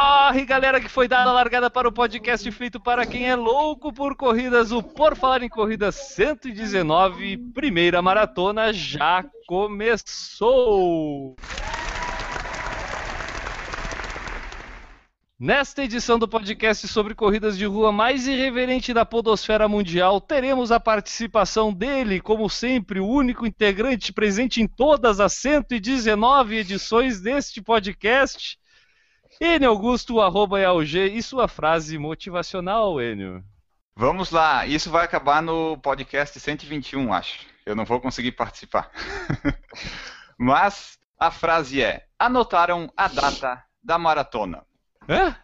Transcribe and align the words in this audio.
Corre, 0.00 0.46
galera, 0.46 0.80
que 0.80 0.88
foi 0.88 1.06
dada 1.06 1.28
a 1.28 1.32
largada 1.34 1.68
para 1.68 1.86
o 1.86 1.92
podcast 1.92 2.50
feito 2.52 2.80
para 2.80 3.04
quem 3.04 3.28
é 3.28 3.36
louco 3.36 3.92
por 3.92 4.16
corridas. 4.16 4.72
O 4.72 4.82
Por 4.82 5.14
Falar 5.14 5.42
em 5.42 5.48
Corrida 5.50 5.92
119, 5.92 7.36
primeira 7.52 8.00
maratona 8.00 8.72
já 8.72 9.22
começou! 9.46 11.36
Nesta 15.38 15.84
edição 15.84 16.18
do 16.18 16.26
podcast 16.26 16.88
sobre 16.88 17.14
corridas 17.14 17.58
de 17.58 17.66
rua 17.66 17.92
mais 17.92 18.26
irreverente 18.26 18.94
da 18.94 19.04
podosfera 19.04 19.68
mundial, 19.68 20.18
teremos 20.18 20.72
a 20.72 20.80
participação 20.80 21.74
dele, 21.74 22.22
como 22.22 22.48
sempre, 22.48 23.00
o 23.00 23.06
único 23.06 23.46
integrante 23.46 24.14
presente 24.14 24.62
em 24.62 24.66
todas 24.66 25.20
as 25.20 25.34
119 25.34 26.56
edições 26.56 27.20
deste 27.20 27.60
podcast, 27.60 28.59
Enio 29.42 29.70
Augusto, 29.70 30.20
arroba 30.20 30.60
EAUG, 30.60 31.16
e 31.16 31.22
sua 31.22 31.48
frase 31.48 31.96
motivacional, 31.96 33.00
Enio. 33.00 33.42
Vamos 33.96 34.30
lá, 34.30 34.66
isso 34.66 34.90
vai 34.90 35.02
acabar 35.02 35.40
no 35.40 35.78
podcast 35.78 36.38
121, 36.38 37.10
acho. 37.10 37.46
Eu 37.64 37.74
não 37.74 37.86
vou 37.86 37.98
conseguir 38.02 38.32
participar. 38.32 38.90
Mas 40.36 40.98
a 41.18 41.30
frase 41.30 41.82
é: 41.82 42.06
anotaram 42.18 42.92
a 42.94 43.08
data 43.08 43.64
da 43.82 43.96
maratona. 43.96 44.62
Hã? 45.08 45.34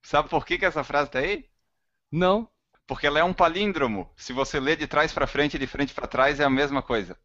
Sabe 0.00 0.28
por 0.28 0.46
que, 0.46 0.56
que 0.56 0.64
essa 0.64 0.84
frase 0.84 1.10
tá 1.10 1.18
aí? 1.18 1.44
Não. 2.10 2.48
Porque 2.86 3.08
ela 3.08 3.18
é 3.18 3.24
um 3.24 3.32
palíndromo. 3.32 4.08
Se 4.16 4.32
você 4.32 4.60
ler 4.60 4.76
de 4.76 4.86
trás 4.86 5.12
para 5.12 5.26
frente 5.26 5.54
e 5.54 5.58
de 5.58 5.66
frente 5.66 5.92
para 5.92 6.06
trás, 6.06 6.38
é 6.38 6.44
a 6.44 6.50
mesma 6.50 6.82
coisa. 6.82 7.18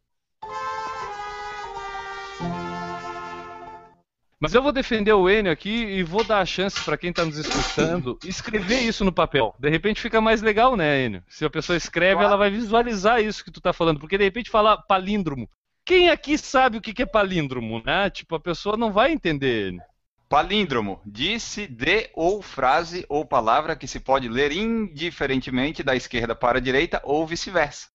Mas 4.38 4.52
eu 4.52 4.62
vou 4.62 4.70
defender 4.70 5.14
o 5.14 5.30
Enio 5.30 5.50
aqui 5.50 5.70
e 5.70 6.02
vou 6.02 6.22
dar 6.22 6.40
a 6.40 6.44
chance 6.44 6.78
para 6.84 6.98
quem 6.98 7.08
está 7.08 7.24
nos 7.24 7.38
escutando 7.38 8.18
escrever 8.22 8.80
isso 8.80 9.02
no 9.02 9.12
papel. 9.12 9.54
De 9.58 9.70
repente 9.70 10.00
fica 10.00 10.20
mais 10.20 10.42
legal, 10.42 10.76
né, 10.76 11.04
Enio? 11.04 11.22
Se 11.26 11.44
a 11.44 11.50
pessoa 11.50 11.76
escreve, 11.76 12.16
Claro. 12.16 12.28
ela 12.28 12.36
vai 12.36 12.50
visualizar 12.50 13.22
isso 13.22 13.42
que 13.42 13.50
tu 13.50 13.62
tá 13.62 13.72
falando. 13.72 13.98
Porque 13.98 14.18
de 14.18 14.24
repente 14.24 14.50
falar 14.50 14.76
palíndromo. 14.78 15.48
Quem 15.86 16.10
aqui 16.10 16.36
sabe 16.36 16.76
o 16.76 16.80
que 16.82 16.92
que 16.92 17.02
é 17.02 17.06
palíndromo, 17.06 17.82
né? 17.84 18.10
Tipo, 18.10 18.34
a 18.34 18.40
pessoa 18.40 18.76
não 18.76 18.92
vai 18.92 19.10
entender. 19.12 19.68
Enio. 19.68 19.82
Palíndromo, 20.28 21.00
disse 21.06 21.66
de 21.68 22.10
ou 22.12 22.42
frase 22.42 23.06
ou 23.08 23.24
palavra 23.24 23.76
que 23.76 23.86
se 23.86 24.00
pode 24.00 24.28
ler 24.28 24.52
indiferentemente 24.52 25.82
da 25.82 25.94
esquerda 25.96 26.34
para 26.34 26.58
a 26.58 26.60
direita 26.60 27.00
ou 27.04 27.26
vice-versa. 27.26 27.86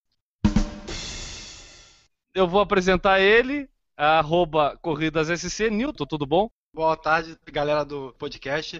Eu 2.33 2.47
vou 2.47 2.61
apresentar 2.61 3.19
ele, 3.19 3.67
arroba 4.01 4.77
corridassc, 4.81 5.69
Newton, 5.69 6.05
tudo 6.05 6.25
bom? 6.25 6.49
Boa 6.73 6.97
tarde, 6.97 7.37
galera 7.51 7.85
do 7.85 8.15
podcast. 8.17 8.79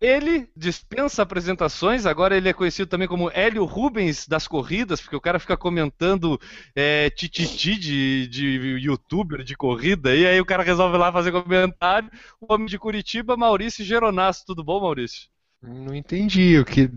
Ele 0.00 0.50
dispensa 0.54 1.22
apresentações, 1.22 2.04
agora 2.04 2.36
ele 2.36 2.48
é 2.48 2.52
conhecido 2.52 2.88
também 2.88 3.08
como 3.08 3.30
Hélio 3.30 3.64
Rubens 3.64 4.26
das 4.26 4.46
corridas, 4.46 5.00
porque 5.00 5.16
o 5.16 5.20
cara 5.20 5.38
fica 5.38 5.56
comentando 5.56 6.38
é, 6.74 7.08
tititi 7.08 7.78
de, 7.78 8.26
de 8.26 8.46
youtuber 8.82 9.42
de 9.42 9.56
corrida, 9.56 10.14
e 10.14 10.26
aí 10.26 10.38
o 10.40 10.44
cara 10.44 10.62
resolve 10.62 10.98
lá 10.98 11.10
fazer 11.10 11.32
comentário. 11.32 12.10
O 12.40 12.52
homem 12.52 12.66
de 12.66 12.78
Curitiba, 12.78 13.36
Maurício 13.36 13.84
Geronasso. 13.84 14.44
Tudo 14.46 14.64
bom, 14.64 14.80
Maurício? 14.80 15.28
Não 15.62 15.94
entendi 15.94 16.58
o 16.58 16.64
que 16.64 16.90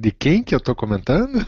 de 0.00 0.10
quem 0.10 0.42
que 0.42 0.54
eu 0.54 0.60
tô 0.60 0.74
comentando? 0.74 1.46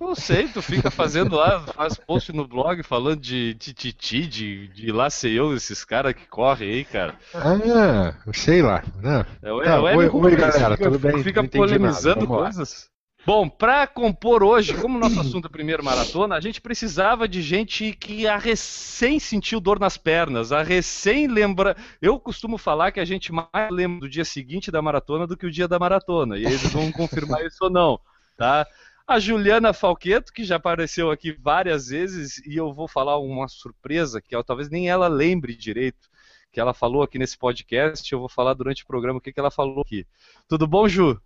Não 0.00 0.14
sei, 0.14 0.48
tu 0.48 0.62
fica 0.62 0.90
fazendo 0.90 1.36
lá, 1.36 1.60
faz 1.60 1.94
post 1.94 2.32
no 2.32 2.48
blog 2.48 2.82
falando 2.82 3.20
de 3.20 3.54
tititi, 3.54 4.26
de, 4.26 4.68
de 4.68 4.90
lá 4.90 5.10
sei 5.10 5.38
eu, 5.38 5.54
esses 5.54 5.84
caras 5.84 6.14
que 6.14 6.26
correm 6.26 6.70
aí, 6.70 6.84
cara. 6.84 7.14
Ah, 7.34 8.14
sei 8.32 8.62
lá. 8.62 8.82
Não. 9.02 9.24
É 9.42 9.52
o, 9.52 9.62
Tá, 9.62 9.70
é 9.70 9.78
o 9.78 9.88
Hélio 9.88 10.16
oi- 10.16 10.30
oi, 10.30 10.36
galera, 10.36 10.76
fica, 10.76 10.90
tudo 10.90 10.98
bem? 10.98 11.22
Fica 11.22 11.42
nada, 11.42 11.52
polemizando 11.52 12.26
coisas. 12.26 12.88
Bom, 13.26 13.46
para 13.46 13.86
compor 13.86 14.42
hoje, 14.42 14.72
como 14.72 14.96
o 14.96 15.00
nosso 15.00 15.20
assunto 15.20 15.44
é 15.44 15.48
a 15.48 15.50
primeira 15.50 15.82
maratona, 15.82 16.34
a 16.36 16.40
gente 16.40 16.58
precisava 16.58 17.28
de 17.28 17.42
gente 17.42 17.92
que 17.92 18.26
a 18.26 18.38
recém 18.38 19.18
sentiu 19.20 19.60
dor 19.60 19.78
nas 19.78 19.98
pernas, 19.98 20.52
a 20.52 20.62
recém 20.62 21.26
lembra. 21.26 21.76
Eu 22.00 22.18
costumo 22.18 22.56
falar 22.56 22.90
que 22.92 22.98
a 23.00 23.04
gente 23.04 23.30
mais 23.30 23.70
lembra 23.70 24.00
do 24.00 24.08
dia 24.08 24.24
seguinte 24.24 24.70
da 24.70 24.80
maratona 24.80 25.26
do 25.26 25.36
que 25.36 25.44
o 25.44 25.50
dia 25.50 25.68
da 25.68 25.78
maratona, 25.78 26.38
e 26.38 26.46
eles 26.46 26.72
vão 26.72 26.90
confirmar 26.90 27.44
isso 27.44 27.58
ou 27.64 27.70
não, 27.70 28.00
tá? 28.38 28.66
A 29.10 29.18
Juliana 29.18 29.72
Falqueto, 29.72 30.32
que 30.32 30.44
já 30.44 30.54
apareceu 30.54 31.10
aqui 31.10 31.32
várias 31.32 31.88
vezes, 31.88 32.38
e 32.46 32.54
eu 32.56 32.72
vou 32.72 32.86
falar 32.86 33.18
uma 33.18 33.48
surpresa 33.48 34.22
que 34.22 34.32
ela- 34.36 34.44
talvez 34.44 34.70
nem 34.70 34.88
ela 34.88 35.08
lembre 35.08 35.56
direito 35.56 36.08
que 36.52 36.60
ela 36.60 36.72
falou 36.72 37.02
aqui 37.02 37.18
nesse 37.18 37.36
podcast. 37.36 38.12
Eu 38.12 38.20
vou 38.20 38.28
falar 38.28 38.54
durante 38.54 38.84
o 38.84 38.86
programa 38.86 39.18
o 39.18 39.20
que, 39.20 39.32
que 39.32 39.40
ela 39.40 39.50
falou 39.50 39.80
aqui. 39.80 40.06
Tudo 40.48 40.64
bom, 40.64 40.86
Ju? 40.86 41.20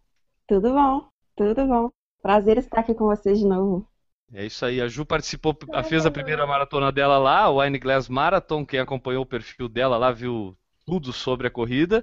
Tudo 0.48 0.72
bom, 0.72 1.08
tudo 1.36 1.66
bom. 1.66 1.90
Prazer 2.22 2.56
estar 2.56 2.80
aqui 2.80 2.94
com 2.94 3.04
vocês 3.04 3.38
de 3.38 3.44
novo. 3.44 3.86
É 4.32 4.46
isso 4.46 4.64
aí. 4.64 4.80
A 4.80 4.88
Ju 4.88 5.04
participou, 5.04 5.54
fez 5.86 6.06
a 6.06 6.10
primeira 6.10 6.46
maratona 6.46 6.90
dela 6.90 7.18
lá, 7.18 7.50
o 7.50 7.60
Wine 7.60 7.78
Glass 7.78 8.08
Marathon. 8.08 8.64
Quem 8.64 8.80
acompanhou 8.80 9.24
o 9.24 9.26
perfil 9.26 9.68
dela 9.68 9.98
lá 9.98 10.10
viu 10.10 10.56
tudo 10.86 11.12
sobre 11.12 11.48
a 11.48 11.50
corrida. 11.50 12.02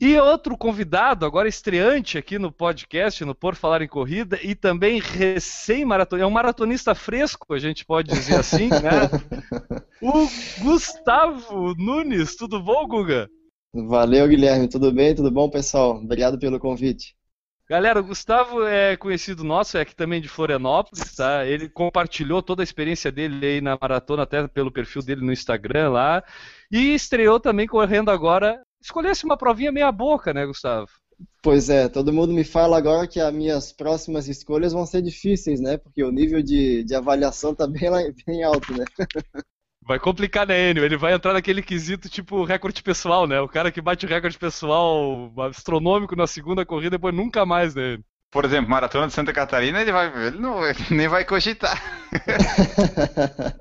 E 0.00 0.16
outro 0.16 0.56
convidado, 0.56 1.26
agora 1.26 1.48
estreante 1.48 2.16
aqui 2.16 2.38
no 2.38 2.52
podcast, 2.52 3.24
no 3.24 3.34
Por 3.34 3.56
Falar 3.56 3.82
em 3.82 3.88
Corrida, 3.88 4.38
e 4.44 4.54
também 4.54 5.00
recém-maratonista, 5.00 6.24
é 6.24 6.26
um 6.26 6.30
maratonista 6.30 6.94
fresco, 6.94 7.52
a 7.52 7.58
gente 7.58 7.84
pode 7.84 8.12
dizer 8.12 8.36
assim, 8.36 8.68
né? 8.78 9.10
O 10.00 10.28
Gustavo 10.62 11.74
Nunes, 11.76 12.36
tudo 12.36 12.62
bom, 12.62 12.86
Guga? 12.86 13.28
Valeu, 13.74 14.28
Guilherme. 14.28 14.68
Tudo 14.68 14.92
bem? 14.92 15.14
Tudo 15.14 15.30
bom, 15.30 15.50
pessoal? 15.50 15.96
Obrigado 15.96 16.38
pelo 16.38 16.60
convite. 16.60 17.16
Galera, 17.68 18.00
o 18.00 18.04
Gustavo 18.04 18.64
é 18.64 18.96
conhecido 18.96 19.44
nosso, 19.44 19.76
é 19.76 19.82
aqui 19.82 19.94
também 19.94 20.22
de 20.22 20.28
Florianópolis, 20.28 21.14
tá? 21.14 21.44
Ele 21.44 21.68
compartilhou 21.68 22.40
toda 22.40 22.62
a 22.62 22.64
experiência 22.64 23.12
dele 23.12 23.44
aí 23.44 23.60
na 23.60 23.76
maratona, 23.78 24.22
até 24.22 24.48
pelo 24.48 24.72
perfil 24.72 25.02
dele 25.02 25.20
no 25.20 25.32
Instagram 25.32 25.90
lá. 25.90 26.24
E 26.70 26.94
estreou 26.94 27.38
também 27.38 27.66
correndo 27.66 28.10
agora. 28.10 28.58
Escolhesse 28.80 29.24
uma 29.24 29.36
provinha 29.36 29.72
meia 29.72 29.90
boca, 29.90 30.32
né, 30.32 30.46
Gustavo? 30.46 30.88
Pois 31.42 31.68
é, 31.68 31.88
todo 31.88 32.12
mundo 32.12 32.32
me 32.32 32.44
fala 32.44 32.78
agora 32.78 33.06
que 33.06 33.20
as 33.20 33.32
minhas 33.32 33.72
próximas 33.72 34.28
escolhas 34.28 34.72
vão 34.72 34.86
ser 34.86 35.02
difíceis, 35.02 35.60
né? 35.60 35.76
Porque 35.76 36.02
o 36.02 36.12
nível 36.12 36.42
de, 36.42 36.84
de 36.84 36.94
avaliação 36.94 37.54
tá 37.54 37.66
bem, 37.66 37.90
lá, 37.90 37.98
bem 38.26 38.42
alto, 38.44 38.72
né? 38.72 38.84
Vai 39.82 39.98
complicar, 39.98 40.46
né, 40.46 40.70
Enio? 40.70 40.84
Ele 40.84 40.98
vai 40.98 41.14
entrar 41.14 41.32
naquele 41.32 41.62
quesito 41.62 42.08
tipo 42.10 42.44
recorde 42.44 42.82
pessoal, 42.82 43.26
né? 43.26 43.40
O 43.40 43.48
cara 43.48 43.72
que 43.72 43.80
bate 43.80 44.04
o 44.04 44.08
recorde 44.08 44.38
pessoal 44.38 45.32
astronômico 45.48 46.14
na 46.14 46.26
segunda 46.26 46.66
corrida, 46.66 46.90
depois 46.90 47.14
nunca 47.14 47.46
mais, 47.46 47.74
né? 47.74 47.98
Por 48.30 48.44
exemplo, 48.44 48.70
Maratona 48.70 49.06
de 49.06 49.14
Santa 49.14 49.32
Catarina, 49.32 49.80
ele, 49.80 49.90
vai, 49.90 50.26
ele, 50.26 50.38
não, 50.38 50.66
ele 50.66 50.78
nem 50.90 51.08
vai 51.08 51.24
cogitar. 51.24 51.82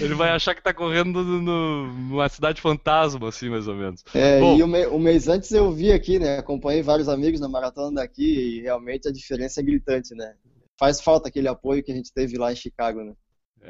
Ele 0.00 0.14
vai 0.14 0.30
achar 0.30 0.54
que 0.54 0.62
tá 0.62 0.72
correndo 0.74 1.22
no- 1.22 1.42
no- 1.42 1.92
numa 1.92 2.28
cidade 2.28 2.60
fantasma, 2.60 3.28
assim, 3.28 3.48
mais 3.48 3.68
ou 3.68 3.74
menos. 3.74 4.02
É, 4.14 4.40
Bom. 4.40 4.56
e 4.56 4.62
um, 4.62 4.66
me- 4.66 4.86
um 4.88 4.98
mês 4.98 5.28
antes 5.28 5.50
eu 5.52 5.70
vi 5.72 5.92
aqui, 5.92 6.18
né? 6.18 6.38
Acompanhei 6.38 6.82
vários 6.82 7.08
amigos 7.08 7.40
na 7.40 7.48
maratona 7.48 7.96
daqui 8.00 8.58
e 8.58 8.62
realmente 8.62 9.08
a 9.08 9.12
diferença 9.12 9.60
é 9.60 9.64
gritante, 9.64 10.14
né? 10.14 10.34
Faz 10.78 11.00
falta 11.00 11.28
aquele 11.28 11.48
apoio 11.48 11.82
que 11.82 11.92
a 11.92 11.94
gente 11.94 12.12
teve 12.12 12.36
lá 12.36 12.52
em 12.52 12.56
Chicago, 12.56 13.02
né? 13.02 13.12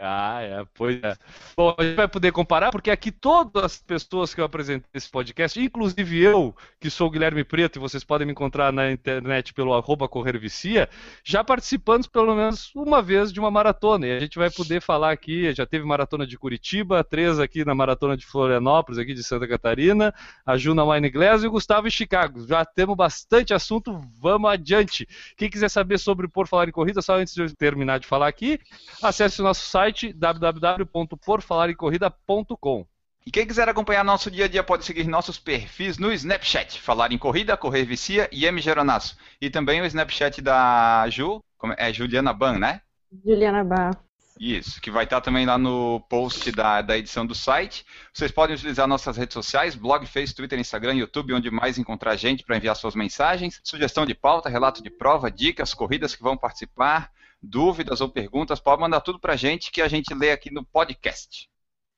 Ah, 0.00 0.40
é, 0.42 0.64
pois 0.74 1.02
é. 1.02 1.16
Bom, 1.56 1.74
a 1.78 1.82
gente 1.82 1.94
vai 1.94 2.08
poder 2.08 2.32
comparar, 2.32 2.70
porque 2.70 2.90
aqui 2.90 3.12
todas 3.12 3.64
as 3.64 3.82
pessoas 3.82 4.34
que 4.34 4.40
eu 4.40 4.44
apresentei 4.44 4.88
nesse 4.92 5.08
podcast, 5.08 5.60
inclusive 5.60 6.20
eu, 6.20 6.54
que 6.80 6.90
sou 6.90 7.06
o 7.06 7.10
Guilherme 7.10 7.44
Preto, 7.44 7.76
e 7.76 7.80
vocês 7.80 8.02
podem 8.02 8.26
me 8.26 8.32
encontrar 8.32 8.72
na 8.72 8.90
internet 8.90 9.54
pelo 9.54 9.72
arroba 9.72 10.08
Correr 10.08 10.38
Vicia, 10.38 10.88
já 11.22 11.44
participando 11.44 12.08
pelo 12.08 12.34
menos 12.34 12.74
uma 12.74 13.00
vez 13.00 13.32
de 13.32 13.38
uma 13.38 13.50
maratona. 13.50 14.06
E 14.06 14.16
a 14.16 14.20
gente 14.20 14.38
vai 14.38 14.50
poder 14.50 14.80
falar 14.80 15.12
aqui, 15.12 15.52
já 15.54 15.64
teve 15.64 15.84
maratona 15.84 16.26
de 16.26 16.36
Curitiba, 16.36 17.04
três 17.04 17.38
aqui 17.38 17.64
na 17.64 17.74
maratona 17.74 18.16
de 18.16 18.26
Florianópolis, 18.26 18.98
aqui 18.98 19.14
de 19.14 19.22
Santa 19.22 19.46
Catarina, 19.46 20.12
a 20.44 20.56
Ju 20.56 20.74
na 20.74 20.84
Wine 20.84 21.10
Glass 21.10 21.44
e 21.44 21.46
o 21.46 21.50
Gustavo 21.50 21.86
em 21.86 21.90
Chicago. 21.90 22.46
Já 22.46 22.64
temos 22.64 22.96
bastante 22.96 23.54
assunto, 23.54 24.00
vamos 24.20 24.50
adiante. 24.50 25.06
Quem 25.36 25.48
quiser 25.48 25.68
saber 25.68 25.98
sobre 25.98 26.26
Por 26.26 26.48
Falar 26.48 26.68
em 26.68 26.72
Corrida, 26.72 27.00
só 27.00 27.16
antes 27.16 27.32
de 27.32 27.42
eu 27.42 27.54
terminar 27.54 28.00
de 28.00 28.06
falar 28.06 28.26
aqui, 28.26 28.58
acesse 29.00 29.40
o 29.40 29.44
nosso 29.44 29.66
site 29.66 29.83
www.porfalarincorrida.com. 29.92 32.86
E 33.26 33.30
quem 33.30 33.46
quiser 33.46 33.66
acompanhar 33.68 34.04
nosso 34.04 34.30
dia 34.30 34.44
a 34.44 34.48
dia 34.48 34.62
pode 34.62 34.84
seguir 34.84 35.08
nossos 35.08 35.38
perfis 35.38 35.96
no 35.96 36.12
Snapchat, 36.12 36.78
Falar 36.78 37.10
em 37.10 37.16
Corrida, 37.16 37.56
Correr 37.56 37.84
Vicia 37.84 38.28
e 38.30 38.44
M 38.44 38.60
Geronasso. 38.60 39.16
E 39.40 39.48
também 39.48 39.80
o 39.80 39.86
Snapchat 39.86 40.42
da 40.42 41.08
Ju, 41.08 41.42
é? 41.78 41.88
É 41.88 41.92
Juliana 41.92 42.32
Ban, 42.32 42.58
né? 42.58 42.82
Juliana 43.24 43.64
Bar. 43.64 43.98
Isso, 44.38 44.80
que 44.80 44.90
vai 44.90 45.04
estar 45.04 45.20
também 45.20 45.46
lá 45.46 45.56
no 45.56 46.00
post 46.08 46.50
da, 46.50 46.82
da 46.82 46.98
edição 46.98 47.24
do 47.24 47.36
site. 47.36 47.86
Vocês 48.12 48.32
podem 48.32 48.56
utilizar 48.56 48.88
nossas 48.88 49.16
redes 49.16 49.32
sociais, 49.32 49.76
blog, 49.76 50.06
Facebook, 50.06 50.36
Twitter, 50.36 50.58
Instagram, 50.58 50.94
YouTube, 50.94 51.34
onde 51.34 51.50
mais 51.52 51.78
encontrar 51.78 52.10
a 52.10 52.16
gente 52.16 52.42
para 52.42 52.56
enviar 52.56 52.74
suas 52.74 52.96
mensagens, 52.96 53.60
sugestão 53.62 54.04
de 54.04 54.14
pauta, 54.14 54.48
relato 54.48 54.82
de 54.82 54.90
prova, 54.90 55.30
dicas, 55.30 55.72
corridas 55.72 56.16
que 56.16 56.22
vão 56.22 56.36
participar, 56.36 57.12
dúvidas 57.44 58.00
ou 58.00 58.08
perguntas, 58.08 58.60
pode 58.60 58.80
mandar 58.80 59.00
tudo 59.00 59.18
para 59.18 59.34
a 59.34 59.36
gente 59.36 59.70
que 59.70 59.82
a 59.82 59.88
gente 59.88 60.12
lê 60.14 60.30
aqui 60.30 60.52
no 60.52 60.64
podcast. 60.64 61.48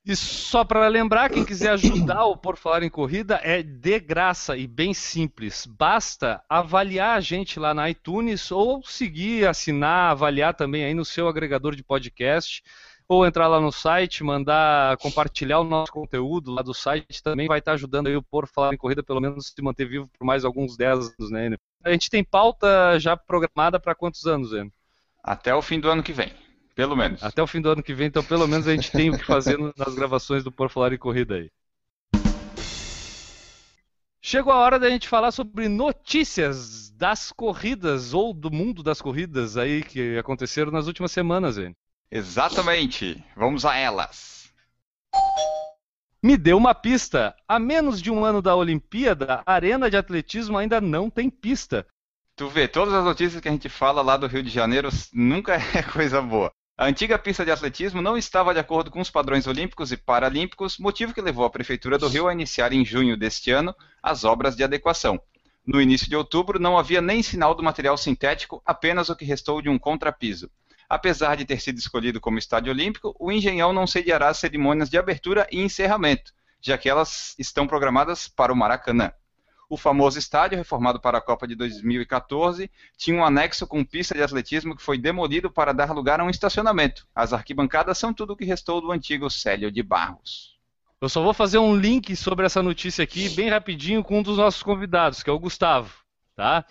E 0.07 0.15
só 0.15 0.65
para 0.65 0.87
lembrar, 0.87 1.29
quem 1.31 1.45
quiser 1.45 1.71
ajudar 1.71 2.27
o 2.27 2.37
Por 2.37 2.57
Falar 2.57 2.85
em 2.85 2.89
Corrida 2.89 3.41
é 3.43 3.61
de 3.61 3.99
graça 3.99 4.57
e 4.57 4.65
bem 4.65 4.95
simples. 4.95 5.67
Basta 5.67 6.41
avaliar 6.49 7.19
a 7.19 7.21
gente 7.21 7.59
lá 7.59 7.75
na 7.75 7.91
iTunes 7.91 8.53
ou 8.53 8.85
seguir, 8.85 9.49
assinar, 9.49 10.13
avaliar 10.13 10.55
também 10.55 10.85
aí 10.85 10.95
no 10.95 11.05
seu 11.05 11.27
agregador 11.27 11.75
de 11.75 11.83
podcast. 11.83 12.63
Ou 13.09 13.27
entrar 13.27 13.49
lá 13.49 13.61
no 13.61 13.73
site, 13.73 14.23
mandar 14.23 14.97
compartilhar 14.99 15.59
o 15.59 15.65
nosso 15.65 15.91
conteúdo 15.93 16.53
lá 16.53 16.63
do 16.63 16.75
site 16.75 17.21
também 17.21 17.49
vai 17.49 17.59
estar 17.59 17.73
ajudando 17.73 18.07
aí 18.07 18.17
o 18.17 18.23
Por 18.23 18.47
Falar 18.47 18.75
em 18.75 18.77
Corrida, 18.77 19.03
pelo 19.03 19.21
menos 19.21 19.49
se 19.49 19.63
manter 19.63 19.89
vivo 19.89 20.09
por 20.17 20.25
mais 20.25 20.45
alguns 20.45 20.77
10 20.77 21.15
anos, 21.19 21.31
né? 21.31 21.57
A 21.85 21.91
gente 21.91 22.11
tem 22.11 22.23
pauta 22.23 22.99
já 23.01 23.17
programada 23.17 23.81
para 23.81 23.95
quantos 23.95 24.25
anos, 24.25 24.53
Enio? 24.53 24.73
Até 25.27 25.53
o 25.53 25.61
fim 25.61 25.81
do 25.81 25.91
ano 25.91 26.05
que 26.05 26.13
vem. 26.13 26.33
Pelo 26.77 26.95
menos. 26.95 27.21
Até 27.21 27.43
o 27.43 27.49
fim 27.49 27.61
do 27.61 27.69
ano 27.69 27.83
que 27.83 27.93
vem, 27.93 28.07
então 28.07 28.23
pelo 28.23 28.47
menos 28.47 28.69
a 28.69 28.73
gente 28.73 28.93
tem 28.93 29.11
o 29.11 29.19
que 29.19 29.25
fazer 29.25 29.59
nas 29.77 29.93
gravações 29.93 30.45
do 30.45 30.53
Por 30.53 30.71
Falar 30.71 30.93
em 30.93 30.99
Corrida 30.99 31.35
aí. 31.35 31.51
Chegou 34.23 34.53
a 34.53 34.57
hora 34.57 34.79
da 34.79 34.89
gente 34.89 35.09
falar 35.09 35.33
sobre 35.33 35.69
notícias 35.69 36.91
das 36.91 37.33
corridas 37.33 38.15
ou 38.15 38.33
do 38.33 38.53
mundo 38.53 38.85
das 38.85 39.03
corridas 39.03 39.57
aí 39.57 39.83
que 39.83 40.17
aconteceram 40.17 40.71
nas 40.71 40.87
últimas 40.87 41.11
semanas, 41.11 41.59
hein? 41.59 41.75
Exatamente. 42.09 43.25
Vamos 43.37 43.65
a 43.65 43.77
elas. 43.77 44.53
Me 46.23 46.37
deu 46.37 46.57
uma 46.57 46.75
pista. 46.75 47.35
A 47.49 47.59
menos 47.59 48.01
de 48.01 48.13
um 48.13 48.25
ano 48.25 48.41
da 48.41 48.55
Olimpíada, 48.55 49.43
a 49.45 49.53
arena 49.53 49.91
de 49.91 49.97
atletismo 49.97 50.57
ainda 50.57 50.81
não 50.81 51.11
tem 51.11 51.29
pista. 51.29 51.85
Tu 52.37 52.47
vê, 52.51 52.69
todas 52.69 52.93
as 52.93 53.03
notícias 53.03 53.41
que 53.41 53.49
a 53.49 53.51
gente 53.51 53.71
fala 53.71 54.03
lá 54.03 54.15
do 54.15 54.27
Rio 54.27 54.43
de 54.43 54.51
Janeiro 54.51 54.91
nunca 55.11 55.55
é 55.75 55.83
coisa 55.83 56.21
boa. 56.21 56.53
A 56.77 56.85
antiga 56.85 57.19
pista 57.19 57.47
de 57.47 57.51
atletismo 57.51 58.03
não 58.03 58.15
estava 58.15 58.53
de 58.53 58.61
acordo 58.61 58.91
com 58.91 59.01
os 59.01 59.09
padrões 59.09 59.47
olímpicos 59.47 59.91
e 59.91 59.97
paralímpicos, 59.97 60.77
motivo 60.77 61.15
que 61.15 61.23
levou 61.23 61.47
a 61.47 61.51
Prefeitura 61.51 61.97
do 61.97 62.09
Rio 62.09 62.29
a 62.29 62.35
iniciar 62.35 62.75
em 62.75 62.85
junho 62.85 63.17
deste 63.17 63.51
ano 63.51 63.75
as 64.03 64.23
obras 64.23 64.55
de 64.55 64.63
adequação. 64.63 65.19
No 65.67 65.81
início 65.81 66.11
de 66.11 66.15
outubro, 66.15 66.59
não 66.59 66.77
havia 66.77 67.01
nem 67.01 67.23
sinal 67.23 67.55
do 67.55 67.63
material 67.63 67.97
sintético, 67.97 68.61
apenas 68.67 69.09
o 69.09 69.17
que 69.17 69.25
restou 69.25 69.63
de 69.63 69.71
um 69.71 69.79
contrapiso. 69.79 70.51
Apesar 70.91 71.39
de 71.39 71.47
ter 71.47 71.59
sido 71.59 71.79
escolhido 71.79 72.21
como 72.21 72.39
estádio 72.39 72.71
olímpico, 72.71 73.17
o 73.19 73.33
Engenhão 73.33 73.73
não 73.73 73.87
sediará 73.87 74.29
as 74.29 74.37
cerimônias 74.37 74.91
de 74.91 74.99
abertura 74.99 75.49
e 75.51 75.63
encerramento, 75.63 76.33
já 76.61 76.77
que 76.77 76.87
elas 76.87 77.35
estão 77.39 77.67
programadas 77.67 78.29
para 78.29 78.53
o 78.53 78.57
Maracanã. 78.57 79.11
O 79.69 79.77
famoso 79.77 80.19
estádio, 80.19 80.57
reformado 80.57 81.01
para 81.01 81.19
a 81.19 81.21
Copa 81.21 81.47
de 81.47 81.57
2014, 81.57 82.71
tinha 82.97 83.17
um 83.17 83.25
anexo 83.25 83.67
com 83.67 83.85
pista 83.85 84.15
de 84.15 84.23
atletismo 84.23 84.77
que 84.77 84.83
foi 84.83 84.97
demolido 84.97 85.51
para 85.51 85.73
dar 85.73 85.91
lugar 85.91 86.21
a 86.21 86.25
um 86.25 86.31
estacionamento. 86.31 87.07
As 87.15 87.33
arquibancadas 87.33 87.99
são 87.99 88.15
tudo 88.15 88.33
o 88.33 88.37
que 88.37 88.45
restou 88.45 88.81
do 88.81 88.93
antigo 88.93 89.29
Célio 89.29 89.73
de 89.73 89.83
Barros. 89.83 90.57
Eu 91.01 91.09
só 91.09 91.23
vou 91.23 91.35
fazer 91.35 91.59
um 91.59 91.77
link 91.77 92.15
sobre 92.15 92.47
essa 92.47 92.63
notícia 92.63 93.03
aqui, 93.03 93.29
bem 93.31 93.49
rapidinho, 93.49 94.05
com 94.05 94.21
um 94.21 94.23
dos 94.23 94.39
nossos 94.39 94.63
convidados, 94.63 95.23
que 95.23 95.29
é 95.29 95.33
o 95.33 95.39
Gustavo. 95.39 95.93
Tá? 96.35 96.65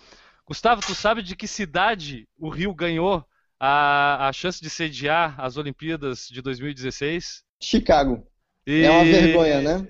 Gustavo, 0.46 0.80
tu 0.80 0.94
sabe 0.94 1.22
de 1.22 1.36
que 1.36 1.46
cidade 1.46 2.26
o 2.38 2.48
Rio 2.48 2.74
ganhou 2.74 3.24
a, 3.60 4.28
a 4.28 4.32
chance 4.32 4.60
de 4.60 4.70
sediar 4.70 5.34
as 5.38 5.56
Olimpíadas 5.56 6.28
de 6.28 6.40
2016? 6.40 7.44
Chicago. 7.60 8.26
E... 8.66 8.82
É 8.82 8.90
uma 8.90 9.04
vergonha, 9.04 9.60
né? 9.60 9.88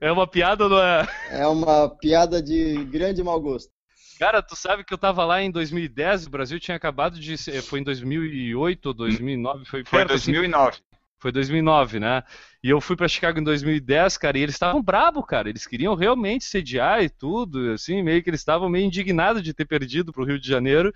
É 0.00 0.10
uma 0.12 0.26
piada 0.26 0.64
ou 0.64 0.70
não 0.70 0.80
é? 0.80 1.06
É 1.30 1.46
uma 1.46 1.88
piada 1.88 2.42
de 2.42 2.84
grande 2.84 3.22
mau 3.22 3.40
gosto. 3.40 3.70
Cara, 4.18 4.40
tu 4.40 4.54
sabe 4.54 4.84
que 4.84 4.94
eu 4.94 4.98
tava 4.98 5.24
lá 5.24 5.42
em 5.42 5.50
2010, 5.50 6.26
o 6.26 6.30
Brasil 6.30 6.60
tinha 6.60 6.76
acabado 6.76 7.18
de. 7.18 7.36
Foi 7.62 7.80
em 7.80 7.82
2008 7.82 8.86
ou 8.86 8.94
2009? 8.94 9.64
Foi, 9.64 9.84
foi 9.84 10.04
2009. 10.04 10.68
Assim, 10.68 10.82
foi 11.18 11.32
2009, 11.32 12.00
né? 12.00 12.22
E 12.62 12.68
eu 12.68 12.80
fui 12.80 12.96
para 12.96 13.08
Chicago 13.08 13.40
em 13.40 13.42
2010, 13.44 14.18
cara, 14.18 14.38
e 14.38 14.42
eles 14.42 14.54
estavam 14.54 14.82
bravos, 14.82 15.24
cara. 15.26 15.48
Eles 15.48 15.66
queriam 15.66 15.94
realmente 15.94 16.44
sediar 16.44 17.02
e 17.02 17.08
tudo, 17.08 17.72
assim, 17.72 18.02
meio 18.02 18.22
que 18.22 18.28
eles 18.28 18.40
estavam 18.40 18.68
meio 18.68 18.84
indignados 18.84 19.42
de 19.42 19.54
ter 19.54 19.64
perdido 19.64 20.12
pro 20.12 20.24
Rio 20.24 20.38
de 20.38 20.46
Janeiro. 20.46 20.92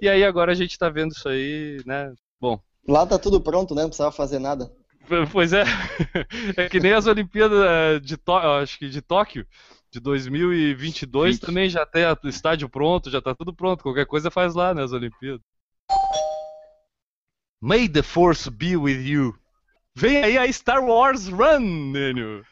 E 0.00 0.08
aí 0.08 0.24
agora 0.24 0.52
a 0.52 0.54
gente 0.54 0.78
tá 0.78 0.88
vendo 0.88 1.12
isso 1.12 1.28
aí, 1.28 1.82
né? 1.84 2.14
Bom. 2.40 2.60
Lá 2.86 3.04
tá 3.04 3.18
tudo 3.18 3.40
pronto, 3.40 3.74
né? 3.74 3.82
Não 3.82 3.88
precisava 3.88 4.12
fazer 4.12 4.38
nada. 4.38 4.70
Pois 5.30 5.52
é. 5.52 5.64
É 6.56 6.68
que 6.68 6.80
nem 6.80 6.92
as 6.92 7.06
Olimpíadas 7.06 7.58
eh, 7.64 8.00
de, 8.00 8.18
acho 8.62 8.78
que 8.78 8.88
de 8.88 9.02
Tóquio 9.02 9.46
de 9.90 10.00
2022 10.00 11.36
20. 11.36 11.46
também 11.46 11.68
já 11.68 11.84
tem 11.84 12.04
o 12.06 12.28
estádio 12.28 12.68
pronto, 12.68 13.10
já 13.10 13.20
tá 13.20 13.34
tudo 13.34 13.54
pronto. 13.54 13.82
Qualquer 13.82 14.06
coisa 14.06 14.30
faz 14.30 14.54
lá, 14.54 14.72
né, 14.72 14.82
as 14.82 14.92
Olimpíadas. 14.92 15.42
May 17.60 17.88
the 17.88 18.02
Force 18.02 18.50
be 18.50 18.76
with 18.76 19.02
you. 19.06 19.36
Vem 19.94 20.24
aí 20.24 20.38
a 20.38 20.50
Star 20.50 20.82
Wars 20.82 21.28
Run, 21.28 21.92
Nênio. 21.92 22.44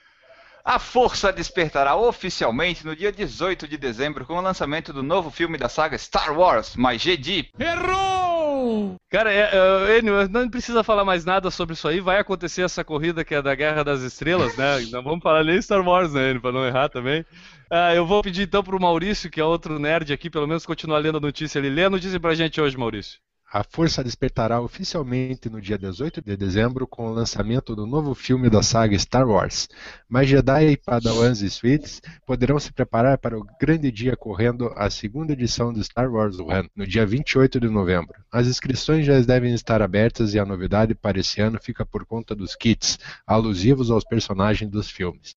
A 0.62 0.78
Força 0.78 1.32
despertará 1.32 1.96
oficialmente 1.96 2.84
no 2.84 2.94
dia 2.94 3.10
18 3.10 3.66
de 3.66 3.78
dezembro 3.78 4.26
com 4.26 4.34
o 4.34 4.40
lançamento 4.42 4.92
do 4.92 5.02
novo 5.02 5.30
filme 5.30 5.56
da 5.56 5.68
saga 5.68 5.96
Star 5.96 6.38
Wars, 6.38 6.76
mais 6.76 7.00
Jedi. 7.00 7.50
Errou! 7.58 8.19
Cara, 9.08 9.32
é, 9.32 9.50
é, 9.52 9.98
Enio, 9.98 10.28
não 10.28 10.48
precisa 10.48 10.84
falar 10.84 11.04
mais 11.04 11.24
nada 11.24 11.50
sobre 11.50 11.74
isso 11.74 11.88
aí. 11.88 12.00
Vai 12.00 12.18
acontecer 12.18 12.62
essa 12.62 12.84
corrida 12.84 13.24
que 13.24 13.34
é 13.34 13.42
da 13.42 13.54
Guerra 13.54 13.82
das 13.82 14.02
Estrelas, 14.02 14.56
né? 14.56 14.80
Não 14.90 15.02
vamos 15.02 15.22
falar 15.22 15.44
nem 15.44 15.60
Star 15.60 15.86
Wars, 15.86 16.12
né, 16.12 16.30
Enio, 16.30 16.40
pra 16.40 16.52
não 16.52 16.66
errar 16.66 16.88
também. 16.88 17.24
Ah, 17.70 17.94
eu 17.94 18.06
vou 18.06 18.22
pedir 18.22 18.42
então 18.42 18.62
pro 18.62 18.80
Maurício, 18.80 19.30
que 19.30 19.40
é 19.40 19.44
outro 19.44 19.78
nerd 19.78 20.12
aqui, 20.12 20.28
pelo 20.28 20.46
menos 20.46 20.66
continuar 20.66 20.98
lendo 20.98 21.18
a 21.18 21.20
notícia. 21.20 21.58
Ele 21.58 21.70
lê 21.70 21.84
a 21.84 21.90
notícia 21.90 22.18
pra 22.18 22.34
gente 22.34 22.60
hoje, 22.60 22.76
Maurício. 22.76 23.18
A 23.52 23.64
força 23.64 24.04
despertará 24.04 24.60
oficialmente 24.60 25.50
no 25.50 25.60
dia 25.60 25.76
18 25.76 26.22
de 26.22 26.36
dezembro 26.36 26.86
com 26.86 27.08
o 27.08 27.12
lançamento 27.12 27.74
do 27.74 27.84
novo 27.84 28.14
filme 28.14 28.48
da 28.48 28.62
saga 28.62 28.96
Star 28.96 29.28
Wars. 29.28 29.68
Mas 30.08 30.28
Jedi, 30.28 30.76
Padawans 30.76 31.42
e 31.42 31.50
Suites 31.50 32.00
poderão 32.24 32.60
se 32.60 32.72
preparar 32.72 33.18
para 33.18 33.36
o 33.36 33.44
grande 33.60 33.90
dia 33.90 34.16
correndo 34.16 34.72
a 34.76 34.88
segunda 34.88 35.32
edição 35.32 35.72
do 35.72 35.82
Star 35.82 36.08
Wars 36.08 36.38
Run, 36.38 36.68
no 36.76 36.86
dia 36.86 37.04
28 37.04 37.58
de 37.58 37.68
novembro. 37.68 38.22
As 38.30 38.46
inscrições 38.46 39.04
já 39.04 39.18
devem 39.18 39.52
estar 39.52 39.82
abertas 39.82 40.32
e 40.32 40.38
a 40.38 40.46
novidade 40.46 40.94
para 40.94 41.18
esse 41.18 41.40
ano 41.40 41.58
fica 41.60 41.84
por 41.84 42.06
conta 42.06 42.36
dos 42.36 42.54
kits, 42.54 43.00
alusivos 43.26 43.90
aos 43.90 44.04
personagens 44.04 44.70
dos 44.70 44.88
filmes. 44.88 45.34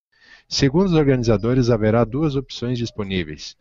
Segundo 0.48 0.86
os 0.86 0.94
organizadores, 0.94 1.72
haverá 1.72 2.04
duas 2.04 2.36
opções 2.36 2.78
disponíveis. 2.78 3.56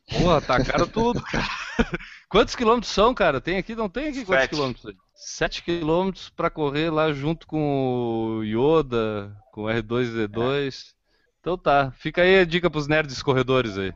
Porra, 0.09 0.41
caro 0.41 0.87
tudo, 0.87 1.21
cara. 1.21 1.43
Quantos 2.29 2.55
quilômetros 2.55 2.91
são, 2.91 3.13
cara? 3.13 3.41
Tem 3.41 3.57
aqui? 3.57 3.75
Não 3.75 3.89
tem 3.89 4.09
aqui 4.09 4.25
quantos 4.25 4.43
Sete. 4.43 4.49
quilômetros? 4.49 4.95
7 5.15 5.63
quilômetros 5.63 6.29
pra 6.29 6.49
correr 6.49 6.89
lá 6.89 7.11
junto 7.13 7.47
com 7.47 8.37
o 8.39 8.43
Yoda, 8.43 9.35
com 9.51 9.63
o 9.63 9.67
R2D2. 9.67 10.67
É. 10.67 10.95
Então 11.39 11.57
tá, 11.57 11.91
fica 11.91 12.21
aí 12.21 12.39
a 12.39 12.45
dica 12.45 12.69
pros 12.69 12.87
nerds 12.87 13.21
corredores 13.23 13.77
aí. 13.77 13.93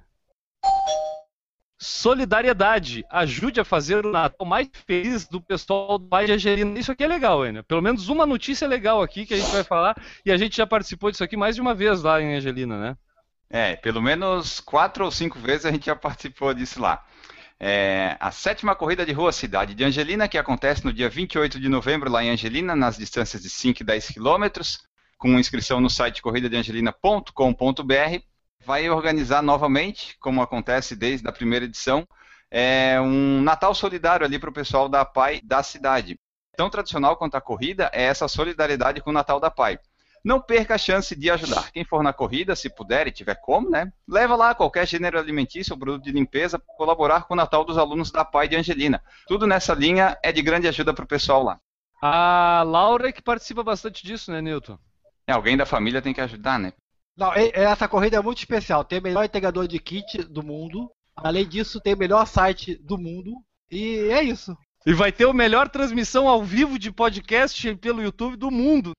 Solidariedade. 1.77 3.05
Ajude 3.09 3.59
a 3.59 3.65
fazer 3.65 4.05
o 4.05 4.11
Natal 4.11 4.45
mais 4.45 4.69
feliz 4.85 5.27
do 5.27 5.41
pessoal 5.41 5.97
do 5.97 6.07
Pai 6.07 6.25
de 6.25 6.33
Angelina. 6.33 6.77
Isso 6.77 6.91
aqui 6.91 7.03
é 7.03 7.07
legal, 7.07 7.41
Ana. 7.41 7.63
Pelo 7.63 7.81
menos 7.81 8.09
uma 8.09 8.25
notícia 8.25 8.67
legal 8.67 9.01
aqui 9.01 9.25
que 9.25 9.33
a 9.33 9.37
gente 9.37 9.51
vai 9.51 9.63
falar. 9.63 9.95
E 10.25 10.31
a 10.31 10.37
gente 10.37 10.57
já 10.57 10.67
participou 10.67 11.09
disso 11.09 11.23
aqui 11.23 11.37
mais 11.37 11.55
de 11.55 11.61
uma 11.61 11.73
vez 11.73 12.03
lá 12.03 12.21
em 12.21 12.35
Angelina, 12.35 12.77
né? 12.77 12.97
É, 13.49 13.75
pelo 13.75 14.01
menos 14.01 14.59
quatro 14.59 15.05
ou 15.05 15.11
cinco 15.11 15.39
vezes 15.39 15.65
a 15.65 15.71
gente 15.71 15.87
já 15.87 15.95
participou 15.95 16.53
disso 16.53 16.79
lá. 16.79 17.03
É 17.59 18.15
a 18.19 18.31
sétima 18.31 18.75
corrida 18.75 19.05
de 19.05 19.11
rua 19.11 19.31
Cidade 19.31 19.73
de 19.73 19.83
Angelina, 19.83 20.27
que 20.27 20.37
acontece 20.37 20.85
no 20.85 20.93
dia 20.93 21.09
28 21.09 21.59
de 21.59 21.67
novembro 21.67 22.09
lá 22.09 22.23
em 22.23 22.29
Angelina, 22.29 22.75
nas 22.75 22.97
distâncias 22.97 23.41
de 23.41 23.49
5 23.49 23.81
e 23.81 23.85
10 23.85 24.09
quilômetros, 24.09 24.79
com 25.17 25.37
inscrição 25.37 25.81
no 25.81 25.89
site 25.89 26.21
corridadeangelina.com.br. 26.21 28.23
Vai 28.65 28.89
organizar 28.89 29.41
novamente, 29.41 30.15
como 30.19 30.41
acontece 30.41 30.95
desde 30.95 31.27
a 31.27 31.31
primeira 31.31 31.65
edição, 31.65 32.07
é 32.51 32.99
um 33.01 33.41
Natal 33.41 33.75
solidário 33.75 34.25
ali 34.25 34.39
para 34.39 34.49
o 34.49 34.53
pessoal 34.53 34.87
da 34.87 35.03
PAI 35.03 35.41
da 35.43 35.61
cidade. 35.61 36.17
Tão 36.55 36.69
tradicional 36.69 37.17
quanto 37.17 37.35
a 37.35 37.41
corrida 37.41 37.89
é 37.93 38.03
essa 38.03 38.27
solidariedade 38.27 39.01
com 39.01 39.09
o 39.09 39.13
Natal 39.13 39.39
da 39.39 39.51
PAI. 39.51 39.79
Não 40.23 40.41
perca 40.41 40.75
a 40.75 40.77
chance 40.77 41.15
de 41.15 41.29
ajudar. 41.29 41.71
Quem 41.71 41.83
for 41.83 42.03
na 42.03 42.13
corrida, 42.13 42.55
se 42.55 42.69
puder 42.69 43.07
e 43.07 43.11
tiver 43.11 43.35
como, 43.35 43.69
né? 43.69 43.91
Leva 44.07 44.35
lá 44.35 44.53
qualquer 44.53 44.87
gênero 44.87 45.17
alimentício 45.17 45.73
ou 45.73 45.79
produto 45.79 46.03
de 46.03 46.11
limpeza 46.11 46.59
para 46.59 46.75
colaborar 46.75 47.23
com 47.23 47.33
o 47.33 47.37
Natal 47.37 47.63
dos 47.63 47.77
alunos 47.77 48.11
da 48.11 48.25
PAI 48.25 48.47
de 48.47 48.55
Angelina. 48.55 49.01
Tudo 49.27 49.47
nessa 49.47 49.73
linha 49.73 50.17
é 50.23 50.31
de 50.31 50.41
grande 50.41 50.67
ajuda 50.67 50.93
para 50.93 51.03
o 51.05 51.07
pessoal 51.07 51.43
lá. 51.43 51.59
A 52.01 52.63
Laura 52.65 53.09
é 53.09 53.11
que 53.11 53.21
participa 53.21 53.63
bastante 53.63 54.05
disso, 54.05 54.31
né, 54.31 54.41
Newton? 54.41 54.77
É, 55.27 55.33
alguém 55.33 55.57
da 55.57 55.65
família 55.65 56.01
tem 56.01 56.13
que 56.13 56.21
ajudar, 56.21 56.57
né? 56.57 56.73
Não, 57.15 57.33
essa 57.33 57.87
corrida 57.87 58.17
é 58.17 58.21
muito 58.21 58.37
especial. 58.37 58.83
Tem 58.85 58.99
o 58.99 59.03
melhor 59.03 59.25
integrador 59.25 59.67
de 59.67 59.77
kit 59.77 60.23
do 60.23 60.41
mundo. 60.41 60.89
Além 61.15 61.45
disso, 61.47 61.81
tem 61.81 61.93
o 61.93 61.97
melhor 61.97 62.25
site 62.25 62.75
do 62.75 62.97
mundo. 62.97 63.33
E 63.69 64.09
é 64.09 64.23
isso. 64.23 64.57
E 64.85 64.93
vai 64.93 65.11
ter 65.11 65.27
a 65.27 65.33
melhor 65.33 65.67
transmissão 65.67 66.27
ao 66.29 66.41
vivo 66.41 66.79
de 66.79 66.91
podcast 66.91 67.75
pelo 67.75 68.01
YouTube 68.01 68.37
do 68.37 68.49
mundo. 68.49 68.93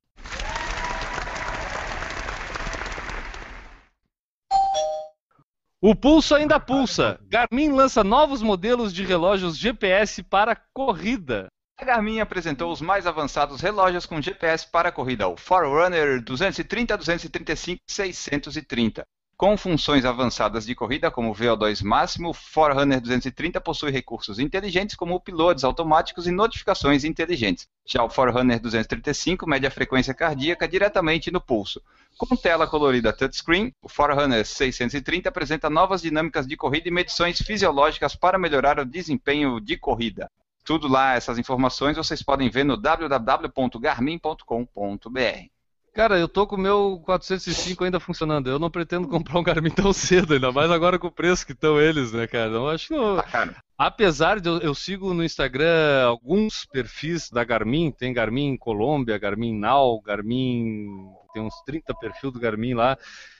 O 5.82 5.94
pulso 5.94 6.34
ainda 6.34 6.60
pulsa. 6.60 7.18
Garmin 7.22 7.72
lança 7.72 8.04
novos 8.04 8.42
modelos 8.42 8.92
de 8.92 9.02
relógios 9.02 9.56
GPS 9.56 10.22
para 10.22 10.54
corrida. 10.74 11.46
A 11.78 11.84
Garmin 11.86 12.20
apresentou 12.20 12.70
os 12.70 12.82
mais 12.82 13.06
avançados 13.06 13.62
relógios 13.62 14.04
com 14.04 14.20
GPS 14.20 14.70
para 14.70 14.92
corrida, 14.92 15.26
o 15.26 15.38
Forerunner 15.38 16.22
230, 16.22 16.98
235 16.98 17.80
e 17.88 17.90
630. 17.90 19.06
Com 19.40 19.56
funções 19.56 20.04
avançadas 20.04 20.66
de 20.66 20.74
corrida 20.74 21.10
como 21.10 21.30
o 21.30 21.34
VO2 21.34 21.82
máximo, 21.82 22.28
o 22.28 22.34
Forerunner 22.34 23.00
230 23.00 23.58
possui 23.58 23.90
recursos 23.90 24.38
inteligentes 24.38 24.94
como 24.94 25.18
pilotos 25.18 25.64
automáticos 25.64 26.26
e 26.26 26.30
notificações 26.30 27.04
inteligentes. 27.04 27.66
Já 27.86 28.04
o 28.04 28.10
Forerunner 28.10 28.60
235 28.60 29.48
mede 29.48 29.66
a 29.66 29.70
frequência 29.70 30.12
cardíaca 30.12 30.68
diretamente 30.68 31.30
no 31.30 31.40
pulso. 31.40 31.80
Com 32.18 32.36
tela 32.36 32.66
colorida 32.66 33.14
touchscreen, 33.14 33.72
o 33.80 33.88
Forerunner 33.88 34.44
630 34.44 35.30
apresenta 35.30 35.70
novas 35.70 36.02
dinâmicas 36.02 36.46
de 36.46 36.54
corrida 36.54 36.90
e 36.90 36.92
medições 36.92 37.38
fisiológicas 37.38 38.14
para 38.14 38.38
melhorar 38.38 38.78
o 38.78 38.84
desempenho 38.84 39.58
de 39.58 39.78
corrida. 39.78 40.30
Tudo 40.62 40.86
lá, 40.86 41.14
essas 41.14 41.38
informações 41.38 41.96
vocês 41.96 42.22
podem 42.22 42.50
ver 42.50 42.64
no 42.64 42.76
www.garmin.com.br. 42.76 45.59
Cara, 45.92 46.18
eu 46.18 46.28
tô 46.28 46.46
com 46.46 46.56
o 46.56 46.58
meu 46.58 47.02
405 47.04 47.84
ainda 47.84 47.98
funcionando. 47.98 48.48
Eu 48.48 48.58
não 48.58 48.70
pretendo 48.70 49.06
comprar 49.08 49.38
um 49.38 49.42
Garmin 49.42 49.70
tão 49.70 49.92
cedo, 49.92 50.34
ainda 50.34 50.52
mais 50.52 50.70
agora 50.70 50.98
com 50.98 51.08
o 51.08 51.12
preço 51.12 51.44
que 51.44 51.52
estão 51.52 51.80
eles, 51.80 52.12
né, 52.12 52.26
cara? 52.26 52.52
Eu 52.52 52.68
acho 52.68 52.88
que 52.88 52.94
não... 52.94 53.18
Ah, 53.18 53.48
Apesar 53.80 54.40
de 54.40 54.46
eu, 54.46 54.58
eu, 54.58 54.74
sigo 54.74 55.14
no 55.14 55.24
Instagram 55.24 56.04
alguns 56.04 56.66
perfis 56.66 57.30
da 57.30 57.42
Garmin, 57.42 57.90
tem 57.90 58.12
Garmin 58.12 58.54
Colômbia, 58.54 59.16
Garmin 59.16 59.58
Now, 59.58 60.02
Garmin. 60.02 61.08
Tem 61.32 61.42
uns 61.42 61.54
30 61.64 61.94
perfis 61.94 62.30
do 62.30 62.38
Garmin 62.38 62.74
lá. 62.74 62.98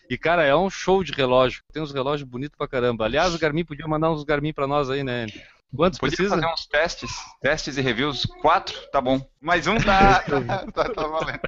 E, 0.09 0.17
cara, 0.17 0.43
é 0.43 0.57
um 0.57 0.71
show 0.71 1.05
de 1.05 1.13
relógio. 1.13 1.63
Tem 1.71 1.83
uns 1.83 1.93
relógios 1.93 2.27
bonitos 2.27 2.57
pra 2.57 2.67
caramba. 2.67 3.05
Aliás, 3.05 3.35
o 3.35 3.39
Garmin 3.39 3.67
podia 3.67 3.87
mandar 3.87 4.11
uns 4.11 4.25
Garmin 4.25 4.55
pra 4.55 4.67
nós 4.67 4.89
aí, 4.89 5.05
né? 5.05 5.27
Quantos 5.75 5.99
Podia 5.99 6.17
precisa? 6.17 6.35
fazer 6.35 6.53
uns 6.53 6.67
testes, 6.67 7.11
testes 7.41 7.77
e 7.77 7.81
reviews. 7.81 8.27
Quatro, 8.43 8.77
tá 8.91 9.01
bom. 9.01 9.21
Mais 9.41 9.67
um 9.67 9.77
tá, 9.77 10.21
tá, 10.21 10.67
tá, 10.73 10.85
tá 10.89 11.07
valendo. 11.07 11.41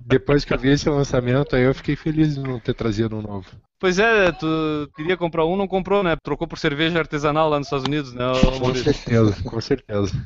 Depois 0.00 0.44
que 0.44 0.52
eu 0.52 0.58
vi 0.58 0.70
esse 0.70 0.88
lançamento, 0.88 1.54
aí 1.54 1.62
eu 1.62 1.74
fiquei 1.74 1.96
feliz 1.96 2.34
de 2.34 2.40
não 2.40 2.58
ter 2.58 2.74
trazido 2.74 3.16
um 3.16 3.22
novo. 3.22 3.48
Pois 3.78 3.98
é, 3.98 4.32
tu 4.32 4.90
queria 4.96 5.16
comprar 5.16 5.44
um, 5.44 5.56
não 5.56 5.68
comprou, 5.68 6.02
né? 6.02 6.16
Trocou 6.22 6.48
por 6.48 6.58
cerveja 6.58 6.98
artesanal 6.98 7.48
lá 7.48 7.58
nos 7.58 7.66
Estados 7.66 7.84
Unidos, 7.84 8.12
né? 8.12 8.24
Com 8.58 8.74
certeza, 8.74 9.42
com 9.42 9.60
certeza. 9.60 10.22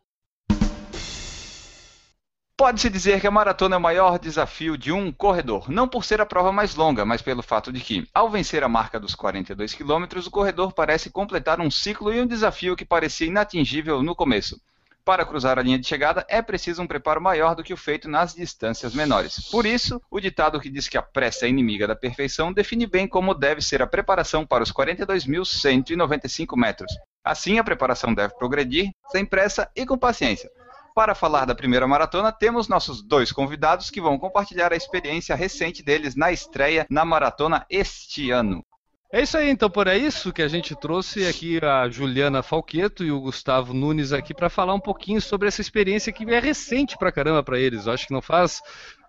Pode-se 2.58 2.90
dizer 2.90 3.20
que 3.20 3.26
a 3.28 3.30
maratona 3.30 3.76
é 3.76 3.78
o 3.78 3.80
maior 3.80 4.18
desafio 4.18 4.76
de 4.76 4.90
um 4.90 5.12
corredor, 5.12 5.70
não 5.70 5.86
por 5.86 6.04
ser 6.04 6.20
a 6.20 6.26
prova 6.26 6.50
mais 6.50 6.74
longa, 6.74 7.04
mas 7.04 7.22
pelo 7.22 7.40
fato 7.40 7.72
de 7.72 7.78
que, 7.78 8.04
ao 8.12 8.28
vencer 8.28 8.64
a 8.64 8.68
marca 8.68 8.98
dos 8.98 9.14
42 9.14 9.74
km, 9.74 10.04
o 10.26 10.30
corredor 10.30 10.72
parece 10.72 11.08
completar 11.08 11.60
um 11.60 11.70
ciclo 11.70 12.12
e 12.12 12.20
um 12.20 12.26
desafio 12.26 12.74
que 12.74 12.84
parecia 12.84 13.28
inatingível 13.28 14.02
no 14.02 14.12
começo. 14.12 14.60
Para 15.04 15.24
cruzar 15.24 15.56
a 15.56 15.62
linha 15.62 15.78
de 15.78 15.86
chegada 15.86 16.26
é 16.28 16.42
preciso 16.42 16.82
um 16.82 16.86
preparo 16.88 17.20
maior 17.20 17.54
do 17.54 17.62
que 17.62 17.72
o 17.72 17.76
feito 17.76 18.10
nas 18.10 18.34
distâncias 18.34 18.92
menores. 18.92 19.48
Por 19.52 19.64
isso, 19.64 20.02
o 20.10 20.18
ditado 20.18 20.58
que 20.60 20.68
diz 20.68 20.88
que 20.88 20.98
a 20.98 21.02
pressa 21.02 21.46
é 21.46 21.48
inimiga 21.48 21.86
da 21.86 21.94
perfeição 21.94 22.52
define 22.52 22.88
bem 22.88 23.06
como 23.06 23.34
deve 23.34 23.62
ser 23.62 23.82
a 23.82 23.86
preparação 23.86 24.44
para 24.44 24.64
os 24.64 24.72
42.195 24.72 26.56
metros. 26.56 26.92
Assim, 27.22 27.56
a 27.56 27.62
preparação 27.62 28.12
deve 28.12 28.34
progredir 28.34 28.90
sem 29.12 29.24
pressa 29.24 29.70
e 29.76 29.86
com 29.86 29.96
paciência. 29.96 30.50
Para 30.98 31.14
falar 31.14 31.44
da 31.44 31.54
primeira 31.54 31.86
maratona, 31.86 32.32
temos 32.32 32.66
nossos 32.66 33.00
dois 33.00 33.30
convidados 33.30 33.88
que 33.88 34.00
vão 34.00 34.18
compartilhar 34.18 34.72
a 34.72 34.76
experiência 34.76 35.36
recente 35.36 35.80
deles 35.80 36.16
na 36.16 36.32
estreia 36.32 36.84
na 36.90 37.04
maratona 37.04 37.64
este 37.70 38.32
ano. 38.32 38.64
É 39.12 39.22
isso 39.22 39.38
aí, 39.38 39.48
então 39.48 39.70
por 39.70 39.86
é 39.86 39.96
isso 39.96 40.32
que 40.32 40.42
a 40.42 40.48
gente 40.48 40.74
trouxe 40.74 41.24
aqui 41.24 41.64
a 41.64 41.88
Juliana 41.88 42.42
Falqueto 42.42 43.04
e 43.04 43.12
o 43.12 43.20
Gustavo 43.20 43.72
Nunes 43.72 44.12
aqui 44.12 44.34
para 44.34 44.50
falar 44.50 44.74
um 44.74 44.80
pouquinho 44.80 45.20
sobre 45.20 45.46
essa 45.46 45.60
experiência 45.60 46.12
que 46.12 46.24
é 46.24 46.40
recente 46.40 46.98
pra 46.98 47.12
caramba 47.12 47.44
para 47.44 47.60
eles. 47.60 47.86
Eu 47.86 47.92
acho 47.92 48.08
que 48.08 48.12
não 48.12 48.20
faz. 48.20 48.60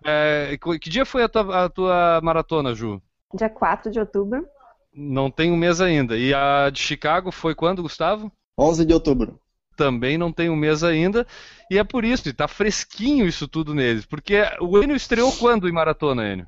É... 0.06 0.60
Que 0.80 0.92
dia 0.92 1.08
foi 1.08 1.24
a 1.24 1.28
tua, 1.28 1.66
a 1.66 1.70
tua 1.70 2.22
maratona, 2.22 2.76
Ju? 2.76 3.02
Dia 3.34 3.50
4 3.50 3.90
de 3.90 4.00
outubro. 4.00 4.46
Não 4.94 5.32
tem 5.32 5.52
um 5.52 5.58
mês 5.58 5.82
ainda. 5.82 6.16
E 6.16 6.36
a 6.36 6.70
de 6.70 6.80
Chicago 6.80 7.32
foi 7.32 7.56
quando, 7.56 7.82
Gustavo? 7.82 8.32
11 8.60 8.86
de 8.86 8.94
outubro 8.94 9.40
também 9.80 10.18
não 10.18 10.30
tem 10.30 10.50
um 10.50 10.58
mês 10.58 10.84
ainda, 10.84 11.26
e 11.72 11.78
é 11.78 11.84
por 11.86 12.04
isso, 12.04 12.28
está 12.28 12.50
fresquinho 12.50 13.26
isso 13.26 13.48
tudo 13.48 13.74
neles. 13.74 14.06
Porque 14.06 14.42
o 14.60 14.78
Enio 14.78 14.94
estreou 14.94 15.32
quando 15.38 15.70
em 15.70 15.72
maratona, 15.72 16.34
Enio? 16.34 16.48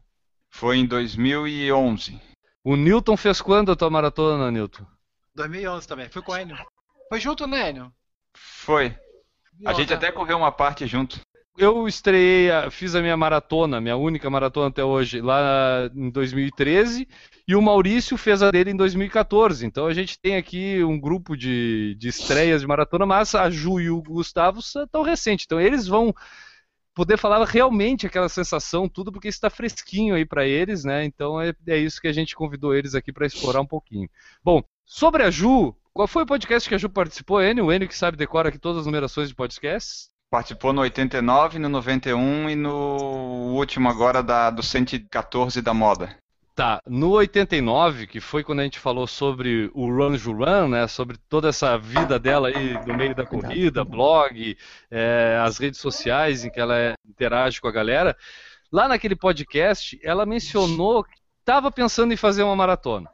Foi 0.49 0.77
em 0.77 0.85
2011. 0.85 2.19
O 2.61 2.75
Newton 2.75 3.15
fez 3.15 3.41
quando 3.41 3.71
a 3.71 3.75
tua 3.75 3.89
maratona, 3.89 4.51
Newton? 4.51 4.85
2011 5.33 5.87
também, 5.87 6.09
fui 6.09 6.21
com 6.21 6.33
o 6.33 6.37
Enio. 6.37 6.57
Foi 7.07 7.21
junto, 7.21 7.47
né, 7.47 7.69
Enio? 7.69 7.93
Foi. 8.35 8.93
A 9.65 9.71
gente 9.71 9.93
até 9.93 10.11
correu 10.11 10.37
uma 10.37 10.51
parte 10.51 10.85
junto. 10.85 11.21
Eu 11.57 11.87
estreiei, 11.87 12.49
fiz 12.69 12.95
a 12.95 13.01
minha 13.01 13.15
maratona, 13.15 13.79
minha 13.79 13.95
única 13.95 14.29
maratona 14.29 14.67
até 14.67 14.83
hoje, 14.83 15.21
lá 15.21 15.89
em 15.95 16.09
2013, 16.09 17.07
e 17.51 17.55
o 17.55 17.61
Maurício 17.61 18.15
fez 18.15 18.41
a 18.41 18.49
dele 18.49 18.71
em 18.71 18.77
2014. 18.77 19.65
Então 19.65 19.85
a 19.85 19.93
gente 19.93 20.17
tem 20.17 20.37
aqui 20.37 20.81
um 20.85 20.97
grupo 20.97 21.35
de, 21.35 21.95
de 21.99 22.07
estreias 22.07 22.61
de 22.61 22.67
maratona, 22.67 23.05
mas 23.05 23.35
a 23.35 23.49
Ju 23.49 23.81
e 23.81 23.89
o 23.89 24.01
Gustavo 24.01 24.61
são 24.61 24.87
tão 24.87 25.01
recentes. 25.01 25.45
Então 25.45 25.59
eles 25.59 25.85
vão 25.85 26.15
poder 26.93 27.17
falar 27.17 27.43
realmente 27.45 28.07
aquela 28.07 28.29
sensação, 28.29 28.87
tudo, 28.87 29.11
porque 29.11 29.27
está 29.27 29.49
fresquinho 29.49 30.15
aí 30.15 30.25
para 30.25 30.47
eles, 30.47 30.85
né? 30.85 31.03
Então 31.03 31.41
é, 31.41 31.53
é 31.67 31.77
isso 31.77 31.99
que 31.99 32.07
a 32.07 32.13
gente 32.13 32.37
convidou 32.37 32.73
eles 32.73 32.95
aqui 32.95 33.11
para 33.11 33.25
explorar 33.25 33.59
um 33.59 33.67
pouquinho. 33.67 34.09
Bom, 34.41 34.63
sobre 34.85 35.23
a 35.23 35.29
Ju, 35.29 35.75
qual 35.91 36.07
foi 36.07 36.23
o 36.23 36.27
podcast 36.27 36.69
que 36.69 36.75
a 36.75 36.77
Ju 36.77 36.87
participou, 36.87 37.43
Enio? 37.43 37.65
O 37.65 37.73
Enio 37.73 37.87
que 37.89 37.97
sabe 37.97 38.15
decora 38.15 38.47
aqui 38.47 38.59
todas 38.59 38.79
as 38.79 38.85
numerações 38.85 39.27
de 39.27 39.35
podcasts? 39.35 40.09
Participou 40.29 40.71
no 40.71 40.79
89, 40.79 41.59
no 41.59 41.67
91 41.67 42.49
e 42.49 42.55
no 42.55 43.53
último 43.53 43.89
agora 43.89 44.23
da, 44.23 44.49
do 44.49 44.63
114 44.63 45.61
da 45.61 45.73
moda. 45.73 46.15
Tá, 46.53 46.81
no 46.85 47.11
89, 47.11 48.07
que 48.07 48.19
foi 48.19 48.43
quando 48.43 48.59
a 48.59 48.63
gente 48.63 48.77
falou 48.77 49.07
sobre 49.07 49.71
o 49.73 49.87
Run 49.87 50.17
Juran, 50.17 50.67
né, 50.67 50.85
sobre 50.85 51.17
toda 51.29 51.47
essa 51.47 51.77
vida 51.77 52.19
dela 52.19 52.49
aí 52.49 52.73
no 52.85 52.93
meio 52.93 53.15
da 53.15 53.25
corrida, 53.25 53.85
blog, 53.85 54.57
é, 54.89 55.39
as 55.41 55.57
redes 55.57 55.79
sociais 55.79 56.43
em 56.43 56.51
que 56.51 56.59
ela 56.59 56.93
interage 57.07 57.61
com 57.61 57.69
a 57.69 57.71
galera, 57.71 58.17
lá 58.69 58.85
naquele 58.89 59.15
podcast 59.15 59.97
ela 60.03 60.25
mencionou 60.25 61.05
que 61.05 61.15
estava 61.39 61.71
pensando 61.71 62.13
em 62.13 62.17
fazer 62.17 62.43
uma 62.43 62.55
maratona 62.55 63.09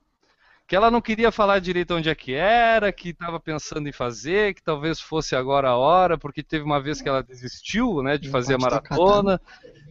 que 0.68 0.76
ela 0.76 0.92
não 0.92 1.00
queria 1.00 1.32
falar 1.32 1.60
direito 1.60 1.96
onde 1.96 2.10
é 2.10 2.16
que 2.16 2.34
era, 2.34 2.92
que 2.92 3.10
estava 3.10 3.40
pensando 3.40 3.88
em 3.88 3.94
fazer, 3.94 4.54
que 4.54 4.62
talvez 4.62 5.00
fosse 5.00 5.34
agora 5.34 5.70
a 5.70 5.78
hora, 5.78 6.18
porque 6.18 6.44
teve 6.44 6.66
uma 6.66 6.82
vez 6.82 7.02
que 7.02 7.08
ela 7.08 7.24
desistiu, 7.24 8.04
né, 8.04 8.18
de 8.18 8.30
fazer 8.30 8.56
a 8.56 8.58
maratona, 8.58 9.40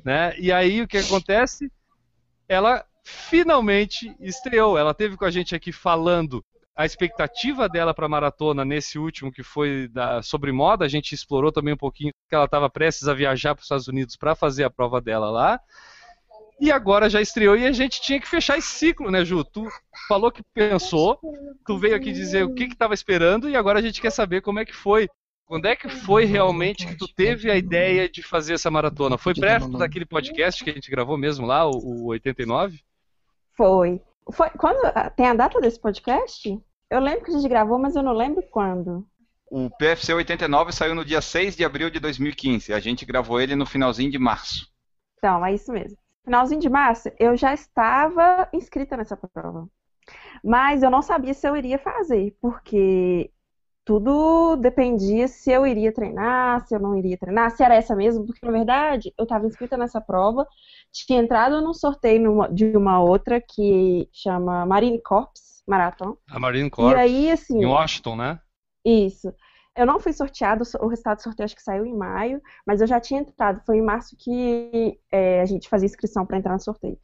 né? 0.04 0.38
E 0.38 0.52
aí 0.52 0.82
o 0.82 0.86
que 0.86 0.98
acontece? 0.98 1.72
Ela 2.46 2.84
finalmente 3.06 4.14
estreou. 4.20 4.76
Ela 4.76 4.92
teve 4.92 5.16
com 5.16 5.24
a 5.24 5.30
gente 5.30 5.54
aqui 5.54 5.72
falando 5.72 6.44
a 6.74 6.84
expectativa 6.84 7.68
dela 7.68 7.94
para 7.94 8.04
a 8.04 8.08
maratona 8.08 8.64
nesse 8.64 8.98
último 8.98 9.32
que 9.32 9.42
foi 9.42 9.88
da, 9.88 10.20
sobre 10.20 10.52
moda. 10.52 10.84
A 10.84 10.88
gente 10.88 11.14
explorou 11.14 11.50
também 11.50 11.72
um 11.72 11.78
pouquinho 11.78 12.12
que 12.28 12.34
ela 12.34 12.44
estava 12.44 12.68
prestes 12.68 13.08
a 13.08 13.14
viajar 13.14 13.54
para 13.54 13.60
os 13.60 13.64
Estados 13.64 13.88
Unidos 13.88 14.16
para 14.16 14.34
fazer 14.34 14.64
a 14.64 14.70
prova 14.70 15.00
dela 15.00 15.30
lá. 15.30 15.60
E 16.60 16.72
agora 16.72 17.08
já 17.08 17.20
estreou 17.20 17.56
e 17.56 17.66
a 17.66 17.72
gente 17.72 18.00
tinha 18.00 18.20
que 18.20 18.28
fechar 18.28 18.58
esse 18.58 18.68
ciclo, 18.68 19.10
né, 19.10 19.24
Ju? 19.24 19.44
Tu 19.44 19.66
falou 20.08 20.32
que 20.32 20.42
pensou, 20.54 21.18
tu 21.66 21.78
veio 21.78 21.94
aqui 21.94 22.12
dizer 22.12 22.44
o 22.44 22.54
que 22.54 22.68
que 22.68 22.76
tava 22.76 22.94
esperando 22.94 23.48
e 23.48 23.54
agora 23.54 23.78
a 23.78 23.82
gente 23.82 24.00
quer 24.00 24.10
saber 24.10 24.40
como 24.40 24.58
é 24.58 24.64
que 24.64 24.74
foi. 24.74 25.08
Quando 25.46 25.66
é 25.66 25.76
que 25.76 25.88
foi 25.88 26.24
realmente 26.24 26.86
que 26.86 26.96
tu 26.96 27.06
teve 27.06 27.50
a 27.50 27.56
ideia 27.56 28.08
de 28.08 28.22
fazer 28.22 28.54
essa 28.54 28.70
maratona? 28.70 29.16
Foi 29.16 29.32
perto 29.32 29.78
daquele 29.78 30.04
podcast 30.04 30.64
que 30.64 30.70
a 30.70 30.72
gente 30.72 30.90
gravou 30.90 31.16
mesmo 31.16 31.46
lá, 31.46 31.64
o, 31.64 31.76
o 31.76 32.06
89? 32.06 32.80
Foi. 33.56 34.00
Foi 34.32 34.50
quando 34.50 34.80
tem 35.14 35.28
a 35.28 35.34
data 35.34 35.60
desse 35.60 35.80
podcast? 35.80 36.60
Eu 36.90 37.00
lembro 37.00 37.24
que 37.24 37.30
a 37.30 37.34
gente 37.34 37.48
gravou, 37.48 37.78
mas 37.78 37.96
eu 37.96 38.02
não 38.02 38.12
lembro 38.12 38.42
quando. 38.50 39.06
O 39.48 39.70
PFC 39.70 40.12
89 40.12 40.72
saiu 40.72 40.94
no 40.94 41.04
dia 41.04 41.20
6 41.20 41.56
de 41.56 41.64
abril 41.64 41.88
de 41.88 42.00
2015. 42.00 42.72
A 42.72 42.80
gente 42.80 43.04
gravou 43.04 43.40
ele 43.40 43.54
no 43.54 43.64
finalzinho 43.64 44.10
de 44.10 44.18
março. 44.18 44.68
Então, 45.18 45.44
é 45.44 45.54
isso 45.54 45.72
mesmo. 45.72 45.96
Finalzinho 46.24 46.60
de 46.60 46.68
março, 46.68 47.08
eu 47.18 47.36
já 47.36 47.54
estava 47.54 48.48
inscrita 48.52 48.96
nessa 48.96 49.16
prova. 49.16 49.68
Mas 50.42 50.82
eu 50.82 50.90
não 50.90 51.02
sabia 51.02 51.32
se 51.32 51.48
eu 51.48 51.56
iria 51.56 51.78
fazer, 51.78 52.36
porque 52.40 53.30
tudo 53.86 54.56
dependia 54.56 55.28
se 55.28 55.52
eu 55.52 55.64
iria 55.64 55.92
treinar, 55.92 56.66
se 56.66 56.74
eu 56.74 56.80
não 56.80 56.96
iria 56.96 57.16
treinar, 57.16 57.52
se 57.52 57.62
era 57.62 57.76
essa 57.76 57.94
mesmo, 57.94 58.26
porque 58.26 58.44
na 58.44 58.50
verdade 58.50 59.14
eu 59.16 59.22
estava 59.22 59.46
inscrita 59.46 59.76
nessa 59.76 60.00
prova, 60.00 60.44
tinha 60.92 61.22
entrado 61.22 61.62
num 61.62 61.72
sorteio 61.72 62.20
numa, 62.20 62.52
de 62.52 62.76
uma 62.76 63.00
outra 63.00 63.40
que 63.40 64.08
chama 64.12 64.66
Marine 64.66 65.00
Corps 65.00 65.62
Marathon. 65.64 66.16
A 66.28 66.38
Marine 66.40 66.68
Corps. 66.68 66.96
E 66.96 67.00
aí, 67.00 67.30
assim. 67.30 67.60
Em 67.62 67.66
Washington, 67.66 68.16
né? 68.16 68.40
Isso. 68.84 69.32
Eu 69.76 69.86
não 69.86 70.00
fui 70.00 70.12
sorteado, 70.12 70.64
o 70.80 70.86
resultado 70.88 71.18
do 71.18 71.22
sorteio 71.22 71.44
acho 71.44 71.54
que 71.54 71.62
saiu 71.62 71.84
em 71.84 71.94
maio, 71.94 72.40
mas 72.66 72.80
eu 72.80 72.86
já 72.86 72.98
tinha 72.98 73.20
entrado. 73.20 73.60
Foi 73.64 73.76
em 73.76 73.82
março 73.82 74.16
que 74.18 74.98
é, 75.12 75.40
a 75.40 75.44
gente 75.44 75.68
fazia 75.68 75.86
inscrição 75.86 76.24
para 76.24 76.38
entrar 76.38 76.54
no 76.54 76.60
sorteio 76.60 76.98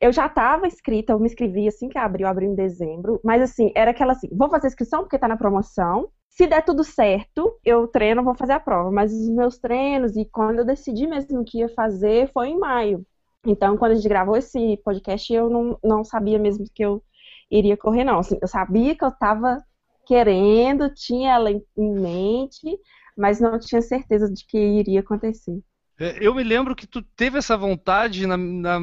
eu 0.00 0.12
já 0.12 0.26
estava 0.26 0.66
inscrita, 0.66 1.12
eu 1.12 1.20
me 1.20 1.26
inscrevi 1.26 1.68
assim 1.68 1.88
que 1.88 1.98
abriu, 1.98 2.26
abriu 2.26 2.50
em 2.50 2.54
dezembro, 2.54 3.20
mas 3.24 3.42
assim, 3.42 3.70
era 3.74 3.90
aquela 3.90 4.12
assim, 4.12 4.28
vou 4.32 4.48
fazer 4.48 4.68
inscrição 4.68 5.00
porque 5.00 5.16
está 5.16 5.28
na 5.28 5.36
promoção. 5.36 6.10
Se 6.30 6.46
der 6.46 6.64
tudo 6.64 6.82
certo, 6.84 7.58
eu 7.64 7.86
treino, 7.88 8.24
vou 8.24 8.34
fazer 8.34 8.52
a 8.54 8.60
prova. 8.60 8.90
Mas 8.90 9.12
os 9.12 9.28
meus 9.28 9.58
treinos 9.58 10.16
e 10.16 10.24
quando 10.24 10.60
eu 10.60 10.64
decidi 10.64 11.06
mesmo 11.06 11.44
que 11.44 11.58
ia 11.58 11.68
fazer 11.68 12.30
foi 12.32 12.48
em 12.48 12.58
maio. 12.58 13.04
Então, 13.46 13.76
quando 13.76 13.92
a 13.92 13.94
gente 13.94 14.08
gravou 14.08 14.36
esse 14.36 14.76
podcast, 14.84 15.32
eu 15.32 15.50
não, 15.50 15.78
não 15.82 16.04
sabia 16.04 16.38
mesmo 16.38 16.64
que 16.74 16.84
eu 16.84 17.02
iria 17.50 17.76
correr, 17.76 18.04
não. 18.04 18.18
Assim, 18.20 18.38
eu 18.40 18.48
sabia 18.48 18.94
que 18.96 19.04
eu 19.04 19.08
estava 19.08 19.62
querendo, 20.06 20.92
tinha 20.94 21.32
ela 21.34 21.50
em 21.50 21.62
mente, 21.76 22.78
mas 23.16 23.40
não 23.40 23.58
tinha 23.58 23.82
certeza 23.82 24.30
de 24.30 24.46
que 24.46 24.58
iria 24.58 25.00
acontecer. 25.00 25.60
É, 26.02 26.16
eu 26.18 26.34
me 26.34 26.42
lembro 26.42 26.74
que 26.74 26.86
tu 26.86 27.02
teve 27.02 27.36
essa 27.36 27.58
vontade 27.58 28.26
na, 28.26 28.34
na 28.34 28.78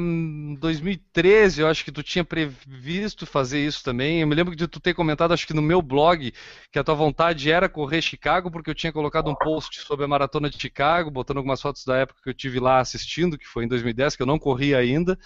2013, 0.60 1.60
eu 1.60 1.66
acho 1.66 1.84
que 1.84 1.90
tu 1.90 2.00
tinha 2.00 2.24
previsto 2.24 3.26
fazer 3.26 3.58
isso 3.58 3.82
também. 3.82 4.20
Eu 4.20 4.26
me 4.28 4.36
lembro 4.36 4.54
de 4.54 4.68
tu 4.68 4.78
ter 4.78 4.94
comentado, 4.94 5.34
acho 5.34 5.44
que 5.44 5.52
no 5.52 5.60
meu 5.60 5.82
blog, 5.82 6.32
que 6.70 6.78
a 6.78 6.84
tua 6.84 6.94
vontade 6.94 7.50
era 7.50 7.68
correr 7.68 8.00
Chicago, 8.02 8.52
porque 8.52 8.70
eu 8.70 8.74
tinha 8.74 8.92
colocado 8.92 9.28
um 9.28 9.34
post 9.34 9.80
sobre 9.80 10.04
a 10.04 10.08
maratona 10.08 10.48
de 10.48 10.60
Chicago, 10.60 11.10
botando 11.10 11.38
algumas 11.38 11.60
fotos 11.60 11.84
da 11.84 11.96
época 11.96 12.20
que 12.22 12.30
eu 12.30 12.34
tive 12.34 12.60
lá 12.60 12.78
assistindo, 12.78 13.36
que 13.36 13.48
foi 13.48 13.64
em 13.64 13.68
2010, 13.68 14.14
que 14.14 14.22
eu 14.22 14.26
não 14.26 14.38
corri 14.38 14.72
ainda. 14.72 15.18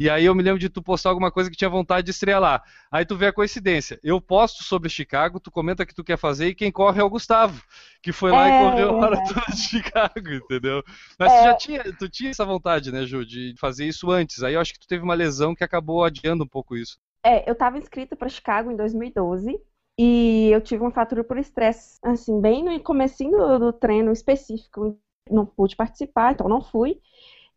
E 0.00 0.08
aí 0.08 0.24
eu 0.24 0.34
me 0.34 0.42
lembro 0.42 0.58
de 0.58 0.70
tu 0.70 0.82
postar 0.82 1.10
alguma 1.10 1.30
coisa 1.30 1.50
que 1.50 1.56
tinha 1.58 1.68
vontade 1.68 2.06
de 2.06 2.10
estrear 2.10 2.40
lá. 2.40 2.62
Aí 2.90 3.04
tu 3.04 3.18
vê 3.18 3.26
a 3.26 3.32
coincidência. 3.34 4.00
Eu 4.02 4.18
posto 4.18 4.64
sobre 4.64 4.88
Chicago, 4.88 5.38
tu 5.38 5.50
comenta 5.50 5.84
que 5.84 5.94
tu 5.94 6.02
quer 6.02 6.16
fazer 6.16 6.48
e 6.48 6.54
quem 6.54 6.72
corre 6.72 7.02
é 7.02 7.04
o 7.04 7.10
Gustavo, 7.10 7.62
que 8.02 8.10
foi 8.10 8.30
lá 8.30 8.48
é, 8.48 8.48
e 8.48 8.70
correu 8.70 8.88
a 8.88 8.98
maratona 8.98 9.44
de 9.50 9.60
Chicago, 9.60 10.30
entendeu? 10.32 10.82
Mas 11.18 11.30
é. 11.30 11.36
tu 11.36 11.44
já 11.44 11.54
tinha, 11.54 11.96
tu 11.98 12.08
tinha 12.08 12.30
essa 12.30 12.46
vontade, 12.46 12.90
né, 12.90 13.04
Ju, 13.04 13.26
de 13.26 13.54
fazer 13.58 13.84
isso 13.84 14.10
antes. 14.10 14.42
Aí 14.42 14.54
eu 14.54 14.60
acho 14.62 14.72
que 14.72 14.80
tu 14.80 14.88
teve 14.88 15.04
uma 15.04 15.12
lesão 15.12 15.54
que 15.54 15.62
acabou 15.62 16.02
adiando 16.02 16.44
um 16.44 16.48
pouco 16.48 16.78
isso. 16.78 16.98
É, 17.22 17.46
eu 17.46 17.52
estava 17.52 17.76
inscrita 17.76 18.16
para 18.16 18.30
Chicago 18.30 18.70
em 18.70 18.76
2012 18.76 19.60
e 19.98 20.48
eu 20.50 20.62
tive 20.62 20.82
uma 20.82 20.92
fratura 20.92 21.22
por 21.22 21.36
estresse, 21.36 21.98
assim, 22.02 22.40
bem 22.40 22.64
no 22.64 22.80
comecinho 22.80 23.36
do, 23.36 23.58
do 23.58 23.72
treino 23.74 24.10
específico. 24.12 24.98
Não 25.30 25.44
pude 25.44 25.76
participar, 25.76 26.32
então 26.32 26.48
não 26.48 26.62
fui. 26.62 27.02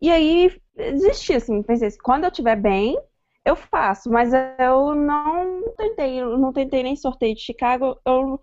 E 0.03 0.11
aí 0.11 0.51
desisti, 0.75 1.31
assim, 1.31 1.63
pensei 1.63 1.87
assim, 1.87 1.97
quando 2.03 2.25
eu 2.25 2.29
estiver 2.29 2.57
bem, 2.57 2.99
eu 3.45 3.55
faço, 3.55 4.09
mas 4.09 4.33
eu 4.59 4.93
não 4.93 5.73
tentei, 5.77 6.21
eu 6.21 6.37
não 6.37 6.51
tentei 6.51 6.83
nem 6.83 6.93
sorteio 6.93 7.33
de 7.33 7.39
Chicago, 7.39 7.97
eu 8.05 8.37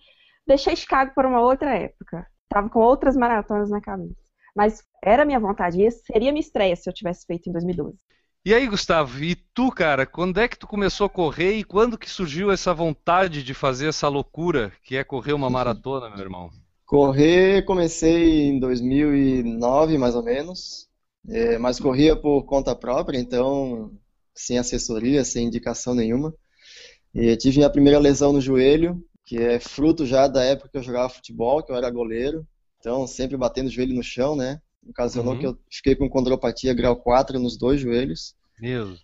deixei 0.46 0.74
Chicago 0.74 1.12
para 1.14 1.28
uma 1.28 1.42
outra 1.42 1.76
época. 1.76 2.26
Tava 2.48 2.70
com 2.70 2.80
outras 2.80 3.14
maratonas 3.14 3.68
na 3.68 3.78
cabeça. 3.78 4.16
Mas 4.56 4.82
era 5.04 5.26
minha 5.26 5.38
vontade, 5.38 5.82
e 5.82 5.90
seria 5.90 6.32
minha 6.32 6.40
estreia 6.40 6.74
se 6.74 6.88
eu 6.88 6.94
tivesse 6.94 7.26
feito 7.26 7.50
em 7.50 7.52
2012. 7.52 7.94
E 8.42 8.54
aí, 8.54 8.66
Gustavo, 8.66 9.22
e 9.22 9.34
tu, 9.34 9.70
cara, 9.70 10.06
quando 10.06 10.40
é 10.40 10.48
que 10.48 10.58
tu 10.58 10.66
começou 10.66 11.08
a 11.08 11.10
correr 11.10 11.56
e 11.56 11.62
quando 11.62 11.98
que 11.98 12.08
surgiu 12.08 12.50
essa 12.50 12.72
vontade 12.72 13.42
de 13.42 13.52
fazer 13.52 13.88
essa 13.88 14.08
loucura 14.08 14.72
que 14.82 14.96
é 14.96 15.04
correr 15.04 15.34
uma 15.34 15.50
maratona, 15.50 16.08
meu 16.08 16.20
irmão? 16.20 16.48
Correr, 16.86 17.66
comecei 17.66 18.48
em 18.48 18.58
2009, 18.58 19.98
mais 19.98 20.16
ou 20.16 20.22
menos. 20.22 20.89
É, 21.30 21.58
mas 21.58 21.78
corria 21.78 22.16
por 22.16 22.44
conta 22.44 22.74
própria, 22.74 23.18
então 23.18 23.92
sem 24.34 24.58
assessoria, 24.58 25.24
sem 25.24 25.46
indicação 25.46 25.94
nenhuma. 25.94 26.34
E 27.14 27.36
tive 27.36 27.58
minha 27.58 27.70
primeira 27.70 27.98
lesão 27.98 28.32
no 28.32 28.40
joelho, 28.40 29.02
que 29.24 29.36
é 29.36 29.60
fruto 29.60 30.06
já 30.06 30.26
da 30.26 30.42
época 30.42 30.68
que 30.70 30.78
eu 30.78 30.82
jogava 30.82 31.08
futebol, 31.08 31.62
que 31.62 31.70
eu 31.70 31.76
era 31.76 31.90
goleiro. 31.90 32.46
Então, 32.78 33.06
sempre 33.06 33.36
batendo 33.36 33.66
o 33.66 33.70
joelho 33.70 33.94
no 33.94 34.02
chão, 34.02 34.34
né? 34.34 34.60
Ocasionou 34.88 35.34
uhum. 35.34 35.38
que 35.38 35.46
eu 35.46 35.58
fiquei 35.70 35.94
com 35.94 36.08
condropatia 36.08 36.74
grau 36.74 36.96
4 36.96 37.38
nos 37.38 37.56
dois 37.56 37.80
joelhos. 37.80 38.34
Meu. 38.58 38.96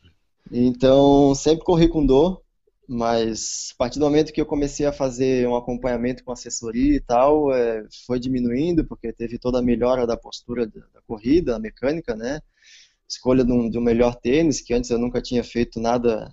Então, 0.51 1.35
sempre 1.35 1.65
corri 1.65 1.89
com 1.89 2.05
dor. 2.05 2.43
Mas 2.89 3.73
a 3.75 3.79
partir 3.79 3.99
do 3.99 4.05
momento 4.05 4.33
que 4.33 4.41
eu 4.41 4.47
comecei 4.47 4.87
a 4.87 4.93
fazer 4.93 5.47
um 5.49 5.57
acompanhamento 5.57 6.23
com 6.23 6.33
assessoria 6.33 6.97
e 6.97 7.01
tal, 7.01 7.53
é, 7.53 7.85
foi 8.07 8.21
diminuindo, 8.21 8.85
porque 8.85 9.13
teve 9.13 9.39
toda 9.39 9.59
a 9.59 9.63
melhora 9.63 10.07
da 10.07 10.17
postura 10.17 10.67
da, 10.67 10.81
da 10.95 11.01
corrida, 11.07 11.53
da 11.53 11.59
mecânica, 11.59 12.15
né? 12.15 12.41
Escolha 13.09 13.45
de 13.45 13.53
um, 13.53 13.69
de 13.69 13.79
um, 13.79 13.83
melhor 13.83 14.15
tênis, 14.15 14.61
que 14.61 14.73
antes 14.73 14.91
eu 14.91 14.99
nunca 14.99 15.21
tinha 15.21 15.43
feito 15.43 15.81
nada, 15.81 16.33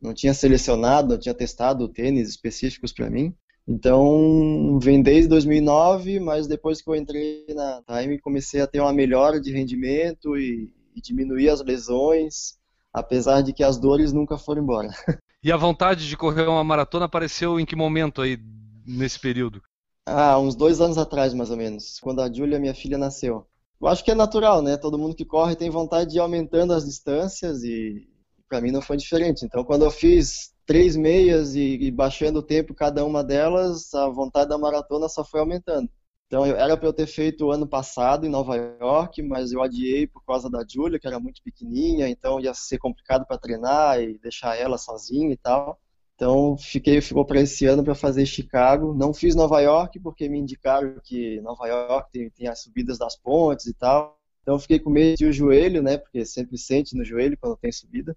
não 0.00 0.14
tinha 0.14 0.34
selecionado, 0.34 1.10
não 1.10 1.18
tinha 1.18 1.34
testado 1.34 1.88
tênis 1.88 2.28
específicos 2.28 2.92
para 2.92 3.10
mim. 3.10 3.34
Então, 3.66 4.78
vem 4.80 5.02
desde 5.02 5.28
2009, 5.28 6.20
mas 6.20 6.46
depois 6.46 6.80
que 6.80 6.88
eu 6.88 6.96
entrei 6.96 7.44
na 7.54 7.82
Time, 7.82 8.18
comecei 8.18 8.60
a 8.60 8.66
ter 8.66 8.80
uma 8.80 8.92
melhora 8.92 9.40
de 9.40 9.52
rendimento 9.52 10.36
e, 10.36 10.72
e 10.94 11.00
diminuir 11.00 11.50
as 11.50 11.60
lesões, 11.60 12.56
apesar 12.92 13.42
de 13.42 13.52
que 13.52 13.62
as 13.62 13.76
dores 13.78 14.12
nunca 14.12 14.38
foram 14.38 14.62
embora. 14.62 14.88
E 15.42 15.52
a 15.52 15.56
vontade 15.56 16.08
de 16.08 16.16
correr 16.16 16.48
uma 16.48 16.64
maratona 16.64 17.04
apareceu 17.04 17.60
em 17.60 17.66
que 17.66 17.76
momento 17.76 18.20
aí 18.20 18.38
nesse 18.86 19.18
período? 19.20 19.62
Ah, 20.06 20.38
uns 20.38 20.56
dois 20.56 20.80
anos 20.80 20.98
atrás, 20.98 21.34
mais 21.34 21.50
ou 21.50 21.56
menos, 21.56 22.00
quando 22.00 22.20
a 22.20 22.32
Júlia, 22.32 22.58
minha 22.58 22.74
filha, 22.74 22.98
nasceu. 22.98 23.46
Eu 23.80 23.86
acho 23.86 24.02
que 24.02 24.10
é 24.10 24.14
natural, 24.14 24.62
né? 24.62 24.76
Todo 24.76 24.98
mundo 24.98 25.14
que 25.14 25.24
corre 25.24 25.54
tem 25.54 25.70
vontade 25.70 26.10
de 26.10 26.16
ir 26.16 26.20
aumentando 26.20 26.72
as 26.72 26.84
distâncias 26.84 27.62
e 27.62 28.08
para 28.48 28.60
mim 28.60 28.72
não 28.72 28.82
foi 28.82 28.96
diferente. 28.96 29.44
Então, 29.44 29.62
quando 29.62 29.84
eu 29.84 29.90
fiz 29.90 30.52
três 30.66 30.96
meias 30.96 31.54
e, 31.54 31.76
e 31.82 31.90
baixando 31.90 32.40
o 32.40 32.42
tempo 32.42 32.74
cada 32.74 33.04
uma 33.04 33.22
delas, 33.22 33.94
a 33.94 34.08
vontade 34.08 34.48
da 34.48 34.58
maratona 34.58 35.08
só 35.08 35.24
foi 35.24 35.40
aumentando. 35.40 35.88
Então, 36.28 36.46
eu, 36.46 36.56
era 36.56 36.76
para 36.76 36.86
eu 36.86 36.92
ter 36.92 37.06
feito 37.06 37.50
ano 37.50 37.66
passado 37.66 38.26
em 38.26 38.28
Nova 38.28 38.54
York, 38.54 39.22
mas 39.22 39.50
eu 39.50 39.62
adiei 39.62 40.06
por 40.06 40.22
causa 40.24 40.50
da 40.50 40.62
Julia, 40.68 40.98
que 40.98 41.06
era 41.06 41.18
muito 41.18 41.42
pequenininha, 41.42 42.06
então 42.06 42.38
ia 42.38 42.52
ser 42.52 42.76
complicado 42.78 43.26
para 43.26 43.38
treinar 43.38 43.98
e 44.00 44.18
deixar 44.18 44.54
ela 44.54 44.76
sozinha 44.76 45.32
e 45.32 45.36
tal. 45.38 45.80
Então, 46.14 46.56
fiquei 46.58 47.00
ficou 47.00 47.24
para 47.24 47.40
esse 47.40 47.64
ano 47.64 47.82
para 47.82 47.94
fazer 47.94 48.26
Chicago. 48.26 48.92
Não 48.92 49.14
fiz 49.14 49.34
Nova 49.34 49.60
York 49.60 50.00
porque 50.00 50.28
me 50.28 50.38
indicaram 50.38 51.00
que 51.02 51.40
Nova 51.40 51.66
York 51.66 52.10
tem, 52.12 52.28
tem 52.30 52.48
as 52.48 52.62
subidas 52.62 52.98
das 52.98 53.16
pontes 53.16 53.66
e 53.66 53.72
tal. 53.74 54.18
Então, 54.42 54.58
fiquei 54.58 54.78
com 54.78 54.90
medo 54.90 55.16
de 55.16 55.26
o 55.26 55.32
joelho, 55.32 55.82
né? 55.82 55.96
Porque 55.96 56.26
sempre 56.26 56.58
sente 56.58 56.96
no 56.96 57.04
joelho 57.04 57.38
quando 57.40 57.56
tem 57.56 57.72
subida. 57.72 58.16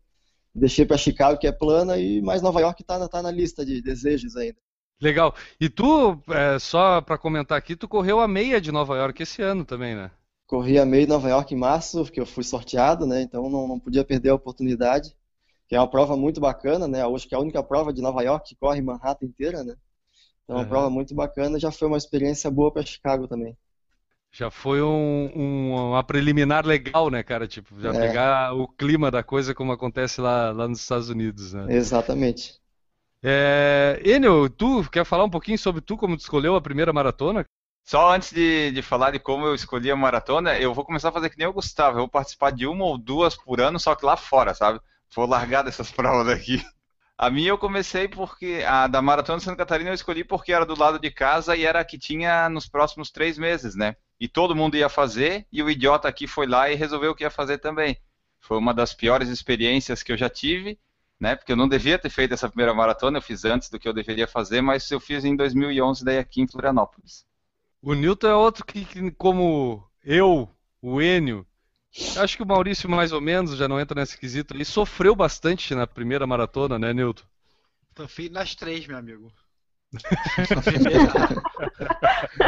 Deixei 0.54 0.86
para 0.86 0.98
Chicago, 0.98 1.40
que 1.40 1.48
é 1.48 1.52
plana, 1.52 1.98
e 1.98 2.22
mais 2.22 2.42
Nova 2.42 2.60
York 2.60 2.82
está 2.82 3.08
tá 3.08 3.22
na 3.22 3.32
lista 3.32 3.66
de 3.66 3.82
desejos 3.82 4.36
ainda. 4.36 4.58
Legal. 5.02 5.34
E 5.60 5.68
tu, 5.68 6.22
é, 6.30 6.60
só 6.60 7.02
para 7.02 7.18
comentar 7.18 7.58
aqui, 7.58 7.76
tu 7.76 7.88
correu 7.88 8.20
a 8.20 8.28
meia 8.28 8.62
de 8.62 8.72
Nova 8.72 8.96
York 8.96 9.24
esse 9.24 9.42
ano 9.42 9.66
também, 9.66 9.96
né? 9.96 10.12
Corri 10.46 10.78
a 10.78 10.86
meia 10.86 11.06
de 11.06 11.10
Nova 11.10 11.28
York 11.28 11.56
em 11.56 11.58
março, 11.58 12.04
porque 12.04 12.20
eu 12.20 12.26
fui 12.26 12.44
sorteado, 12.44 13.08
né? 13.08 13.22
Então 13.22 13.50
não, 13.50 13.68
não 13.68 13.80
podia 13.80 14.04
perder 14.04 14.30
a 14.30 14.36
oportunidade. 14.36 15.16
Que 15.68 15.76
é 15.76 15.80
uma 15.80 15.90
prova 15.90 16.16
muito 16.16 16.40
bacana, 16.40 16.88
né? 16.88 17.02
Acho 17.04 17.28
que 17.28 17.34
é 17.34 17.38
a 17.38 17.42
única 17.42 17.64
prova 17.64 17.92
de 17.92 18.02
Nova 18.02 18.22
York 18.22 18.50
que 18.50 18.56
corre 18.56 18.82
Manhattan 18.82 19.26
inteira, 19.26 19.64
né? 19.64 19.76
Então 20.44 20.56
é 20.56 20.60
uma 20.60 20.64
uhum. 20.64 20.70
prova 20.70 20.90
muito 20.90 21.16
bacana. 21.16 21.60
Já 21.60 21.72
foi 21.72 21.88
uma 21.88 21.98
experiência 21.98 22.52
boa 22.52 22.72
para 22.72 22.86
Chicago 22.86 23.28
também. 23.28 23.58
Já 24.34 24.52
foi 24.52 24.82
um, 24.82 25.32
um, 25.36 25.74
uma 25.90 26.04
preliminar 26.04 26.66
legal, 26.66 27.10
né, 27.10 27.24
cara? 27.24 27.48
Tipo, 27.48 27.80
já 27.80 27.94
é. 27.94 28.08
pegar 28.08 28.54
o 28.54 28.68
clima 28.68 29.10
da 29.10 29.24
coisa 29.24 29.56
como 29.56 29.72
acontece 29.72 30.22
lá, 30.22 30.52
lá 30.52 30.68
nos 30.68 30.82
Estados 30.82 31.10
Unidos, 31.10 31.54
né? 31.54 31.66
Exatamente. 31.70 32.61
É, 33.24 34.02
Enio, 34.04 34.50
tu 34.50 34.90
quer 34.90 35.06
falar 35.06 35.24
um 35.24 35.30
pouquinho 35.30 35.58
sobre 35.58 35.82
tu, 35.82 35.96
como 35.96 36.18
tu 36.18 36.22
escolheu 36.22 36.56
a 36.56 36.62
primeira 36.62 36.92
maratona? 36.92 37.46
Só 37.84 38.14
antes 38.14 38.32
de, 38.32 38.72
de 38.72 38.82
falar 38.82 39.12
de 39.12 39.20
como 39.20 39.46
eu 39.46 39.56
escolhi 39.56 39.92
a 39.92 39.96
maratona, 39.96 40.58
eu 40.58 40.74
vou 40.74 40.86
começar 40.86 41.10
a 41.10 41.12
fazer 41.12 41.30
que 41.30 41.38
nem 41.38 41.48
o 41.48 41.54
Gustavo. 41.54 41.98
Eu 41.98 42.02
vou 42.02 42.10
participar 42.10 42.52
de 42.52 42.66
uma 42.66 42.86
ou 42.86 42.98
duas 42.98 43.36
por 43.36 43.60
ano, 43.60 43.80
só 43.80 43.96
que 43.96 44.06
lá 44.06 44.16
fora, 44.16 44.54
sabe? 44.54 44.80
Vou 45.14 45.26
largar 45.26 45.64
dessas 45.64 45.92
provas 45.92 46.26
daqui. 46.28 46.64
A 47.18 47.30
minha 47.30 47.50
eu 47.50 47.58
comecei 47.58 48.08
porque. 48.08 48.64
A 48.68 48.88
da 48.88 49.02
Maratona 49.02 49.38
de 49.38 49.44
Santa 49.44 49.58
Catarina 49.58 49.90
eu 49.90 49.94
escolhi 49.96 50.24
porque 50.24 50.54
era 50.54 50.66
do 50.66 50.78
lado 50.78 51.00
de 51.00 51.12
casa 51.12 51.56
e 51.56 51.66
era 51.66 51.80
a 51.82 51.86
que 51.86 52.00
tinha 52.00 52.50
nos 52.50 52.68
próximos 52.68 53.12
três 53.12 53.38
meses, 53.38 53.76
né? 53.76 53.96
E 54.20 54.28
todo 54.28 54.56
mundo 54.56 54.78
ia 54.78 54.90
fazer, 54.90 55.48
e 55.52 55.62
o 55.64 55.70
idiota 55.70 56.08
aqui 56.08 56.28
foi 56.28 56.48
lá 56.48 56.70
e 56.70 56.76
resolveu 56.76 57.16
que 57.16 57.24
ia 57.24 57.30
fazer 57.30 57.58
também. 57.58 57.98
Foi 58.40 58.58
uma 58.58 58.74
das 58.74 58.94
piores 58.94 59.30
experiências 59.30 60.04
que 60.04 60.12
eu 60.12 60.18
já 60.18 60.30
tive, 60.30 60.80
né? 61.22 61.36
Porque 61.36 61.52
eu 61.52 61.56
não 61.56 61.70
devia 61.70 62.00
ter 62.00 62.10
feito 62.10 62.34
essa 62.34 62.50
primeira 62.50 62.74
maratona, 62.74 63.20
eu 63.20 63.22
fiz 63.22 63.46
antes 63.46 63.70
do 63.70 63.80
que 63.80 63.88
eu 63.88 63.94
deveria 63.94 64.28
fazer, 64.28 64.60
mas 64.60 64.90
eu 64.90 65.00
fiz 65.00 65.24
em 65.24 65.36
2011 65.36 66.04
daí 66.04 66.18
aqui 66.18 66.42
em 66.42 66.48
Florianópolis. 66.48 67.24
O 67.80 67.94
Newton 67.94 68.28
é 68.28 68.36
outro 68.36 68.66
que, 68.66 68.84
que, 68.84 69.12
como 69.12 69.88
eu, 70.04 70.50
o 70.82 71.00
Enio, 71.00 71.46
acho 72.18 72.36
que 72.36 72.42
o 72.42 72.46
Maurício 72.46 72.90
mais 72.90 73.12
ou 73.12 73.22
menos 73.22 73.56
já 73.56 73.68
não 73.68 73.80
entra 73.80 74.02
nesse 74.02 74.18
quesito 74.18 74.58
aí, 74.58 74.66
sofreu 74.66 75.16
bastante 75.16 75.76
na 75.76 75.86
primeira 75.86 76.26
maratona, 76.26 76.80
né, 76.80 76.92
Newton? 76.92 77.24
Sofri 77.96 78.28
nas 78.28 78.56
três, 78.56 78.88
meu 78.88 78.98
amigo. 78.98 79.32
A 80.56 80.62
primeira, 80.62 81.12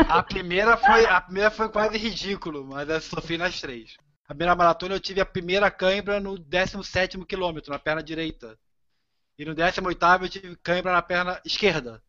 a 0.08 0.24
primeira 0.24 0.78
foi, 0.78 1.06
a 1.06 1.22
primeira 1.22 1.52
foi 1.52 1.68
quase 1.70 1.98
ridículo, 1.98 2.66
mas 2.66 2.88
eu 2.88 3.02
sofri 3.02 3.38
nas 3.38 3.60
três. 3.60 3.98
A 4.26 4.34
primeira 4.34 4.56
maratona 4.56 4.96
eu 4.96 5.00
tive 5.00 5.20
a 5.20 5.26
primeira 5.26 5.70
cãibra 5.70 6.20
no 6.20 6.38
17 6.40 7.24
quilômetro, 7.26 7.72
na 7.72 7.80
perna 7.80 8.02
direita. 8.02 8.58
E 9.38 9.46
no 9.46 9.56
18 9.56 9.82
eu 10.22 10.30
tive 10.30 10.56
cãibra 10.58 10.92
na 10.92 11.02
perna 11.02 11.42
esquerda. 11.46 12.02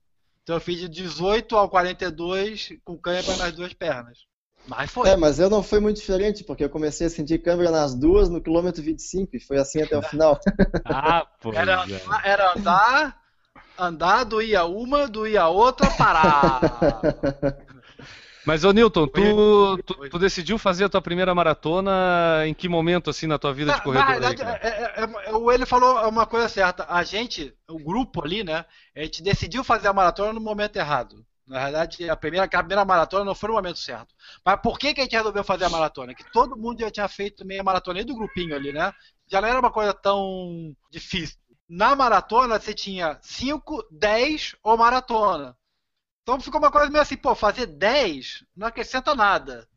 Então 0.42 0.56
eu 0.56 0.60
fiz 0.60 0.78
de 0.78 0.88
18 0.88 1.56
ao 1.56 1.68
42 1.68 2.74
com 2.84 2.98
cãibra 2.98 3.36
nas 3.36 3.52
duas 3.52 3.72
pernas. 3.72 4.18
Mas 4.66 4.90
foi. 4.90 5.08
É, 5.08 5.16
mas 5.16 5.38
eu 5.38 5.50
não 5.50 5.62
fui 5.62 5.78
muito 5.78 5.96
diferente, 5.96 6.42
porque 6.42 6.64
eu 6.64 6.70
comecei 6.70 7.06
a 7.06 7.10
sentir 7.10 7.38
câimbra 7.38 7.70
nas 7.70 7.94
duas 7.94 8.28
no 8.28 8.40
quilômetro 8.40 8.82
25 8.82 9.36
e 9.36 9.40
foi 9.40 9.58
assim 9.58 9.82
até 9.82 9.96
o 9.96 10.02
final. 10.02 10.38
Ah, 10.86 11.26
pô. 11.40 11.52
Era, 11.52 11.84
era 12.24 12.52
andar, 12.52 13.20
andar, 13.78 14.24
doía 14.24 14.64
uma, 14.64 15.06
doía 15.06 15.48
outra, 15.48 15.90
parar. 15.90 16.60
Mas, 18.46 18.62
ô 18.64 18.72
Newton, 18.72 19.06
tu, 19.06 19.78
tu, 19.84 20.08
tu, 20.10 20.18
decidiu 20.18 20.58
fazer 20.58 20.84
a 20.84 20.88
tua 20.88 21.00
primeira 21.00 21.34
maratona 21.34 22.42
em 22.46 22.52
que 22.52 22.68
momento, 22.68 23.08
assim, 23.08 23.26
na 23.26 23.38
tua 23.38 23.52
vida 23.54 23.72
na, 23.72 23.78
de 23.78 23.82
corredor? 23.82 24.20
Na 24.20 24.28
verdade, 24.28 24.42
é, 24.42 24.68
é, 24.68 25.30
é, 25.30 25.32
o 25.32 25.50
ele 25.50 25.64
falou 25.64 26.08
uma 26.08 26.26
coisa 26.26 26.48
certa. 26.48 26.86
A 26.88 27.02
gente, 27.02 27.54
o 27.68 27.78
grupo 27.78 28.22
ali, 28.24 28.44
né, 28.44 28.64
a 28.94 29.02
gente 29.02 29.22
decidiu 29.22 29.64
fazer 29.64 29.88
a 29.88 29.92
maratona 29.92 30.32
no 30.32 30.40
momento 30.40 30.76
errado. 30.76 31.24
Na 31.46 31.64
verdade, 31.64 32.08
a 32.08 32.16
primeira, 32.16 32.46
a 32.46 32.48
primeira 32.48 32.84
maratona 32.84 33.24
não 33.24 33.34
foi 33.34 33.48
no 33.48 33.54
momento 33.54 33.78
certo. 33.78 34.14
Mas 34.44 34.60
por 34.60 34.78
que, 34.78 34.94
que 34.94 35.00
a 35.00 35.04
gente 35.04 35.16
resolveu 35.16 35.44
fazer 35.44 35.64
a 35.64 35.70
maratona? 35.70 36.14
Que 36.14 36.30
todo 36.32 36.56
mundo 36.56 36.80
já 36.80 36.90
tinha 36.90 37.08
feito 37.08 37.46
meia 37.46 37.62
maratona, 37.62 37.98
nem 37.98 38.06
do 38.06 38.14
grupinho 38.14 38.54
ali, 38.54 38.72
né? 38.72 38.92
Já 39.26 39.40
não 39.40 39.48
era 39.48 39.60
uma 39.60 39.70
coisa 39.70 39.92
tão 39.92 40.74
difícil. 40.90 41.36
Na 41.68 41.94
maratona, 41.94 42.58
você 42.58 42.74
tinha 42.74 43.18
5, 43.22 43.86
10 43.90 44.56
ou 44.62 44.76
maratona. 44.76 45.56
Então 46.24 46.40
ficou 46.40 46.58
uma 46.58 46.70
coisa 46.70 46.90
meio 46.90 47.02
assim, 47.02 47.18
pô, 47.18 47.34
fazer 47.34 47.66
10 47.66 48.44
não 48.56 48.66
acrescenta 48.66 49.14
nada. 49.14 49.68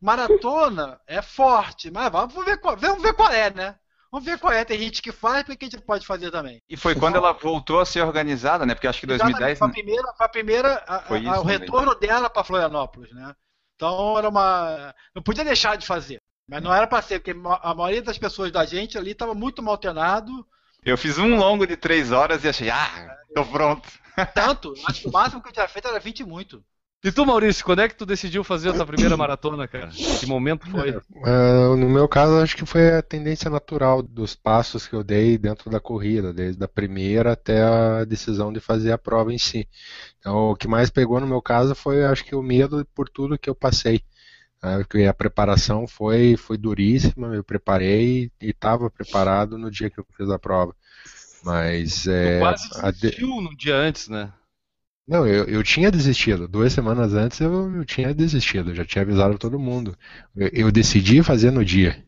Maratona 0.00 0.98
é 1.06 1.20
forte, 1.20 1.90
mas 1.90 2.10
vamos 2.10 2.34
ver, 2.44 2.58
vamos 2.78 3.02
ver 3.02 3.12
qual 3.12 3.30
é, 3.30 3.50
né? 3.50 3.76
Vamos 4.10 4.24
ver 4.24 4.38
qual 4.38 4.52
é. 4.52 4.64
Tem 4.64 4.78
gente 4.78 5.02
que 5.02 5.12
faz, 5.12 5.42
porque 5.42 5.66
a 5.66 5.68
gente 5.68 5.82
pode 5.82 6.06
fazer 6.06 6.30
também. 6.30 6.62
E 6.68 6.76
foi 6.76 6.94
quando 6.94 7.16
ela 7.16 7.32
voltou 7.32 7.80
a 7.80 7.86
ser 7.86 8.00
organizada, 8.02 8.64
né? 8.64 8.74
Porque 8.74 8.86
acho 8.86 9.00
que 9.00 9.06
2010. 9.06 9.58
Foi 9.58 9.68
a 9.68 9.70
primeira, 9.70 10.14
foi 10.16 10.26
a 10.26 10.28
primeira 10.28 10.84
a, 10.86 11.00
foi 11.00 11.26
a, 11.26 11.40
o 11.40 11.44
retorno 11.44 11.94
dela 11.94 12.30
para 12.30 12.44
Florianópolis, 12.44 13.12
né? 13.12 13.34
Então 13.74 14.16
era 14.16 14.28
uma. 14.28 14.94
Não 15.14 15.22
podia 15.22 15.44
deixar 15.44 15.76
de 15.76 15.86
fazer. 15.86 16.22
Mas 16.48 16.62
não 16.62 16.72
era 16.72 16.86
para 16.86 17.02
ser, 17.02 17.18
porque 17.20 17.38
a 17.62 17.74
maioria 17.74 18.02
das 18.02 18.18
pessoas 18.18 18.52
da 18.52 18.64
gente 18.64 18.96
ali 18.96 19.12
estava 19.12 19.34
muito 19.34 19.62
mal 19.62 19.76
treinado. 19.76 20.46
Eu 20.84 20.96
fiz 20.96 21.18
um 21.18 21.36
longo 21.36 21.66
de 21.66 21.76
3 21.76 22.12
horas 22.12 22.44
e 22.44 22.48
achei, 22.48 22.70
ah, 22.70 23.16
tô 23.34 23.44
pronto. 23.44 23.88
Tanto, 24.34 24.74
acho 24.86 25.02
que 25.02 25.08
o 25.08 25.12
máximo 25.12 25.42
que 25.42 25.48
eu 25.48 25.52
tinha 25.52 25.68
feito 25.68 25.88
era 25.88 25.98
20 25.98 26.20
e 26.20 26.24
muito. 26.24 26.64
E 27.04 27.12
tu, 27.12 27.26
Maurício, 27.26 27.62
quando 27.62 27.80
é 27.80 27.88
que 27.88 27.94
tu 27.94 28.06
decidiu 28.06 28.42
fazer 28.42 28.70
a 28.70 28.72
tua 28.72 28.86
primeira 28.86 29.14
maratona, 29.14 29.68
cara? 29.68 29.88
Que 29.88 30.24
momento 30.24 30.66
foi? 30.70 30.90
Uh, 30.90 31.76
no 31.76 31.86
meu 31.86 32.08
caso, 32.08 32.38
acho 32.38 32.56
que 32.56 32.64
foi 32.64 32.94
a 32.94 33.02
tendência 33.02 33.50
natural 33.50 34.00
dos 34.00 34.34
passos 34.34 34.86
que 34.86 34.94
eu 34.94 35.04
dei 35.04 35.36
dentro 35.36 35.70
da 35.70 35.78
corrida, 35.78 36.32
desde 36.32 36.64
a 36.64 36.68
primeira 36.68 37.32
até 37.32 37.62
a 37.62 38.04
decisão 38.04 38.50
de 38.50 38.58
fazer 38.58 38.90
a 38.90 38.96
prova 38.96 39.34
em 39.34 39.36
si. 39.36 39.68
Então, 40.18 40.52
o 40.52 40.56
que 40.56 40.66
mais 40.66 40.88
pegou 40.88 41.20
no 41.20 41.26
meu 41.26 41.42
caso 41.42 41.74
foi, 41.74 42.06
acho 42.06 42.24
que 42.24 42.34
o 42.34 42.42
medo 42.42 42.86
por 42.94 43.06
tudo 43.10 43.38
que 43.38 43.50
eu 43.50 43.54
passei. 43.54 44.00
Né? 44.62 45.06
a 45.06 45.12
preparação 45.12 45.86
foi, 45.86 46.38
foi 46.38 46.56
duríssima, 46.56 47.34
eu 47.34 47.44
preparei 47.44 48.32
e 48.40 48.48
estava 48.48 48.90
preparado 48.90 49.58
no 49.58 49.70
dia 49.70 49.90
que 49.90 50.00
eu 50.00 50.06
fiz 50.16 50.30
a 50.30 50.38
prova. 50.38 50.74
Mas 51.44 52.06
é. 52.06 52.36
Tu 52.36 52.40
quase 52.40 53.00
desistiu 53.00 53.38
a... 53.38 53.42
no 53.42 53.56
dia 53.56 53.76
antes, 53.76 54.08
né? 54.08 54.32
Não, 55.06 55.26
eu, 55.26 55.44
eu 55.44 55.62
tinha 55.62 55.90
desistido. 55.90 56.48
Duas 56.48 56.72
semanas 56.72 57.12
antes 57.12 57.38
eu, 57.40 57.76
eu 57.76 57.84
tinha 57.84 58.14
desistido, 58.14 58.70
eu 58.70 58.74
já 58.74 58.84
tinha 58.84 59.02
avisado 59.02 59.36
todo 59.36 59.58
mundo. 59.58 59.96
Eu, 60.34 60.48
eu, 60.52 60.72
decidi 60.72 61.22
fazer 61.22 61.50
no 61.50 61.62
dia. 61.64 62.02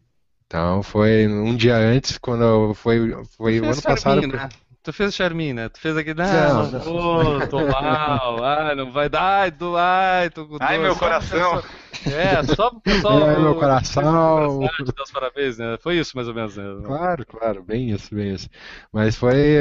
Então 0.46 0.82
foi 0.82 1.28
um 1.28 1.54
dia 1.54 1.76
antes, 1.76 2.16
quando 2.16 2.72
foi, 2.74 3.12
foi 3.36 3.60
o 3.60 3.66
ano 3.66 3.82
passado. 3.82 4.26
Né? 4.26 4.48
Tu 4.86 4.92
fez 4.92 5.12
o 5.12 5.16
charminho, 5.16 5.52
né? 5.52 5.68
Tu 5.68 5.80
fez 5.80 5.96
aqui, 5.96 6.14
não, 6.14 6.70
não, 6.70 6.78
vou, 6.78 7.48
tô 7.48 7.58
mal, 7.66 8.44
ai, 8.44 8.72
não 8.76 8.92
vai 8.92 9.08
dar, 9.08 9.40
ai, 9.40 9.50
do, 9.50 9.76
ai, 9.76 10.30
tô 10.30 10.46
com 10.46 10.58
Ai, 10.60 10.78
meu 10.78 10.94
coração. 10.94 11.60
É, 12.06 12.40
só 12.54 12.70
pro 12.70 12.80
pessoal. 12.82 13.24
Ai, 13.24 13.36
meu 13.36 13.56
coração. 13.56 14.60
Dar 14.60 15.02
os 15.02 15.10
parabéns, 15.10 15.58
né? 15.58 15.76
Foi 15.80 15.98
isso 15.98 16.12
mais 16.14 16.28
ou 16.28 16.34
menos, 16.34 16.56
né? 16.56 16.62
Claro, 16.84 17.26
claro, 17.26 17.64
bem 17.64 17.90
isso, 17.90 18.14
bem 18.14 18.32
isso. 18.32 18.48
Mas 18.92 19.16
foi, 19.16 19.56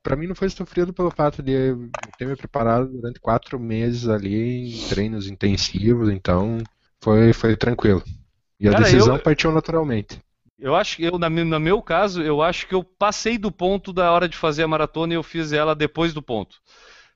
pra 0.00 0.14
mim 0.14 0.28
não 0.28 0.36
foi 0.36 0.48
sofrido 0.48 0.92
pelo 0.92 1.10
fato 1.10 1.42
de 1.42 1.74
ter 2.16 2.24
me 2.24 2.36
preparado 2.36 2.86
durante 2.86 3.18
quatro 3.18 3.58
meses 3.58 4.08
ali 4.08 4.68
em 4.68 4.88
treinos 4.88 5.26
intensivos, 5.26 6.08
então 6.08 6.58
foi, 7.02 7.32
foi 7.32 7.56
tranquilo. 7.56 8.04
E 8.60 8.68
a 8.68 8.70
Cara, 8.70 8.84
decisão 8.84 9.16
eu... 9.16 9.22
partiu 9.22 9.50
naturalmente. 9.50 10.20
Eu 10.58 10.74
acho 10.74 10.96
que 10.96 11.04
eu, 11.04 11.18
na, 11.18 11.30
no 11.30 11.60
meu 11.60 11.80
caso, 11.80 12.22
eu 12.22 12.42
acho 12.42 12.66
que 12.66 12.74
eu 12.74 12.82
passei 12.82 13.38
do 13.38 13.50
ponto 13.50 13.92
da 13.92 14.10
hora 14.12 14.28
de 14.28 14.36
fazer 14.36 14.64
a 14.64 14.68
maratona 14.68 15.12
e 15.14 15.16
eu 15.16 15.22
fiz 15.22 15.52
ela 15.52 15.74
depois 15.74 16.12
do 16.12 16.20
ponto. 16.22 16.60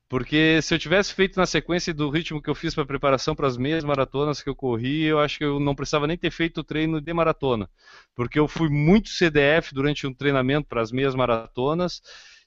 Porque 0.08 0.60
se 0.62 0.74
eu 0.74 0.78
tivesse 0.78 1.14
feito 1.14 1.38
na 1.38 1.46
sequência 1.46 1.92
do 1.94 2.10
ritmo 2.10 2.40
que 2.42 2.50
eu 2.50 2.54
fiz 2.54 2.74
para 2.74 2.84
preparação 2.86 3.34
para 3.34 3.46
as 3.48 3.56
meias 3.56 3.82
maratonas 3.82 4.42
que 4.42 4.48
eu 4.48 4.54
corri, 4.54 5.04
eu 5.04 5.18
acho 5.18 5.38
que 5.38 5.44
eu 5.44 5.58
não 5.58 5.74
precisava 5.74 6.06
nem 6.06 6.18
ter 6.18 6.30
feito 6.30 6.58
o 6.60 6.64
treino 6.64 7.00
de 7.00 7.12
maratona. 7.14 7.68
Porque 8.14 8.38
eu 8.38 8.46
fui 8.46 8.68
muito 8.68 9.08
CDF 9.08 9.74
durante 9.74 10.06
um 10.06 10.14
treinamento 10.14 10.68
para 10.68 10.82
as 10.82 10.92
meias 10.92 11.14
maratonas 11.14 12.02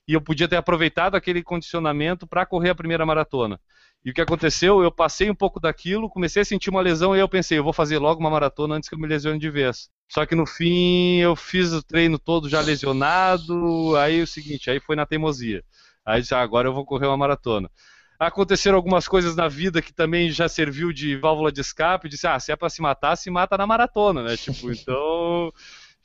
e 0.08 0.14
eu 0.14 0.22
podia 0.22 0.48
ter 0.48 0.58
aproveitado 0.58 1.16
aquele 1.16 1.44
condicionamento 1.44 2.28
para 2.28 2.46
correr 2.46 2.70
a 2.70 2.76
primeira 2.76 3.06
maratona. 3.06 3.60
E 4.06 4.12
o 4.12 4.14
que 4.14 4.22
aconteceu? 4.22 4.84
Eu 4.84 4.92
passei 4.92 5.32
um 5.32 5.36
pouco 5.36 5.60
daquilo, 5.60 6.08
comecei 6.08 6.44
a 6.44 6.46
sentir 6.46 6.70
uma 6.70 6.80
lesão 6.80 7.16
e 7.16 7.20
eu 7.20 7.28
pensei, 7.28 7.58
eu 7.58 7.64
vou 7.64 7.74
fazer 7.74 7.98
logo 7.98 8.20
uma 8.20 8.30
maratona 8.30 8.76
antes 8.76 8.88
que 8.88 8.94
eu 8.94 9.00
me 9.00 9.08
lesione 9.08 9.40
de 9.40 9.50
vez. 9.50 9.90
Só 10.08 10.28
que 10.28 10.36
no 10.36 10.46
fim 10.46 11.18
eu 11.18 11.36
fiz 11.36 11.74
o 11.74 11.82
treino 11.82 12.20
todo 12.20 12.48
já 12.48 12.62
lesionado, 12.62 13.96
aí 13.98 14.22
o 14.22 14.28
seguinte, 14.28 14.70
aí 14.70 14.80
foi 14.80 14.96
na 14.96 15.08
teimosia. 15.08 15.64
Aí 16.06 16.22
disse, 16.22 16.36
ah, 16.36 16.42
agora 16.42 16.68
eu 16.68 16.74
vou 16.74 16.86
correr 16.86 17.08
uma 17.08 17.18
maratona. 17.18 17.68
Aconteceram 18.20 18.78
algumas 18.78 19.08
coisas 19.08 19.36
na 19.36 19.48
vida 19.48 19.82
que 19.82 19.92
também 19.92 20.30
já 20.30 20.48
serviu 20.48 20.94
de 20.94 21.18
válvula 21.18 21.52
de 21.52 21.62
escape, 21.62 22.08
disse, 22.08 22.28
ah, 22.28 22.40
se 22.40 22.52
é 22.52 22.56
para 22.56 22.70
se 22.70 22.84
matar, 22.84 23.16
se 23.16 23.32
mata 23.32 23.58
na 23.58 23.66
maratona, 23.66 24.22
né? 24.22 24.38
Tipo, 24.38 24.72
então 24.72 25.52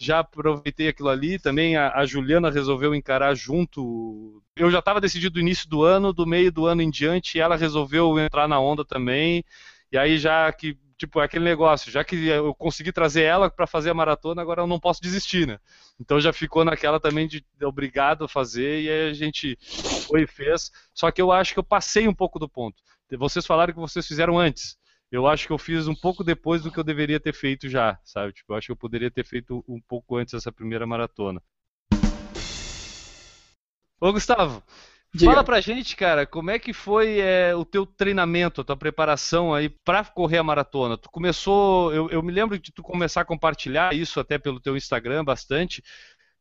já 0.01 0.21
aproveitei 0.21 0.89
aquilo 0.89 1.11
ali. 1.11 1.39
Também 1.39 1.77
a, 1.77 1.93
a 1.95 2.07
Juliana 2.07 2.51
resolveu 2.51 2.95
encarar 2.95 3.35
junto. 3.35 4.43
Eu 4.57 4.71
já 4.71 4.79
estava 4.79 5.01
decidido 5.01 5.35
do 5.35 5.41
início 5.41 5.69
do 5.69 5.85
ano, 5.85 6.13
do 6.13 6.27
meio 6.27 6.51
do 6.51 6.65
ano 6.67 6.81
em 6.81 6.91
diante, 6.91 7.37
e 7.37 7.41
ela 7.41 7.55
resolveu 7.55 8.19
entrar 8.19 8.49
na 8.49 8.59
onda 8.59 8.85
também. 8.85 9.45
E 9.93 9.99
aí 9.99 10.19
já 10.19 10.51
que 10.53 10.77
tipo, 10.97 11.21
é 11.21 11.25
aquele 11.25 11.45
negócio, 11.45 11.91
já 11.91 12.05
que 12.05 12.27
eu 12.27 12.55
consegui 12.55 12.93
trazer 12.93 13.23
ela 13.23 13.51
para 13.51 13.67
fazer 13.67 13.89
a 13.89 13.95
maratona, 13.95 14.43
agora 14.43 14.61
eu 14.61 14.67
não 14.67 14.79
posso 14.79 15.01
desistir, 15.01 15.47
né? 15.47 15.59
Então 15.99 16.21
já 16.21 16.31
ficou 16.31 16.63
naquela 16.63 17.01
também 17.01 17.27
de, 17.27 17.43
de 17.59 17.65
obrigado 17.65 18.25
a 18.25 18.29
fazer 18.29 18.83
e 18.83 18.91
aí 18.91 19.11
a 19.11 19.15
gente 19.15 19.59
foi 20.07 20.23
e 20.23 20.27
fez. 20.27 20.71
Só 20.95 21.11
que 21.11 21.21
eu 21.21 21.33
acho 21.33 21.55
que 21.55 21.59
eu 21.59 21.65
passei 21.65 22.07
um 22.07 22.15
pouco 22.15 22.39
do 22.39 22.49
ponto. 22.49 22.83
Vocês 23.19 23.47
falaram 23.47 23.73
que 23.73 23.81
vocês 23.81 24.07
fizeram 24.07 24.39
antes 24.39 24.79
eu 25.11 25.27
acho 25.27 25.47
que 25.47 25.53
eu 25.53 25.59
fiz 25.59 25.89
um 25.89 25.95
pouco 25.95 26.23
depois 26.23 26.63
do 26.63 26.71
que 26.71 26.79
eu 26.79 26.85
deveria 26.85 27.19
ter 27.19 27.35
feito 27.35 27.69
já, 27.69 27.99
sabe? 28.05 28.33
Tipo, 28.33 28.53
eu 28.53 28.57
acho 28.57 28.67
que 28.67 28.73
eu 28.73 28.77
poderia 28.77 29.11
ter 29.11 29.25
feito 29.25 29.65
um 29.67 29.81
pouco 29.81 30.17
antes 30.17 30.35
dessa 30.35 30.53
primeira 30.53 30.87
maratona. 30.87 31.43
Ô, 34.01 34.13
Gustavo, 34.13 34.63
Diga. 35.13 35.33
fala 35.33 35.45
pra 35.45 35.61
gente, 35.61 35.97
cara, 35.97 36.25
como 36.25 36.51
é 36.51 36.59
que 36.59 36.73
foi 36.73 37.19
é, 37.19 37.55
o 37.55 37.65
teu 37.65 37.85
treinamento, 37.85 38.61
a 38.61 38.65
tua 38.65 38.77
preparação 38.77 39.53
aí 39.53 39.69
para 39.69 40.05
correr 40.05 40.39
a 40.39 40.45
maratona? 40.45 40.97
Tu 40.97 41.11
começou, 41.11 41.93
eu, 41.93 42.09
eu 42.11 42.23
me 42.23 42.33
lembro 42.33 42.59
de 42.59 42.73
tu 42.73 42.83
começar 42.83 43.23
a 43.23 43.25
compartilhar 43.25 43.93
isso 43.93 44.21
até 44.21 44.39
pelo 44.39 44.61
teu 44.61 44.77
Instagram 44.77 45.25
bastante, 45.25 45.83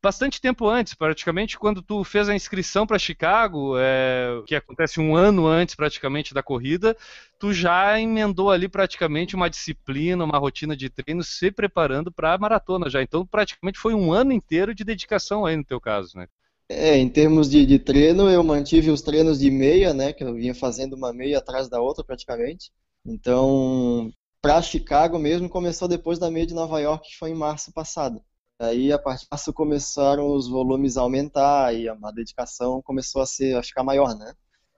bastante 0.02 0.40
tempo 0.40 0.68
antes, 0.68 0.94
praticamente 0.94 1.58
quando 1.58 1.82
tu 1.82 2.04
fez 2.04 2.30
a 2.30 2.36
inscrição 2.36 2.88
para 2.88 2.98
Chicago, 3.00 3.74
é, 3.78 4.42
que 4.46 4.56
acontece 4.56 5.00
um 5.00 5.16
ano 5.16 5.46
antes 5.46 5.76
praticamente 5.76 6.34
da 6.34 6.42
corrida, 6.42 6.96
tu 7.38 7.54
já 7.54 8.00
emendou 8.00 8.50
ali 8.50 8.68
praticamente 8.68 9.36
uma 9.36 9.50
disciplina, 9.50 10.24
uma 10.24 10.38
rotina 10.38 10.76
de 10.76 10.90
treino, 10.90 11.24
se 11.24 11.52
preparando 11.52 12.12
para 12.12 12.34
a 12.34 12.38
maratona 12.38 12.90
já. 12.90 13.02
Então 13.02 13.26
praticamente 13.26 13.80
foi 13.80 13.94
um 13.94 14.12
ano 14.12 14.32
inteiro 14.32 14.74
de 14.74 14.84
dedicação 14.84 15.46
aí 15.46 15.56
no 15.56 15.66
teu 15.66 15.80
caso, 15.80 16.18
né? 16.18 16.28
É, 16.72 16.96
em 16.96 17.10
termos 17.10 17.50
de, 17.50 17.66
de 17.66 17.80
treino, 17.80 18.30
eu 18.30 18.44
mantive 18.44 18.92
os 18.92 19.02
treinos 19.02 19.40
de 19.40 19.50
meia, 19.50 19.92
né, 19.92 20.14
que 20.14 20.24
eu 20.24 20.36
vinha 20.36 20.54
fazendo 20.54 20.94
uma 20.94 21.12
meia 21.12 21.40
atrás 21.40 21.68
da 21.68 21.82
outra 21.82 22.04
praticamente. 22.04 22.72
Então, 23.04 24.12
para 24.40 24.62
Chicago 24.62 25.18
mesmo 25.18 25.50
começou 25.50 25.88
depois 25.88 26.20
da 26.20 26.30
meia 26.30 26.46
de 26.46 26.54
Nova 26.54 26.80
York, 26.80 27.10
que 27.10 27.18
foi 27.18 27.32
em 27.32 27.36
março 27.36 27.74
passado. 27.74 28.22
Aí 28.60 28.92
a 28.92 29.00
partir 29.00 29.24
de 29.24 29.30
março 29.32 29.54
começaram 29.54 30.34
os 30.36 30.48
volumes 30.50 30.98
a 30.98 31.02
aumentar 31.02 31.74
e 31.76 31.88
a, 31.90 31.96
dedicação 32.14 32.82
começou 32.82 33.22
a 33.22 33.26
ser 33.26 33.56
a 33.58 33.64
ficar 33.64 33.84
maior, 33.84 34.16
né? 34.18 34.34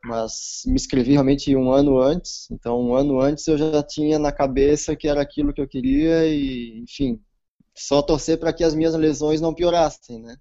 Mas 0.06 0.63
me 0.67 0.76
inscrevi 0.76 1.13
realmente 1.13 1.56
um 1.56 1.72
ano 1.72 2.00
antes, 2.00 2.48
então 2.52 2.80
um 2.82 2.96
ano 2.96 3.20
antes 3.20 3.48
eu 3.48 3.58
já 3.58 3.84
tinha 3.84 4.17
na 4.20 4.32
cabeça 4.32 4.96
que 4.96 5.08
era 5.08 5.22
aquilo 5.22 5.54
que 5.54 5.62
eu 5.62 5.67
queria 5.67 6.26
e, 6.28 6.80
enfim, 6.84 7.22
só 7.78 8.02
torcer 8.02 8.39
para 8.39 8.54
que 8.54 8.63
as 8.63 8.76
minhas 8.76 8.96
lesões 8.96 9.41
não 9.41 9.54
piorassem, 9.56 10.20
né? 10.22 10.38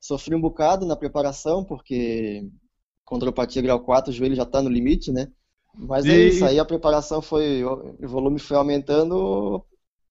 Sofri 0.00 0.34
um 0.34 0.40
bocado 0.40 0.86
na 0.86 0.96
preparação, 0.96 1.64
porque 1.64 2.48
condropatia 3.04 3.62
grau 3.62 3.80
4, 3.84 4.10
o 4.12 4.14
joelho 4.14 4.34
já 4.36 4.44
está 4.44 4.62
no 4.62 4.70
limite, 4.70 5.12
né? 5.12 5.28
Mas 5.74 6.08
é 6.08 6.18
E- 6.18 6.28
isso, 6.28 6.44
aí 6.44 6.58
a 6.58 6.64
preparação 6.64 7.22
foi, 7.22 7.64
o 7.64 8.08
volume 8.08 8.38
foi 8.40 8.56
aumentando 8.56 9.64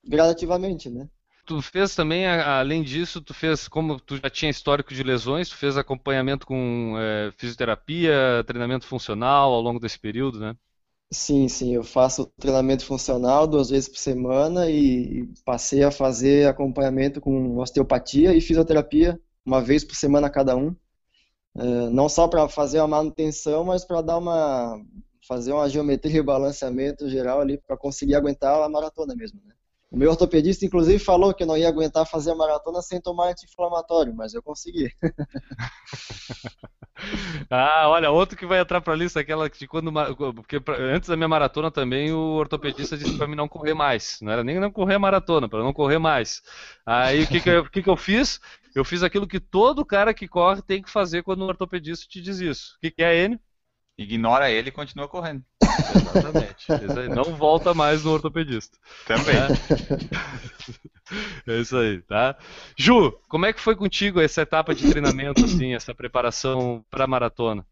gradativamente, 0.06 0.89
né? 0.89 1.10
Tu 1.52 1.62
fez 1.62 1.94
também, 1.94 2.26
além 2.26 2.82
disso, 2.82 3.22
tu 3.22 3.34
fez, 3.34 3.68
como 3.68 4.00
tu 4.00 4.16
já 4.16 4.30
tinha 4.30 4.50
histórico 4.50 4.94
de 4.94 5.04
lesões, 5.04 5.50
tu 5.50 5.58
fez 5.58 5.76
acompanhamento 5.76 6.46
com 6.48 6.96
é, 6.98 7.30
fisioterapia, 7.38 8.42
treinamento 8.48 8.86
funcional 8.88 9.52
ao 9.54 9.60
longo 9.62 9.78
desse 9.78 10.00
período, 10.00 10.40
né? 10.40 10.56
Sim, 11.14 11.50
sim, 11.50 11.74
eu 11.76 11.84
faço 11.84 12.26
treinamento 12.40 12.86
funcional 12.86 13.46
duas 13.46 13.70
vezes 13.70 13.90
por 13.90 13.98
semana 13.98 14.70
e 14.72 15.28
passei 15.44 15.84
a 15.84 15.92
fazer 15.92 16.48
acompanhamento 16.48 17.20
com 17.20 17.58
osteopatia 17.58 18.34
e 18.34 18.40
fisioterapia 18.40 19.20
uma 19.46 19.62
vez 19.62 19.84
por 19.84 19.94
semana 19.96 20.30
cada 20.30 20.56
um. 20.56 20.74
Eh, 21.58 21.90
não 21.92 22.10
só 22.10 22.28
para 22.28 22.48
fazer 22.50 22.80
a 22.80 22.88
manutenção, 22.88 23.64
mas 23.66 23.86
para 23.86 24.02
dar 24.02 24.18
uma 24.18 24.82
fazer 25.28 25.54
uma 25.54 25.70
geometria 25.70 26.20
e 26.20 26.24
balanceamento 26.24 27.10
geral 27.10 27.42
ali 27.42 27.58
para 27.58 27.78
conseguir 27.78 28.16
aguentar 28.16 28.62
a 28.62 28.70
maratona 28.70 29.16
mesmo, 29.16 29.42
né? 29.46 29.54
O 29.91 29.97
meu 29.97 30.10
ortopedista 30.10 30.65
inclusive 30.65 30.97
falou 30.97 31.34
que 31.34 31.43
eu 31.43 31.47
não 31.47 31.58
ia 31.58 31.67
aguentar 31.67 32.06
fazer 32.06 32.32
a 32.32 32.36
maratona 32.36 32.82
sem 32.82 33.01
tomar 33.01 33.30
anti-inflamatório, 33.30 34.15
mas 34.15 34.34
eu 34.34 34.41
consegui. 34.41 34.89
Ah, 37.49 37.88
olha, 37.89 38.12
outro 38.12 38.38
que 38.38 38.45
vai 38.45 38.60
entrar 38.60 38.80
pra 38.82 38.95
lista, 38.95 39.19
aquela 39.19 39.49
de 39.49 39.67
quando. 39.67 39.91
Porque 40.36 40.62
antes 40.80 41.10
da 41.10 41.17
minha 41.17 41.27
maratona 41.27 41.71
também 41.71 42.12
o 42.13 42.36
ortopedista 42.36 42.97
disse 42.97 43.17
pra 43.17 43.27
mim 43.27 43.36
não 43.36 43.47
correr 43.47 43.73
mais. 43.73 44.19
Não 44.21 44.32
era 44.32 44.43
nem 44.43 44.60
não 44.60 44.71
correr 44.71 44.95
a 44.95 44.99
maratona, 44.99 45.49
pra 45.49 45.63
não 45.63 45.73
correr 45.73 45.97
mais. 45.97 46.41
Aí 46.86 47.23
o 47.23 47.27
que 47.27 47.41
que 47.41 47.49
eu, 47.49 47.69
que 47.69 47.82
que 47.84 47.89
eu 47.89 47.97
fiz? 47.97 48.39
Eu 48.75 48.86
fiz 48.86 49.04
aquilo 49.04 49.27
que 49.27 49.39
todo 49.39 49.86
cara 49.86 50.13
que 50.13 50.27
corre 50.27 50.62
tem 50.62 50.82
que 50.82 50.89
fazer 50.89 51.23
quando 51.23 51.41
o 51.41 51.47
ortopedista 51.47 52.06
te 52.08 52.21
diz 52.21 52.39
isso. 52.39 52.75
O 52.77 52.80
que 52.82 52.91
que 52.91 53.04
é, 53.04 53.25
Enio? 53.25 53.39
Ignora 54.04 54.50
ele 54.50 54.70
e 54.70 54.72
continua 54.72 55.08
correndo. 55.08 55.44
Exatamente. 55.96 56.68
Não 57.16 57.36
volta 57.36 57.74
mais 57.74 58.04
no 58.04 58.12
ortopedista. 58.12 58.78
Também. 59.06 59.36
É 61.46 61.60
isso 61.60 61.76
aí, 61.76 62.02
tá? 62.04 62.38
Ju, 62.78 63.12
como 63.28 63.46
é 63.46 63.52
que 63.52 63.60
foi 63.60 63.76
contigo 63.76 64.22
essa 64.22 64.44
etapa 64.44 64.74
de 64.74 64.90
treinamento, 64.90 65.44
assim, 65.44 65.74
essa 65.74 65.94
preparação 65.94 66.86
pra 66.90 67.06
maratona? 67.06 67.66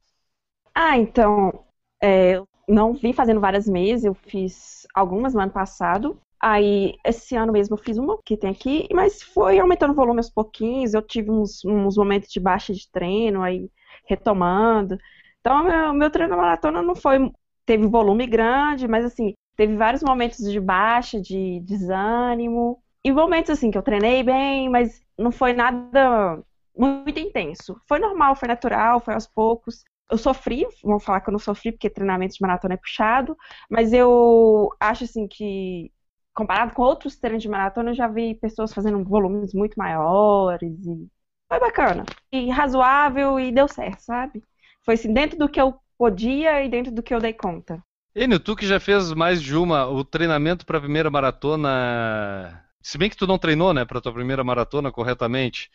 Ah, 0.75 0.97
então, 0.97 1.63
é, 2.01 2.31
eu 2.33 2.47
não 2.67 2.93
vim 2.93 3.13
fazendo 3.13 3.39
várias 3.39 3.67
meses, 3.67 4.03
eu 4.03 4.13
fiz 4.13 4.85
algumas 4.93 5.33
no 5.33 5.39
ano 5.39 5.51
passado. 5.51 6.19
Aí, 6.37 6.95
esse 7.05 7.35
ano 7.35 7.51
mesmo 7.51 7.75
eu 7.75 7.77
fiz 7.77 7.97
uma 7.97 8.17
que 8.23 8.37
tem 8.37 8.49
aqui, 8.49 8.87
mas 8.93 9.21
foi 9.21 9.59
aumentando 9.59 9.91
o 9.91 9.95
volume 9.95 10.19
aos 10.19 10.29
pouquinhos. 10.29 10.93
Eu 10.93 11.01
tive 11.01 11.31
uns, 11.31 11.63
uns 11.65 11.97
momentos 11.97 12.29
de 12.29 12.39
baixa 12.39 12.73
de 12.73 12.89
treino, 12.91 13.41
aí 13.41 13.69
retomando. 14.05 14.97
Então, 15.41 15.63
meu, 15.63 15.93
meu 15.93 16.09
treino 16.11 16.31
na 16.35 16.37
maratona 16.41 16.81
não 16.81 16.95
foi. 16.95 17.31
Teve 17.65 17.87
volume 17.87 18.25
grande, 18.27 18.87
mas 18.87 19.05
assim, 19.05 19.33
teve 19.55 19.75
vários 19.75 20.03
momentos 20.03 20.39
de 20.51 20.59
baixa, 20.59 21.21
de 21.21 21.59
desânimo. 21.61 22.81
E 23.03 23.11
momentos 23.11 23.51
assim 23.51 23.71
que 23.71 23.77
eu 23.77 23.83
treinei 23.83 24.23
bem, 24.23 24.69
mas 24.69 25.01
não 25.17 25.31
foi 25.31 25.53
nada 25.53 26.43
muito 26.75 27.19
intenso. 27.19 27.79
Foi 27.87 27.99
normal, 27.99 28.35
foi 28.35 28.47
natural, 28.47 28.99
foi 28.99 29.13
aos 29.13 29.27
poucos. 29.27 29.83
Eu 30.11 30.17
sofri, 30.17 30.65
vamos 30.83 31.03
falar 31.03 31.21
que 31.21 31.29
eu 31.29 31.31
não 31.31 31.39
sofri 31.39 31.71
porque 31.71 31.89
treinamento 31.89 32.33
de 32.35 32.41
maratona 32.41 32.73
é 32.73 32.77
puxado, 32.77 33.37
mas 33.69 33.93
eu 33.93 34.75
acho 34.79 35.03
assim 35.03 35.27
que 35.27 35.91
comparado 36.33 36.73
com 36.73 36.81
outros 36.81 37.17
treinos 37.17 37.43
de 37.43 37.49
maratona, 37.49 37.91
eu 37.91 37.95
já 37.95 38.07
vi 38.07 38.33
pessoas 38.35 38.73
fazendo 38.73 39.03
volumes 39.03 39.53
muito 39.53 39.75
maiores 39.77 40.71
e 40.85 41.07
foi 41.47 41.59
bacana. 41.59 42.05
E 42.31 42.49
razoável 42.49 43.39
e 43.39 43.51
deu 43.51 43.67
certo, 43.67 43.99
sabe? 44.01 44.43
Foi 44.89 44.95
assim, 44.95 45.13
dentro 45.13 45.37
do 45.37 45.47
que 45.47 45.61
eu 45.61 45.75
podia 45.99 46.65
e 46.65 46.67
dentro 46.67 46.91
do 46.91 47.03
que 47.03 47.13
eu 47.13 47.19
dei 47.19 47.31
conta. 47.31 47.79
Enio, 48.15 48.39
tu 48.39 48.55
que 48.55 48.65
já 48.65 48.79
fez 48.79 49.13
mais 49.13 49.39
de 49.39 49.55
uma, 49.55 49.85
o 49.85 50.03
treinamento 50.03 50.65
para 50.65 50.79
a 50.79 50.81
primeira 50.81 51.11
maratona, 51.11 52.65
se 52.81 52.97
bem 52.97 53.07
que 53.07 53.15
tu 53.15 53.27
não 53.27 53.37
treinou, 53.37 53.71
né, 53.71 53.85
para 53.85 54.01
tua 54.01 54.11
primeira 54.11 54.43
maratona 54.43 54.91
corretamente, 54.91 55.69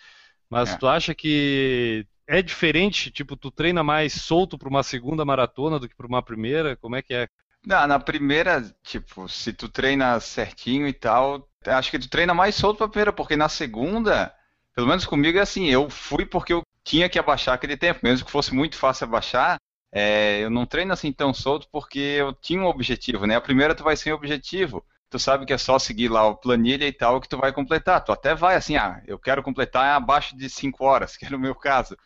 mas 0.51 0.75
É. 0.75 0.79
tu 0.79 0.89
acha 0.89 1.15
que 1.15 2.05
é 2.27 2.43
diferente, 2.43 3.09
tipo, 3.13 3.37
tu 3.37 3.53
treina 3.53 3.85
mais 3.85 4.15
solto 4.15 4.59
para 4.59 4.69
uma 4.69 4.83
segunda 4.83 5.25
maratona 5.25 5.79
do 5.79 5.89
que 5.89 5.95
para 5.95 6.09
uma 6.09 6.21
primeira? 6.21 6.75
Como 6.75 6.97
é 6.97 7.01
que 7.03 7.15
é? 7.15 7.29
Na, 7.65 7.87
na 7.87 8.01
primeira, 8.01 8.63
tipo, 8.83 9.29
se 9.29 9.53
tu 9.53 9.69
treina 9.69 10.19
certinho 10.19 10.89
e 10.89 10.93
tal, 10.93 11.49
acho 11.65 11.89
que 11.89 12.01
tu 12.01 12.11
treina 12.11 12.35
mais 12.35 12.57
solto 12.57 12.79
pra 12.79 12.89
primeira, 12.89 13.13
porque 13.13 13.37
na 13.37 13.49
segunda, 13.49 14.35
pelo 14.75 14.89
menos 14.89 15.07
comigo 15.07 15.39
é 15.39 15.43
assim, 15.43 15.67
eu 15.67 15.89
fui 15.89 16.27
porque 16.27 16.53
eu 16.53 16.64
tinha 16.85 17.09
que 17.09 17.19
abaixar 17.19 17.55
aquele 17.55 17.77
tempo, 17.77 18.01
mesmo 18.03 18.27
que 18.27 18.33
fosse 18.33 18.55
muito 18.55 18.77
fácil 18.77 19.05
abaixar, 19.07 19.59
é, 19.91 20.41
eu 20.41 20.51
não 20.51 20.67
treino 20.67 20.93
assim 20.93 21.13
tão 21.13 21.33
solto 21.33 21.69
porque 21.71 21.99
eu 21.99 22.33
tinha 22.35 22.61
um 22.61 22.67
objetivo, 22.67 23.27
né? 23.27 23.37
A 23.37 23.41
primeira 23.41 23.75
tu 23.75 23.85
vai 23.85 23.97
sem 23.97 24.13
objetivo. 24.13 24.85
Tu 25.09 25.19
sabe 25.21 25.47
que 25.47 25.53
é 25.53 25.59
só 25.59 25.79
seguir 25.79 26.09
lá 26.09 26.29
a 26.29 26.35
planilha 26.35 26.87
e 26.87 26.93
tal 26.93 27.21
que 27.21 27.29
tu 27.29 27.39
vai 27.39 27.53
completar. 27.53 28.03
Tu 28.03 28.11
até 28.11 28.35
vai 28.35 28.57
assim, 28.57 28.77
ah, 28.77 29.01
eu 29.07 29.19
quero 29.19 29.43
completar 29.43 29.95
abaixo 29.95 30.37
de 30.37 30.51
5 30.51 30.85
horas, 30.85 31.17
que 31.17 31.25
era 31.25 31.37
o 31.37 31.41
meu 31.41 31.55
caso. 31.55 31.97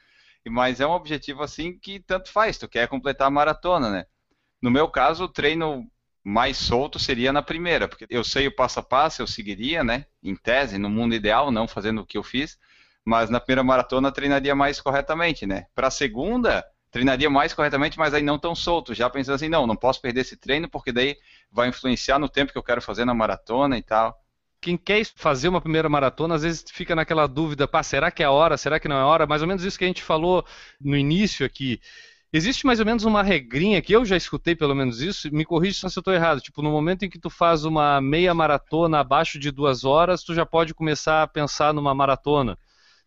Mas 0.47 0.81
é 0.81 0.87
um 0.87 0.91
objetivo 0.91 1.43
assim 1.43 1.79
que 1.79 2.01
tanto 2.01 2.31
faz, 2.31 2.59
tu 2.59 2.69
quer 2.69 2.89
completar 2.89 3.29
a 3.29 3.31
maratona, 3.31 3.91
né? 3.91 4.07
No 4.63 4.71
meu 4.71 4.89
caso, 4.89 5.25
o 5.25 5.29
treino 5.29 5.87
mais 6.23 6.59
solto 6.59 6.99
seria 6.99 7.33
na 7.33 7.43
primeira, 7.43 7.89
porque 7.89 8.07
eu 8.11 8.25
sei 8.25 8.47
o 8.47 8.55
passo 8.55 8.81
a 8.81 8.83
passo, 8.83 9.23
eu 9.23 9.27
seguiria, 9.27 9.83
né? 9.83 10.07
Em 10.23 10.37
tese, 10.37 10.79
no 10.79 10.91
mundo 10.91 11.15
ideal, 11.15 11.51
não 11.51 11.67
fazendo 11.67 12.03
o 12.03 12.07
que 12.07 12.19
eu 12.19 12.23
fiz, 12.23 12.59
mas 13.09 13.31
na 13.31 13.41
primeira 13.41 13.65
maratona 13.65 14.13
treinaria 14.13 14.55
mais 14.55 14.83
corretamente, 14.83 15.47
né? 15.47 15.65
Para 15.75 15.87
a 15.87 15.91
segunda, 15.91 16.63
treinaria 16.91 17.31
mais 17.31 17.55
corretamente, 17.55 17.99
mas 17.99 18.13
aí 18.13 18.23
não 18.23 18.39
tão 18.39 18.55
solto, 18.55 18.93
já 18.93 19.09
pensando 19.09 19.35
assim, 19.35 19.49
não, 19.49 19.67
não 19.67 19.75
posso 19.75 19.99
perder 20.03 20.21
esse 20.21 20.37
treino, 20.37 20.69
porque 20.69 20.93
daí 20.93 21.17
vai 21.51 21.69
influenciar 21.69 22.19
no 22.19 22.29
tempo 22.29 22.53
que 22.53 22.59
eu 22.59 22.63
quero 22.63 22.83
fazer 22.83 23.07
na 23.07 23.15
maratona 23.15 23.79
e 23.79 23.83
tal. 23.83 24.15
Quem 24.61 24.77
quer 24.77 25.03
fazer 25.17 25.49
uma 25.49 25.61
primeira 25.61 25.89
maratona, 25.89 26.35
às 26.35 26.43
vezes 26.43 26.63
fica 26.71 26.95
naquela 26.95 27.27
dúvida, 27.27 27.67
pá, 27.67 27.83
será 27.83 28.11
que 28.11 28.23
é 28.23 28.27
a 28.27 28.31
hora, 28.31 28.59
será 28.59 28.79
que 28.79 28.89
não 28.89 28.97
é 28.97 29.01
a 29.01 29.07
hora? 29.07 29.27
Mais 29.27 29.41
ou 29.41 29.49
menos 29.49 29.65
isso 29.65 29.79
que 29.79 29.85
a 29.85 29.89
gente 29.89 30.03
falou 30.03 30.45
no 30.79 30.95
início 30.95 31.47
aqui. 31.47 31.81
Existe 32.31 32.67
mais 32.67 32.79
ou 32.79 32.85
menos 32.85 33.05
uma 33.05 33.23
regrinha 33.23 33.81
que 33.81 33.95
eu 33.95 34.05
já 34.05 34.19
escutei 34.19 34.55
pelo 34.55 34.75
menos 34.75 35.01
isso, 35.01 35.33
me 35.33 35.47
corrija 35.47 35.89
se 35.89 35.99
eu 35.99 36.01
estou 36.01 36.13
errado. 36.13 36.43
Tipo, 36.43 36.61
no 36.61 36.71
momento 36.71 37.05
em 37.05 37.09
que 37.09 37.19
tu 37.19 37.31
faz 37.31 37.65
uma 37.65 38.03
meia 38.03 38.35
maratona 38.35 39.01
abaixo 39.01 39.39
de 39.39 39.51
duas 39.51 39.83
horas, 39.83 40.23
tu 40.23 40.35
já 40.35 40.45
pode 40.45 40.75
começar 40.75 41.23
a 41.23 41.27
pensar 41.27 41.73
numa 41.73 41.95
maratona. 41.95 42.59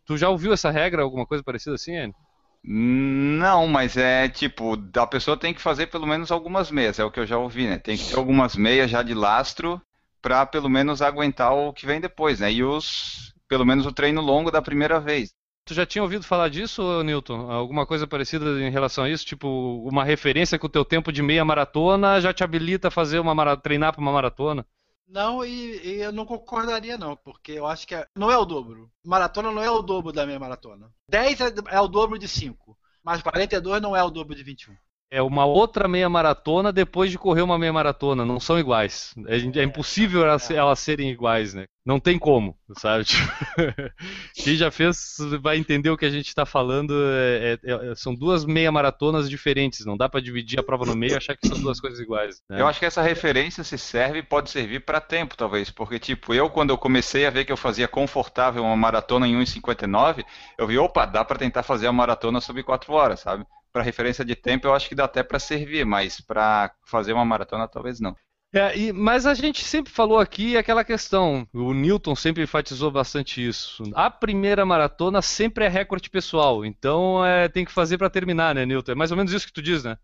Tu 0.05 0.17
já 0.17 0.29
ouviu 0.29 0.53
essa 0.53 0.71
regra, 0.71 1.03
alguma 1.03 1.25
coisa 1.25 1.43
parecida 1.43 1.75
assim, 1.75 1.95
Anne? 1.97 2.15
Não, 2.63 3.67
mas 3.67 3.97
é 3.97 4.29
tipo, 4.29 4.77
a 4.95 5.07
pessoa 5.07 5.35
tem 5.35 5.53
que 5.53 5.61
fazer 5.61 5.87
pelo 5.87 6.05
menos 6.05 6.31
algumas 6.31 6.69
meias, 6.69 6.99
é 6.99 7.03
o 7.03 7.09
que 7.11 7.19
eu 7.19 7.25
já 7.25 7.37
ouvi, 7.37 7.67
né? 7.67 7.79
Tem 7.79 7.97
que 7.97 8.09
ter 8.09 8.15
algumas 8.15 8.55
meias 8.55 8.91
já 8.91 9.01
de 9.01 9.13
lastro 9.13 9.81
para 10.21 10.45
pelo 10.45 10.69
menos 10.69 11.01
aguentar 11.01 11.53
o 11.53 11.73
que 11.73 11.87
vem 11.87 11.99
depois, 11.99 12.39
né? 12.39 12.51
E 12.51 12.63
os, 12.63 13.33
pelo 13.47 13.65
menos 13.65 13.85
o 13.85 13.91
treino 13.91 14.21
longo 14.21 14.51
da 14.51 14.61
primeira 14.61 14.99
vez. 14.99 15.33
Tu 15.65 15.73
já 15.73 15.85
tinha 15.85 16.03
ouvido 16.03 16.23
falar 16.23 16.49
disso, 16.49 17.03
Newton? 17.03 17.51
Alguma 17.51 17.85
coisa 17.85 18.05
parecida 18.05 18.45
em 18.61 18.69
relação 18.69 19.03
a 19.03 19.09
isso? 19.09 19.25
Tipo, 19.25 19.47
uma 19.87 20.03
referência 20.03 20.59
que 20.59 20.65
o 20.65 20.69
teu 20.69 20.85
tempo 20.85 21.11
de 21.11 21.23
meia 21.23 21.45
maratona 21.45 22.19
já 22.21 22.33
te 22.33 22.43
habilita 22.43 22.89
a 22.89 22.91
fazer 22.91 23.19
uma 23.19 23.33
mara... 23.33 23.57
treinar 23.57 23.93
para 23.93 24.01
uma 24.01 24.11
maratona? 24.11 24.65
Não, 25.11 25.43
e, 25.45 25.77
e 25.85 26.01
eu 26.01 26.11
não 26.11 26.25
concordaria 26.25 26.97
não, 26.97 27.15
porque 27.17 27.51
eu 27.51 27.67
acho 27.67 27.85
que 27.85 27.93
é- 27.95 28.07
não 28.15 28.31
é 28.31 28.37
o 28.37 28.45
dobro. 28.45 28.89
Maratona 29.05 29.51
não 29.51 29.61
é 29.61 29.69
o 29.69 29.81
dobro 29.81 30.11
da 30.13 30.25
minha 30.25 30.39
maratona. 30.39 30.89
10 31.09 31.39
é, 31.41 31.47
é 31.69 31.79
o 31.81 31.87
dobro 31.87 32.17
de 32.17 32.27
5, 32.29 32.77
mas 33.03 33.21
42 33.21 33.81
não 33.81 33.95
é 33.95 34.01
o 34.03 34.09
dobro 34.09 34.33
de 34.33 34.43
21. 34.43 34.75
É 35.11 35.21
uma 35.21 35.43
outra 35.45 35.89
meia 35.89 36.07
maratona 36.07 36.71
depois 36.71 37.11
de 37.11 37.17
correr 37.17 37.41
uma 37.41 37.59
meia 37.59 37.73
maratona. 37.73 38.23
Não 38.23 38.39
são 38.39 38.57
iguais. 38.57 39.13
É, 39.27 39.59
é 39.59 39.63
impossível 39.63 40.23
elas, 40.23 40.49
elas, 40.49 40.79
serem 40.79 41.11
iguais, 41.11 41.53
né? 41.53 41.65
Não 41.85 41.99
tem 41.99 42.17
como, 42.17 42.55
sabe? 42.77 43.03
Quem 44.35 44.55
já 44.55 44.71
fez 44.71 45.17
vai 45.41 45.57
entender 45.57 45.89
o 45.89 45.97
que 45.97 46.05
a 46.05 46.09
gente 46.09 46.29
está 46.29 46.45
falando. 46.45 46.93
É, 46.95 47.59
é, 47.61 47.91
é, 47.91 47.95
são 47.95 48.15
duas 48.15 48.45
meia 48.45 48.71
maratonas 48.71 49.29
diferentes. 49.29 49.85
Não 49.85 49.97
dá 49.97 50.07
para 50.07 50.21
dividir 50.21 50.57
a 50.57 50.63
prova 50.63 50.85
no 50.85 50.95
meio 50.95 51.11
e 51.11 51.17
achar 51.17 51.35
que 51.35 51.45
são 51.45 51.59
duas 51.59 51.81
coisas 51.81 51.99
iguais. 51.99 52.41
Né? 52.49 52.61
Eu 52.61 52.67
acho 52.67 52.79
que 52.79 52.85
essa 52.85 53.01
referência 53.01 53.65
se 53.65 53.77
serve 53.77 54.23
pode 54.23 54.49
servir 54.49 54.85
para 54.85 55.01
tempo, 55.01 55.35
talvez. 55.35 55.69
Porque, 55.69 55.99
tipo, 55.99 56.33
eu, 56.33 56.49
quando 56.49 56.69
eu 56.69 56.77
comecei 56.77 57.25
a 57.25 57.29
ver 57.29 57.43
que 57.43 57.51
eu 57.51 57.57
fazia 57.57 57.87
confortável 57.87 58.63
uma 58.63 58.77
maratona 58.77 59.27
em 59.27 59.35
1,59, 59.35 60.23
eu 60.57 60.67
vi, 60.67 60.77
opa, 60.77 61.05
dá 61.05 61.25
para 61.25 61.37
tentar 61.37 61.63
fazer 61.63 61.87
a 61.87 61.91
maratona 61.91 62.39
sob 62.39 62.63
4 62.63 62.93
horas, 62.93 63.19
sabe? 63.19 63.45
Para 63.71 63.83
referência 63.83 64.23
de 64.25 64.35
tempo, 64.35 64.67
eu 64.67 64.73
acho 64.73 64.87
que 64.87 64.95
dá 64.95 65.05
até 65.05 65.23
para 65.23 65.39
servir, 65.39 65.85
mas 65.85 66.19
para 66.19 66.73
fazer 66.85 67.13
uma 67.13 67.25
maratona, 67.25 67.67
talvez 67.67 67.99
não. 67.99 68.15
É, 68.53 68.77
e, 68.77 68.91
mas 68.91 69.25
a 69.25 69.33
gente 69.33 69.63
sempre 69.63 69.93
falou 69.93 70.19
aqui 70.19 70.57
aquela 70.57 70.83
questão, 70.83 71.47
o 71.53 71.73
Newton 71.73 72.15
sempre 72.15 72.43
enfatizou 72.43 72.91
bastante 72.91 73.45
isso. 73.45 73.81
A 73.95 74.09
primeira 74.09 74.65
maratona 74.65 75.21
sempre 75.21 75.63
é 75.63 75.69
recorde 75.69 76.09
pessoal, 76.09 76.65
então 76.65 77.25
é, 77.25 77.47
tem 77.47 77.63
que 77.63 77.71
fazer 77.71 77.97
para 77.97 78.09
terminar, 78.09 78.53
né, 78.53 78.65
Newton? 78.65 78.91
É 78.91 78.95
mais 78.95 79.11
ou 79.11 79.15
menos 79.15 79.31
isso 79.31 79.47
que 79.47 79.53
tu 79.53 79.61
diz, 79.61 79.85
né? 79.85 79.97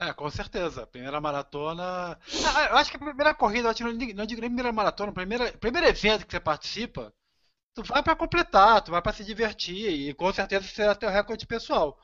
É, 0.00 0.12
com 0.12 0.28
certeza. 0.28 0.84
Primeira 0.84 1.20
maratona. 1.20 2.18
Ah, 2.56 2.64
eu 2.70 2.76
acho 2.76 2.90
que 2.90 2.96
a 2.96 3.00
primeira 3.00 3.32
corrida, 3.34 3.72
eu 3.78 3.86
não 3.86 3.96
digo, 3.96 4.14
não 4.14 4.26
digo 4.26 4.40
nem 4.40 4.50
primeira 4.50 4.72
maratona, 4.72 5.12
primeira, 5.12 5.52
primeiro 5.52 5.86
evento 5.86 6.26
que 6.26 6.32
você 6.32 6.40
participa, 6.40 7.14
tu 7.72 7.84
vai 7.84 8.02
para 8.02 8.16
completar, 8.16 8.82
tu 8.82 8.90
vai 8.90 9.00
para 9.00 9.12
se 9.12 9.24
divertir 9.24 9.88
e 9.88 10.12
com 10.12 10.32
certeza 10.32 10.66
será 10.66 10.94
teu 10.96 11.08
recorde 11.08 11.46
pessoal. 11.46 11.96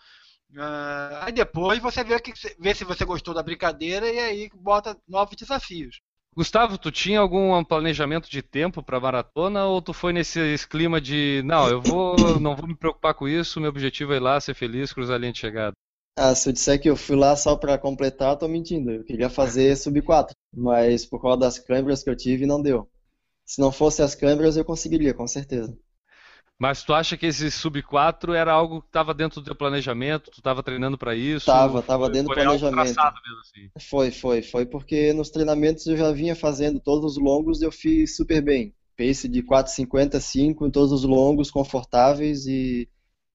Uh, 0.50 1.22
aí 1.22 1.32
depois 1.32 1.78
você 1.78 2.02
vê, 2.02 2.18
que, 2.18 2.32
vê 2.58 2.74
se 2.74 2.84
você 2.84 3.04
gostou 3.04 3.34
da 3.34 3.42
brincadeira 3.42 4.08
e 4.08 4.18
aí 4.18 4.50
bota 4.54 4.96
novos 5.06 5.36
desafios. 5.36 6.00
Gustavo, 6.34 6.78
tu 6.78 6.90
tinha 6.90 7.20
algum 7.20 7.62
planejamento 7.64 8.30
de 8.30 8.42
tempo 8.42 8.82
para 8.82 9.00
maratona 9.00 9.66
ou 9.66 9.82
tu 9.82 9.92
foi 9.92 10.12
nesse 10.12 10.56
clima 10.68 11.00
de 11.00 11.42
não, 11.44 11.68
eu 11.68 11.80
vou, 11.80 12.38
não 12.38 12.54
vou 12.54 12.66
me 12.66 12.76
preocupar 12.76 13.12
com 13.12 13.26
isso, 13.26 13.60
meu 13.60 13.70
objetivo 13.70 14.12
é 14.12 14.16
ir 14.16 14.20
lá 14.20 14.40
ser 14.40 14.54
feliz, 14.54 14.92
cruzar 14.92 15.16
a 15.16 15.18
linha 15.18 15.32
de 15.32 15.38
chegada? 15.38 15.72
Ah, 16.16 16.34
se 16.34 16.48
eu 16.48 16.52
disser 16.52 16.80
que 16.80 16.90
eu 16.90 16.96
fui 16.96 17.14
lá 17.14 17.36
só 17.36 17.56
para 17.56 17.78
completar, 17.78 18.32
eu 18.32 18.36
tô 18.36 18.48
mentindo. 18.48 18.90
Eu 18.90 19.04
queria 19.04 19.30
fazer 19.30 19.76
sub 19.76 20.02
4, 20.02 20.34
mas 20.52 21.06
por 21.06 21.22
causa 21.22 21.38
das 21.38 21.58
câimbras 21.58 22.02
que 22.02 22.10
eu 22.10 22.16
tive, 22.16 22.44
não 22.46 22.60
deu. 22.60 22.88
Se 23.44 23.60
não 23.60 23.70
fosse 23.70 24.02
as 24.02 24.14
câimbras, 24.14 24.56
eu 24.56 24.64
conseguiria, 24.64 25.14
com 25.14 25.26
certeza. 25.26 25.78
Mas 26.58 26.82
tu 26.82 26.92
acha 26.92 27.16
que 27.16 27.26
esse 27.26 27.50
sub 27.52 27.80
4 27.82 28.34
era 28.34 28.52
algo 28.52 28.80
que 28.80 28.88
estava 28.88 29.14
dentro 29.14 29.40
do 29.40 29.44
teu 29.44 29.54
planejamento? 29.54 30.30
Tu 30.30 30.40
estava 30.40 30.60
treinando 30.60 30.98
para 30.98 31.14
isso? 31.14 31.46
Tava, 31.46 31.80
tava 31.82 32.10
dentro 32.10 32.30
do 32.30 32.34
planejamento. 32.34 32.98
Assim. 32.98 33.70
Foi, 33.88 34.10
foi, 34.10 34.42
foi 34.42 34.66
porque 34.66 35.12
nos 35.12 35.30
treinamentos 35.30 35.86
eu 35.86 35.96
já 35.96 36.10
vinha 36.10 36.34
fazendo 36.34 36.80
todos 36.80 37.12
os 37.12 37.22
longos 37.22 37.62
e 37.62 37.64
eu 37.64 37.70
fiz 37.70 38.16
super 38.16 38.42
bem. 38.42 38.74
Pace 38.96 39.28
de 39.28 39.40
4,55 39.40 40.66
em 40.66 40.70
todos 40.70 40.90
os 40.90 41.04
longos, 41.04 41.48
confortáveis 41.48 42.44
e 42.46 42.88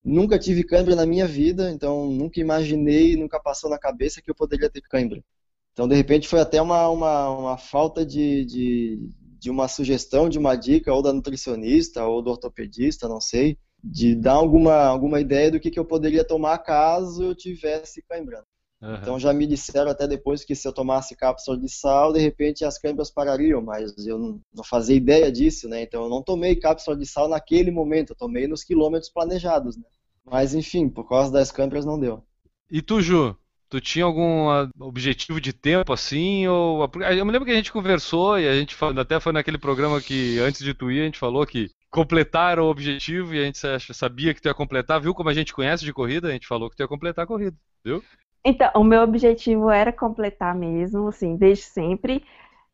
nunca 0.04 0.38
tive 0.38 0.66
câimbra 0.66 0.94
na 0.94 1.06
minha 1.06 1.26
vida, 1.26 1.72
então 1.72 2.10
nunca 2.12 2.42
imaginei, 2.42 3.16
nunca 3.16 3.40
passou 3.40 3.70
na 3.70 3.80
cabeça 3.80 4.22
que 4.22 4.30
eu 4.30 4.36
poderia 4.36 4.70
ter 4.70 4.82
câimbra. 4.82 5.24
Então, 5.72 5.88
de 5.88 5.96
repente, 5.96 6.28
foi 6.28 6.42
até 6.42 6.62
uma, 6.62 6.90
uma, 6.90 7.30
uma 7.30 7.58
falta 7.58 8.06
de, 8.06 8.44
de, 8.46 9.10
de 9.44 9.52
uma 9.52 9.68
sugestão, 9.68 10.30
de 10.30 10.40
uma 10.40 10.56
dica, 10.56 10.94
ou 10.94 11.02
da 11.02 11.12
nutricionista, 11.12 12.06
ou 12.06 12.22
do 12.22 12.32
ortopedista, 12.32 13.10
não 13.10 13.20
sei, 13.20 13.58
de 13.84 14.16
dar 14.16 14.36
alguma, 14.36 14.86
alguma 14.86 15.20
ideia 15.20 15.52
do 15.52 15.60
que, 15.60 15.70
que 15.70 15.78
eu 15.78 15.84
poderia 15.84 16.24
tomar 16.24 16.60
caso 16.60 17.22
eu 17.22 17.36
tivesse 17.36 18.02
cãibra. 18.04 18.42
Uhum. 18.82 18.96
Então 18.96 19.20
já 19.20 19.34
me 19.34 19.46
disseram 19.46 19.92
até 19.92 20.08
depois 20.08 20.46
que 20.46 20.56
se 20.56 20.66
eu 20.66 20.72
tomasse 20.72 21.14
cápsula 21.14 21.58
de 21.58 21.68
sal, 21.68 22.14
de 22.14 22.20
repente 22.20 22.64
as 22.64 22.78
câimbras 22.78 23.12
parariam, 23.12 23.62
mas 23.62 23.92
eu 24.08 24.18
não, 24.18 24.40
não 24.56 24.64
fazia 24.64 24.96
ideia 24.96 25.30
disso, 25.30 25.68
né? 25.68 25.82
Então 25.82 26.04
eu 26.04 26.10
não 26.10 26.24
tomei 26.24 26.56
cápsula 26.56 26.96
de 26.96 27.06
sal 27.06 27.28
naquele 27.28 27.70
momento, 27.70 28.12
eu 28.12 28.16
tomei 28.16 28.48
nos 28.48 28.64
quilômetros 28.64 29.12
planejados, 29.12 29.76
né? 29.76 29.84
Mas 30.24 30.56
enfim, 30.56 30.88
por 30.88 31.10
causa 31.10 31.30
das 31.30 31.52
câimbras 31.52 31.86
não 31.86 32.00
deu. 32.00 32.24
E 32.72 32.82
tu, 32.82 33.02
Ju? 33.02 33.36
Tu 33.74 33.82
tinha 33.82 34.06
algum 34.06 34.52
ah, 34.52 34.70
objetivo 34.80 35.42
de 35.42 35.52
tempo 35.52 35.92
assim? 35.92 36.48
Ou... 36.48 36.88
Eu 37.18 37.26
me 37.26 37.32
lembro 37.32 37.44
que 37.44 37.52
a 37.52 37.56
gente 37.56 37.72
conversou 37.72 38.38
e 38.38 38.48
a 38.48 38.54
gente 38.54 38.78
até 39.00 39.20
foi 39.20 39.34
naquele 39.34 39.58
programa 39.58 40.00
que 40.00 40.38
antes 40.38 40.64
de 40.64 40.76
tu 40.76 40.92
ir 40.92 41.02
a 41.02 41.06
gente 41.06 41.18
falou 41.18 41.44
que 41.44 41.72
completar 41.90 42.60
o 42.60 42.66
objetivo 42.66 43.34
e 43.34 43.42
a 43.42 43.46
gente 43.46 43.58
sabia 43.92 44.32
que 44.32 44.40
tu 44.40 44.48
ia 44.48 44.54
completar. 44.54 45.02
Viu 45.02 45.16
como 45.16 45.30
a 45.30 45.34
gente 45.34 45.52
conhece 45.52 45.84
de 45.84 45.92
corrida? 45.92 46.28
A 46.28 46.32
gente 46.32 46.46
falou 46.46 46.70
que 46.70 46.76
tu 46.76 46.82
ia 46.82 46.88
completar 46.88 47.24
a 47.24 47.28
corrida, 47.28 47.58
viu? 47.84 48.04
Então, 48.46 48.70
o 48.76 48.84
meu 48.84 49.02
objetivo 49.02 49.72
era 49.72 49.92
completar 49.92 50.54
mesmo, 50.54 51.08
assim, 51.08 51.36
desde 51.36 51.64
sempre. 51.64 52.24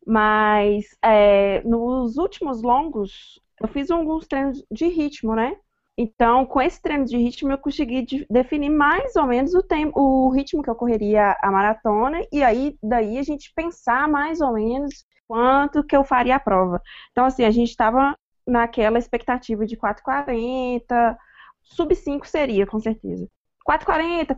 Mas 0.06 0.84
é, 1.02 1.62
nos 1.62 2.18
últimos 2.18 2.60
longos, 2.60 3.40
eu 3.58 3.68
fiz 3.68 3.90
alguns 3.90 4.26
treinos 4.26 4.62
de 4.70 4.86
ritmo, 4.86 5.34
né? 5.34 5.56
Então, 6.02 6.46
com 6.46 6.62
esse 6.62 6.80
treino 6.80 7.04
de 7.04 7.14
ritmo, 7.18 7.52
eu 7.52 7.58
consegui 7.58 8.00
de, 8.00 8.26
definir 8.30 8.70
mais 8.70 9.14
ou 9.16 9.26
menos 9.26 9.52
o 9.52 9.62
tempo, 9.62 10.00
o 10.00 10.30
ritmo 10.30 10.62
que 10.62 10.70
eu 10.70 10.74
correria 10.74 11.36
a 11.42 11.50
maratona, 11.50 12.26
e 12.32 12.42
aí 12.42 12.74
daí 12.82 13.18
a 13.18 13.22
gente 13.22 13.52
pensar 13.54 14.08
mais 14.08 14.40
ou 14.40 14.54
menos 14.54 15.04
quanto 15.28 15.84
que 15.84 15.94
eu 15.94 16.02
faria 16.02 16.36
a 16.36 16.40
prova. 16.40 16.80
Então, 17.12 17.26
assim, 17.26 17.44
a 17.44 17.50
gente 17.50 17.68
estava 17.68 18.16
naquela 18.46 18.98
expectativa 18.98 19.66
de 19.66 19.76
4,40, 19.76 21.16
sub 21.60 21.94
5 21.94 22.26
seria, 22.26 22.66
com 22.66 22.80
certeza. 22.80 23.28
4,40, 23.68 24.34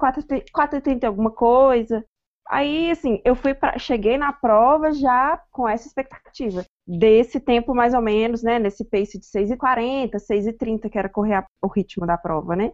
4,30 0.52 1.04
alguma 1.04 1.30
coisa. 1.30 2.04
Aí, 2.48 2.90
assim, 2.90 3.20
eu 3.24 3.34
fui 3.34 3.54
pra, 3.54 3.78
cheguei 3.78 4.18
na 4.18 4.32
prova 4.32 4.92
já 4.92 5.40
com 5.50 5.68
essa 5.68 5.86
expectativa 5.86 6.64
desse 6.86 7.40
tempo 7.40 7.74
mais 7.74 7.94
ou 7.94 8.02
menos, 8.02 8.42
né, 8.42 8.58
nesse 8.58 8.84
pace 8.84 9.18
de 9.18 9.24
6h40, 9.26 10.16
6h30, 10.16 10.90
que 10.90 10.98
era 10.98 11.08
correr 11.08 11.34
a, 11.34 11.46
o 11.62 11.68
ritmo 11.68 12.06
da 12.06 12.18
prova, 12.18 12.56
né? 12.56 12.72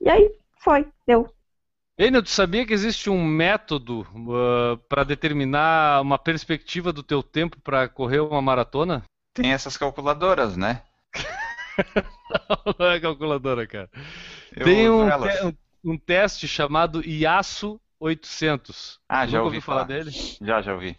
E 0.00 0.08
aí 0.08 0.30
foi, 0.62 0.86
deu. 1.06 1.28
Enio, 1.98 2.22
tu 2.22 2.30
sabia 2.30 2.64
que 2.64 2.72
existe 2.72 3.10
um 3.10 3.22
método 3.22 4.00
uh, 4.00 4.78
para 4.88 5.04
determinar 5.04 6.00
uma 6.00 6.18
perspectiva 6.18 6.92
do 6.94 7.02
teu 7.02 7.22
tempo 7.22 7.60
para 7.60 7.88
correr 7.88 8.20
uma 8.20 8.40
maratona? 8.40 9.04
Tem 9.34 9.52
essas 9.52 9.76
calculadoras, 9.76 10.56
né? 10.56 10.82
Não 12.78 12.86
é 12.86 13.00
calculadora, 13.00 13.66
cara. 13.66 13.90
Eu 14.56 14.64
Tem 14.64 14.88
um, 14.88 15.08
te 15.08 15.44
um, 15.84 15.92
um, 15.92 15.98
teste 15.98 16.48
chamado 16.48 17.06
IASO 17.06 17.80
800. 18.00 18.98
Ah, 19.06 19.26
já 19.26 19.42
ouvi 19.42 19.60
falar. 19.60 19.84
falar 19.84 19.88
dele? 19.88 20.10
Já, 20.40 20.62
já 20.62 20.72
ouvi. 20.72 20.98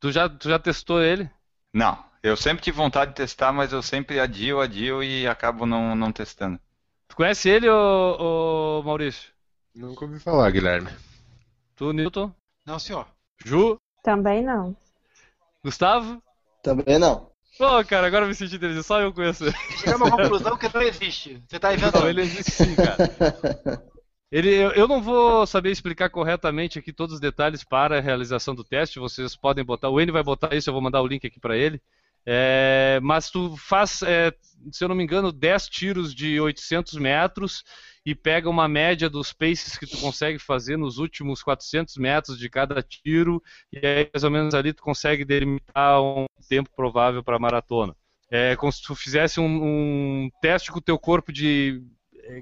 Tu 0.00 0.10
já, 0.10 0.28
tu 0.28 0.48
já 0.48 0.58
testou 0.58 1.02
ele? 1.02 1.30
Não, 1.72 2.02
eu 2.22 2.36
sempre 2.36 2.62
tive 2.62 2.78
vontade 2.78 3.10
de 3.10 3.16
testar, 3.16 3.52
mas 3.52 3.72
eu 3.72 3.82
sempre 3.82 4.18
adio, 4.18 4.60
adio 4.60 5.02
e 5.02 5.26
acabo 5.26 5.66
não, 5.66 5.94
não 5.94 6.10
testando. 6.10 6.58
Tu 7.06 7.14
conhece 7.14 7.50
ele, 7.50 7.68
ô, 7.68 8.78
ô 8.78 8.82
Maurício? 8.82 9.30
Nunca 9.74 10.06
ouvi 10.06 10.18
falar, 10.18 10.50
Guilherme. 10.50 10.90
Tu, 11.76 11.92
Newton? 11.92 12.32
Não, 12.64 12.78
senhor. 12.78 13.06
Ju? 13.44 13.76
Também 14.02 14.42
não. 14.42 14.74
Gustavo? 15.62 16.22
Também 16.62 16.98
não. 16.98 17.30
Pô, 17.58 17.84
cara, 17.84 18.06
agora 18.06 18.24
eu 18.24 18.28
me 18.28 18.34
senti 18.34 18.56
inteligente, 18.56 18.84
só 18.84 19.00
eu 19.00 19.12
conheço. 19.12 19.44
Chegamos 19.78 20.08
à 20.08 20.10
conclusão 20.10 20.56
que 20.56 20.72
não 20.72 20.80
existe. 20.80 21.42
Você 21.46 21.58
tá 21.58 21.74
inventando. 21.74 22.02
Não, 22.02 22.10
ele 22.10 22.22
existe 22.22 22.52
sim, 22.52 22.74
cara. 22.74 22.96
Ele, 24.30 24.50
eu, 24.50 24.86
não 24.86 25.00
vou 25.00 25.46
saber 25.46 25.70
explicar 25.70 26.10
corretamente 26.10 26.78
aqui 26.78 26.92
todos 26.92 27.14
os 27.14 27.20
detalhes 27.20 27.64
para 27.64 27.96
a 27.96 28.00
realização 28.00 28.54
do 28.54 28.62
teste. 28.62 28.98
Vocês 28.98 29.34
podem 29.34 29.64
botar. 29.64 29.88
O 29.88 30.00
N 30.00 30.12
vai 30.12 30.22
botar 30.22 30.54
isso, 30.54 30.68
eu 30.68 30.74
vou 30.74 30.82
mandar 30.82 31.00
o 31.00 31.06
link 31.06 31.26
aqui 31.26 31.40
para 31.40 31.56
ele. 31.56 31.80
É, 32.26 33.00
mas 33.02 33.30
tu 33.30 33.56
faz, 33.56 34.02
é, 34.02 34.34
se 34.70 34.84
eu 34.84 34.88
não 34.88 34.94
me 34.94 35.02
engano, 35.02 35.32
10 35.32 35.68
tiros 35.68 36.14
de 36.14 36.38
800 36.38 36.94
metros 36.98 37.64
e 38.04 38.14
pega 38.14 38.50
uma 38.50 38.68
média 38.68 39.08
dos 39.08 39.32
paces 39.32 39.78
que 39.78 39.86
tu 39.86 39.96
consegue 39.98 40.38
fazer 40.38 40.76
nos 40.76 40.98
últimos 40.98 41.42
400 41.42 41.96
metros 41.96 42.38
de 42.38 42.50
cada 42.50 42.82
tiro 42.82 43.42
e 43.72 43.78
aí 43.78 44.10
mais 44.12 44.24
ou 44.24 44.30
menos 44.30 44.54
ali 44.54 44.74
tu 44.74 44.82
consegue 44.82 45.24
delimitar 45.24 46.02
um 46.02 46.26
tempo 46.50 46.68
provável 46.76 47.22
para 47.22 47.38
maratona. 47.38 47.96
É 48.30 48.54
como 48.56 48.70
se 48.70 48.82
tu 48.82 48.94
fizesse 48.94 49.40
um, 49.40 49.46
um 49.46 50.30
teste 50.42 50.70
com 50.70 50.78
o 50.78 50.82
teu 50.82 50.98
corpo 50.98 51.32
de 51.32 51.82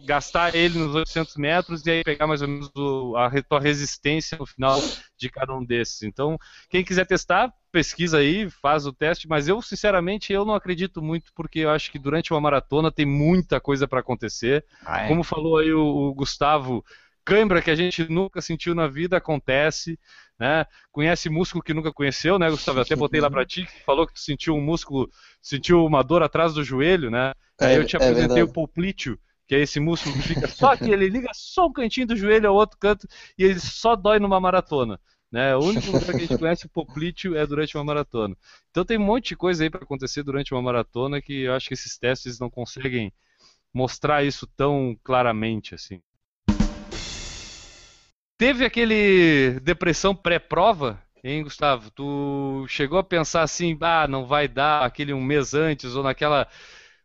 gastar 0.05 0.55
ele 0.55 0.79
nos 0.79 0.95
800 0.95 1.37
metros 1.37 1.87
e 1.87 1.91
aí 1.91 2.05
pegar 2.05 2.27
mais 2.27 2.43
ou 2.43 2.49
menos 2.49 2.71
o, 2.75 3.17
a 3.17 3.31
tua 3.43 3.61
resistência 3.61 4.37
no 4.39 4.47
final 4.47 4.81
de 5.17 5.31
cada 5.31 5.55
um 5.55 5.65
desses. 5.65 6.03
Então, 6.03 6.39
quem 6.69 6.85
quiser 6.85 7.07
testar, 7.07 7.53
pesquisa 7.71 8.19
aí, 8.19 8.51
faz 8.51 8.87
o 8.87 8.93
teste, 8.93 9.29
mas 9.29 9.49
eu, 9.49 9.61
sinceramente, 9.63 10.33
eu 10.33 10.45
não 10.45 10.55
acredito 10.55 11.01
muito, 11.01 11.33
porque 11.35 11.61
eu 11.61 11.71
acho 11.71 11.91
que 11.91 11.99
durante 11.99 12.33
uma 12.33 12.41
maratona 12.41 12.91
tem 12.91 13.07
muita 13.07 13.61
coisa 13.61 13.87
para 13.87 14.01
acontecer. 14.01 14.65
Ah, 14.85 15.03
é? 15.03 15.09
Como 15.09 15.23
falou 15.23 15.59
aí 15.59 15.73
o, 15.73 15.85
o 15.85 16.15
Gustavo, 16.15 16.85
cãibra 17.25 17.61
que 17.63 17.71
a 17.71 17.75
gente 17.75 18.11
nunca 18.11 18.41
sentiu 18.41 18.75
na 18.75 18.87
vida 18.87 19.17
acontece, 19.17 19.99
né? 20.39 20.67
Conhece 20.93 21.29
músculo 21.29 21.63
que 21.63 21.75
nunca 21.75 21.93
conheceu, 21.93 22.39
né, 22.39 22.49
Gustavo? 22.51 22.79
Eu 22.79 22.83
até 22.83 22.95
botei 22.95 23.21
lá 23.21 23.31
para 23.31 23.45
ti, 23.45 23.65
que 23.65 23.85
falou 23.85 24.07
que 24.07 24.15
tu 24.15 24.21
sentiu 24.21 24.55
um 24.55 24.61
músculo, 24.61 25.11
sentiu 25.41 25.85
uma 25.85 26.03
dor 26.03 26.23
atrás 26.23 26.55
do 26.55 26.63
joelho, 26.63 27.11
né? 27.11 27.33
É, 27.61 27.67
aí 27.67 27.77
eu 27.77 27.85
te 27.85 27.97
é 27.97 27.99
apresentei 27.99 28.41
é 28.41 28.45
o 28.45 28.53
poplíteo, 28.53 29.19
que 29.47 29.55
é 29.55 29.61
esse 29.61 29.79
músculo 29.79 30.15
que 30.17 30.23
fica 30.23 30.49
só 30.49 30.73
aqui, 30.73 30.91
ele 30.91 31.09
liga 31.09 31.31
só 31.33 31.67
um 31.67 31.73
cantinho 31.73 32.07
do 32.07 32.17
joelho 32.17 32.49
ao 32.49 32.55
outro 32.55 32.77
canto 32.79 33.07
e 33.39 33.45
ele 33.45 33.61
só 33.61 33.95
dói 33.95 34.19
numa 34.19 34.41
maratona. 34.41 35.01
Né? 35.31 35.57
O 35.57 35.61
único 35.61 35.91
lugar 35.91 36.07
que 36.07 36.17
a 36.17 36.19
gente 36.27 36.39
conhece 36.39 36.67
o 36.67 36.71
poplíteo 36.71 37.37
é 37.37 37.47
durante 37.47 37.77
uma 37.77 37.85
maratona. 37.85 38.37
Então 38.71 38.85
tem 38.85 38.99
um 38.99 39.05
monte 39.05 39.29
de 39.29 39.37
coisa 39.37 39.65
aí 39.65 39.71
para 39.71 39.83
acontecer 39.83 40.23
durante 40.23 40.55
uma 40.55 40.63
maratona 40.63 41.21
que 41.21 41.43
eu 41.43 41.55
acho 41.55 41.69
que 41.69 41.75
esses 41.75 41.99
testes 41.99 42.39
não 42.39 42.49
conseguem 42.49 43.13
mostrar 43.73 44.25
isso 44.25 44.47
tão 44.57 44.97
claramente 45.03 45.75
assim. 45.75 46.01
Teve 48.39 48.65
aquele 48.65 49.61
depressão 49.61 50.15
pré-prova, 50.15 51.03
hein, 51.25 51.43
Gustavo? 51.43 51.91
Tu 51.91 52.67
chegou 52.69 52.99
a 52.99 53.05
pensar 53.05 53.43
assim, 53.43 53.77
ah, 53.81 54.07
não 54.07 54.27
vai 54.27 54.47
dar 54.47 54.85
aquele 54.85 55.13
um 55.13 55.23
mês 55.23 55.55
antes 55.55 55.95
ou 55.95 56.03
naquela 56.03 56.47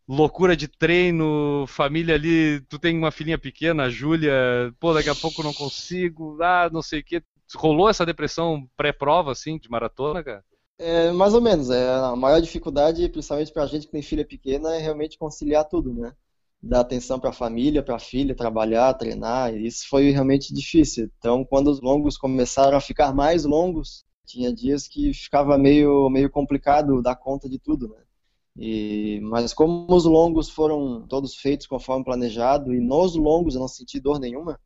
loucura 0.07 0.55
de 0.55 0.67
treino, 0.67 1.65
família 1.67 2.15
ali, 2.15 2.61
tu 2.69 2.77
tem 2.79 2.97
uma 2.97 3.11
filhinha 3.11 3.37
pequena, 3.37 3.83
a 3.83 3.89
Júlia, 3.89 4.33
pô, 4.79 4.93
daqui 4.93 5.09
a 5.09 5.15
pouco 5.15 5.43
não 5.43 5.53
consigo, 5.53 6.37
ah, 6.41 6.69
não 6.71 6.81
sei 6.81 6.99
o 6.99 7.03
que. 7.03 7.23
Rolou 7.55 7.89
essa 7.89 8.05
depressão 8.05 8.67
pré-prova, 8.77 9.31
assim, 9.31 9.57
de 9.57 9.69
maratona, 9.69 10.23
cara? 10.23 10.43
É, 10.77 11.11
mais 11.11 11.33
ou 11.33 11.41
menos. 11.41 11.69
É, 11.69 11.89
a 11.89 12.15
maior 12.15 12.41
dificuldade, 12.41 13.07
principalmente 13.09 13.51
pra 13.53 13.65
gente 13.67 13.85
que 13.85 13.91
tem 13.91 14.01
filha 14.01 14.25
pequena, 14.25 14.75
é 14.75 14.79
realmente 14.79 15.17
conciliar 15.17 15.65
tudo, 15.67 15.93
né? 15.93 16.13
Dar 16.61 16.81
atenção 16.81 17.19
para 17.19 17.29
a 17.29 17.33
família, 17.33 17.83
para 17.83 17.95
a 17.95 17.99
filha, 17.99 18.35
trabalhar, 18.35 18.93
treinar. 18.95 19.53
Isso 19.55 19.87
foi 19.89 20.11
realmente 20.11 20.53
difícil. 20.53 21.09
Então, 21.17 21.45
quando 21.45 21.69
os 21.69 21.81
longos 21.81 22.17
começaram 22.17 22.77
a 22.77 22.81
ficar 22.81 23.13
mais 23.13 23.45
longos, 23.45 24.05
tinha 24.25 24.53
dias 24.53 24.87
que 24.87 25.13
ficava 25.13 25.57
meio, 25.57 26.09
meio 26.09 26.29
complicado 26.29 27.01
dar 27.01 27.15
conta 27.15 27.49
de 27.49 27.59
tudo, 27.59 27.87
né? 27.89 28.01
E, 28.57 29.19
mas 29.23 29.53
como 29.53 29.87
os 29.89 30.05
longos 30.05 30.49
foram 30.49 31.05
todos 31.07 31.35
feitos 31.35 31.67
conforme 31.67 32.03
planejado 32.03 32.73
e 32.73 32.79
nos 32.81 33.15
longos 33.15 33.55
eu 33.55 33.61
não 33.61 33.67
senti 33.67 33.99
dor 33.99 34.19
nenhuma, 34.19 34.59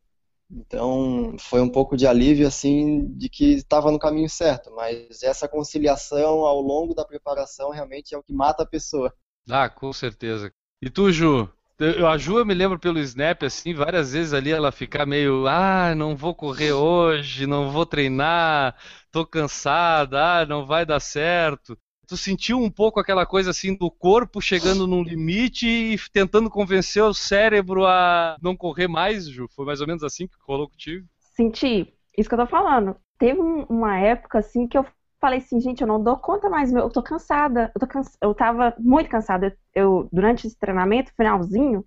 então 0.50 1.36
foi 1.38 1.60
um 1.60 1.68
pouco 1.68 1.96
de 1.96 2.06
alívio 2.06 2.46
assim 2.46 3.06
de 3.16 3.28
que 3.28 3.54
estava 3.54 3.90
no 3.90 3.98
caminho 3.98 4.28
certo. 4.28 4.72
Mas 4.74 5.22
essa 5.22 5.48
conciliação 5.48 6.46
ao 6.46 6.60
longo 6.60 6.94
da 6.94 7.04
preparação 7.04 7.70
realmente 7.70 8.14
é 8.14 8.18
o 8.18 8.22
que 8.22 8.32
mata 8.32 8.62
a 8.62 8.66
pessoa. 8.66 9.12
Ah, 9.48 9.68
com 9.68 9.92
certeza. 9.92 10.52
E 10.82 10.90
tu, 10.90 11.10
Ju? 11.12 11.48
Eu, 11.78 12.06
a 12.08 12.16
Ju 12.16 12.38
eu 12.38 12.46
me 12.46 12.54
lembro 12.54 12.78
pelo 12.78 12.98
Snap, 13.00 13.42
assim, 13.42 13.74
várias 13.74 14.12
vezes 14.12 14.32
ali 14.32 14.50
ela 14.50 14.72
ficar 14.72 15.04
meio, 15.04 15.46
ah, 15.46 15.94
não 15.94 16.16
vou 16.16 16.34
correr 16.34 16.72
hoje, 16.72 17.46
não 17.46 17.70
vou 17.70 17.84
treinar, 17.84 18.74
tô 19.12 19.26
cansada, 19.26 20.40
ah, 20.40 20.46
não 20.46 20.64
vai 20.66 20.86
dar 20.86 21.00
certo 21.00 21.78
tu 22.06 22.16
sentiu 22.16 22.58
um 22.58 22.70
pouco 22.70 23.00
aquela 23.00 23.26
coisa 23.26 23.50
assim 23.50 23.74
do 23.74 23.90
corpo 23.90 24.40
chegando 24.40 24.86
num 24.86 25.02
limite 25.02 25.66
e 25.66 25.98
tentando 26.12 26.48
convencer 26.48 27.02
o 27.02 27.14
cérebro 27.14 27.84
a 27.86 28.36
não 28.40 28.56
correr 28.56 28.88
mais, 28.88 29.28
Ju? 29.28 29.48
Foi 29.54 29.66
mais 29.66 29.80
ou 29.80 29.86
menos 29.86 30.02
assim 30.02 30.26
que 30.26 30.34
rolou 30.40 30.68
contigo? 30.68 31.06
Senti, 31.34 31.92
isso 32.16 32.28
que 32.28 32.34
eu 32.34 32.38
tô 32.38 32.46
falando. 32.46 32.96
Teve 33.18 33.40
uma 33.40 33.98
época 33.98 34.38
assim 34.38 34.66
que 34.66 34.78
eu 34.78 34.86
falei 35.20 35.38
assim, 35.38 35.60
gente, 35.60 35.80
eu 35.80 35.88
não 35.88 36.02
dou 36.02 36.16
conta 36.16 36.48
mais, 36.48 36.72
eu 36.72 36.90
tô 36.90 37.02
cansada, 37.02 37.72
eu, 37.74 37.80
tô 37.80 37.86
cansa... 37.86 38.16
eu 38.22 38.34
tava 38.34 38.74
muito 38.78 39.10
cansada. 39.10 39.56
Eu, 39.74 40.08
durante 40.12 40.46
esse 40.46 40.58
treinamento, 40.58 41.12
finalzinho, 41.16 41.84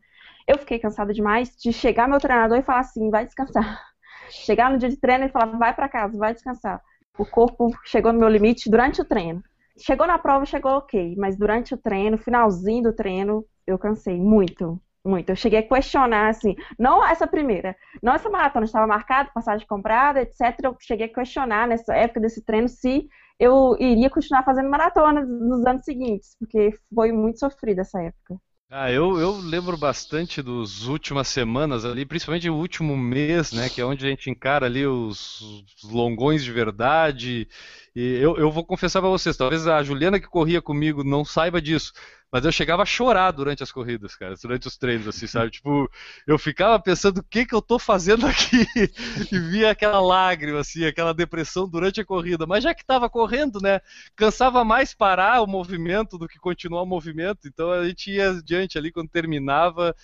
eu 0.48 0.58
fiquei 0.58 0.80
cansada 0.80 1.14
demais 1.14 1.56
de 1.56 1.72
chegar 1.72 2.08
meu 2.08 2.20
treinador 2.20 2.58
e 2.58 2.64
falar 2.64 2.80
assim, 2.80 3.10
vai 3.10 3.26
descansar. 3.26 3.82
Chegar 4.32 4.70
no 4.70 4.78
dia 4.78 4.90
de 4.90 4.98
treino 4.98 5.26
e 5.26 5.30
falar, 5.30 5.58
vai 5.58 5.74
para 5.74 5.90
casa, 5.90 6.16
vai 6.16 6.36
descansar. 6.36 6.80
O 7.18 7.26
corpo 7.26 7.72
chegou 7.84 8.14
no 8.14 8.20
meu 8.20 8.30
limite 8.30 8.70
durante 8.70 9.02
o 9.02 9.06
treino. 9.06 9.44
Chegou 9.80 10.06
na 10.06 10.18
prova, 10.18 10.46
chegou 10.46 10.72
ok, 10.74 11.16
mas 11.18 11.38
durante 11.38 11.74
o 11.74 11.78
treino, 11.78 12.18
finalzinho 12.18 12.84
do 12.84 12.94
treino, 12.94 13.46
eu 13.66 13.78
cansei 13.78 14.18
muito, 14.18 14.82
muito. 15.06 15.30
Eu 15.30 15.36
cheguei 15.36 15.60
a 15.60 15.68
questionar, 15.68 16.30
assim, 16.30 16.56
não 16.78 17.06
essa 17.06 17.26
primeira, 17.26 17.76
não 18.02 18.14
essa 18.14 18.30
maratona 18.30 18.66
estava 18.66 18.88
marcada, 18.88 19.32
passagem 19.34 19.66
comprada, 19.68 20.22
etc. 20.22 20.60
Eu 20.64 20.76
cheguei 20.80 21.08
a 21.08 21.14
questionar 21.14 21.68
nessa 21.68 21.96
época 21.96 22.20
desse 22.20 22.44
treino 22.44 22.68
se 22.68 23.08
eu 23.40 23.76
iria 23.80 24.10
continuar 24.10 24.44
fazendo 24.44 24.70
maratona 24.70 25.22
nos 25.26 25.66
anos 25.66 25.86
seguintes, 25.86 26.36
porque 26.38 26.78
foi 26.94 27.12
muito 27.12 27.40
sofrida 27.40 27.82
essa 27.82 28.02
época. 28.02 28.36
Ah, 28.72 28.92
eu, 28.92 29.18
eu 29.20 29.32
lembro 29.32 29.76
bastante 29.76 30.44
dos 30.44 30.88
últimas 30.88 31.28
semanas 31.28 31.86
ali, 31.86 32.06
principalmente 32.06 32.48
o 32.52 32.56
último 32.56 32.96
mês, 32.96 33.52
né, 33.52 33.68
que 33.68 33.82
é 33.82 33.86
onde 33.86 34.06
a 34.06 34.10
gente 34.10 34.30
encara 34.30 34.68
ali 34.68 34.86
os 34.86 35.66
longões 35.84 36.44
de 36.44 36.52
verdade. 36.52 37.48
E 37.96 38.16
eu, 38.22 38.38
eu 38.38 38.52
vou 38.52 38.64
confessar 38.66 39.02
para 39.02 39.10
vocês, 39.10 39.36
talvez 39.36 39.68
a 39.68 39.82
Juliana 39.84 40.20
que 40.20 40.28
corria 40.28 40.62
comigo 40.62 41.04
não 41.04 41.26
saiba 41.26 41.62
disso, 41.62 41.92
mas 42.32 42.46
eu 42.46 42.52
chegava 42.52 42.84
a 42.84 42.86
chorar 42.86 43.32
durante 43.32 43.64
as 43.64 43.72
corridas, 43.72 44.16
cara, 44.16 44.36
durante 44.42 44.68
os 44.68 44.78
treinos, 44.78 45.08
assim, 45.08 45.26
sabe? 45.28 45.52
Tipo, 45.52 45.90
eu 46.28 46.38
ficava 46.38 46.80
pensando 46.80 47.20
o 47.20 47.24
que 47.24 47.46
que 47.46 47.56
eu 47.56 47.62
tô 47.62 47.80
fazendo 47.80 48.28
aqui 48.28 48.66
e 49.32 49.40
via 49.40 49.72
aquela 49.72 50.00
lágrima, 50.00 50.60
assim, 50.60 50.86
aquela 50.86 51.14
depressão 51.14 51.68
durante 51.68 52.00
a 52.00 52.06
corrida. 52.06 52.46
Mas 52.46 52.64
já 52.64 52.74
que 52.74 52.86
tava 52.86 53.10
correndo, 53.10 53.60
né, 53.62 53.82
cansava 54.16 54.64
mais 54.64 54.94
parar 54.94 55.42
o 55.42 55.48
movimento 55.48 56.18
do 56.18 56.28
que 56.28 56.40
continuar 56.40 56.84
o 56.84 56.86
movimento, 56.86 57.48
então 57.48 57.72
a 57.72 57.88
gente 57.88 58.12
ia 58.12 58.30
adiante 58.32 58.78
ali 58.78 58.92
quando 58.92 59.10
terminava, 59.10 59.96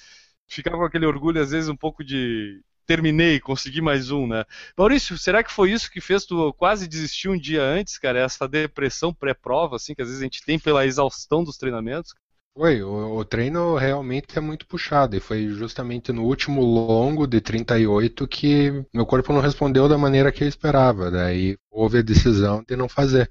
ficava 0.48 0.78
com 0.78 0.86
aquele 0.86 1.06
orgulho, 1.06 1.42
às 1.42 1.52
vezes, 1.52 1.70
um 1.70 1.78
pouco 1.78 2.04
de, 2.04 2.62
terminei, 2.86 3.40
consegui 3.40 3.82
mais 3.82 4.12
um, 4.12 4.28
né? 4.28 4.46
Maurício, 4.78 5.18
será 5.18 5.44
que 5.44 5.52
foi 5.52 5.72
isso 5.72 5.92
que 5.92 6.02
fez 6.02 6.26
tu 6.26 6.54
quase 6.54 6.88
desistir 6.88 7.30
um 7.30 7.38
dia 7.38 7.64
antes, 7.64 7.98
cara? 7.98 8.20
Essa 8.20 8.48
depressão 8.48 9.14
pré-prova, 9.14 9.76
assim, 9.76 9.96
que 9.96 10.02
às 10.02 10.08
vezes 10.08 10.22
a 10.22 10.26
gente 10.26 10.44
tem 10.44 10.60
pela 10.60 10.86
exaustão 10.86 11.44
dos 11.44 11.58
treinamentos? 11.58 12.14
Foi, 12.58 12.82
o, 12.82 13.18
o, 13.18 13.26
treino 13.26 13.76
realmente 13.76 14.38
é 14.38 14.42
muito 14.42 14.66
puxado, 14.66 15.14
e 15.18 15.20
foi 15.20 15.50
justamente 15.50 16.14
no 16.14 16.24
último 16.24 16.62
longo 16.62 17.28
de 17.28 17.42
38 17.42 18.26
que 18.30 18.86
meu 18.94 19.06
corpo 19.06 19.34
não 19.34 19.42
respondeu 19.42 19.90
da 19.90 19.98
maneira 19.98 20.32
que 20.32 20.42
eu 20.42 20.48
esperava, 20.48 21.12
daí 21.12 21.58
houve 21.70 21.98
a 21.98 22.02
decisão 22.02 22.64
de 22.66 22.78
não 22.78 22.88
fazer. 22.88 23.30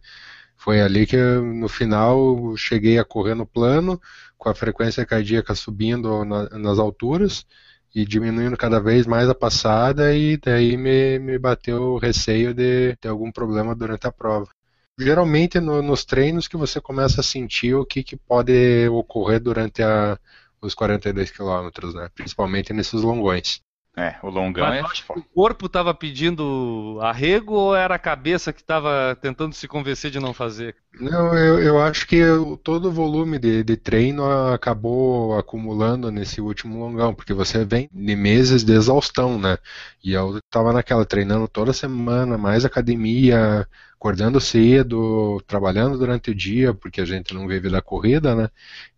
Foi 0.57 0.81
ali 0.81 1.07
que 1.07 1.17
no 1.17 1.69
final 1.69 2.55
cheguei 2.57 2.99
a 2.99 3.05
correr 3.05 3.35
no 3.35 3.47
plano, 3.47 3.99
com 4.37 4.51
a 4.51 4.55
frequência 4.55 5.07
cardíaca 5.07 5.55
subindo 5.55 6.23
na, 6.25 6.49
nas 6.51 6.79
alturas, 6.79 7.47
e 7.95 8.05
diminuindo 8.05 8.57
cada 8.57 8.81
vez 8.81 9.07
mais 9.07 9.29
a 9.29 9.35
passada 9.35 10.15
e 10.15 10.37
daí 10.37 10.77
me, 10.77 11.19
me 11.19 11.39
bateu 11.39 11.93
o 11.93 11.99
receio 11.99 12.53
de 12.53 12.97
ter 12.97 13.09
algum 13.09 13.31
problema 13.31 13.75
durante 13.75 14.07
a 14.07 14.13
prova. 14.13 14.49
Geralmente 14.99 15.61
no, 15.61 15.81
nos 15.83 16.05
treinos 16.05 16.49
que 16.49 16.57
você 16.57 16.81
começa 16.81 17.21
a 17.21 17.25
sentir 17.25 17.75
o 17.75 17.85
que, 17.87 18.03
que 18.03 18.17
pode 18.17 18.89
ocorrer 18.89 19.41
durante 19.41 19.83
a, 19.83 20.19
os 20.61 20.75
42 20.75 21.31
quilômetros, 21.31 21.95
né? 21.95 22.09
principalmente 22.15 22.73
nesses 22.73 23.03
longões. 23.03 23.61
É, 23.97 24.17
o 24.25 24.29
longão 24.29 24.67
Mas 24.67 24.81
é. 24.81 24.81
acho 24.81 25.07
que 25.07 25.19
o 25.21 25.23
corpo 25.23 25.67
estava 25.67 25.95
pedindo 25.95 26.99
arrego 27.01 27.55
ou 27.55 27.77
era 27.77 27.95
a 27.95 27.99
cabeça 27.99 28.53
que 28.53 28.61
estava 28.61 29.17
tentando 29.23 29.55
se 29.55 29.69
convencer 29.69 30.11
de 30.11 30.19
não 30.19 30.35
fazer? 30.35 30.75
Não, 30.99 31.33
eu, 31.37 31.61
eu 31.61 31.81
acho 31.81 32.05
que 32.07 32.21
todo 32.65 32.89
o 32.89 32.93
volume 32.93 33.39
de, 33.39 33.63
de 33.63 33.77
treino 33.77 34.25
acabou 34.53 35.39
acumulando 35.39 36.11
nesse 36.11 36.41
último 36.41 36.81
longão, 36.81 37.15
porque 37.15 37.33
você 37.33 37.65
vem 37.65 37.89
de 37.93 38.17
meses 38.17 38.65
de 38.65 38.73
exaustão, 38.73 39.39
né? 39.39 39.59
E 40.03 40.13
eu 40.13 40.39
estava 40.39 40.73
naquela 40.73 41.05
treinando 41.05 41.47
toda 41.47 41.73
semana, 41.73 42.37
mais 42.37 42.65
academia, 42.65 43.69
acordando 43.95 44.41
cedo, 44.41 45.41
trabalhando 45.47 45.97
durante 45.97 46.31
o 46.33 46.35
dia, 46.35 46.75
porque 46.75 47.01
a 47.01 47.05
gente 47.05 47.33
não 47.33 47.47
vive 47.47 47.71
da 47.71 47.81
corrida, 47.81 48.35
né? 48.35 48.51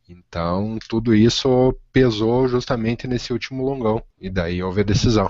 Então, 0.09 0.79
tudo 0.89 1.15
isso 1.15 1.75
pesou 1.93 2.47
justamente 2.47 3.09
nesse 3.09 3.33
último 3.33 3.65
longão. 3.65 4.03
E 4.21 4.31
daí 4.31 4.63
houve 4.63 4.83
a 4.83 4.85
decisão. 4.85 5.29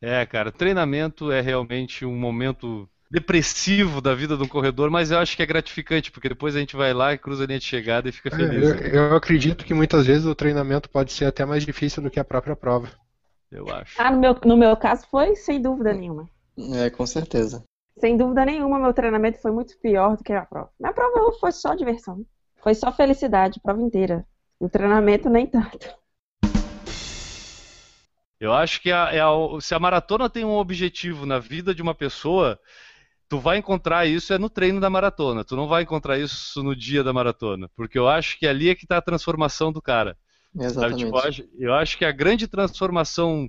É, 0.00 0.24
cara, 0.26 0.52
treinamento 0.52 1.30
é 1.30 1.40
realmente 1.40 2.04
um 2.04 2.16
momento 2.16 2.88
depressivo 3.10 4.00
da 4.00 4.14
vida 4.14 4.36
do 4.36 4.46
corredor, 4.46 4.90
mas 4.90 5.10
eu 5.10 5.18
acho 5.18 5.36
que 5.36 5.42
é 5.42 5.46
gratificante, 5.46 6.12
porque 6.12 6.28
depois 6.28 6.54
a 6.54 6.60
gente 6.60 6.76
vai 6.76 6.92
lá 6.92 7.12
e 7.12 7.18
cruza 7.18 7.44
a 7.44 7.46
linha 7.46 7.58
de 7.58 7.64
chegada 7.64 8.08
e 8.08 8.12
fica 8.12 8.30
feliz. 8.30 8.68
É, 8.68 8.70
eu, 8.70 8.74
né? 8.74 8.90
eu, 8.92 9.16
acredito 9.16 9.64
que 9.64 9.74
muitas 9.74 10.06
vezes 10.06 10.26
o 10.26 10.34
treinamento 10.34 10.90
pode 10.90 11.12
ser 11.12 11.24
até 11.24 11.44
mais 11.44 11.64
difícil 11.64 12.02
do 12.02 12.10
que 12.10 12.20
a 12.20 12.24
própria 12.24 12.54
prova. 12.54 12.90
Eu 13.50 13.68
acho. 13.70 14.00
Ah, 14.00 14.10
no 14.10 14.20
meu, 14.20 14.36
no 14.44 14.56
meu 14.56 14.76
caso 14.76 15.06
foi 15.10 15.34
sem 15.34 15.60
dúvida 15.60 15.92
nenhuma. 15.92 16.28
É, 16.74 16.90
com 16.90 17.06
certeza. 17.06 17.64
Sem 17.98 18.16
dúvida 18.16 18.44
nenhuma, 18.44 18.78
meu 18.78 18.92
treinamento 18.92 19.40
foi 19.40 19.50
muito 19.50 19.76
pior 19.80 20.16
do 20.16 20.22
que 20.22 20.32
a 20.32 20.44
prova. 20.44 20.70
Minha 20.78 20.92
prova 20.92 21.32
foi 21.40 21.50
só 21.50 21.74
diversão. 21.74 22.24
Foi 22.68 22.74
só 22.74 22.92
felicidade, 22.92 23.60
prova 23.62 23.80
inteira. 23.80 24.26
O 24.60 24.68
treinamento 24.68 25.30
nem 25.30 25.46
tanto. 25.46 25.88
Eu 28.38 28.52
acho 28.52 28.82
que 28.82 28.92
a, 28.92 29.04
a, 29.08 29.60
se 29.62 29.74
a 29.74 29.78
maratona 29.78 30.28
tem 30.28 30.44
um 30.44 30.54
objetivo 30.54 31.24
na 31.24 31.38
vida 31.38 31.74
de 31.74 31.80
uma 31.80 31.94
pessoa, 31.94 32.60
tu 33.26 33.38
vai 33.38 33.56
encontrar 33.56 34.04
isso 34.04 34.34
é 34.34 34.38
no 34.38 34.50
treino 34.50 34.80
da 34.80 34.90
maratona. 34.90 35.46
Tu 35.46 35.56
não 35.56 35.66
vai 35.66 35.84
encontrar 35.84 36.18
isso 36.18 36.62
no 36.62 36.76
dia 36.76 37.02
da 37.02 37.10
maratona, 37.10 37.70
porque 37.74 37.98
eu 37.98 38.06
acho 38.06 38.38
que 38.38 38.46
ali 38.46 38.68
é 38.68 38.74
que 38.74 38.84
está 38.84 38.98
a 38.98 39.02
transformação 39.02 39.72
do 39.72 39.80
cara. 39.80 40.14
Exatamente. 40.54 41.06
Tipo, 41.06 41.16
eu, 41.16 41.22
acho, 41.22 41.48
eu 41.58 41.72
acho 41.72 41.96
que 41.96 42.04
a 42.04 42.12
grande 42.12 42.46
transformação 42.46 43.48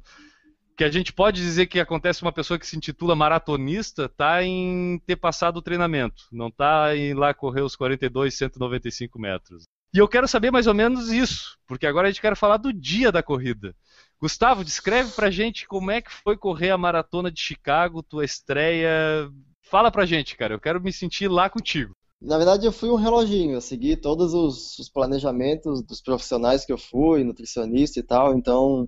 que 0.80 0.84
a 0.86 0.89
gente 0.89 1.11
pode 1.11 1.41
dizer 1.41 1.65
que 1.65 1.77
acontece 1.77 2.21
uma 2.21 2.32
pessoa 2.32 2.57
que 2.57 2.65
se 2.65 2.77
intitula 2.77 3.13
maratonista 3.13 4.07
tá 4.07 4.41
em 4.41 4.97
ter 5.05 5.17
passado 5.17 5.57
o 5.57 5.61
treinamento, 5.61 6.23
não 6.32 6.49
tá 6.49 6.95
em 6.95 7.13
lá 7.13 7.34
correr 7.34 7.63
os 7.63 7.75
42, 7.75 8.34
195 8.34 9.19
metros. 9.19 9.63
E 9.93 9.97
eu 9.97 10.07
quero 10.07 10.25
saber 10.25 10.51
mais 10.51 10.67
ou 10.67 10.73
menos 10.73 11.11
isso, 11.11 11.57
porque 11.67 11.86
agora 11.86 12.07
a 12.07 12.11
gente 12.11 12.21
quer 12.21 12.34
falar 12.34 12.55
do 12.55 12.71
dia 12.71 13.11
da 13.11 13.21
corrida. 13.21 13.75
Gustavo, 14.21 14.63
descreve 14.63 15.11
pra 15.11 15.30
gente 15.30 15.67
como 15.67 15.91
é 15.91 15.99
que 15.99 16.13
foi 16.13 16.38
correr 16.38 16.69
a 16.69 16.77
maratona 16.77 17.30
de 17.30 17.41
Chicago, 17.41 18.01
tua 18.01 18.23
estreia. 18.23 19.30
Fala 19.63 19.91
pra 19.91 20.05
gente, 20.05 20.38
cara. 20.38 20.53
Eu 20.53 20.61
quero 20.61 20.82
me 20.82 20.93
sentir 20.93 21.27
lá 21.27 21.49
contigo. 21.49 21.91
Na 22.21 22.38
verdade, 22.38 22.65
eu 22.65 22.71
fui 22.71 22.89
um 22.89 22.95
reloginho. 22.95 23.51
Eu 23.51 23.61
segui 23.61 23.97
todos 23.97 24.34
os, 24.34 24.80
os 24.80 24.89
planejamentos 24.89 25.82
dos 25.82 26.01
profissionais 26.01 26.63
que 26.63 26.71
eu 26.71 26.77
fui, 26.77 27.25
nutricionista 27.25 27.99
e 27.99 28.03
tal. 28.03 28.34
Então, 28.38 28.88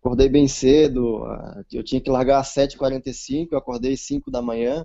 acordei 0.00 0.28
bem 0.28 0.48
cedo. 0.48 1.24
ah, 1.24 1.62
Eu 1.72 1.82
tinha 1.84 2.00
que 2.00 2.10
largar 2.10 2.40
às 2.40 2.48
7h45. 2.48 3.54
Eu 3.54 3.58
acordei 3.58 3.94
às 3.94 4.00
5 4.00 4.30
da 4.30 4.42
manhã 4.42 4.84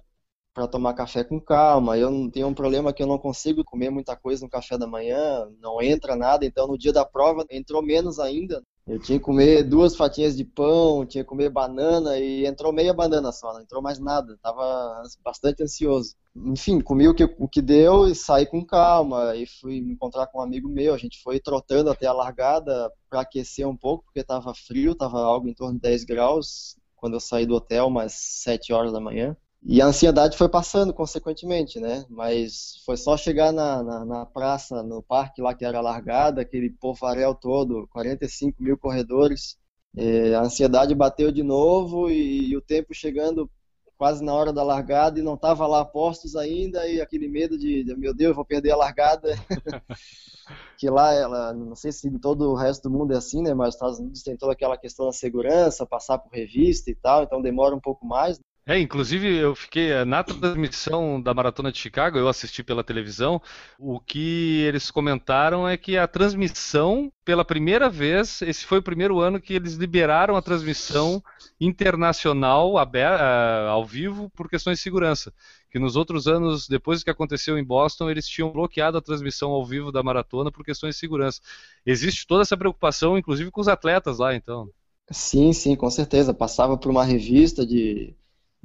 para 0.54 0.68
tomar 0.68 0.94
café 0.96 1.24
com 1.24 1.40
calma. 1.42 1.98
Eu 1.98 2.12
não 2.12 2.30
tenho 2.32 2.48
um 2.48 2.54
problema 2.56 2.94
que 2.94 3.04
eu 3.04 3.08
não 3.08 3.20
consigo 3.20 3.64
comer 3.66 3.90
muita 3.92 4.16
coisa 4.18 4.44
no 4.46 4.50
café 4.52 4.78
da 4.78 4.88
manhã, 4.88 5.48
não 5.62 5.82
entra 5.82 6.16
nada. 6.16 6.46
Então, 6.46 6.68
no 6.68 6.78
dia 6.78 6.94
da 6.94 7.06
prova, 7.06 7.46
entrou 7.52 7.82
menos 7.84 8.20
ainda. 8.20 8.64
Eu 8.88 9.00
tinha 9.00 9.18
que 9.18 9.26
comer 9.26 9.64
duas 9.64 9.96
fatias 9.96 10.38
de 10.38 10.44
pão, 10.44 11.06
tinha 11.08 11.24
que 11.24 11.30
comer 11.30 11.50
banana 11.50 12.20
e 12.20 12.46
entrou 12.46 12.72
meia 12.72 12.94
banana 12.94 13.32
só, 13.32 13.52
não 13.52 13.62
entrou 13.62 13.82
mais 13.82 13.98
nada. 13.98 14.38
Tava 14.44 15.02
bastante 15.24 15.64
ansioso. 15.64 16.16
Enfim, 16.36 16.80
comi 16.80 17.08
o 17.08 17.16
que, 17.16 17.24
o 17.24 17.48
que 17.48 17.64
deu 17.64 18.08
e 18.08 18.14
saí 18.14 18.46
com 18.46 18.64
calma. 18.64 19.36
E 19.36 19.48
fui 19.48 19.82
me 19.82 19.94
encontrar 19.94 20.28
com 20.28 20.38
um 20.38 20.44
amigo 20.44 20.70
meu. 20.70 20.94
A 20.94 20.98
gente 21.00 21.20
foi 21.24 21.40
trotando 21.40 21.90
até 21.90 22.06
a 22.06 22.14
largada 22.14 22.92
para 23.10 23.22
aquecer 23.22 23.68
um 23.68 23.76
pouco, 23.76 24.06
porque 24.06 24.24
tava 24.24 24.54
frio, 24.54 24.94
tava 24.94 25.20
algo 25.20 25.48
em 25.48 25.54
torno 25.56 25.76
de 25.76 25.82
10 25.82 26.04
graus 26.04 26.78
quando 26.96 27.14
eu 27.14 27.20
saí 27.20 27.46
do 27.46 27.56
hotel, 27.56 27.88
umas 27.88 28.14
7 28.14 28.72
horas 28.72 28.94
da 28.94 29.00
manhã. 29.00 29.36
E 29.68 29.82
a 29.82 29.88
ansiedade 29.88 30.38
foi 30.38 30.48
passando, 30.48 30.94
consequentemente, 30.94 31.80
né? 31.80 32.06
Mas 32.08 32.84
foi 32.86 32.96
só 32.96 33.18
chegar 33.18 33.52
na, 33.52 33.82
na, 33.82 34.06
na 34.06 34.26
praça, 34.26 34.84
no 34.84 35.02
parque 35.02 35.42
lá 35.42 35.56
que 35.56 35.66
era 35.66 35.82
largada, 35.82 36.42
aquele 36.42 36.70
povaréu 36.70 37.34
todo, 37.34 37.88
45 37.92 38.62
mil 38.62 38.78
corredores. 38.78 39.58
Eh, 39.98 40.36
a 40.36 40.42
ansiedade 40.42 40.94
bateu 40.94 41.32
de 41.32 41.42
novo 41.42 42.12
e, 42.12 42.50
e 42.50 42.56
o 42.56 42.62
tempo 42.62 42.94
chegando 42.94 43.50
quase 43.98 44.24
na 44.24 44.34
hora 44.34 44.54
da 44.54 44.62
largada 44.62 45.20
e 45.20 45.24
não 45.24 45.34
estava 45.34 45.66
lá 45.66 45.84
postos 45.84 46.36
ainda 46.36 46.88
e 46.88 47.02
aquele 47.02 47.28
medo 47.28 47.58
de, 47.58 47.84
de, 47.84 47.96
meu 47.96 48.14
Deus, 48.14 48.36
vou 48.36 48.46
perder 48.46 48.72
a 48.72 48.78
largada. 48.78 49.30
que 50.78 50.90
lá, 50.92 51.12
ela, 51.14 51.54
não 51.54 51.76
sei 51.76 51.92
se 51.92 52.08
em 52.08 52.20
todo 52.20 52.52
o 52.52 52.56
resto 52.56 52.84
do 52.84 52.96
mundo 52.96 53.14
é 53.14 53.18
assim, 53.18 53.42
né? 53.42 53.54
Mas 53.56 53.70
os 53.70 53.76
Estados 53.76 54.00
Unidos 54.00 54.22
tem 54.22 54.38
toda 54.38 54.54
aquela 54.54 54.78
questão 54.78 55.08
da 55.08 55.12
segurança, 55.12 55.88
passar 55.88 56.20
por 56.20 56.32
revista 56.32 56.92
e 56.92 56.96
tal, 56.96 57.24
então 57.24 57.42
demora 57.42 57.76
um 57.76 57.82
pouco 57.82 58.06
mais. 58.06 58.40
É, 58.68 58.80
inclusive 58.80 59.28
eu 59.38 59.54
fiquei 59.56 59.92
eh, 59.92 60.04
na 60.06 60.24
transmissão 60.24 61.22
da 61.22 61.36
Maratona 61.36 61.72
de 61.72 61.78
Chicago, 61.78 62.18
eu 62.18 62.28
assisti 62.28 62.64
pela 62.64 62.84
televisão, 62.84 63.40
o 63.78 64.00
que 64.00 64.62
eles 64.68 64.90
comentaram 64.90 65.68
é 65.70 65.78
que 65.78 65.96
a 66.00 66.08
transmissão, 66.08 67.14
pela 67.24 67.46
primeira 67.46 67.88
vez, 67.92 68.42
esse 68.42 68.66
foi 68.66 68.80
o 68.80 68.84
primeiro 68.84 69.20
ano 69.20 69.40
que 69.40 69.54
eles 69.54 69.76
liberaram 69.76 70.36
a 70.36 70.42
transmissão 70.42 71.22
internacional 71.62 72.76
aber- 72.80 73.06
ah, 73.22 73.68
ao 73.70 73.86
vivo 73.86 74.32
por 74.32 74.50
questões 74.50 74.80
de 74.80 74.84
segurança. 74.84 75.32
Que 75.70 75.78
nos 75.78 75.96
outros 75.96 76.28
anos, 76.28 76.68
depois 76.68 77.02
do 77.02 77.04
que 77.06 77.12
aconteceu 77.12 77.60
em 77.60 77.64
Boston, 77.64 78.10
eles 78.10 78.28
tinham 78.28 78.52
bloqueado 78.52 78.98
a 78.98 79.02
transmissão 79.02 79.52
ao 79.52 79.64
vivo 79.64 79.92
da 79.92 80.02
maratona 80.02 80.52
por 80.52 80.66
questões 80.66 80.96
de 80.96 81.00
segurança. 81.00 81.40
Existe 81.86 82.26
toda 82.26 82.42
essa 82.42 82.58
preocupação, 82.58 83.16
inclusive 83.16 83.52
com 83.52 83.62
os 83.62 83.68
atletas 83.68 84.18
lá, 84.18 84.34
então. 84.34 84.68
Sim, 85.12 85.54
sim, 85.54 85.76
com 85.76 85.90
certeza. 85.90 86.34
Passava 86.34 86.78
por 86.78 86.90
uma 86.92 87.04
revista 87.04 87.66
de. 87.66 88.16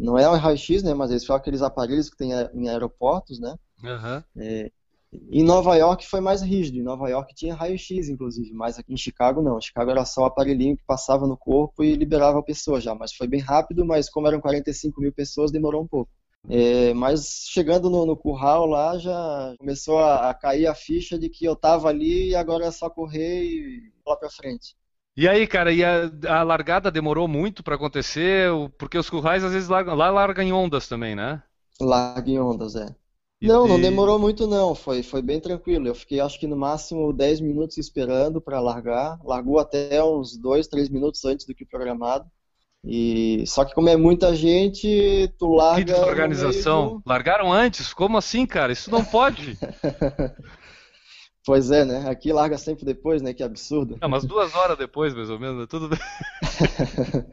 Não 0.01 0.18
é 0.18 0.28
um 0.28 0.36
raio-x, 0.36 0.82
né? 0.82 0.94
Mas 0.94 1.11
eles 1.11 1.24
falam 1.24 1.40
aqueles 1.40 1.62
aparelhos 1.62 2.09
que 2.09 2.16
tem 2.16 2.32
em 2.55 2.68
aeroportos, 2.68 3.38
né? 3.38 3.55
Aham. 3.84 4.24
É, 4.36 4.70
em 5.30 5.42
Nova 5.42 5.76
York 5.76 6.07
foi 6.07 6.20
mais 6.20 6.40
rígido. 6.40 6.78
Em 6.78 6.82
Nova 6.82 7.09
York 7.09 7.34
tinha 7.34 7.55
raio-x, 7.55 8.09
inclusive, 8.09 8.53
mas 8.53 8.78
aqui 8.78 8.92
em 8.92 8.96
Chicago 8.96 9.42
não. 9.42 9.59
Em 9.59 9.62
Chicago 9.62 9.90
era 9.90 10.05
só 10.05 10.22
o 10.22 10.24
aparelhinho 10.26 10.76
que 10.76 10.84
passava 10.86 11.26
no 11.26 11.36
corpo 11.36 11.82
e 11.82 11.94
liberava 11.94 12.38
a 12.38 12.42
pessoa 12.42 12.80
já. 12.80 12.94
Mas 12.94 13.12
foi 13.12 13.26
bem 13.26 13.40
rápido, 13.40 13.84
mas 13.84 14.09
como 14.09 14.26
eram 14.26 14.40
45 14.40 15.01
mil 15.01 15.12
pessoas, 15.12 15.51
demorou 15.51 15.82
um 15.82 15.88
pouco. 15.88 16.11
É, 16.48 16.94
mas 16.94 17.44
chegando 17.48 17.90
no, 17.90 18.07
no 18.07 18.16
curral 18.16 18.64
lá, 18.66 18.96
já 18.96 19.55
começou 19.59 19.98
a, 19.98 20.30
a 20.30 20.34
cair 20.34 20.66
a 20.66 20.74
ficha 20.74 21.18
de 21.18 21.28
que 21.28 21.44
eu 21.44 21.55
tava 21.55 21.88
ali 21.88 22.30
e 22.30 22.34
agora 22.34 22.66
é 22.66 22.70
só 22.70 22.88
correr 22.88 23.44
e 23.44 23.92
lá 24.07 24.16
pra 24.16 24.30
frente. 24.30 24.74
E 25.21 25.29
aí, 25.29 25.47
cara, 25.47 25.73
e 25.73 25.85
a, 25.85 26.11
a 26.29 26.43
largada 26.43 26.91
demorou 26.91 27.29
muito 27.29 27.62
para 27.62 27.75
acontecer? 27.77 28.49
Porque 28.79 28.97
os 28.99 29.11
currais 29.11 29.45
às 29.45 29.53
vezes 29.53 29.68
largam, 29.68 29.95
lá 29.95 30.11
largam 30.11 30.45
em 30.45 30.53
ondas 30.53 30.89
também, 30.89 31.14
né? 31.14 31.43
Larga 31.81 32.31
em 32.31 32.39
ondas, 32.39 32.75
é. 32.77 32.95
E- 33.41 33.47
Não, 33.47 33.66
não 33.66 33.81
e- 33.81 33.81
demorou 33.81 34.18
muito 34.18 34.47
não, 34.47 34.75
foi, 34.75 35.03
foi 35.03 35.23
bem 35.23 35.41
tranquilo. 35.41 35.87
Eu 35.89 35.95
fiquei 35.95 36.21
acho 36.21 36.39
que 36.39 36.47
no 36.47 36.57
máximo 36.57 37.12
10 37.12 37.41
minutos 37.41 37.79
esperando 37.79 38.41
para 38.41 38.61
largar. 38.61 39.18
Largou 39.25 39.59
até 39.59 40.03
uns 40.05 40.37
2, 40.37 40.68
3 40.68 40.89
minutos 40.91 41.25
antes 41.25 41.47
do 41.47 41.55
que 41.55 41.64
programado. 41.64 42.31
E 42.85 43.45
só 43.47 43.64
que 43.64 43.75
como 43.75 43.89
é 43.91 43.97
muita 43.97 44.35
gente, 44.37 45.29
tu 45.39 45.49
Que 45.73 45.83
larga 45.83 46.14
no 46.14 46.25
desorganização. 46.25 46.97
meio 46.99 47.03
Largaram 47.05 47.53
antes? 47.53 47.93
Como 47.93 48.16
assim, 48.18 48.47
cara? 48.47 48.73
Isso 48.73 48.91
não 48.91 49.05
pode. 49.05 49.61
Pois 51.51 51.68
é, 51.72 51.84
né? 51.84 52.09
Aqui 52.09 52.32
larga 52.32 52.57
sempre 52.57 52.84
depois, 52.84 53.20
né? 53.20 53.34
Que 53.34 53.42
absurdo. 53.42 53.98
Ah, 54.01 54.07
mas 54.07 54.24
duas 54.24 54.55
horas 54.55 54.78
depois, 54.78 55.12
mais 55.12 55.28
ou 55.28 55.36
menos, 55.36 55.66
tudo 55.66 55.88
bem. 55.88 55.98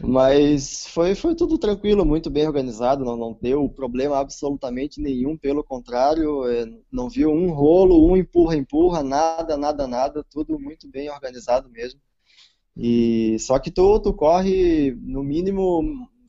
Mas 0.00 0.86
foi, 0.86 1.14
foi 1.14 1.34
tudo 1.34 1.58
tranquilo, 1.58 2.06
muito 2.06 2.30
bem 2.30 2.46
organizado, 2.46 3.04
não, 3.04 3.16
não 3.16 3.36
deu 3.42 3.68
problema 3.68 4.16
absolutamente 4.16 5.00
nenhum, 5.00 5.36
pelo 5.36 5.64
contrário, 5.64 6.46
é, 6.46 6.64
não 6.90 7.10
viu 7.10 7.30
um 7.30 7.50
rolo, 7.50 8.08
um 8.08 8.16
empurra-empurra, 8.16 9.02
nada, 9.02 9.56
nada, 9.56 9.88
nada, 9.88 10.24
tudo 10.30 10.56
muito 10.56 10.88
bem 10.88 11.10
organizado 11.10 11.68
mesmo. 11.68 12.00
E 12.76 13.36
só 13.40 13.58
que 13.58 13.72
tu, 13.72 13.98
tu 13.98 14.14
corre 14.14 14.96
no 15.02 15.24
mínimo 15.24 15.82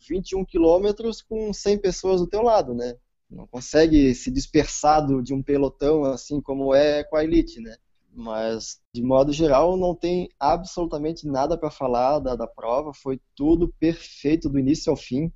21 0.10 0.44
quilômetros 0.44 1.22
com 1.22 1.54
100 1.54 1.78
pessoas 1.78 2.20
do 2.20 2.28
teu 2.28 2.42
lado, 2.42 2.74
né? 2.74 2.96
Não 3.30 3.48
consegue 3.48 4.14
se 4.16 4.32
dispersar 4.32 5.06
de 5.24 5.34
um 5.34 5.44
pelotão 5.44 6.04
assim 6.04 6.42
como 6.42 6.74
é 6.74 7.04
com 7.04 7.16
a 7.16 7.24
elite, 7.24 7.60
né? 7.62 7.76
Mas, 8.12 8.82
de 8.94 9.04
modo 9.04 9.32
geral, 9.32 9.78
não 9.78 9.96
tem 9.96 10.30
absolutamente 10.40 11.28
nada 11.28 11.58
para 11.58 11.70
falar 11.70 12.20
da, 12.20 12.36
da 12.36 12.48
prova. 12.48 12.92
Foi 12.94 13.22
tudo 13.36 13.74
perfeito 13.80 14.50
do 14.50 14.58
início 14.60 14.90
ao 14.90 14.98
fim. 14.98 15.32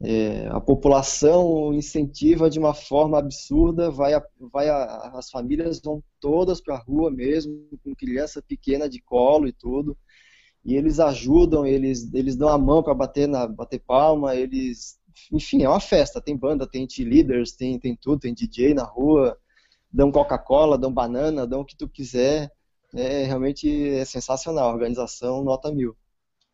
É, 0.00 0.46
a 0.48 0.60
população 0.60 1.74
incentiva 1.74 2.48
de 2.48 2.58
uma 2.58 2.72
forma 2.74 3.18
absurda. 3.18 3.90
Vai, 3.90 4.14
a- 4.14 4.24
vai 4.52 4.68
a- 4.68 5.10
as 5.14 5.30
famílias 5.30 5.80
vão 5.80 6.02
todas 6.20 6.60
para 6.60 6.76
a 6.76 6.78
rua 6.78 7.10
mesmo, 7.10 7.68
com 7.84 7.94
criança 7.94 8.42
pequena 8.42 8.88
de 8.88 9.00
colo 9.02 9.48
e 9.48 9.52
tudo. 9.52 9.96
E 10.64 10.74
eles 10.74 11.00
ajudam, 11.00 11.66
eles, 11.66 12.12
eles 12.14 12.36
dão 12.36 12.48
a 12.48 12.58
mão 12.58 12.82
para 12.82 12.94
bater, 12.94 13.28
na, 13.28 13.46
bater 13.46 13.80
palma. 13.80 14.34
Eles, 14.36 14.98
enfim, 15.32 15.62
é 15.62 15.68
uma 15.68 15.80
festa. 15.80 16.20
Tem 16.20 16.36
banda, 16.36 16.66
tem 16.66 16.86
leaders, 16.98 17.52
tem, 17.52 17.78
tem 17.78 17.96
tudo, 17.96 18.20
tem 18.20 18.34
DJ 18.34 18.74
na 18.74 18.84
rua 18.84 19.36
dão 19.92 20.12
Coca-Cola, 20.12 20.76
dão 20.76 20.92
banana, 20.92 21.46
dão 21.46 21.60
o 21.60 21.64
que 21.64 21.76
tu 21.76 21.88
quiser. 21.88 22.50
É 22.94 23.24
realmente 23.24 23.68
é 23.90 24.04
sensacional. 24.04 24.68
A 24.68 24.72
organização 24.72 25.42
nota 25.42 25.72
mil. 25.72 25.96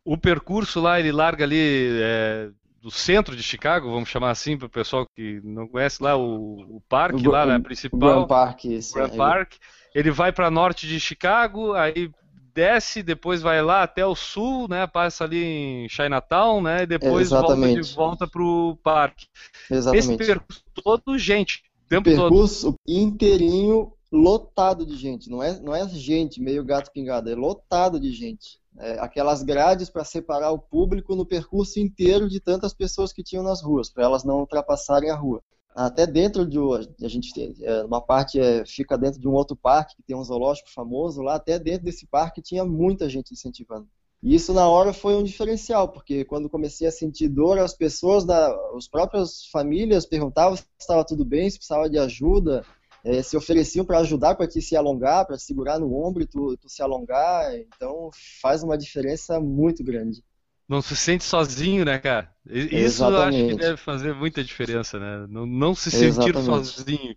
O 0.05 0.17
percurso 0.17 0.81
lá, 0.81 0.99
ele 0.99 1.11
larga 1.11 1.43
ali 1.43 1.57
é, 2.01 2.49
do 2.81 2.91
centro 2.91 3.35
de 3.35 3.43
Chicago, 3.43 3.89
vamos 3.91 4.09
chamar 4.09 4.31
assim 4.31 4.57
para 4.57 4.65
o 4.65 4.69
pessoal 4.69 5.05
que 5.15 5.39
não 5.43 5.67
conhece 5.67 6.03
lá 6.03 6.17
o, 6.17 6.77
o 6.77 6.81
parque 6.89 7.27
O- 7.27 7.31
lá, 7.31 7.45
né, 7.45 7.59
principal. 7.59 7.97
O 7.97 7.99
Grand 7.99 8.27
Park, 8.27 8.65
isso. 8.65 8.93
Grand 8.93 9.09
é. 9.09 9.17
Park. 9.17 9.53
Ele 9.95 10.11
vai 10.11 10.31
para 10.33 10.49
norte 10.51 10.87
de 10.87 10.99
Chicago, 10.99 11.73
aí 11.73 12.09
desce, 12.53 13.03
depois 13.03 13.41
vai 13.41 13.61
lá 13.61 13.83
até 13.83 14.05
o 14.05 14.15
sul, 14.15 14.67
né? 14.67 14.85
Passa 14.87 15.23
ali 15.23 15.43
em 15.43 15.89
Chinatown, 15.89 16.61
né? 16.61 16.83
E 16.83 16.85
depois 16.85 17.29
volta 17.29 17.55
de 17.55 17.61
Exatamente. 17.61 17.95
volta 17.95 18.27
pro 18.27 18.77
parque. 18.83 19.27
Esse 19.65 19.89
Exatamente. 19.89 20.17
percurso 20.17 20.63
todo, 20.83 21.17
gente, 21.17 21.63
o 21.85 21.89
tempo 21.89 22.09
todo. 22.09 22.29
percurso 22.29 22.75
inteirinho 22.87 23.93
lotado 24.11 24.85
de 24.85 24.95
gente. 24.95 25.29
Não 25.29 25.41
é, 25.41 25.59
não 25.59 25.75
é 25.75 25.87
gente 25.89 26.39
meio 26.39 26.63
gato 26.63 26.91
pingado, 26.91 27.29
é 27.29 27.35
lotado 27.35 27.99
de 27.99 28.11
gente. 28.11 28.61
É, 28.77 28.99
aquelas 28.99 29.43
grades 29.43 29.89
para 29.89 30.03
separar 30.03 30.51
o 30.51 30.59
público 30.59 31.15
no 31.15 31.25
percurso 31.25 31.79
inteiro 31.79 32.27
de 32.27 32.39
tantas 32.39 32.73
pessoas 32.73 33.13
que 33.13 33.23
tinham 33.23 33.43
nas 33.43 33.61
ruas, 33.61 33.89
para 33.89 34.03
elas 34.03 34.23
não 34.23 34.39
ultrapassarem 34.39 35.09
a 35.09 35.15
rua. 35.15 35.41
Até 35.75 36.05
dentro 36.05 36.45
de 36.45 36.57
a 37.03 37.07
gente 37.07 37.31
é, 37.63 37.83
uma 37.83 38.01
parte 38.01 38.39
é, 38.39 38.65
fica 38.65 38.97
dentro 38.97 39.19
de 39.19 39.27
um 39.27 39.33
outro 39.33 39.55
parque 39.55 39.95
que 39.95 40.03
tem 40.03 40.15
um 40.15 40.23
zoológico 40.23 40.69
famoso 40.69 41.21
lá, 41.21 41.35
até 41.35 41.57
dentro 41.57 41.85
desse 41.85 42.05
parque 42.05 42.41
tinha 42.41 42.63
muita 42.63 43.09
gente 43.09 43.33
incentivando. 43.33 43.87
E 44.21 44.35
isso 44.35 44.53
na 44.53 44.67
hora 44.67 44.93
foi 44.93 45.15
um 45.15 45.23
diferencial, 45.23 45.89
porque 45.89 46.23
quando 46.23 46.49
comecei 46.49 46.87
a 46.87 46.91
sentir 46.91 47.27
dor, 47.27 47.59
as 47.59 47.73
pessoas, 47.73 48.23
da, 48.23 48.55
as 48.77 48.87
próprias 48.87 49.45
famílias 49.51 50.05
perguntavam 50.05 50.55
se 50.55 50.63
estava 50.79 51.03
tudo 51.03 51.25
bem, 51.25 51.49
se 51.49 51.57
precisava 51.57 51.89
de 51.89 51.99
ajuda, 51.99 52.63
eh, 53.03 53.21
se 53.21 53.35
ofereciam 53.35 53.83
para 53.83 53.99
ajudar, 53.99 54.35
para 54.35 54.47
te 54.47 54.61
se 54.61 54.77
alongar, 54.77 55.25
para 55.25 55.37
segurar 55.37 55.77
no 55.77 55.93
ombro 55.93 56.23
e 56.23 56.25
tu, 56.25 56.55
tu 56.55 56.69
se 56.69 56.81
alongar. 56.81 57.53
Então 57.57 58.09
faz 58.41 58.63
uma 58.63 58.77
diferença 58.77 59.41
muito 59.41 59.83
grande. 59.83 60.23
Não 60.67 60.81
se 60.81 60.95
sente 60.95 61.23
sozinho, 61.23 61.85
né, 61.85 61.99
cara? 61.99 62.31
Isso 62.45 63.09
eu 63.09 63.21
acho 63.21 63.45
que 63.45 63.53
Exatamente. 63.53 63.55
deve 63.55 63.77
fazer 63.77 64.13
muita 64.13 64.43
diferença, 64.43 64.99
né? 64.99 65.25
Não, 65.29 65.45
não 65.45 65.75
se 65.75 65.91
sentir 65.91 66.35
Exatamente. 66.37 66.37
sozinho. 66.37 67.15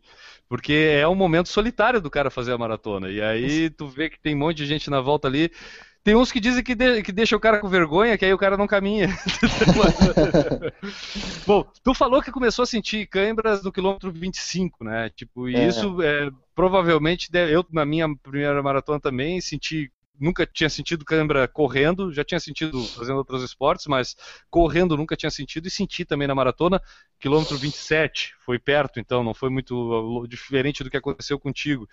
Porque 0.49 0.73
é 0.73 1.07
um 1.09 1.15
momento 1.15 1.49
solitário 1.49 2.01
do 2.01 2.11
cara 2.11 2.31
fazer 2.31 2.53
a 2.53 2.59
maratona. 2.59 3.11
E 3.11 3.21
aí 3.21 3.71
tu 3.71 3.89
vê 3.89 4.11
que 4.11 4.19
tem 4.21 4.35
um 4.35 4.39
monte 4.39 4.59
de 4.59 4.67
gente 4.67 4.91
na 4.91 5.01
volta 5.01 5.27
ali. 5.29 5.51
Tem 6.05 6.15
uns 6.15 6.31
que 6.31 6.39
dizem 6.41 6.63
que, 6.63 6.75
de, 6.75 7.03
que 7.03 7.11
deixa 7.13 7.37
o 7.37 7.41
cara 7.41 7.59
com 7.61 7.69
vergonha, 7.69 8.17
que 8.17 8.25
aí 8.25 8.33
o 8.33 8.39
cara 8.39 8.57
não 8.57 8.67
caminha. 8.67 9.09
Bom, 11.47 11.65
tu 11.83 11.95
falou 11.95 12.23
que 12.23 12.31
começou 12.33 12.63
a 12.63 12.67
sentir 12.67 13.07
câimbras 13.07 13.63
no 13.63 13.73
quilômetro 13.73 14.11
25, 14.13 14.85
né? 14.85 15.11
Tipo, 15.11 15.49
e 15.49 15.55
É. 15.55 15.67
isso 15.67 16.01
é, 16.03 16.31
provavelmente, 16.55 17.31
deve- 17.31 17.55
eu 17.55 17.65
na 17.71 17.85
minha 17.85 18.07
primeira 18.23 18.63
maratona 18.63 19.01
também 19.01 19.41
senti, 19.41 19.91
nunca 20.21 20.47
tinha 20.47 20.69
sentido 20.69 21.05
câimbra 21.05 21.47
correndo, 21.49 22.13
já 22.13 22.25
tinha 22.25 22.41
sentido 22.41 22.83
fazendo 22.85 23.17
outros 23.19 23.43
esportes, 23.43 23.87
mas 23.87 24.17
correndo 24.51 24.97
nunca 24.97 25.17
tinha 25.17 25.31
sentido 25.31 25.67
e 25.67 25.71
senti 25.71 26.05
também 26.05 26.29
na 26.29 26.35
maratona, 26.35 26.81
quilômetro 27.19 27.57
27, 27.57 28.35
foi 28.45 28.59
perto, 28.59 29.01
então 29.01 29.23
não 29.23 29.35
foi 29.35 29.51
muito 29.51 30.23
uh, 30.23 30.29
diferente 30.29 30.83
do 30.83 30.91
que 30.91 30.97
aconteceu 30.97 31.39
contigo. 31.39 31.89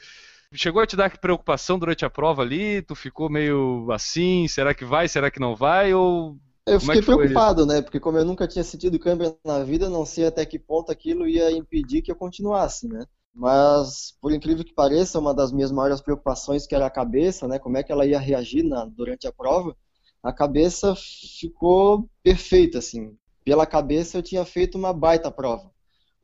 Chegou 0.53 0.81
a 0.81 0.87
te 0.87 0.95
dar 0.95 1.17
preocupação 1.17 1.79
durante 1.79 2.05
a 2.05 2.09
prova 2.09 2.43
ali? 2.43 2.81
Tu 2.83 2.93
ficou 2.95 3.29
meio 3.29 3.91
assim, 3.91 4.47
será 4.47 4.73
que 4.73 4.85
vai, 4.85 5.07
será 5.07 5.31
que 5.31 5.39
não 5.39 5.55
vai? 5.55 5.93
Ou 5.93 6.37
Eu 6.65 6.75
é 6.75 6.79
fiquei 6.79 6.99
que 6.99 7.01
foi 7.01 7.15
preocupado, 7.15 7.65
né? 7.65 7.81
Porque 7.81 7.99
como 7.99 8.19
eu 8.19 8.25
nunca 8.25 8.47
tinha 8.47 8.63
sentido 8.63 8.99
câimbra 8.99 9.35
na 9.43 9.63
vida, 9.63 9.89
não 9.89 10.05
sei 10.05 10.27
até 10.27 10.45
que 10.45 10.59
ponto 10.59 10.91
aquilo 10.91 11.27
ia 11.27 11.51
impedir 11.51 12.03
que 12.03 12.11
eu 12.11 12.15
continuasse, 12.15 12.87
né? 12.87 13.03
Mas, 13.33 14.15
por 14.21 14.31
incrível 14.31 14.63
que 14.63 14.73
pareça, 14.73 15.19
uma 15.19 15.33
das 15.33 15.51
minhas 15.51 15.71
maiores 15.71 16.01
preocupações, 16.01 16.67
que 16.67 16.75
era 16.75 16.85
a 16.85 16.91
cabeça, 16.91 17.47
né? 17.47 17.57
Como 17.57 17.77
é 17.77 17.83
que 17.83 17.91
ela 17.91 18.05
ia 18.05 18.19
reagir 18.19 18.63
na, 18.63 18.85
durante 18.85 19.27
a 19.27 19.31
prova, 19.31 19.75
a 20.21 20.31
cabeça 20.31 20.95
ficou 21.39 22.09
perfeita, 22.21 22.77
assim. 22.77 23.17
Pela 23.43 23.65
cabeça 23.65 24.17
eu 24.17 24.23
tinha 24.23 24.45
feito 24.45 24.77
uma 24.77 24.93
baita 24.93 25.31
prova. 25.31 25.71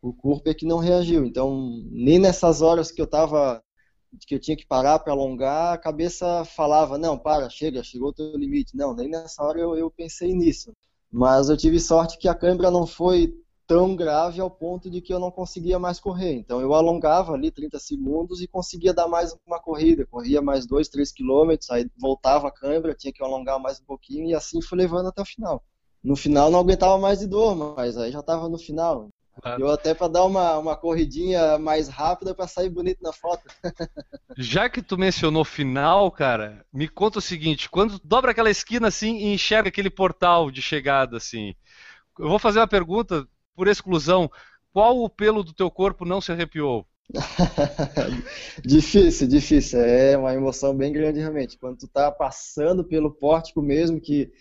O 0.01 0.13
corpo 0.13 0.49
é 0.49 0.53
que 0.53 0.65
não 0.65 0.77
reagiu. 0.77 1.25
Então, 1.25 1.83
nem 1.91 2.19
nessas 2.19 2.61
horas 2.61 2.91
que 2.91 3.01
eu 3.01 3.07
tava 3.07 3.61
que 4.27 4.33
eu 4.33 4.39
tinha 4.39 4.57
que 4.57 4.65
parar 4.65 4.97
para 4.99 5.13
alongar, 5.13 5.73
a 5.73 5.77
cabeça 5.77 6.43
falava, 6.43 6.97
não, 6.97 7.17
para, 7.17 7.47
chega, 7.49 7.83
chegou 7.83 8.09
o 8.09 8.13
teu 8.13 8.35
limite. 8.35 8.75
Não, 8.75 8.95
nem 8.95 9.07
nessa 9.07 9.43
hora 9.43 9.59
eu, 9.59 9.75
eu 9.75 9.91
pensei 9.91 10.33
nisso. 10.33 10.73
Mas 11.11 11.49
eu 11.49 11.57
tive 11.57 11.79
sorte 11.79 12.17
que 12.17 12.27
a 12.27 12.35
câimbra 12.35 12.71
não 12.71 12.85
foi 12.87 13.33
tão 13.69 13.95
grave 13.95 14.41
ao 14.41 14.49
ponto 14.49 14.89
de 14.89 14.99
que 14.99 15.13
eu 15.13 15.19
não 15.19 15.29
conseguia 15.29 15.77
mais 15.77 15.99
correr. 15.99 16.33
Então 16.33 16.59
eu 16.59 16.73
alongava 16.73 17.33
ali 17.33 17.51
30 17.51 17.77
segundos 17.77 18.41
e 18.41 18.47
conseguia 18.47 18.91
dar 18.91 19.07
mais 19.07 19.37
uma 19.45 19.59
corrida. 19.59 20.07
Corria 20.07 20.41
mais 20.41 20.65
2, 20.65 20.89
3 20.89 21.11
quilômetros, 21.11 21.69
aí 21.69 21.87
voltava 21.95 22.47
a 22.47 22.51
câimbra, 22.51 22.95
tinha 22.95 23.13
que 23.13 23.23
alongar 23.23 23.59
mais 23.59 23.79
um 23.79 23.83
pouquinho 23.85 24.27
e 24.27 24.33
assim 24.33 24.59
fui 24.59 24.75
levando 24.75 25.09
até 25.09 25.21
o 25.21 25.25
final. 25.25 25.63
No 26.03 26.15
final 26.15 26.49
não 26.49 26.59
aguentava 26.59 26.97
mais 26.97 27.19
de 27.19 27.27
dor, 27.27 27.55
mas 27.77 27.95
aí 27.95 28.11
já 28.11 28.21
estava 28.21 28.49
no 28.49 28.57
final. 28.57 29.09
Deu 29.55 29.69
até 29.69 29.93
para 29.93 30.07
dar 30.07 30.25
uma, 30.25 30.57
uma 30.57 30.75
corridinha 30.75 31.59
mais 31.59 31.87
rápida 31.87 32.33
para 32.33 32.47
sair 32.47 32.69
bonito 32.69 33.03
na 33.03 33.13
foto. 33.13 33.43
Já 34.35 34.67
que 34.67 34.81
tu 34.81 34.97
mencionou 34.97 35.45
final, 35.45 36.11
cara, 36.11 36.65
me 36.73 36.89
conta 36.89 37.19
o 37.19 37.21
seguinte: 37.21 37.69
quando 37.69 38.01
dobra 38.03 38.31
aquela 38.31 38.49
esquina 38.49 38.89
assim 38.89 39.15
e 39.17 39.33
enxerga 39.33 39.69
aquele 39.69 39.89
portal 39.89 40.51
de 40.51 40.61
chegada 40.61 41.15
assim, 41.15 41.55
eu 42.17 42.27
vou 42.27 42.37
fazer 42.37 42.59
uma 42.59 42.67
pergunta 42.67 43.25
por 43.59 43.67
exclusão: 43.67 44.31
qual 44.71 44.97
o 45.03 45.09
pelo 45.09 45.43
do 45.43 45.53
teu 45.53 45.69
corpo 45.69 46.05
não 46.05 46.21
se 46.21 46.31
arrepiou? 46.31 46.87
difícil, 48.63 49.27
difícil. 49.27 49.81
É 49.81 50.17
uma 50.17 50.33
emoção 50.33 50.73
bem 50.73 50.93
grande 50.93 51.19
realmente. 51.19 51.57
Quando 51.57 51.79
tu 51.79 51.87
tá 51.89 52.09
passando 52.09 52.85
pelo 52.85 53.11
pórtico 53.11 53.61
mesmo, 53.61 53.99
que 53.99 54.31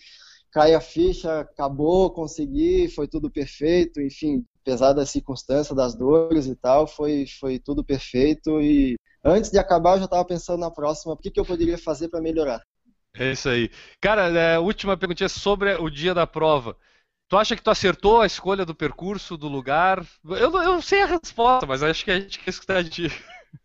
cai 0.53 0.73
a 0.73 0.81
ficha, 0.81 1.41
acabou, 1.41 2.13
consegui, 2.13 2.89
foi 2.89 3.09
tudo 3.09 3.29
perfeito, 3.29 4.01
enfim, 4.01 4.45
apesar 4.63 4.93
das 4.93 5.11
circunstâncias, 5.11 5.77
das 5.77 5.97
dores 5.97 6.47
e 6.47 6.55
tal, 6.55 6.87
foi, 6.87 7.27
foi 7.41 7.59
tudo 7.59 7.85
perfeito 7.85 8.61
e 8.61 8.95
antes 9.25 9.51
de 9.51 9.59
acabar 9.59 9.95
eu 9.95 9.99
já 9.99 10.05
estava 10.05 10.25
pensando 10.25 10.61
na 10.61 10.71
próxima, 10.71 11.13
o 11.13 11.17
que, 11.17 11.31
que 11.31 11.41
eu 11.41 11.45
poderia 11.45 11.77
fazer 11.77 12.09
para 12.09 12.21
melhorar. 12.21 12.63
É 13.15 13.33
isso 13.33 13.49
aí. 13.49 13.71
Cara, 14.01 14.29
é, 14.29 14.59
última 14.59 14.97
perguntinha 14.97 15.29
sobre 15.29 15.75
o 15.75 15.91
dia 15.91 16.15
da 16.15 16.27
prova. 16.27 16.77
Tu 17.29 17.37
acha 17.37 17.55
que 17.57 17.63
tu 17.63 17.71
acertou 17.71 18.21
a 18.21 18.27
escolha 18.27 18.65
do 18.65 18.75
percurso, 18.75 19.37
do 19.37 19.49
lugar? 19.49 20.05
Eu, 20.25 20.51
não- 20.51 20.63
eu 20.63 20.83
sei 20.83 21.03
a 21.03 21.07
resposta, 21.07 21.67
mas 21.67 21.83
acho 21.83 22.05
que 22.05 22.11
a 22.11 22.19
gente 22.21 22.39
quer 22.39 22.51
escutar 22.51 22.83
de 22.83 22.91
ti. 22.91 23.09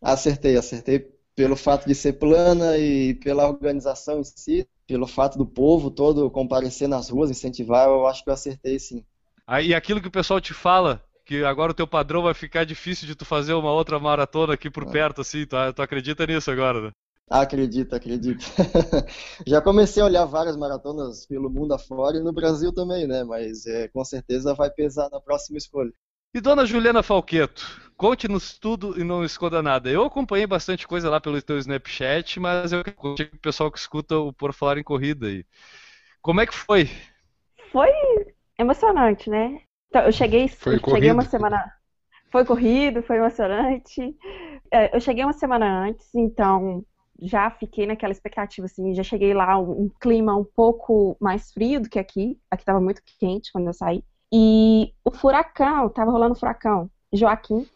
Acertei, 0.00 0.56
acertei 0.56 1.00
pelo 1.34 1.56
fato 1.56 1.86
de 1.88 1.94
ser 1.96 2.12
plana 2.14 2.78
e 2.78 3.14
pela 3.14 3.48
organização 3.48 4.20
em 4.20 4.24
si, 4.24 4.68
pelo 4.86 5.06
fato 5.06 5.36
do 5.36 5.44
povo 5.46 5.90
todo 5.90 6.30
comparecer 6.30 6.86
nas 6.88 7.08
ruas, 7.08 7.28
incentivar, 7.30 7.88
eu 7.88 8.06
acho 8.06 8.22
que 8.22 8.30
eu 8.30 8.34
acertei 8.34 8.78
sim. 8.78 9.04
Aí 9.46 9.74
aquilo 9.74 10.00
que 10.02 10.08
o 10.08 10.10
pessoal 10.10 10.40
te 10.40 10.52
fala, 10.54 11.02
que 11.24 11.44
agora 11.44 11.72
o 11.72 11.74
teu 11.74 11.86
padrão 11.86 12.22
vai 12.22 12.34
ficar 12.34 12.64
difícil 12.64 13.06
de 13.06 13.14
tu 13.14 13.24
fazer 13.24 13.54
uma 13.54 13.72
outra 13.72 13.98
maratona 13.98 14.54
aqui 14.54 14.70
por 14.70 14.86
perto, 14.86 15.20
assim, 15.20 15.46
tu, 15.46 15.56
tu 15.74 15.82
acredita 15.82 16.26
nisso 16.26 16.50
agora, 16.50 16.80
né? 16.88 16.90
Acredito, 17.28 17.94
acredito. 17.94 18.44
Já 19.46 19.60
comecei 19.60 20.02
a 20.02 20.06
olhar 20.06 20.24
várias 20.26 20.56
maratonas 20.56 21.26
pelo 21.26 21.50
mundo 21.50 21.72
afora 21.74 22.16
e 22.16 22.20
no 22.20 22.32
Brasil 22.32 22.72
também, 22.72 23.06
né? 23.06 23.24
Mas 23.24 23.66
é, 23.66 23.88
com 23.88 24.04
certeza 24.04 24.54
vai 24.54 24.70
pesar 24.70 25.08
na 25.10 25.20
próxima 25.20 25.56
escolha. 25.58 25.92
E 26.34 26.40
dona 26.40 26.66
Juliana 26.66 27.02
Falqueto, 27.02 27.64
conte-nos 27.96 28.58
tudo 28.58 29.00
e 29.00 29.04
não 29.04 29.24
esconda 29.24 29.62
nada. 29.62 29.88
Eu 29.88 30.04
acompanhei 30.04 30.46
bastante 30.46 30.86
coisa 30.86 31.08
lá 31.08 31.20
pelo 31.20 31.40
teu 31.40 31.58
Snapchat, 31.58 32.40
mas 32.40 32.72
eu 32.72 32.82
conte 32.96 33.22
o 33.22 33.38
pessoal 33.38 33.70
que 33.70 33.78
escuta 33.78 34.18
o 34.18 34.32
Por 34.32 34.52
Falar 34.52 34.78
em 34.78 34.82
Corrida 34.82 35.28
aí. 35.28 35.46
Como 36.20 36.40
é 36.40 36.46
que 36.46 36.54
foi? 36.54 36.90
Foi 37.70 37.88
emocionante, 38.58 39.30
né? 39.30 39.60
Então, 39.88 40.02
eu 40.02 40.12
cheguei, 40.12 40.48
Foi 40.48 40.74
eu 40.74 40.80
cheguei 40.90 41.10
uma 41.12 41.24
semana. 41.24 41.72
Foi 42.30 42.44
corrido, 42.44 43.02
foi 43.02 43.16
emocionante. 43.16 44.16
É, 44.72 44.94
eu 44.94 45.00
cheguei 45.00 45.22
uma 45.22 45.32
semana 45.32 45.84
antes, 45.84 46.12
então 46.14 46.84
já 47.20 47.50
fiquei 47.50 47.86
naquela 47.86 48.12
expectativa, 48.12 48.66
assim, 48.66 48.94
já 48.94 49.02
cheguei 49.02 49.34
lá 49.34 49.58
um, 49.58 49.84
um 49.84 49.90
clima 50.00 50.36
um 50.36 50.44
pouco 50.44 51.16
mais 51.20 51.52
frio 51.52 51.80
do 51.80 51.88
que 51.88 51.98
aqui. 51.98 52.38
Aqui 52.50 52.62
estava 52.62 52.80
muito 52.80 53.02
quente 53.18 53.52
quando 53.52 53.66
eu 53.68 53.74
saí. 53.74 54.02
E 54.32 54.92
o 55.04 55.10
furacão, 55.10 55.88
tava 55.88 56.10
rolando 56.10 56.34
furacão, 56.34 56.90
Joaquim. 57.12 57.66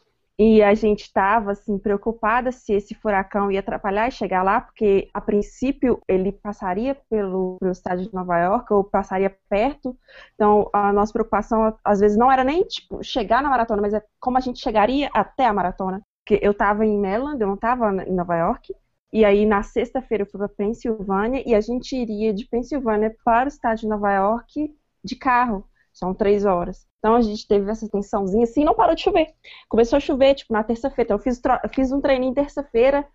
E 0.41 0.63
a 0.63 0.73
gente 0.73 1.03
estava 1.03 1.51
assim 1.51 1.79
preocupada 1.79 2.53
se 2.53 2.73
esse 2.73 2.95
furacão 2.95 3.51
ia 3.51 3.59
atrapalhar 3.59 4.07
e 4.07 4.13
chegar 4.13 4.45
lá, 4.45 4.61
porque 4.61 5.09
a 5.13 5.21
princípio 5.21 6.01
ele 6.07 6.31
passaria 6.31 6.97
pelo, 7.11 7.57
pelo 7.59 7.73
estádio 7.73 8.07
de 8.07 8.15
Nova 8.15 8.39
York 8.39 8.73
ou 8.73 8.85
passaria 8.85 9.37
perto. 9.49 9.97
Então 10.35 10.71
a 10.73 10.93
nossa 10.93 11.13
preocupação 11.13 11.77
às 11.85 11.99
vezes 11.99 12.17
não 12.17 12.31
era 12.31 12.45
nem 12.45 12.63
tipo 12.63 13.03
chegar 13.03 13.43
na 13.43 13.51
maratona, 13.51 13.83
mas 13.83 13.95
é 13.95 14.03
como 14.21 14.39
a 14.39 14.41
gente 14.41 14.61
chegaria 14.61 15.11
até 15.13 15.45
a 15.45 15.53
maratona. 15.53 16.01
Porque 16.25 16.39
eu 16.45 16.53
estava 16.53 16.87
em 16.87 16.97
Maryland, 16.97 17.41
eu 17.41 17.49
não 17.49 17.55
estava 17.55 17.91
em 18.05 18.15
Nova 18.15 18.37
York. 18.37 18.73
E 19.13 19.25
aí 19.25 19.47
na 19.47 19.63
sexta-feira 19.63 20.23
eu 20.23 20.27
fui 20.27 20.39
para 20.39 20.49
Pensilvânia 20.49 21.43
e 21.47 21.55
a 21.55 21.61
gente 21.61 21.97
iria 21.97 22.33
de 22.33 22.47
Pensilvânia 22.47 23.15
para 23.25 23.47
o 23.47 23.49
estádio 23.49 23.83
de 23.83 23.89
Nova 23.89 24.13
York 24.13 24.75
de 25.03 25.17
carro. 25.17 25.65
São 25.93 26.15
três 26.15 26.45
horas. 26.45 26.87
Então 26.99 27.15
a 27.15 27.21
gente 27.21 27.47
teve 27.47 27.71
essa 27.71 27.89
tensãozinha 27.89 28.45
assim, 28.45 28.65
não 28.65 28.75
parou 28.75 28.95
de 28.95 29.03
chover. 29.03 29.35
Começou 29.69 29.97
a 29.97 30.01
chover, 30.01 30.35
tipo, 30.35 30.53
na 30.53 30.63
terça-feira. 30.63 31.07
Então 31.07 31.17
eu 31.17 31.23
fiz, 31.23 31.41
eu 31.65 31.69
fiz 31.71 31.91
um 31.91 32.01
treininho 32.01 32.35
terça-feira 32.35 33.07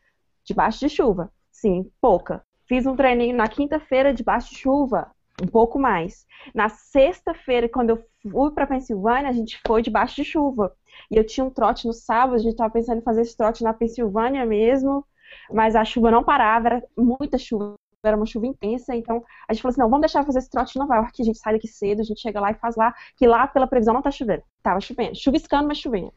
debaixo 0.44 0.80
de 0.80 0.90
chuva. 0.90 1.32
Sim, 1.52 1.90
pouca. 2.02 2.44
Fiz 2.68 2.86
um 2.86 2.96
treininho 2.96 3.36
na 3.36 3.48
quinta-feira 3.48 4.14
debaixo 4.14 4.50
de 4.50 4.58
chuva. 4.58 5.12
Um 5.42 5.48
pouco 5.48 5.80
mais. 5.80 6.26
Na 6.54 6.70
sexta-feira, 6.70 7.68
quando 7.70 7.92
eu 7.92 8.04
fui 8.22 8.52
para 8.52 8.68
Pensilvânia, 8.68 9.30
a 9.30 9.34
gente 9.34 9.60
foi 9.66 9.82
debaixo 9.82 10.16
de 10.16 10.24
chuva. 10.24 10.76
E 11.10 11.18
eu 11.18 11.26
tinha 11.26 11.46
um 11.46 11.50
trote 11.50 11.88
no 11.88 11.94
sábado, 11.94 12.36
a 12.36 12.40
gente 12.40 12.52
estava 12.52 12.72
pensando 12.72 13.00
em 13.00 13.04
fazer 13.04 13.22
esse 13.22 13.36
trote 13.36 13.64
na 13.64 13.74
Pensilvânia 13.74 14.46
mesmo, 14.46 15.06
mas 15.52 15.76
a 15.76 15.86
chuva 15.86 16.12
não 16.12 16.24
parava, 16.24 16.68
era 16.68 16.84
muita 16.98 17.38
chuva, 17.38 17.76
era 18.08 18.18
uma 18.18 18.26
chuva 18.26 18.48
intensa, 18.48 18.96
então 18.96 19.24
a 19.48 19.54
gente 19.54 19.62
falou 19.62 19.72
assim, 19.72 19.82
não, 19.82 19.90
vamos 19.90 20.02
deixar 20.02 20.26
fazer 20.26 20.40
esse 20.40 20.50
trote 20.50 20.78
em 20.78 20.82
Nova 20.82 20.96
York, 20.96 21.22
a 21.22 21.26
gente 21.26 21.38
sai 21.38 21.54
daqui 21.54 21.68
cedo, 21.68 22.02
a 22.02 22.04
gente 22.04 22.20
chega 22.20 22.40
lá 22.40 22.52
e 22.52 22.56
faz 22.56 22.76
lá, 22.76 22.94
que 23.18 23.26
lá, 23.26 23.48
pela 23.48 23.68
previsão, 23.68 23.94
não 23.94 24.02
tá 24.02 24.12
chovendo. 24.12 24.44
Tava 24.62 24.82
chovendo, 24.82 25.16
chuviscando, 25.16 25.68
mas 25.68 25.78
chovendo. 25.78 26.14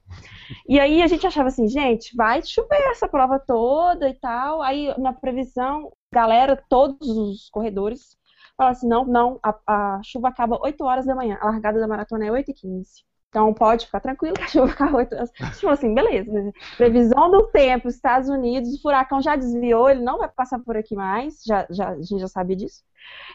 E 0.69 0.81
aí 0.81 1.03
a 1.03 1.07
gente 1.07 1.27
achava 1.27 1.49
assim, 1.49 1.69
gente, 1.69 2.15
vai 2.17 2.43
chover 2.43 2.81
essa 2.91 3.09
prova 3.09 3.39
toda 3.39 4.09
e 4.09 4.15
tal, 4.15 4.63
aí 4.63 4.93
na 4.99 5.13
previsão, 5.13 5.93
galera, 6.13 6.63
todos 6.69 7.09
os 7.09 7.49
corredores, 7.51 8.17
falaram 8.57 8.77
assim, 8.77 8.89
não, 8.89 9.05
não, 9.05 9.41
a, 9.43 9.55
a 9.67 10.01
chuva 10.03 10.29
acaba 10.29 10.59
8 10.61 10.83
horas 10.85 11.07
da 11.07 11.15
manhã, 11.15 11.39
a 11.41 11.47
largada 11.47 11.79
da 11.79 11.89
maratona 11.89 12.27
é 12.27 12.33
8 12.33 12.51
e 12.51 12.55
15 12.55 13.07
então 13.37 13.53
pode 13.53 13.85
ficar 13.85 14.01
tranquilo 14.01 14.33
que 14.35 14.43
a 14.43 14.49
chuva 14.49 14.69
ficar 14.69 14.95
8 14.95 15.15
horas. 15.15 15.31
A 15.39 15.45
gente 15.45 15.61
falou 15.61 15.75
assim, 15.75 15.95
beleza. 15.95 16.33
né? 16.33 16.53
Previsão 16.79 17.31
do 17.31 17.43
tempo, 17.49 17.87
Estados 17.87 18.31
Unidos, 18.31 18.75
o 18.75 18.81
furacão 18.81 19.21
já 19.21 19.37
desviou, 19.37 19.91
ele 19.91 20.03
não 20.03 20.19
vai 20.19 20.29
passar 20.29 20.59
por 20.59 20.75
aqui 20.75 20.95
mais, 20.95 21.43
já, 21.47 21.67
já, 21.69 21.91
a 21.91 22.01
gente 22.01 22.19
já 22.19 22.29
sabia 22.29 22.57
disso. 22.57 22.83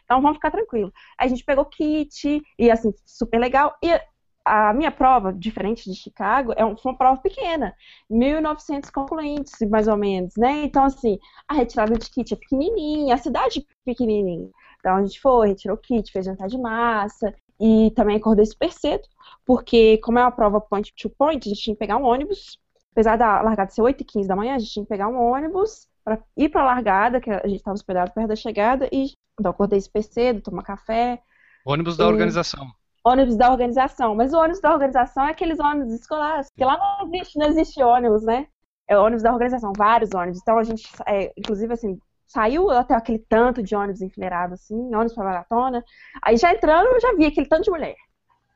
Então 0.04 0.20
vamos 0.20 0.38
ficar 0.38 0.50
tranquilo. 0.50 0.92
A 1.20 1.28
gente 1.28 1.46
pegou 1.46 1.66
kit, 1.66 2.42
e 2.58 2.72
assim, 2.72 2.92
super 3.06 3.40
legal. 3.40 3.76
E 3.84 4.02
a 4.44 4.74
minha 4.74 4.92
prova, 4.92 5.32
diferente 5.32 5.88
de 5.88 5.96
Chicago, 5.96 6.52
é 6.54 6.64
foi 6.78 6.92
uma 6.92 6.98
prova 6.98 7.22
pequena, 7.22 7.76
1.900 8.10 8.92
concluintes, 8.92 9.54
mais 9.70 9.88
ou 9.88 9.96
menos, 9.96 10.36
né? 10.36 10.64
Então, 10.64 10.84
assim, 10.84 11.20
a 11.48 11.54
retirada 11.54 11.94
de 11.94 12.10
kit 12.10 12.34
é 12.34 12.38
pequenininha, 12.38 13.14
a 13.14 13.20
cidade 13.20 13.60
é 13.60 13.76
pequenininha. 13.86 14.50
Então 14.80 14.96
a 14.96 15.02
gente 15.04 15.22
foi, 15.22 15.50
retirou 15.50 15.78
kit, 15.78 16.12
fez 16.12 16.26
jantar 16.26 16.48
de 16.48 16.58
massa, 16.58 17.32
e 17.62 17.92
também 17.92 18.18
acordei 18.18 18.46
super 18.46 18.72
cedo, 18.72 19.08
porque 19.46 19.98
como 20.00 20.20
é 20.20 20.24
uma 20.24 20.32
prova 20.32 20.60
point 20.60 20.92
to 20.96 21.10
point, 21.10 21.48
a 21.48 21.50
gente 21.50 21.62
tinha 21.62 21.76
que 21.76 21.80
pegar 21.80 21.98
um 21.98 22.04
ônibus, 22.04 22.60
apesar 22.92 23.18
da 23.18 23.42
largada 23.42 23.72
ser 23.72 23.82
8 23.84 24.02
e 24.02 24.06
15 24.06 24.28
da 24.28 24.36
manhã, 24.36 24.56
a 24.56 24.60
gente 24.60 24.72
tinha 24.72 24.84
que 24.86 24.90
pegar 24.90 25.08
um 25.08 25.18
ônibus 25.22 25.88
para 26.04 26.20
ir 26.36 26.50
para 26.50 26.62
a 26.62 26.66
largada, 26.66 27.22
que 27.22 27.30
a 27.30 27.48
gente 27.48 27.58
estava 27.58 27.76
hospedado 27.76 28.12
perto 28.12 28.28
da 28.30 28.36
chegada, 28.36 28.90
e 28.92 29.14
então 29.40 29.52
acordei 29.52 29.80
super 29.80 30.04
cedo, 30.04 30.42
tomar 30.42 30.64
café. 30.64 31.22
Ônibus 31.66 31.96
da 31.98 32.06
E- 32.06 32.08
organização. 32.08 32.68
Ônibus 33.04 33.36
da 33.36 33.50
organização, 33.50 34.16
mas 34.16 34.32
o 34.34 34.38
ônibus 34.38 34.62
da 34.62 34.72
organização 34.74 35.26
é 35.26 35.32
aqueles 35.32 35.60
ônibus 35.60 35.94
escolares, 35.94 36.48
porque 36.52 36.64
lá 36.66 36.78
não 36.78 37.08
existe, 37.08 37.38
não 37.40 37.48
existe 37.48 37.82
ônibus, 37.84 38.24
né? 38.24 38.48
É 38.88 38.98
ônibus 38.98 39.24
da 39.24 39.32
organização, 39.34 39.74
vários 39.76 40.14
ônibus. 40.14 40.40
Então 40.42 40.58
a 40.60 40.64
gente, 40.64 40.88
é, 41.08 41.32
inclusive 41.38 41.74
assim, 41.74 41.98
saiu 42.32 42.70
até 42.70 42.96
aquele 42.96 43.20
tanto 43.20 43.62
de 43.62 43.76
ônibus 43.76 44.02
enfileirado 44.02 44.54
assim, 44.54 44.76
ônibus 44.96 45.14
para 45.14 45.26
maratona. 45.26 45.84
Aí 46.22 46.38
já 46.38 46.54
entrando, 46.54 46.88
eu 46.88 47.02
já 47.02 47.14
vi 47.16 47.26
aquele 47.26 47.48
tanto 47.48 47.64
de 47.66 47.72
mulher. 47.72 47.96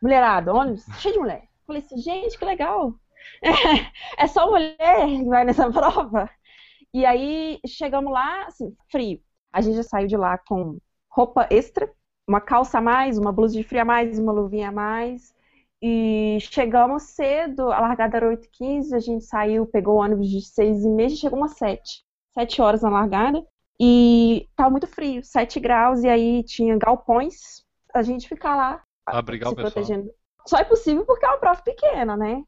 Mulherada, 0.01 0.53
ônibus, 0.53 0.85
cheio 0.99 1.15
de 1.15 1.19
mulher. 1.19 1.43
Falei 1.67 1.81
assim, 1.81 1.97
gente, 1.97 2.37
que 2.37 2.45
legal. 2.45 2.93
É 4.17 4.27
só 4.27 4.49
mulher 4.49 5.07
que 5.07 5.25
vai 5.25 5.43
nessa 5.43 5.69
prova. 5.71 6.29
E 6.93 7.05
aí 7.05 7.59
chegamos 7.67 8.11
lá, 8.13 8.45
assim, 8.45 8.75
frio. 8.89 9.19
A 9.51 9.61
gente 9.61 9.75
já 9.75 9.83
saiu 9.83 10.07
de 10.07 10.15
lá 10.17 10.37
com 10.37 10.77
roupa 11.09 11.47
extra, 11.49 11.91
uma 12.27 12.39
calça 12.41 12.77
a 12.77 12.81
mais, 12.81 13.17
uma 13.17 13.31
blusa 13.31 13.55
de 13.55 13.63
frio 13.63 13.81
a 13.81 13.85
mais, 13.85 14.19
uma 14.19 14.31
luvinha 14.31 14.69
a 14.69 14.71
mais. 14.71 15.33
E 15.81 16.37
chegamos 16.41 17.03
cedo, 17.03 17.71
a 17.71 17.79
largada 17.81 18.17
era 18.17 18.29
8h15, 18.29 18.93
a 18.93 18.99
gente 18.99 19.25
saiu, 19.25 19.65
pegou 19.67 19.95
o 19.95 19.99
ônibus 20.01 20.29
de 20.29 20.41
6h30 20.41 21.11
e 21.13 21.17
chegou 21.17 21.39
umas 21.39 21.57
7. 21.57 22.03
7 22.33 22.61
horas 22.61 22.81
na 22.83 22.89
largada. 22.89 23.45
E 23.79 24.47
tava 24.55 24.69
muito 24.69 24.87
frio, 24.87 25.23
7 25.23 25.59
graus, 25.59 26.03
e 26.03 26.07
aí 26.07 26.43
tinha 26.43 26.77
galpões, 26.77 27.63
a 27.93 28.01
gente 28.01 28.27
ficar 28.27 28.55
lá 28.55 28.81
Abrigar 29.05 29.49
se 29.49 29.55
protegendo. 29.55 30.09
Só 30.47 30.57
é 30.57 30.63
possível 30.63 31.05
porque 31.05 31.25
é 31.25 31.29
uma 31.29 31.37
prova 31.37 31.61
pequena, 31.61 32.15
né? 32.15 32.43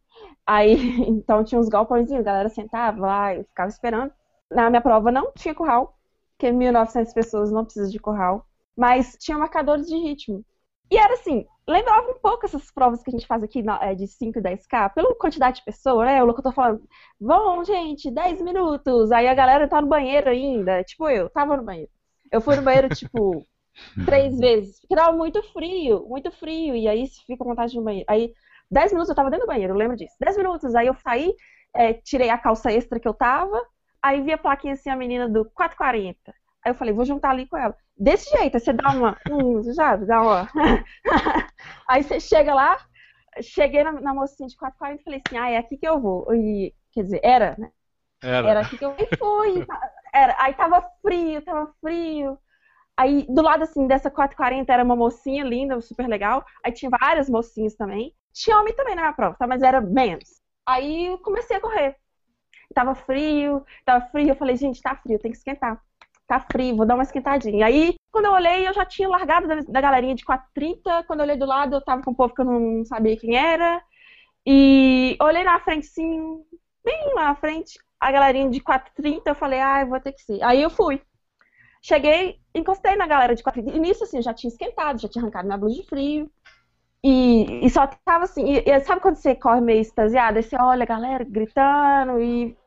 Aí, 0.45 0.75
então 1.07 1.43
tinha 1.43 1.59
uns 1.59 1.69
galpõezinhos, 1.69 2.21
a 2.21 2.25
galera 2.25 2.49
sentava 2.49 2.99
lá 2.99 3.35
e 3.35 3.43
ficava 3.43 3.69
esperando. 3.69 4.11
Na 4.49 4.69
minha 4.69 4.81
prova 4.81 5.11
não 5.11 5.31
tinha 5.33 5.53
curral, 5.53 5.97
porque 6.31 6.51
1.900 6.51 7.13
pessoas 7.13 7.51
não 7.51 7.65
precisa 7.65 7.89
de 7.89 7.99
curral, 7.99 8.45
mas 8.75 9.17
tinha 9.19 9.37
marcadores 9.37 9.87
de 9.87 9.97
ritmo. 9.97 10.43
E 10.89 10.97
era 10.97 11.13
assim, 11.15 11.45
lembrava 11.67 12.09
um 12.11 12.19
pouco 12.19 12.45
essas 12.45 12.71
provas 12.71 13.03
que 13.03 13.09
a 13.09 13.13
gente 13.13 13.27
faz 13.27 13.43
aqui 13.43 13.61
na- 13.61 13.79
é, 13.83 13.93
de 13.95 14.07
5 14.07 14.39
e 14.39 14.41
10K, 14.41 14.89
pela 14.89 15.13
quantidade 15.15 15.57
de 15.59 15.65
pessoas, 15.65 16.05
né? 16.07 16.23
O 16.23 16.25
locutor 16.25 16.53
falando, 16.53 16.81
vão, 17.19 17.63
gente, 17.65 18.09
10 18.11 18.41
minutos. 18.41 19.11
Aí 19.11 19.27
a 19.27 19.33
galera 19.33 19.67
tá 19.67 19.81
no 19.81 19.87
banheiro 19.87 20.29
ainda, 20.29 20.83
tipo 20.83 21.09
eu, 21.09 21.29
tava 21.29 21.57
no 21.57 21.63
banheiro. 21.63 21.91
Eu 22.31 22.41
fui 22.41 22.55
no 22.55 22.61
banheiro, 22.61 22.89
tipo, 22.89 23.45
três 24.05 24.37
vezes, 24.39 24.79
porque 24.81 24.95
tava 24.95 25.15
muito 25.15 25.41
frio, 25.53 26.05
muito 26.07 26.31
frio, 26.31 26.75
e 26.75 26.87
aí 26.87 27.07
fica 27.25 27.37
com 27.43 27.49
vontade 27.49 27.71
de 27.71 27.77
ir 27.77 27.79
no 27.79 27.85
banheiro. 27.85 28.05
Aí, 28.09 28.33
10 28.71 28.91
minutos 28.91 29.09
eu 29.09 29.15
tava 29.15 29.29
dentro 29.29 29.45
do 29.45 29.49
banheiro, 29.49 29.73
eu 29.73 29.77
lembro 29.77 29.97
disso. 29.97 30.15
10 30.19 30.37
minutos, 30.37 30.75
aí 30.75 30.87
eu 30.87 30.95
saí, 30.95 31.33
é, 31.75 31.93
tirei 31.93 32.29
a 32.29 32.37
calça 32.37 32.71
extra 32.71 32.99
que 32.99 33.07
eu 33.07 33.13
tava, 33.13 33.61
aí 34.01 34.21
vi 34.21 34.31
a 34.33 34.37
plaquinha 34.37 34.73
assim, 34.73 34.89
a 34.89 34.95
menina 34.95 35.27
do 35.29 35.45
440. 35.51 36.33
Aí 36.65 36.71
eu 36.71 36.75
falei, 36.75 36.93
vou 36.93 37.05
juntar 37.05 37.31
ali 37.31 37.47
com 37.47 37.57
ela. 37.57 37.75
Desse 37.99 38.29
jeito, 38.37 38.59
você 38.59 38.73
dá 38.73 38.91
uma, 38.91 39.17
hum, 39.29 39.63
sabe, 39.73 40.05
dá 40.05 40.21
uma. 40.21 40.49
aí 41.87 42.03
você 42.03 42.19
chega 42.19 42.53
lá, 42.53 42.77
cheguei 43.41 43.83
na, 43.83 43.91
na 43.93 44.13
mocinha 44.13 44.47
de 44.47 44.55
440 44.55 45.01
e 45.01 45.03
falei 45.03 45.21
assim, 45.25 45.37
ah, 45.37 45.49
é 45.49 45.57
aqui 45.57 45.77
que 45.77 45.87
eu 45.87 45.99
vou. 45.99 46.33
E, 46.33 46.73
quer 46.91 47.03
dizer, 47.03 47.19
era, 47.23 47.55
né? 47.57 47.71
Era. 48.21 48.49
Era 48.49 48.59
aqui 48.61 48.77
que 48.77 48.85
eu 48.85 48.95
e 48.97 49.17
fui. 49.17 49.65
Era, 50.13 50.35
aí 50.39 50.53
tava 50.53 50.81
frio, 51.01 51.41
tava 51.43 51.73
frio. 51.81 52.37
Aí 52.95 53.25
do 53.29 53.41
lado 53.43 53.63
assim 53.63 53.85
dessa 53.87 54.09
440 54.09 54.73
era 54.73 54.83
uma 54.83 54.95
mocinha 54.95 55.43
linda, 55.43 55.79
super 55.81 56.07
legal. 56.07 56.43
Aí 56.63 56.71
tinha 56.71 56.89
várias 56.89 57.29
mocinhas 57.29 57.75
também. 57.75 58.13
Tinha 58.33 58.59
homem 58.59 58.75
também 58.75 58.95
na 58.95 59.03
minha 59.03 59.13
prova, 59.13 59.35
tá? 59.37 59.45
Mas 59.47 59.61
era 59.61 59.79
menos. 59.81 60.41
Aí 60.65 61.07
eu 61.07 61.17
comecei 61.19 61.57
a 61.57 61.61
correr. 61.61 61.95
Tava 62.73 62.95
frio, 62.95 63.63
tava 63.85 64.05
frio. 64.07 64.29
Eu 64.29 64.35
falei, 64.35 64.55
gente, 64.55 64.81
tá 64.81 64.95
frio, 64.95 65.19
tem 65.19 65.31
que 65.31 65.37
esquentar. 65.37 65.81
Tá 66.27 66.41
frio, 66.41 66.75
vou 66.75 66.85
dar 66.85 66.95
uma 66.95 67.03
esquentadinha. 67.03 67.65
Aí, 67.65 67.95
quando 68.11 68.25
eu 68.25 68.33
olhei, 68.33 68.67
eu 68.67 68.73
já 68.73 68.85
tinha 68.85 69.07
largado 69.07 69.47
da, 69.47 69.55
da 69.61 69.81
galerinha 69.81 70.13
de 70.13 70.25
430. 70.25 71.03
Quando 71.03 71.21
eu 71.21 71.25
olhei 71.25 71.37
do 71.37 71.45
lado, 71.45 71.75
eu 71.75 71.81
tava 71.81 72.03
com 72.03 72.11
um 72.11 72.15
povo 72.15 72.33
que 72.33 72.41
eu 72.41 72.45
não 72.45 72.83
sabia 72.85 73.17
quem 73.17 73.35
era. 73.37 73.81
E 74.45 75.17
olhei 75.21 75.43
na 75.43 75.59
frente, 75.59 75.85
sim, 75.87 76.41
bem 76.83 77.13
lá 77.13 77.25
na 77.25 77.35
frente, 77.35 77.77
a 77.99 78.11
galerinha 78.11 78.49
de 78.49 78.61
430, 78.61 79.29
eu 79.29 79.35
falei, 79.35 79.59
ah, 79.59 79.81
eu 79.81 79.87
vou 79.87 79.99
ter 79.99 80.13
que 80.13 80.21
ser. 80.21 80.41
Aí 80.43 80.61
eu 80.61 80.69
fui. 80.69 81.01
Cheguei, 81.81 82.39
encostei 82.53 82.95
na 82.95 83.07
galera 83.07 83.35
de 83.35 83.43
430. 83.43 83.77
E 83.77 83.79
nisso, 83.79 84.03
assim, 84.03 84.17
eu 84.17 84.23
já 84.23 84.33
tinha 84.33 84.49
esquentado, 84.49 84.99
já 85.01 85.07
tinha 85.07 85.21
arrancado 85.23 85.47
minha 85.47 85.57
blusa 85.57 85.75
de 85.81 85.87
frio. 85.87 86.29
E, 87.03 87.65
e 87.65 87.69
só 87.69 87.87
tava 88.05 88.25
assim, 88.25 88.43
e, 88.45 88.63
e 88.65 88.79
sabe 88.81 89.01
quando 89.01 89.15
você 89.15 89.35
corre 89.35 89.61
meio 89.61 89.81
extasiado? 89.81 90.37
Aí 90.37 90.43
você 90.43 90.57
olha 90.59 90.83
a 90.83 90.87
galera 90.87 91.23
gritando 91.23 92.21
e 92.21 92.57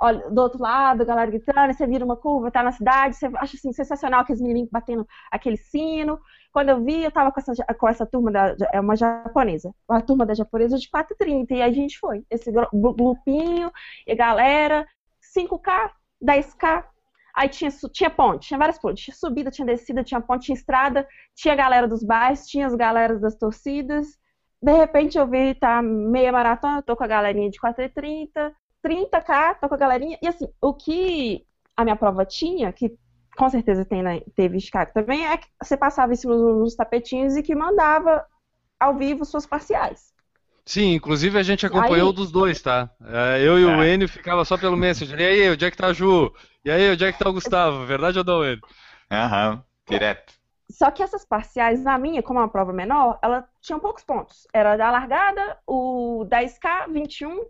olha 0.00 0.30
do 0.30 0.40
outro 0.40 0.60
lado, 0.60 1.04
galera 1.06 1.30
gritando, 1.30 1.72
você 1.72 1.86
vira 1.86 2.04
uma 2.04 2.16
curva, 2.16 2.50
tá 2.50 2.62
na 2.62 2.72
cidade, 2.72 3.16
você 3.16 3.26
acha 3.26 3.56
assim, 3.56 3.72
sensacional 3.72 4.20
aqueles 4.20 4.40
menininhos 4.40 4.70
batendo 4.70 5.06
aquele 5.30 5.56
sino. 5.56 6.18
Quando 6.52 6.68
eu 6.70 6.84
vi, 6.84 7.02
eu 7.04 7.10
tava 7.10 7.32
com 7.32 7.40
essa, 7.40 7.52
com 7.74 7.88
essa 7.88 8.06
turma, 8.06 8.30
da, 8.30 8.54
é 8.72 8.80
uma 8.80 8.96
japonesa, 8.96 9.74
uma 9.88 10.00
turma 10.02 10.24
da 10.26 10.34
japonesa 10.34 10.78
de 10.78 10.88
430, 10.90 11.54
e 11.54 11.62
a 11.62 11.70
gente 11.72 11.98
foi. 11.98 12.24
Esse 12.30 12.50
gru- 12.52 12.68
grupinho, 12.94 13.70
e 14.06 14.14
galera, 14.14 14.86
5K, 15.20 15.90
10K, 16.20 16.84
Aí 17.36 17.48
tinha, 17.48 17.68
tinha 17.92 18.08
ponte, 18.10 18.46
tinha 18.46 18.58
várias 18.58 18.78
pontes. 18.78 19.02
Tinha 19.04 19.14
subida, 19.16 19.50
tinha 19.50 19.66
descida, 19.66 20.04
tinha 20.04 20.20
ponte, 20.20 20.46
tinha 20.46 20.54
estrada, 20.56 21.06
tinha 21.34 21.54
galera 21.56 21.88
dos 21.88 22.04
bairros, 22.04 22.46
tinha 22.46 22.64
as 22.66 22.74
galeras 22.76 23.20
das 23.20 23.34
torcidas. 23.36 24.06
De 24.62 24.72
repente 24.72 25.18
eu 25.18 25.26
vi, 25.26 25.54
tá 25.54 25.82
meia 25.82 26.30
maratona, 26.32 26.78
eu 26.78 26.82
tô 26.82 26.96
com 26.96 27.04
a 27.04 27.06
galerinha 27.08 27.50
de 27.50 27.58
4h30, 27.58 28.52
30k, 28.84 29.54
tô 29.60 29.68
com 29.68 29.74
a 29.74 29.78
galerinha. 29.78 30.18
E 30.20 30.28
assim, 30.28 30.48
o 30.60 30.74
que 30.74 31.44
a 31.76 31.84
minha 31.84 31.96
prova 31.96 32.24
tinha, 32.24 32.72
que 32.72 32.92
com 33.36 33.48
certeza 33.48 33.84
tem 33.84 34.02
na, 34.02 34.20
teve 34.36 34.56
em 34.56 34.60
Chicago 34.60 34.92
também, 34.92 35.26
é 35.26 35.36
que 35.36 35.46
você 35.60 35.76
passava 35.76 36.12
isso 36.12 36.28
nos, 36.28 36.40
nos 36.58 36.74
tapetinhos 36.76 37.36
e 37.36 37.42
que 37.42 37.54
mandava 37.54 38.24
ao 38.78 38.94
vivo 38.96 39.24
suas 39.24 39.46
parciais. 39.46 40.12
Sim, 40.66 40.94
inclusive 40.94 41.38
a 41.38 41.42
gente 41.42 41.66
acompanhou 41.66 42.08
Aí- 42.08 42.14
dos 42.14 42.30
dois, 42.30 42.60
tá? 42.62 42.90
É, 43.04 43.46
Eu 43.46 43.58
e 43.58 43.64
o 43.64 43.84
Enio 43.84 44.08
ficava 44.08 44.44
só 44.44 44.56
pelo 44.56 44.76
Messenger. 44.76 45.18
E 45.20 45.24
aí, 45.24 45.50
onde 45.50 45.64
é 45.64 45.70
que 45.70 45.76
tá 45.76 45.88
a 45.88 45.92
Ju? 45.92 46.32
E 46.64 46.70
aí, 46.70 46.90
onde 46.90 47.04
é 47.04 47.12
que 47.12 47.18
tá 47.18 47.28
o 47.28 47.32
Gustavo? 47.34 47.84
Verdade 47.84 48.18
ou 48.18 48.24
não, 48.24 48.44
Enio? 48.44 48.60
Aham, 49.10 49.62
direto. 49.88 50.32
Só 50.70 50.90
que 50.90 51.02
essas 51.02 51.24
parciais, 51.24 51.82
na 51.82 51.98
minha, 51.98 52.22
como 52.22 52.38
é 52.38 52.42
uma 52.42 52.48
prova 52.48 52.72
menor, 52.72 53.18
ela 53.22 53.46
tinha 53.60 53.78
poucos 53.78 54.02
pontos. 54.02 54.46
Era 54.52 54.76
da 54.76 54.90
largada, 54.90 55.58
o 55.66 56.24
10K, 56.28 56.86
21, 56.90 57.44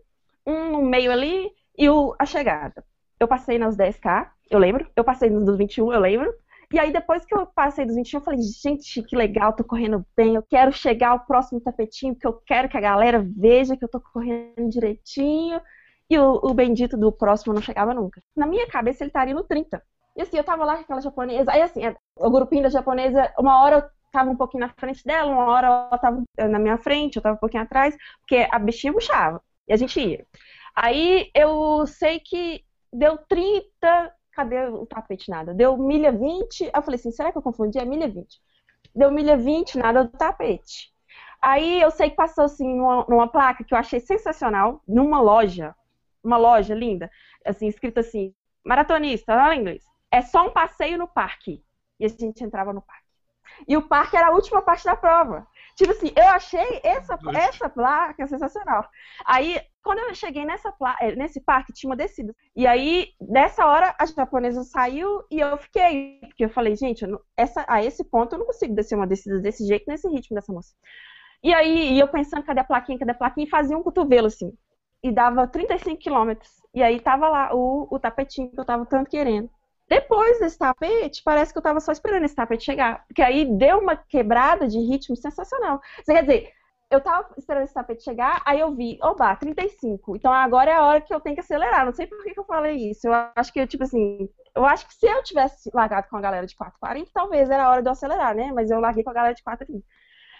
um 0.47 0.71
no 0.73 0.83
meio 0.83 1.11
ali 1.13 1.51
e 1.77 1.89
o, 1.89 2.15
a 2.19 2.27
chegada. 2.27 2.85
Eu 3.19 3.29
passei 3.29 3.59
nas 3.59 3.77
10K, 3.77 4.29
eu 4.51 4.59
lembro. 4.59 4.87
Eu 4.97 5.05
passei 5.05 5.31
nos 5.31 5.45
dos 5.45 5.57
21, 5.57 5.93
eu 5.93 6.01
lembro. 6.01 6.33
E 6.73 6.79
aí, 6.79 6.93
depois 6.93 7.25
que 7.25 7.35
eu 7.35 7.47
passei 7.47 7.85
dos 7.85 7.95
21, 7.95 8.19
eu 8.19 8.25
falei, 8.25 8.41
gente, 8.43 9.03
que 9.03 9.15
legal, 9.15 9.53
tô 9.53 9.63
correndo 9.63 10.05
bem. 10.17 10.35
Eu 10.35 10.43
quero 10.43 10.73
chegar 10.73 11.11
ao 11.11 11.21
próximo 11.21 11.61
tapetinho, 11.61 12.15
porque 12.15 12.27
eu 12.27 12.33
quero 12.45 12.69
que 12.69 12.77
a 12.77 12.81
galera 12.81 13.25
veja 13.25 13.77
que 13.77 13.85
eu 13.85 13.89
tô 13.89 14.01
correndo 14.01 14.69
direitinho. 14.69 15.61
E 16.11 16.19
o, 16.19 16.41
o 16.43 16.53
bendito 16.53 16.97
do 16.97 17.13
próximo 17.13 17.55
não 17.55 17.63
chegava 17.63 17.95
nunca. 17.95 18.21
Na 18.37 18.47
minha 18.47 18.67
cabeça, 18.67 19.03
ele 19.05 19.09
estaria 19.11 19.35
no 19.35 19.45
30. 19.45 19.83
E 20.17 20.23
assim, 20.23 20.37
eu 20.37 20.45
tava 20.45 20.65
lá 20.65 20.77
com 20.77 20.83
aquela 20.83 21.01
japonesa. 21.01 21.51
Aí, 21.53 21.63
assim, 21.63 21.81
o 22.17 22.31
grupinho 22.31 22.63
da 22.63 22.69
japonesa, 22.69 23.33
uma 23.39 23.63
hora 23.63 23.77
eu 23.77 23.83
tava 24.13 24.31
um 24.31 24.37
pouquinho 24.37 24.67
na 24.67 24.73
frente 24.75 25.05
dela, 25.05 25.31
uma 25.31 25.47
hora 25.47 25.67
ela 25.67 25.99
tava 25.99 26.23
na 26.39 26.59
minha 26.59 26.79
frente, 26.79 27.17
eu 27.17 27.23
tava 27.23 27.37
um 27.37 27.41
pouquinho 27.41 27.65
atrás, 27.65 27.97
porque 28.21 28.47
a 28.51 28.59
bichinha 28.59 28.93
puxava. 28.93 29.43
E 29.69 29.73
a 29.73 29.77
gente 29.77 30.01
ia. 30.01 30.27
Aí 30.75 31.31
eu 31.35 31.87
sei 31.87 32.21
que 32.21 32.65
deu 32.93 33.19
30. 33.19 34.15
Cadê 34.33 34.67
o 34.67 34.87
tapete? 34.87 35.31
Nada. 35.31 35.55
Deu 35.55 35.77
milha 35.77 36.13
20. 36.13 36.65
Aí 36.65 36.71
eu 36.75 36.83
falei 36.83 36.99
assim: 36.99 37.11
será 37.11 37.31
que 37.33 37.39
eu 37.39 37.43
confundi? 37.43 37.79
É 37.79 37.85
milha 37.85 38.09
20. 38.09 38.41
Deu 38.95 39.11
milha 39.11 39.37
20, 39.37 39.79
nada 39.79 40.05
do 40.05 40.17
tapete. 40.17 40.93
Aí 41.41 41.81
eu 41.81 41.91
sei 41.91 42.11
que 42.11 42.17
passou 42.17 42.45
assim 42.45 42.67
numa, 42.75 43.05
numa 43.09 43.29
placa 43.29 43.65
que 43.65 43.75
eu 43.75 43.79
achei 43.79 44.01
sensacional, 44.01 44.83
numa 44.87 45.21
loja. 45.21 45.75
Uma 46.23 46.39
loja 46.39 46.75
linda, 46.75 47.11
assim, 47.45 47.67
escrito 47.69 48.01
assim: 48.01 48.35
maratonista, 48.65 49.35
lá 49.35 49.55
em 49.55 49.61
inglês. 49.61 49.85
É 50.11 50.23
só 50.23 50.47
um 50.47 50.51
passeio 50.51 50.97
no 50.97 51.07
parque. 51.07 51.63
E 52.01 52.07
a 52.07 52.09
gente 52.09 52.43
entrava 52.43 52.73
no 52.73 52.81
parque. 52.81 53.05
E 53.69 53.77
o 53.77 53.83
parque 53.83 54.17
era 54.17 54.29
a 54.29 54.33
última 54.33 54.63
parte 54.63 54.85
da 54.85 54.97
prova. 54.97 55.47
Tipo 55.77 55.91
assim, 55.93 56.13
eu 56.17 56.25
achei 56.29 56.81
essa, 56.85 57.19
essa 57.35 57.69
placa 57.69 58.27
sensacional. 58.29 58.89
Aí, 59.27 59.61
quando 59.83 59.99
eu 60.01 60.15
cheguei 60.15 60.45
nessa 60.45 60.71
pla- 60.73 60.97
eh, 61.01 61.17
nesse 61.17 61.41
parque, 61.41 61.73
tinha 61.73 61.91
uma 61.91 61.97
descida. 61.97 62.35
E 62.55 62.67
aí, 62.67 63.09
nessa 63.21 63.67
hora, 63.67 63.95
a 63.99 64.07
japonesa 64.07 64.63
saiu 64.65 65.25
e 65.31 65.41
eu 65.41 65.57
fiquei. 65.59 66.21
Porque 66.21 66.45
eu 66.45 66.51
falei, 66.51 66.77
gente, 66.77 67.03
eu 67.03 67.09
não- 67.11 67.21
essa, 67.37 67.65
a 67.69 67.83
esse 67.85 68.05
ponto 68.05 68.35
eu 68.35 68.39
não 68.39 68.47
consigo 68.47 68.75
descer 68.75 68.95
uma 68.97 69.07
descida 69.07 69.41
desse 69.41 69.67
jeito, 69.67 69.85
nesse 69.89 70.09
ritmo 70.09 70.35
dessa 70.37 70.53
moça. 70.53 70.75
E 71.43 71.53
aí, 71.53 71.93
e 71.95 71.99
eu 72.01 72.09
pensando, 72.09 72.45
cadê 72.45 72.61
a 72.61 72.65
plaquinha, 72.65 72.99
cadê 72.99 73.11
a 73.13 73.15
plaquinha? 73.15 73.47
E 73.47 73.51
fazia 73.51 73.77
um 73.77 73.83
cotovelo, 73.83 74.27
assim. 74.29 74.53
E 75.03 75.13
dava 75.13 75.47
35 75.47 76.01
quilômetros. 76.01 76.51
E 76.75 76.83
aí 76.83 77.01
tava 77.01 77.29
lá 77.29 77.55
o, 77.55 77.87
o 77.91 77.99
tapetinho 77.99 78.51
que 78.51 78.59
eu 78.61 78.65
tava 78.65 78.87
tanto 78.87 79.11
querendo. 79.11 79.51
Depois 79.89 80.39
desse 80.41 80.59
tapete, 80.59 81.23
parece 81.23 81.53
que 81.53 81.59
eu 81.59 81.63
tava 81.63 81.81
só 81.81 81.93
esperando 81.93 82.25
esse 82.25 82.35
tapete 82.35 82.65
chegar. 82.65 83.05
Porque 83.07 83.23
aí 83.23 83.45
deu 83.45 83.79
uma 83.79 83.97
quebrada 83.97 84.67
de 84.67 84.79
ritmo 84.79 85.17
sensacional. 85.17 85.81
Você 86.03 86.13
quer 86.13 86.23
dizer, 86.23 86.53
eu 86.91 87.01
tava 87.01 87.29
esperando 87.37 87.65
esse 87.65 87.75
tapete 87.75 88.03
chegar, 88.03 88.43
aí 88.47 88.61
eu 88.61 88.75
vi, 88.75 88.99
oba, 89.03 89.35
35. 89.37 90.17
Então 90.17 90.33
agora 90.33 90.71
é 90.71 90.75
a 90.75 90.85
hora 90.85 91.01
que 91.01 91.13
eu 91.15 91.21
tenho 91.21 91.35
que 91.35 91.41
acelerar. 91.41 91.85
Não 91.85 91.93
sei 91.93 92.07
por 92.07 92.23
que, 92.23 92.33
que 92.33 92.41
eu 92.41 92.45
falei 92.45 92.91
isso. 92.91 93.07
Eu 93.07 93.13
acho 93.37 93.53
que, 93.53 93.67
tipo 93.67 93.85
assim, 93.85 94.29
eu 94.55 94.65
acho 94.65 94.87
que 94.87 94.95
se 94.95 95.07
eu 95.07 95.23
tivesse 95.23 95.71
largado 95.75 96.09
com 96.09 96.17
a 96.17 96.21
galera 96.21 96.47
de 96.47 96.55
4,40, 96.57 97.09
talvez 97.13 97.51
era 97.51 97.65
a 97.65 97.71
hora 97.71 97.83
de 97.83 97.89
eu 97.89 97.93
acelerar, 97.93 98.35
né? 98.35 98.53
Mas 98.53 98.71
eu 98.71 98.81
larguei 98.81 99.03
com 99.05 99.11
a 99.11 99.15
galera 99.15 99.35
de 99.35 99.43
4,30. 99.43 99.83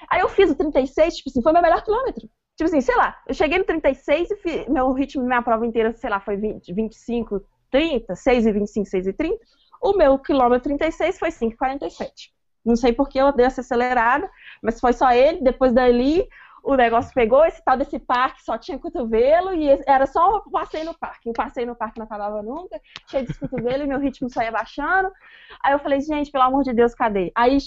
Aí 0.09 0.21
eu 0.21 0.29
fiz 0.29 0.51
o 0.51 0.55
36, 0.55 1.17
tipo 1.17 1.31
assim, 1.31 1.43
foi 1.43 1.53
meu 1.53 1.63
melhor 1.63 1.83
quilômetro. 1.83 2.29
Tipo 2.57 2.69
assim, 2.69 2.81
sei 2.81 2.95
lá, 2.97 3.21
eu 3.27 3.35
cheguei 3.35 3.59
no 3.59 3.65
36 3.65 4.31
e 4.31 4.37
fiz, 4.37 4.69
meu 4.69 4.93
ritmo, 4.93 5.25
minha 5.25 5.43
prova 5.43 5.67
inteira, 5.67 5.93
sei 5.95 6.09
lá, 6.09 6.21
foi 6.21 6.37
20, 6.37 6.73
25, 6.73 7.45
30, 7.75 8.15
6 8.15 8.47
e 8.47 8.53
25, 8.53 8.87
6 8.87 9.07
e 9.09 9.13
30. 9.13 9.37
O 9.83 9.97
meu 9.97 10.17
quilômetro 10.17 10.69
36 10.69 11.19
foi 11.19 11.31
5,47. 11.31 12.31
Não 12.65 12.77
sei 12.77 12.93
por 12.93 13.09
que 13.09 13.19
eu 13.19 13.33
dei 13.33 13.47
essa 13.47 13.63
acelerada, 13.63 14.31
mas 14.63 14.79
foi 14.79 14.93
só 14.93 15.11
ele. 15.11 15.43
Depois 15.43 15.73
dali, 15.73 16.25
o 16.63 16.77
negócio 16.77 17.13
pegou, 17.13 17.45
esse 17.45 17.63
tal 17.65 17.77
desse 17.77 17.99
parque 17.99 18.45
só 18.45 18.57
tinha 18.57 18.79
cotovelo 18.79 19.53
e 19.53 19.69
era 19.89 20.07
só 20.07 20.37
um 20.37 20.51
passeio 20.53 20.85
no 20.85 20.97
parque. 20.97 21.29
O 21.29 21.33
passeio 21.33 21.67
no 21.67 21.75
parque 21.75 21.99
não 21.99 22.07
acabava 22.07 22.41
nunca, 22.45 22.81
cheio 23.11 23.27
de 23.27 23.35
cotovelo 23.35 23.83
e 23.83 23.89
meu 23.89 23.99
ritmo 23.99 24.31
só 24.31 24.41
ia 24.41 24.53
baixando. 24.53 25.11
Aí 25.61 25.73
eu 25.73 25.81
falei, 25.81 26.01
gente, 26.01 26.31
pelo 26.31 26.45
amor 26.45 26.63
de 26.63 26.73
Deus, 26.73 26.95
cadê? 26.95 27.33
Aí 27.35 27.59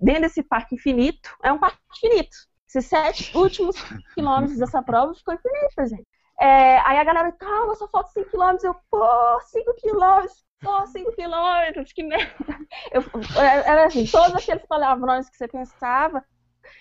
dentro 0.00 0.22
desse 0.22 0.40
parque 0.44 0.76
infinito, 0.76 1.28
é 1.42 1.52
um 1.52 1.58
parque 1.58 1.78
infinito. 1.96 2.36
Esses 2.68 2.86
sete 2.86 3.36
últimos 3.36 3.76
quilômetros 4.14 4.56
dessa 4.56 4.80
prova 4.82 5.12
ficou 5.14 5.34
infinito, 5.34 5.88
gente. 5.88 6.17
É, 6.40 6.78
aí 6.80 6.98
a 6.98 7.04
galera, 7.04 7.32
calma, 7.32 7.74
só 7.74 7.88
falta 7.88 8.10
5 8.10 8.30
quilômetros. 8.30 8.64
Eu, 8.64 8.74
pô, 8.90 9.40
5 9.40 9.74
quilômetros, 9.74 10.44
pô, 10.60 10.86
5 10.86 11.12
quilômetros, 11.12 11.92
que 11.92 12.02
merda. 12.02 12.58
Eu, 12.92 13.02
era 13.40 13.86
assim, 13.86 14.06
todos 14.06 14.34
aqueles 14.36 14.64
palavrões 14.66 15.28
que 15.28 15.36
você 15.36 15.48
pensava, 15.48 16.24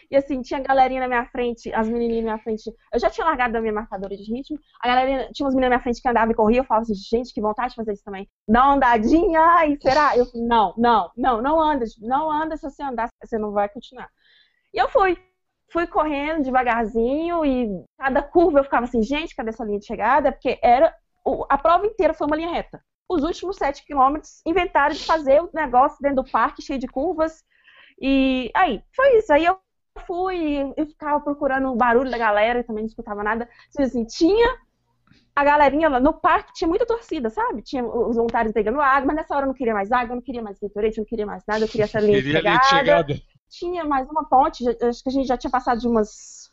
e 0.09 0.15
assim, 0.15 0.41
tinha 0.41 0.59
galerinha 0.59 1.01
na 1.01 1.07
minha 1.07 1.25
frente, 1.25 1.73
as 1.73 1.87
menininhas 1.87 2.25
na 2.25 2.31
minha 2.33 2.43
frente. 2.43 2.71
Eu 2.93 2.99
já 2.99 3.09
tinha 3.09 3.25
largado 3.25 3.53
da 3.53 3.61
minha 3.61 3.73
marcadora 3.73 4.15
de 4.15 4.23
ritmo. 4.23 4.59
A 4.81 4.87
galerinha, 4.87 5.29
tinha 5.33 5.45
umas 5.45 5.53
meninas 5.53 5.69
na 5.71 5.75
minha 5.77 5.83
frente 5.83 6.01
que 6.01 6.07
andavam 6.07 6.31
e 6.31 6.35
corriam. 6.35 6.63
Eu 6.63 6.67
falava 6.67 6.83
assim, 6.83 6.95
gente, 6.95 7.33
que 7.33 7.41
vontade 7.41 7.69
de 7.69 7.75
fazer 7.75 7.93
isso 7.93 8.03
também. 8.03 8.29
Dá 8.47 8.65
uma 8.65 8.75
andadinha, 8.75 9.39
ai, 9.41 9.77
será? 9.81 10.15
Eu 10.17 10.25
falei, 10.25 10.47
não, 10.47 10.73
não, 10.77 11.11
não, 11.15 11.41
não 11.41 11.61
anda. 11.61 11.85
Não 11.99 12.31
anda, 12.31 12.55
se 12.57 12.63
você 12.63 12.83
andar, 12.83 13.09
você 13.23 13.37
não 13.37 13.51
vai 13.51 13.69
continuar. 13.69 14.09
E 14.73 14.77
eu 14.77 14.89
fui. 14.89 15.17
Fui 15.69 15.85
correndo 15.85 16.43
devagarzinho 16.43 17.45
e 17.45 17.83
cada 17.97 18.21
curva 18.21 18.59
eu 18.59 18.63
ficava 18.63 18.85
assim, 18.85 19.03
gente, 19.03 19.35
cadê 19.35 19.49
essa 19.49 19.65
linha 19.65 19.79
de 19.79 19.85
chegada? 19.85 20.31
Porque 20.31 20.57
era. 20.61 20.93
A 21.49 21.57
prova 21.57 21.85
inteira 21.85 22.13
foi 22.13 22.25
uma 22.25 22.37
linha 22.37 22.51
reta. 22.51 22.81
Os 23.09 23.23
últimos 23.23 23.57
sete 23.57 23.85
quilômetros 23.85 24.41
inventaram 24.45 24.93
de 24.93 25.03
fazer 25.03 25.41
o 25.41 25.49
negócio 25.53 25.97
dentro 26.01 26.23
do 26.23 26.31
parque, 26.31 26.61
cheio 26.61 26.79
de 26.79 26.87
curvas. 26.87 27.43
E 27.99 28.49
aí, 28.53 28.81
foi 28.95 29.17
isso. 29.17 29.33
Aí 29.33 29.43
eu 29.45 29.59
fui, 30.05 30.73
eu 30.77 30.85
ficava 30.85 31.19
procurando 31.19 31.69
o 31.69 31.75
barulho 31.75 32.11
da 32.11 32.17
galera, 32.17 32.59
e 32.59 32.63
também 32.63 32.83
não 32.83 32.87
escutava 32.87 33.23
nada. 33.23 33.49
Assim, 33.77 34.05
tinha 34.05 34.57
a 35.35 35.43
galerinha 35.43 35.89
lá 35.89 35.99
no 35.99 36.13
parque, 36.13 36.53
tinha 36.53 36.67
muita 36.67 36.85
torcida, 36.85 37.29
sabe? 37.29 37.61
Tinha 37.61 37.85
os 37.85 38.15
voluntários 38.15 38.53
pegando 38.53 38.81
água, 38.81 39.07
mas 39.07 39.15
nessa 39.17 39.35
hora 39.35 39.43
eu 39.43 39.47
não 39.47 39.53
queria 39.53 39.73
mais 39.73 39.91
água, 39.91 40.13
eu 40.13 40.15
não 40.15 40.21
queria 40.21 40.41
mais 40.41 40.57
eu 40.61 40.71
não 40.97 41.05
queria 41.05 41.25
mais 41.25 41.43
nada, 41.47 41.63
eu 41.63 41.69
queria 41.69 41.85
essa 41.85 41.99
linha 41.99 42.21
Queria 42.21 42.41
de 42.41 42.65
chegada. 42.69 43.15
Tinha 43.49 43.85
mais 43.85 44.09
uma 44.09 44.27
ponte, 44.27 44.63
acho 44.83 45.03
que 45.03 45.09
a 45.09 45.11
gente 45.11 45.27
já 45.27 45.37
tinha 45.37 45.51
passado 45.51 45.79
de 45.79 45.87
umas 45.87 46.51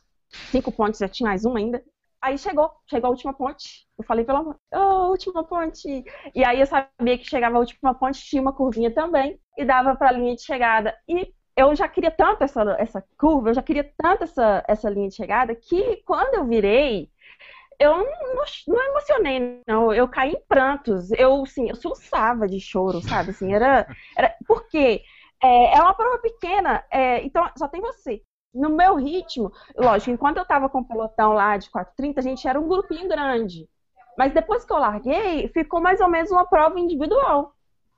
cinco 0.51 0.71
pontes, 0.73 1.01
já 1.01 1.09
tinha 1.09 1.29
mais 1.29 1.45
uma 1.45 1.59
ainda. 1.59 1.83
Aí 2.21 2.39
chegou, 2.39 2.71
chegou 2.89 3.09
a 3.09 3.11
última 3.11 3.35
ponte. 3.35 3.87
Eu 3.99 4.05
falei, 4.05 4.25
pelo 4.25 4.39
amor, 4.39 4.57
oh, 4.73 5.11
última 5.11 5.45
ponte. 5.45 6.05
E 6.35 6.45
aí 6.45 6.61
eu 6.61 6.67
sabia 6.67 7.19
que 7.19 7.29
chegava 7.29 7.57
a 7.57 7.61
última 7.61 7.95
ponte, 7.95 8.25
tinha 8.25 8.41
uma 8.41 8.53
curvinha 8.53 8.91
também, 8.91 9.39
e 9.59 9.65
dava 9.65 9.95
pra 9.95 10.13
linha 10.13 10.35
de 10.35 10.43
chegada. 10.43 10.97
E 11.07 11.35
eu 11.57 11.75
já 11.77 11.87
queria 11.87 12.11
tanto 12.11 12.43
essa, 12.43 12.63
essa 12.79 13.05
curva, 13.19 13.51
eu 13.51 13.55
já 13.55 13.63
queria 13.63 13.93
tanto 13.99 14.25
essa, 14.25 14.65
essa 14.67 14.89
linha 14.89 15.09
de 15.09 15.15
chegada, 15.17 15.55
que 15.55 15.97
quando 16.07 16.35
eu 16.35 16.47
virei, 16.47 17.11
eu 17.79 17.99
não, 17.99 18.45
não 18.69 18.83
emocionei, 18.91 19.61
não. 19.67 19.93
Eu 19.93 20.09
caí 20.09 20.33
em 20.33 20.43
prantos. 20.49 21.11
Eu, 21.13 21.43
assim, 21.43 21.69
eu 21.69 21.77
soluçava 21.77 22.49
de 22.49 22.61
choro, 22.61 23.01
sabe? 23.03 23.31
Assim, 23.31 23.53
era, 23.53 23.87
era... 24.17 24.35
Porque 24.47 25.03
é, 25.45 25.77
é 25.77 25.83
uma 25.83 25.93
prova 25.93 26.19
pequena, 26.19 26.83
é, 26.91 27.23
então 27.23 27.47
só 27.57 27.69
tem 27.69 27.81
você. 27.81 28.23
No 28.53 28.71
meu 28.71 28.95
ritmo, 28.97 29.53
lógico, 29.77 30.11
enquanto 30.13 30.39
eu 30.39 30.47
tava 30.47 30.69
com 30.71 30.79
o 30.79 30.85
pelotão 30.85 31.35
lá 31.35 31.57
de 31.59 31.69
430, 31.71 32.21
a 32.21 32.23
gente 32.23 32.49
era 32.49 32.59
um 32.59 32.69
grupinho 32.69 33.09
grande. 33.09 33.69
Mas 34.17 34.33
depois 34.33 34.65
que 34.65 34.73
eu 34.73 34.79
larguei, 34.79 35.49
ficou 35.49 35.81
mais 35.81 36.01
ou 36.01 36.09
menos 36.09 36.31
uma 36.31 36.47
prova 36.47 36.79
individual. 36.79 37.53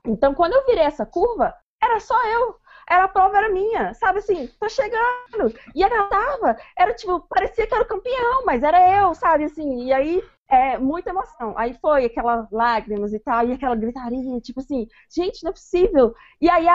Então, 0.05 0.35
quando 0.35 0.55
eu 0.55 0.67
virei 0.67 0.85
essa 0.85 1.07
curva, 1.07 1.55
era 1.81 2.01
só 2.01 2.17
eu. 2.27 2.57
Era 2.89 3.05
a 3.05 3.09
prova 3.09 3.37
era 3.37 3.49
minha, 3.49 3.93
sabe 3.95 4.21
assim, 4.21 4.47
tô 4.59 4.69
chegando. 4.69 5.53
E 5.75 5.83
ela 5.83 6.05
tava, 6.09 6.57
era 6.77 6.95
tipo, 6.95 7.21
parecia 7.29 7.67
que 7.67 7.75
era 7.75 7.83
o 7.83 7.89
campeão, 7.89 8.45
mas 8.45 8.63
era 8.63 9.03
eu, 9.03 9.15
sabe 9.15 9.45
assim. 9.45 9.85
E 9.85 9.93
aí, 9.93 10.23
é, 10.49 10.79
muita 10.79 11.11
emoção. 11.11 11.55
Aí 11.57 11.75
foi 11.81 12.05
aquelas 12.05 12.51
lágrimas 12.51 13.13
e 13.13 13.19
tal, 13.19 13.47
e 13.47 13.53
aquela 13.53 13.75
gritaria, 13.75 14.41
tipo 14.41 14.61
assim, 14.61 14.87
gente, 15.15 15.43
não 15.43 15.51
é 15.51 15.53
possível. 15.55 16.15
E 16.41 16.49
aí 16.49 16.69
a, 16.69 16.75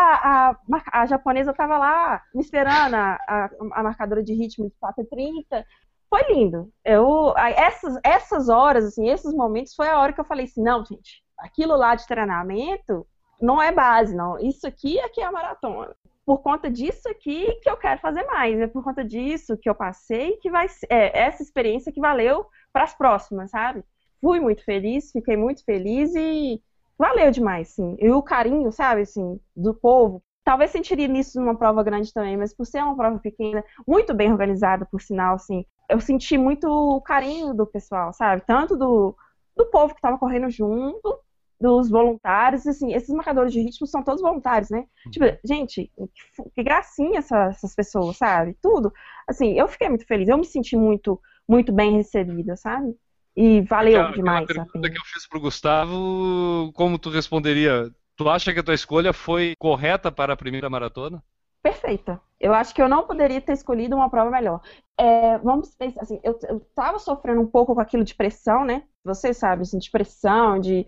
a, 0.51 1.01
a 1.01 1.05
japonesa 1.05 1.53
tava 1.53 1.77
lá 1.77 2.21
me 2.33 2.41
esperando, 2.41 2.95
a, 2.95 3.17
a, 3.27 3.49
a 3.73 3.83
marcadora 3.83 4.23
de 4.23 4.33
ritmo 4.33 4.69
de 4.69 4.75
4,30. 4.81 5.63
Foi 6.09 6.21
lindo. 6.33 6.69
Eu, 6.83 7.33
essas, 7.37 7.97
essas 8.03 8.49
horas, 8.49 8.83
assim, 8.85 9.09
esses 9.09 9.33
momentos, 9.33 9.73
foi 9.73 9.87
a 9.87 9.97
hora 9.97 10.11
que 10.11 10.19
eu 10.19 10.25
falei 10.25 10.45
assim, 10.45 10.61
não, 10.61 10.83
gente, 10.83 11.23
aquilo 11.37 11.75
lá 11.77 11.95
de 11.95 12.05
treinamento 12.05 13.07
não 13.41 13.61
é 13.61 13.71
base, 13.71 14.15
não. 14.15 14.37
Isso 14.39 14.67
aqui 14.67 14.99
é 14.99 15.07
que 15.09 15.21
é 15.21 15.25
a 15.25 15.31
maratona. 15.31 15.95
Por 16.25 16.39
conta 16.39 16.69
disso 16.69 17.09
aqui 17.09 17.55
que 17.61 17.69
eu 17.69 17.77
quero 17.77 17.99
fazer 17.99 18.23
mais. 18.25 18.59
É 18.59 18.67
por 18.67 18.83
conta 18.83 19.03
disso 19.03 19.57
que 19.57 19.69
eu 19.69 19.73
passei 19.73 20.37
que 20.37 20.51
vai 20.51 20.67
é 20.89 21.19
essa 21.19 21.41
experiência 21.41 21.91
que 21.91 21.99
valeu 21.99 22.45
para 22.73 22.83
as 22.83 22.93
próximas, 22.95 23.51
sabe? 23.51 23.83
Fui 24.21 24.39
muito 24.39 24.63
feliz, 24.63 25.11
fiquei 25.11 25.35
muito 25.35 25.63
feliz 25.65 26.13
e 26.15 26.61
valeu 26.97 27.31
demais, 27.31 27.69
sim. 27.69 27.95
E 27.99 28.09
o 28.11 28.21
carinho, 28.21 28.71
sabe, 28.71 29.01
assim, 29.01 29.39
do 29.55 29.73
povo. 29.73 30.21
Talvez 30.43 30.71
sentiria 30.71 31.07
nisso 31.07 31.39
numa 31.39 31.55
prova 31.57 31.83
grande 31.83 32.13
também, 32.13 32.37
mas 32.37 32.53
por 32.53 32.65
ser 32.65 32.79
uma 32.83 32.95
prova 32.95 33.19
pequena, 33.19 33.63
muito 33.87 34.13
bem 34.13 34.31
organizada, 34.31 34.85
por 34.85 35.01
sinal, 35.01 35.35
assim, 35.35 35.65
eu 35.89 35.99
senti 35.99 36.37
muito 36.37 36.67
o 36.67 37.01
carinho 37.01 37.53
do 37.53 37.65
pessoal, 37.65 38.11
sabe? 38.13 38.43
Tanto 38.45 38.75
do, 38.77 39.15
do 39.55 39.65
povo 39.67 39.93
que 39.93 39.99
estava 39.99 40.17
correndo 40.17 40.49
junto, 40.49 41.19
dos 41.59 41.89
voluntários, 41.91 42.65
assim, 42.65 42.93
esses 42.93 43.09
marcadores 43.13 43.53
de 43.53 43.61
ritmo 43.61 43.85
são 43.85 44.03
todos 44.03 44.21
voluntários, 44.21 44.71
né? 44.71 44.85
Tipo, 45.11 45.25
gente, 45.45 45.91
que 46.55 46.63
gracinha 46.63 47.19
essa- 47.19 47.45
essas 47.49 47.75
pessoas, 47.75 48.17
sabe? 48.17 48.55
Tudo. 48.61 48.91
Assim, 49.27 49.53
eu 49.53 49.67
fiquei 49.67 49.87
muito 49.89 50.05
feliz, 50.07 50.27
eu 50.27 50.37
me 50.37 50.45
senti 50.45 50.75
muito, 50.75 51.19
muito 51.51 51.71
bem 51.73 51.93
recebida, 51.97 52.55
sabe? 52.55 52.95
E 53.35 53.61
valeu 53.61 54.05
Aquela- 54.05 54.11
demais 54.11 54.43
aquela 54.49 54.63
a 54.63 54.65
pergunta 54.71 54.89
que 54.89 54.97
eu 54.97 55.05
fiz 55.05 55.27
pro 55.27 55.39
Gustavo, 55.39 56.71
como 56.73 56.99
tu 56.99 57.09
responderia? 57.09 57.89
Tu 58.15 58.29
acha 58.29 58.53
que 58.53 58.59
a 58.59 58.63
tua 58.63 58.73
escolha 58.75 59.13
foi 59.13 59.55
correta 59.59 60.11
para 60.11 60.33
a 60.33 60.37
primeira 60.37 60.69
maratona? 60.69 61.23
perfeita. 61.61 62.19
Eu 62.39 62.53
acho 62.53 62.73
que 62.73 62.81
eu 62.81 62.89
não 62.89 63.05
poderia 63.05 63.39
ter 63.41 63.53
escolhido 63.53 63.95
uma 63.95 64.09
prova 64.09 64.31
melhor. 64.31 64.61
É, 64.97 65.37
vamos 65.39 65.75
pensar 65.75 66.01
assim, 66.01 66.19
eu, 66.23 66.37
eu 66.47 66.59
tava 66.75 66.97
sofrendo 66.99 67.41
um 67.41 67.47
pouco 67.47 67.75
com 67.75 67.81
aquilo 67.81 68.03
de 68.03 68.15
pressão, 68.15 68.65
né? 68.65 68.83
Você 69.03 69.33
sabe, 69.33 69.61
assim, 69.63 69.77
de 69.77 69.91
pressão, 69.91 70.59
de. 70.59 70.87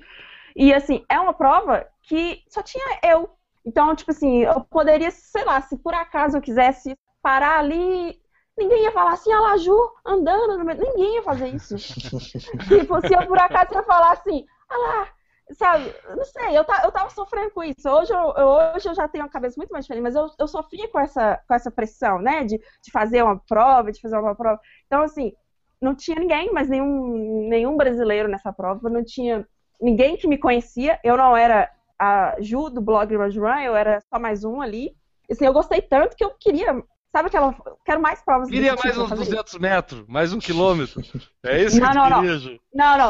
E 0.55 0.73
assim, 0.73 1.05
é 1.09 1.19
uma 1.19 1.33
prova 1.33 1.87
que 2.03 2.43
só 2.49 2.63
tinha 2.63 2.99
eu. 3.03 3.29
Então, 3.65 3.95
tipo 3.95 4.11
assim, 4.11 4.39
eu 4.39 4.61
poderia, 4.65 5.11
sei 5.11 5.45
lá, 5.45 5.61
se 5.61 5.77
por 5.77 5.93
acaso 5.93 6.37
eu 6.37 6.41
quisesse 6.41 6.95
parar 7.21 7.59
ali, 7.59 8.19
ninguém 8.57 8.83
ia 8.83 8.91
falar 8.91 9.13
assim, 9.13 9.31
a 9.31 9.39
Laju 9.39 9.75
andando 10.05 10.57
no 10.57 10.65
meio. 10.65 10.79
Ninguém 10.79 11.15
ia 11.15 11.23
fazer 11.23 11.47
isso. 11.49 11.75
tipo, 12.67 13.01
se 13.01 13.13
eu 13.13 13.25
por 13.27 13.39
acaso 13.39 13.73
ia 13.73 13.83
falar 13.83 14.11
assim, 14.13 14.45
ah 14.69 14.77
lá, 14.77 15.07
sabe, 15.53 15.93
não 16.15 16.23
sei, 16.25 16.57
eu, 16.57 16.63
ta- 16.63 16.81
eu 16.83 16.91
tava 16.91 17.09
sofrendo 17.09 17.51
com 17.51 17.63
isso. 17.63 17.87
Hoje 17.89 18.13
eu, 18.13 18.33
eu- 18.37 18.73
hoje 18.75 18.87
eu 18.89 18.95
já 18.95 19.07
tenho 19.07 19.23
uma 19.23 19.29
cabeça 19.31 19.55
muito 19.57 19.71
mais 19.71 19.85
diferente, 19.85 20.03
mas 20.03 20.15
eu, 20.15 20.29
eu 20.39 20.47
sofria 20.47 20.87
com 20.89 20.99
essa, 20.99 21.39
com 21.47 21.53
essa 21.53 21.71
pressão, 21.71 22.19
né, 22.19 22.43
de, 22.43 22.57
de 22.57 22.91
fazer 22.91 23.23
uma 23.23 23.39
prova, 23.39 23.91
de 23.91 24.01
fazer 24.01 24.17
uma 24.17 24.35
prova. 24.35 24.59
Então, 24.87 25.01
assim, 25.03 25.33
não 25.81 25.95
tinha 25.95 26.19
ninguém, 26.19 26.51
mas 26.53 26.69
nenhum, 26.69 27.47
nenhum 27.49 27.75
brasileiro 27.75 28.29
nessa 28.29 28.53
prova, 28.53 28.89
não 28.89 29.03
tinha 29.03 29.47
ninguém 29.81 30.15
que 30.15 30.27
me 30.27 30.37
conhecia, 30.37 30.99
eu 31.03 31.17
não 31.17 31.35
era 31.35 31.69
a 31.99 32.35
Ju 32.39 32.69
do 32.69 32.81
blog 32.81 33.13
Run, 33.15 33.59
eu 33.59 33.75
era 33.75 34.01
só 34.09 34.19
mais 34.19 34.43
um 34.43 34.61
ali. 34.61 34.95
Assim, 35.29 35.45
eu 35.45 35.53
gostei 35.53 35.81
tanto 35.81 36.15
que 36.15 36.23
eu 36.23 36.31
queria, 36.39 36.81
sabe 37.13 37.27
aquela, 37.27 37.55
quero 37.85 38.01
mais 38.01 38.21
provas 38.23 38.49
Queria 38.49 38.71
tipo 38.71 38.83
mais 38.83 38.95
pra 38.95 39.03
uns 39.05 39.09
fazer. 39.09 39.25
200 39.25 39.59
metros, 39.59 40.07
mais 40.07 40.33
um 40.33 40.39
quilômetro. 40.39 41.01
É 41.43 41.61
isso 41.63 41.79
Não, 41.79 41.89
que 41.89 41.95
não, 41.95 42.03
tu 42.05 42.09
não. 42.09 42.37
Ju? 42.39 42.59
Não, 42.73 42.97
não. 42.97 43.09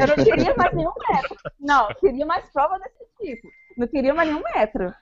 Eu 0.00 0.06
não 0.16 0.24
queria 0.24 0.54
mais 0.56 0.74
nenhum 0.74 0.92
metro. 1.10 1.36
Não, 1.60 1.88
eu 1.90 1.94
queria 1.96 2.26
mais 2.26 2.44
provas 2.50 2.80
desse 2.80 3.06
tipo. 3.36 3.48
Não 3.76 3.86
queria 3.86 4.14
mais 4.14 4.28
nenhum 4.28 4.42
metro. 4.54 4.92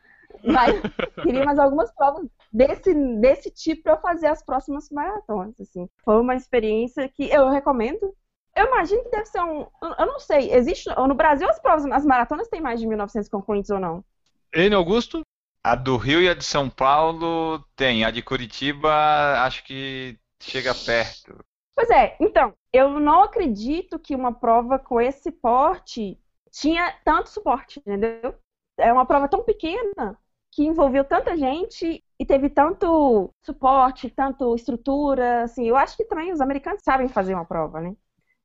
Mas 0.44 0.74
queria 1.22 1.44
mais 1.44 1.58
algumas 1.58 1.92
provas 1.94 2.26
desse, 2.52 2.92
desse 3.20 3.50
tipo 3.50 3.84
para 3.84 3.92
eu 3.92 4.00
fazer 4.00 4.26
as 4.26 4.42
próximas 4.44 4.90
maratonas. 4.90 5.54
Assim. 5.60 5.88
Foi 6.04 6.20
uma 6.20 6.34
experiência 6.34 7.08
que 7.08 7.30
eu 7.30 7.48
recomendo. 7.48 8.12
Eu 8.56 8.66
imagino 8.66 9.02
que 9.04 9.10
deve 9.10 9.26
ser 9.26 9.40
um. 9.40 9.60
eu- 9.82 9.94
Eu 9.98 10.06
não 10.06 10.18
sei, 10.18 10.52
existe. 10.52 10.88
No 10.96 11.14
Brasil 11.14 11.48
as 11.48 11.60
provas, 11.60 11.84
as 11.86 12.04
maratonas 12.04 12.48
têm 12.48 12.60
mais 12.60 12.80
de 12.80 12.86
1.900 12.86 13.28
concorrentes 13.30 13.70
ou 13.70 13.78
não? 13.78 14.04
N 14.54 14.74
Augusto? 14.74 15.22
A 15.64 15.74
do 15.74 15.96
Rio 15.96 16.20
e 16.22 16.28
a 16.28 16.34
de 16.34 16.44
São 16.44 16.68
Paulo 16.68 17.64
tem. 17.76 18.04
A 18.04 18.10
de 18.10 18.22
Curitiba, 18.22 18.90
acho 19.44 19.64
que 19.64 20.18
chega 20.40 20.74
perto. 20.74 21.36
Pois 21.74 21.90
é, 21.90 22.16
então, 22.20 22.54
eu 22.72 23.00
não 23.00 23.22
acredito 23.22 23.98
que 23.98 24.14
uma 24.14 24.32
prova 24.32 24.78
com 24.78 25.00
esse 25.00 25.30
porte 25.30 26.18
tinha 26.50 26.92
tanto 27.04 27.30
suporte, 27.30 27.80
entendeu? 27.80 28.34
É 28.78 28.92
uma 28.92 29.06
prova 29.06 29.28
tão 29.28 29.42
pequena 29.42 30.18
que 30.50 30.64
envolveu 30.64 31.04
tanta 31.04 31.36
gente 31.36 32.04
e 32.18 32.26
teve 32.26 32.50
tanto 32.50 33.30
suporte, 33.42 34.10
tanto 34.10 34.54
estrutura, 34.54 35.44
assim, 35.44 35.66
eu 35.66 35.76
acho 35.76 35.96
que 35.96 36.04
também 36.04 36.30
os 36.32 36.40
americanos 36.42 36.82
sabem 36.84 37.08
fazer 37.08 37.34
uma 37.34 37.44
prova, 37.46 37.80
né? 37.80 37.96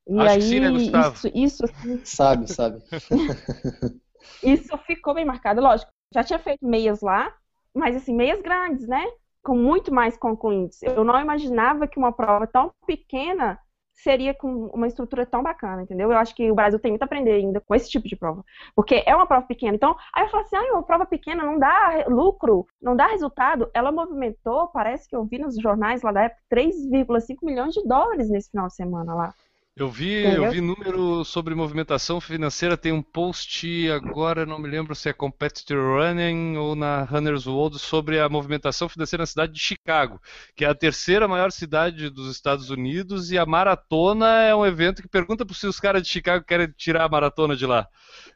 E 0.08 0.26
Acho 0.26 0.28
aí, 0.28 0.40
que 0.40 0.44
sim, 0.44 0.60
né, 0.60 0.70
Gustavo? 0.70 1.16
isso, 1.16 1.28
isso, 1.34 1.64
assim, 1.64 2.02
Sabe, 2.04 2.48
sabe. 2.48 2.82
isso 4.42 4.76
ficou 4.78 5.14
bem 5.14 5.24
marcado, 5.24 5.60
lógico. 5.60 5.92
Já 6.12 6.24
tinha 6.24 6.38
feito 6.38 6.66
meias 6.66 7.00
lá, 7.00 7.32
mas 7.74 7.96
assim, 7.96 8.14
meias 8.14 8.40
grandes, 8.40 8.86
né? 8.86 9.04
Com 9.42 9.56
muito 9.56 9.92
mais 9.92 10.16
concluintes. 10.16 10.82
Eu 10.82 11.04
não 11.04 11.20
imaginava 11.20 11.86
que 11.86 11.98
uma 11.98 12.12
prova 12.12 12.46
tão 12.46 12.72
pequena 12.86 13.58
seria 14.02 14.32
com 14.32 14.66
uma 14.66 14.86
estrutura 14.86 15.26
tão 15.26 15.42
bacana, 15.42 15.82
entendeu? 15.82 16.10
Eu 16.10 16.18
acho 16.18 16.34
que 16.34 16.50
o 16.50 16.54
Brasil 16.54 16.78
tem 16.78 16.92
muito 16.92 17.02
a 17.02 17.04
aprender 17.04 17.32
ainda 17.32 17.60
com 17.60 17.74
esse 17.74 17.90
tipo 17.90 18.06
de 18.06 18.16
prova. 18.16 18.44
Porque 18.74 19.02
é 19.04 19.14
uma 19.14 19.26
prova 19.26 19.46
pequena. 19.46 19.74
Então, 19.74 19.96
aí 20.14 20.24
eu 20.24 20.28
falo 20.30 20.44
assim, 20.44 20.56
ah, 20.56 20.72
uma 20.72 20.82
prova 20.82 21.04
pequena 21.04 21.42
não 21.42 21.58
dá 21.58 22.04
lucro, 22.08 22.66
não 22.80 22.94
dá 22.94 23.06
resultado. 23.08 23.68
Ela 23.74 23.90
movimentou, 23.90 24.68
parece 24.68 25.08
que 25.08 25.16
eu 25.16 25.24
vi 25.24 25.38
nos 25.38 25.56
jornais 25.60 26.02
lá 26.02 26.12
da 26.12 26.22
época, 26.22 26.40
3,5 26.48 27.38
milhões 27.42 27.74
de 27.74 27.82
dólares 27.86 28.30
nesse 28.30 28.50
final 28.50 28.68
de 28.68 28.74
semana 28.74 29.14
lá. 29.14 29.34
Eu 29.78 29.88
vi, 29.88 30.20
Entendeu? 30.26 30.44
eu 30.44 30.50
vi 30.50 30.60
número 30.60 31.24
sobre 31.24 31.54
movimentação 31.54 32.20
financeira, 32.20 32.76
tem 32.76 32.90
um 32.90 33.00
post 33.00 33.88
agora, 33.90 34.44
não 34.44 34.58
me 34.58 34.68
lembro 34.68 34.92
se 34.94 35.08
é 35.08 35.12
Competitor 35.12 35.78
Running 36.00 36.56
ou 36.56 36.74
na 36.74 37.04
Runner's 37.04 37.46
World, 37.46 37.78
sobre 37.78 38.18
a 38.18 38.28
movimentação 38.28 38.88
financeira 38.88 39.22
na 39.22 39.26
cidade 39.26 39.52
de 39.52 39.60
Chicago, 39.60 40.20
que 40.56 40.64
é 40.64 40.68
a 40.68 40.74
terceira 40.74 41.28
maior 41.28 41.52
cidade 41.52 42.10
dos 42.10 42.28
Estados 42.30 42.70
Unidos, 42.70 43.30
e 43.30 43.38
a 43.38 43.46
maratona 43.46 44.42
é 44.42 44.54
um 44.54 44.66
evento 44.66 45.00
que 45.00 45.08
pergunta 45.08 45.46
se 45.54 45.66
os 45.66 45.78
caras 45.78 46.02
de 46.02 46.08
Chicago 46.08 46.44
querem 46.44 46.68
tirar 46.76 47.04
a 47.04 47.08
maratona 47.08 47.54
de 47.54 47.64
lá. 47.64 47.86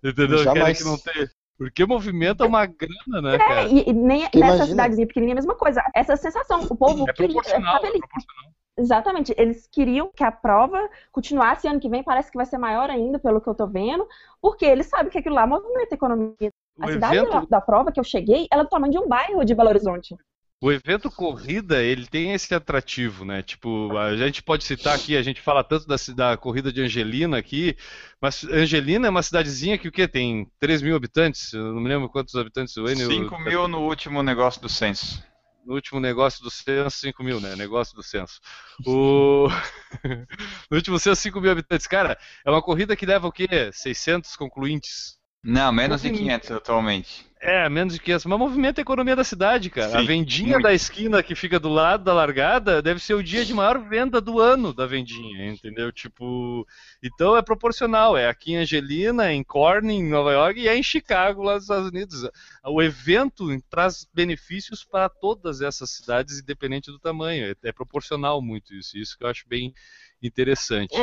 Entendeu? 0.02 0.38
Querem 0.38 0.54
Jamais. 0.54 0.78
que 0.78 0.84
não 0.84 0.96
tenha. 0.98 1.28
Porque 1.58 1.84
movimenta 1.86 2.46
uma 2.46 2.66
grana, 2.66 3.20
né, 3.20 3.34
É, 3.34 3.38
cara? 3.38 3.62
e, 3.68 3.84
e 3.88 3.92
nem 3.92 4.22
Porque 4.22 4.38
nessa 4.38 4.66
cidadezinha 4.66 5.06
pequenininha 5.06 5.32
é 5.32 5.36
a 5.36 5.40
mesma 5.42 5.54
coisa. 5.54 5.82
Essa 5.94 6.16
sensação, 6.16 6.62
o 6.70 6.76
povo 6.76 7.08
É 7.08 7.12
queria, 7.12 7.34
proporcional, 7.34 7.72
tá 7.74 7.78
é 7.78 7.90
feliz. 7.90 8.00
proporcional. 8.00 8.52
Exatamente. 8.78 9.34
Eles 9.36 9.68
queriam 9.70 10.10
que 10.14 10.24
a 10.24 10.32
prova 10.32 10.88
continuasse 11.10 11.68
ano 11.68 11.80
que 11.80 11.88
vem, 11.88 12.02
parece 12.02 12.30
que 12.30 12.36
vai 12.36 12.46
ser 12.46 12.58
maior 12.58 12.88
ainda, 12.90 13.18
pelo 13.18 13.40
que 13.40 13.48
eu 13.48 13.54
tô 13.54 13.66
vendo, 13.66 14.06
porque 14.40 14.64
eles 14.64 14.86
sabem 14.86 15.10
que 15.10 15.18
aquilo 15.18 15.34
lá 15.34 15.46
movimenta 15.46 15.94
a 15.94 15.96
economia. 15.96 16.50
O 16.78 16.84
A 16.84 16.88
cidade 16.88 17.16
evento, 17.16 17.48
da, 17.48 17.60
prova 17.60 17.92
que 17.92 18.00
eu 18.00 18.04
cheguei, 18.04 18.46
ela 18.50 18.62
é 18.62 18.64
do 18.64 18.70
tamanho 18.70 18.92
de 18.92 18.98
um 18.98 19.06
bairro 19.06 19.44
de 19.44 19.54
Belo 19.54 19.68
Horizonte. 19.68 20.16
O 20.62 20.70
evento 20.70 21.10
corrida, 21.10 21.82
ele 21.82 22.06
tem 22.06 22.32
esse 22.32 22.54
atrativo, 22.54 23.24
né? 23.24 23.42
Tipo, 23.42 23.96
a 23.98 24.16
gente 24.16 24.44
pode 24.44 24.62
citar 24.62 24.94
aqui, 24.94 25.16
a 25.16 25.22
gente 25.22 25.40
fala 25.40 25.64
tanto 25.64 25.88
da, 25.88 25.96
da 26.14 26.36
corrida 26.36 26.72
de 26.72 26.80
Angelina 26.80 27.36
aqui, 27.36 27.76
mas 28.20 28.44
Angelina 28.44 29.08
é 29.08 29.10
uma 29.10 29.24
cidadezinha 29.24 29.76
que 29.76 29.88
o 29.88 29.92
quê? 29.92 30.06
Tem 30.06 30.46
3 30.60 30.80
mil 30.80 30.94
habitantes? 30.94 31.52
Eu 31.52 31.74
não 31.74 31.80
me 31.80 31.88
lembro 31.88 32.08
quantos 32.08 32.36
habitantes 32.36 32.76
o 32.76 32.88
Enio... 32.88 33.10
5 33.10 33.38
mil 33.40 33.66
no 33.66 33.80
último 33.80 34.22
negócio 34.22 34.62
do 34.62 34.68
censo. 34.68 35.20
No 35.64 35.74
último 35.74 36.00
negócio 36.00 36.42
do 36.42 36.50
censo, 36.50 36.98
5 36.98 37.22
mil, 37.22 37.40
né? 37.40 37.54
Negócio 37.54 37.94
do 37.94 38.02
censo. 38.02 38.40
O... 38.86 39.48
no 40.70 40.76
último 40.76 40.98
censo, 40.98 41.20
5 41.22 41.40
mil 41.40 41.52
habitantes. 41.52 41.86
Cara, 41.86 42.18
é 42.44 42.50
uma 42.50 42.62
corrida 42.62 42.96
que 42.96 43.06
leva 43.06 43.28
o 43.28 43.32
quê? 43.32 43.70
600 43.72 44.34
concluintes? 44.36 45.16
Não, 45.44 45.72
menos 45.72 46.02
de 46.02 46.08
Movimento. 46.08 46.42
500 46.42 46.50
atualmente. 46.56 47.31
É, 47.44 47.68
menos 47.68 47.94
de 47.94 48.00
500, 48.00 48.26
mas 48.26 48.38
movimenta 48.38 48.80
a 48.80 48.82
economia 48.82 49.16
da 49.16 49.24
cidade, 49.24 49.68
cara. 49.68 49.98
a 49.98 50.00
Sim, 50.00 50.06
vendinha 50.06 50.52
muito. 50.52 50.62
da 50.62 50.72
esquina 50.72 51.24
que 51.24 51.34
fica 51.34 51.58
do 51.58 51.68
lado 51.68 52.04
da 52.04 52.14
largada 52.14 52.80
deve 52.80 53.00
ser 53.00 53.14
o 53.14 53.22
dia 53.22 53.44
de 53.44 53.52
maior 53.52 53.80
venda 53.80 54.20
do 54.20 54.38
ano 54.38 54.72
da 54.72 54.86
vendinha, 54.86 55.50
entendeu? 55.50 55.90
Tipo, 55.90 56.64
então 57.02 57.36
é 57.36 57.42
proporcional. 57.42 58.16
É 58.16 58.28
aqui 58.28 58.52
em 58.52 58.58
Angelina, 58.58 59.32
em 59.32 59.42
Corning, 59.42 59.98
em 59.98 60.08
Nova 60.08 60.30
York 60.30 60.60
e 60.60 60.68
é 60.68 60.78
em 60.78 60.84
Chicago, 60.84 61.42
lá 61.42 61.54
nos 61.54 61.64
Estados 61.64 61.88
Unidos. 61.88 62.30
O 62.64 62.80
evento 62.80 63.44
traz 63.68 64.06
benefícios 64.14 64.84
para 64.84 65.08
todas 65.08 65.60
essas 65.60 65.90
cidades, 65.90 66.38
independente 66.38 66.92
do 66.92 66.98
tamanho. 67.00 67.46
É, 67.46 67.68
é 67.68 67.72
proporcional 67.72 68.40
muito 68.40 68.72
isso. 68.72 68.96
Isso 68.96 69.18
que 69.18 69.24
eu 69.24 69.28
acho 69.28 69.48
bem 69.48 69.74
interessante. 70.22 70.94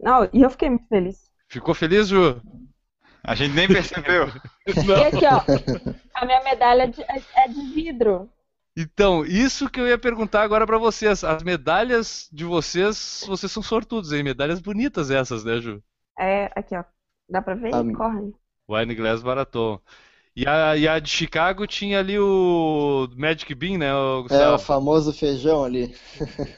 Não, 0.00 0.30
e 0.32 0.40
eu 0.40 0.48
fiquei 0.48 0.70
muito 0.70 0.88
feliz. 0.88 1.30
Ficou 1.46 1.74
feliz, 1.74 2.08
Ju? 2.08 2.40
A 3.22 3.34
gente 3.34 3.54
nem 3.54 3.66
percebeu. 3.68 4.28
E 4.66 4.70
aqui, 4.70 5.26
ó, 5.26 5.42
a 6.14 6.24
minha 6.26 6.42
medalha 6.44 6.88
de- 6.88 7.02
é, 7.02 7.22
é 7.36 7.48
de 7.48 7.62
vidro. 7.74 8.28
Então, 8.76 9.24
isso 9.24 9.68
que 9.68 9.80
eu 9.80 9.88
ia 9.88 9.98
perguntar 9.98 10.42
agora 10.42 10.64
pra 10.66 10.78
vocês. 10.78 11.24
As 11.24 11.42
medalhas 11.42 12.28
de 12.32 12.44
vocês, 12.44 13.24
vocês 13.26 13.50
são 13.50 13.62
sortudos, 13.62 14.12
hein? 14.12 14.22
Medalhas 14.22 14.60
bonitas 14.60 15.10
essas, 15.10 15.42
né, 15.44 15.60
Ju? 15.60 15.82
É, 16.18 16.50
aqui, 16.54 16.76
ó. 16.76 16.84
Dá 17.28 17.42
pra 17.42 17.54
ver? 17.54 17.74
Ah, 17.74 17.82
Corre. 17.96 18.32
Wine 18.68 18.94
Glass 18.94 19.22
Marathon. 19.22 19.80
E 20.36 20.46
a, 20.46 20.76
e 20.76 20.86
a 20.86 20.98
de 21.00 21.10
Chicago 21.10 21.66
tinha 21.66 21.98
ali 21.98 22.16
o 22.18 23.08
Magic 23.16 23.52
Bean, 23.54 23.78
né, 23.78 23.92
o 23.92 24.24
É 24.30 24.48
o 24.50 24.58
famoso 24.58 25.12
feijão 25.12 25.64
ali. 25.64 25.92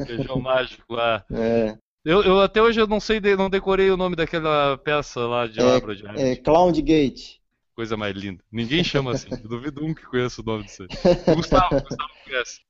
Feijão 0.06 0.38
mágico 0.38 0.92
lá. 0.92 1.24
É, 1.32 1.78
Eu, 2.04 2.22
eu 2.22 2.40
até 2.40 2.62
hoje 2.62 2.80
eu 2.80 2.86
não 2.86 2.98
sei, 2.98 3.20
de- 3.20 3.36
não 3.36 3.50
decorei 3.50 3.90
o 3.90 3.96
nome 3.96 4.16
daquela 4.16 4.78
peça 4.78 5.20
lá 5.20 5.46
de 5.46 5.60
É, 5.60 5.62
obra 5.62 5.94
de 5.94 6.06
arte. 6.06 6.20
é 6.22 6.36
Clown 6.36 6.72
Gate. 6.72 7.38
Coisa 7.74 7.96
mais 7.96 8.14
linda. 8.16 8.42
Ninguém 8.50 8.82
chama 8.82 9.12
assim. 9.12 9.28
Duvido 9.44 9.84
um 9.84 9.94
que 9.94 10.04
conheça 10.06 10.40
o 10.40 10.44
nome 10.44 10.64
disso 10.64 10.82
aí. 10.82 10.88
Gustavo, 11.36 11.80
Gustavo 11.82 12.10
conhece. 12.24 12.60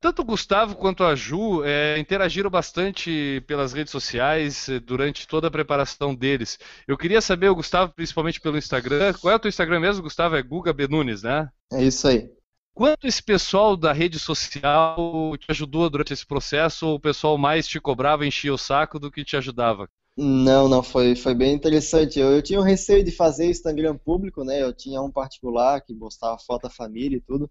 Tanto 0.00 0.20
o 0.20 0.24
Gustavo 0.26 0.76
quanto 0.76 1.02
a 1.02 1.14
Ju 1.14 1.64
é, 1.64 1.98
interagiram 1.98 2.50
bastante 2.50 3.42
pelas 3.46 3.72
redes 3.72 3.90
sociais 3.90 4.68
eh, 4.68 4.78
durante 4.78 5.26
toda 5.26 5.48
a 5.48 5.50
preparação 5.50 6.14
deles. 6.14 6.58
Eu 6.86 6.98
queria 6.98 7.22
saber, 7.22 7.48
o 7.48 7.54
Gustavo, 7.54 7.90
principalmente 7.94 8.38
pelo 8.38 8.58
Instagram, 8.58 9.14
qual 9.14 9.32
é 9.32 9.36
o 9.36 9.38
teu 9.38 9.48
Instagram 9.48 9.80
mesmo, 9.80 10.02
Gustavo? 10.02 10.36
É 10.36 10.42
Guga 10.42 10.74
Benunes, 10.74 11.22
né? 11.22 11.48
É 11.72 11.82
isso 11.82 12.06
aí. 12.06 12.28
Quanto 12.74 13.06
esse 13.06 13.22
pessoal 13.22 13.76
da 13.76 13.92
rede 13.92 14.18
social 14.18 15.32
te 15.38 15.46
ajudou 15.48 15.88
durante 15.88 16.12
esse 16.12 16.26
processo 16.26 16.88
ou 16.88 16.96
o 16.96 17.00
pessoal 17.00 17.38
mais 17.38 17.68
te 17.68 17.80
cobrava, 17.80 18.26
enchia 18.26 18.52
o 18.52 18.58
saco 18.58 18.98
do 18.98 19.12
que 19.12 19.24
te 19.24 19.36
ajudava? 19.36 19.88
Não, 20.16 20.68
não, 20.68 20.82
foi, 20.82 21.14
foi 21.14 21.36
bem 21.36 21.54
interessante. 21.54 22.18
Eu, 22.18 22.32
eu 22.32 22.42
tinha 22.42 22.58
um 22.58 22.64
receio 22.64 23.04
de 23.04 23.12
fazer 23.12 23.46
Instagram 23.46 23.96
público, 23.96 24.42
né? 24.44 24.60
Eu 24.60 24.72
tinha 24.72 25.00
um 25.00 25.10
particular 25.10 25.80
que 25.82 25.94
postava 25.94 26.36
foto 26.38 26.62
da 26.62 26.70
família 26.70 27.16
e 27.16 27.20
tudo. 27.20 27.48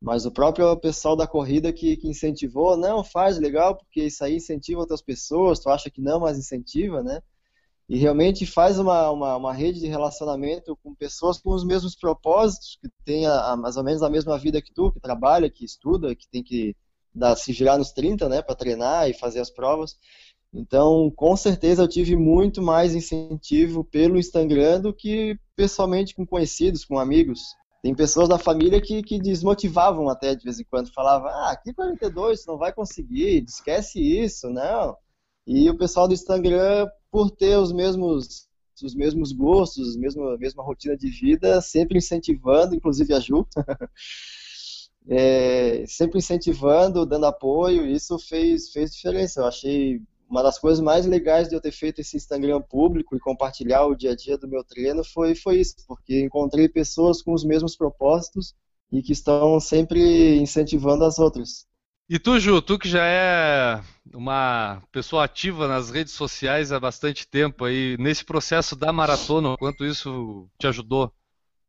Mas 0.00 0.26
o 0.26 0.30
próprio 0.32 0.76
pessoal 0.76 1.16
da 1.16 1.26
corrida 1.26 1.72
que, 1.72 1.96
que 1.96 2.08
incentivou, 2.08 2.76
não, 2.76 3.02
faz 3.02 3.38
legal, 3.38 3.76
porque 3.76 4.04
isso 4.04 4.24
aí 4.24 4.36
incentiva 4.36 4.80
outras 4.80 5.02
pessoas, 5.02 5.58
tu 5.58 5.70
acha 5.70 5.90
que 5.90 6.00
não, 6.00 6.20
mas 6.20 6.38
incentiva, 6.38 7.02
né? 7.02 7.20
E 7.88 7.98
realmente 7.98 8.46
faz 8.46 8.78
uma, 8.78 9.10
uma, 9.10 9.36
uma 9.36 9.52
rede 9.52 9.80
de 9.80 9.86
relacionamento 9.86 10.76
com 10.82 10.94
pessoas 10.94 11.38
com 11.38 11.50
os 11.50 11.64
mesmos 11.64 11.94
propósitos, 11.94 12.78
que 12.80 12.88
têm 13.04 13.26
a, 13.26 13.52
a- 13.52 13.56
mais 13.56 13.76
ou 13.76 13.84
menos 13.84 14.02
a 14.02 14.10
mesma 14.10 14.38
vida 14.38 14.62
que 14.62 14.72
tu, 14.72 14.90
que 14.92 15.00
trabalha, 15.00 15.50
que 15.50 15.64
estuda, 15.64 16.14
que 16.14 16.28
tem 16.28 16.42
que 16.42 16.74
dar, 17.14 17.36
se 17.36 17.52
virar 17.52 17.76
nos 17.78 17.92
30, 17.92 18.28
né, 18.28 18.40
para 18.40 18.54
treinar 18.54 19.08
e 19.10 19.14
fazer 19.14 19.40
as 19.40 19.50
provas. 19.50 19.96
Então, 20.52 21.10
com 21.16 21.36
certeza 21.36 21.82
eu 21.82 21.88
tive 21.88 22.16
muito 22.16 22.60
mais 22.62 22.94
incentivo 22.94 23.84
pelo 23.84 24.18
Instagram 24.18 24.80
do 24.80 24.92
que 24.92 25.38
pessoalmente 25.56 26.14
com 26.14 26.26
conhecidos, 26.26 26.84
com 26.84 26.98
amigos. 26.98 27.40
Tem 27.82 27.94
pessoas 27.94 28.28
da 28.28 28.38
família 28.38 28.80
que, 28.80 29.02
que 29.02 29.18
desmotivavam 29.18 30.08
até 30.08 30.34
de 30.34 30.44
vez 30.44 30.60
em 30.60 30.64
quando, 30.64 30.92
falavam, 30.92 31.28
ah, 31.28 31.56
que 31.56 31.72
42, 31.72 32.42
você 32.42 32.50
não 32.50 32.58
vai 32.58 32.72
conseguir, 32.72 33.44
esquece 33.48 33.98
isso, 34.00 34.48
não. 34.50 34.96
E 35.46 35.68
o 35.68 35.76
pessoal 35.76 36.06
do 36.06 36.14
Instagram, 36.14 36.88
por 37.10 37.30
ter 37.30 37.56
os 37.58 37.72
mesmos 37.72 38.48
os 38.84 38.94
mesmos 38.94 39.32
gostos, 39.32 39.96
a 39.96 39.98
mesma, 40.00 40.36
mesma 40.36 40.62
rotina 40.62 40.96
de 40.96 41.08
vida, 41.08 41.60
sempre 41.60 41.98
incentivando, 41.98 42.74
inclusive 42.74 43.14
a 43.14 43.20
Ju, 43.20 43.46
é, 45.08 45.84
sempre 45.86 46.18
incentivando, 46.18 47.06
dando 47.06 47.26
apoio, 47.26 47.86
isso 47.86 48.18
fez, 48.18 48.70
fez 48.70 48.92
diferença. 48.92 49.40
Eu 49.40 49.46
achei 49.46 50.02
uma 50.28 50.42
das 50.42 50.58
coisas 50.58 50.82
mais 50.82 51.06
legais 51.06 51.48
de 51.48 51.54
eu 51.54 51.60
ter 51.60 51.72
feito 51.72 52.00
esse 52.00 52.16
Instagram 52.16 52.60
público 52.62 53.14
e 53.14 53.20
compartilhar 53.20 53.84
o 53.86 53.94
dia 53.94 54.12
a 54.12 54.16
dia 54.16 54.38
do 54.38 54.48
meu 54.48 54.64
treino 54.64 55.04
foi, 55.04 55.34
foi 55.34 55.60
isso, 55.60 55.76
porque 55.86 56.20
encontrei 56.20 56.68
pessoas 56.68 57.22
com 57.22 57.32
os 57.34 57.44
mesmos 57.44 57.76
propósitos 57.76 58.54
e 58.90 59.02
que 59.02 59.12
estão 59.12 59.60
sempre 59.60 60.38
incentivando 60.38 61.04
as 61.04 61.18
outras. 61.18 61.66
E 62.08 62.18
tu, 62.18 62.38
Ju, 62.38 62.60
tu 62.60 62.78
que 62.78 62.88
já 62.88 63.04
é 63.04 63.80
uma 64.12 64.82
pessoa 64.92 65.24
ativa 65.24 65.66
nas 65.66 65.90
redes 65.90 66.12
sociais 66.12 66.70
há 66.70 66.78
bastante 66.78 67.26
tempo 67.26 67.64
aí, 67.64 67.96
nesse 67.98 68.24
processo 68.24 68.76
da 68.76 68.92
maratona, 68.92 69.56
quanto 69.56 69.84
isso 69.84 70.48
te 70.58 70.66
ajudou? 70.66 71.12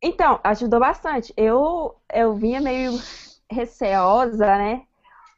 Então, 0.01 0.39
ajudou 0.43 0.79
bastante. 0.79 1.33
Eu, 1.37 1.95
eu 2.13 2.35
vinha 2.35 2.59
meio 2.59 2.91
receosa, 3.49 4.45
né? 4.45 4.83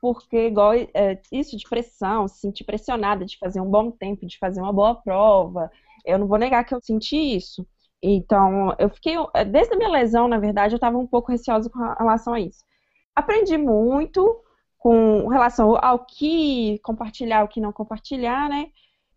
Porque, 0.01 0.47
igual 0.47 0.73
é, 0.73 1.21
isso 1.31 1.55
de 1.55 1.67
pressão, 1.69 2.27
se 2.27 2.39
sentir 2.39 2.63
pressionada 2.63 3.25
de 3.25 3.37
fazer 3.37 3.61
um 3.61 3.69
bom 3.69 3.91
tempo, 3.91 4.25
de 4.25 4.37
fazer 4.39 4.61
uma 4.61 4.73
boa 4.73 4.95
prova. 4.95 5.71
Eu 6.03 6.17
não 6.17 6.27
vou 6.27 6.37
negar 6.37 6.63
que 6.63 6.73
eu 6.73 6.81
senti 6.81 7.15
isso. 7.15 7.67
Então, 8.01 8.75
eu 8.79 8.89
fiquei. 8.89 9.15
Desde 9.51 9.73
a 9.73 9.77
minha 9.77 9.89
lesão, 9.89 10.27
na 10.27 10.39
verdade, 10.39 10.73
eu 10.73 10.77
estava 10.77 10.97
um 10.97 11.07
pouco 11.07 11.31
receosa 11.31 11.69
com 11.69 11.79
relação 11.79 12.33
a 12.33 12.39
isso. 12.39 12.63
Aprendi 13.15 13.57
muito, 13.57 14.43
com 14.85 15.27
relação 15.29 15.75
ao 15.83 16.05
que 16.05 16.77
compartilhar, 16.83 17.43
o 17.43 17.47
que 17.47 17.59
não 17.59 17.73
compartilhar, 17.73 18.47
né? 18.47 18.67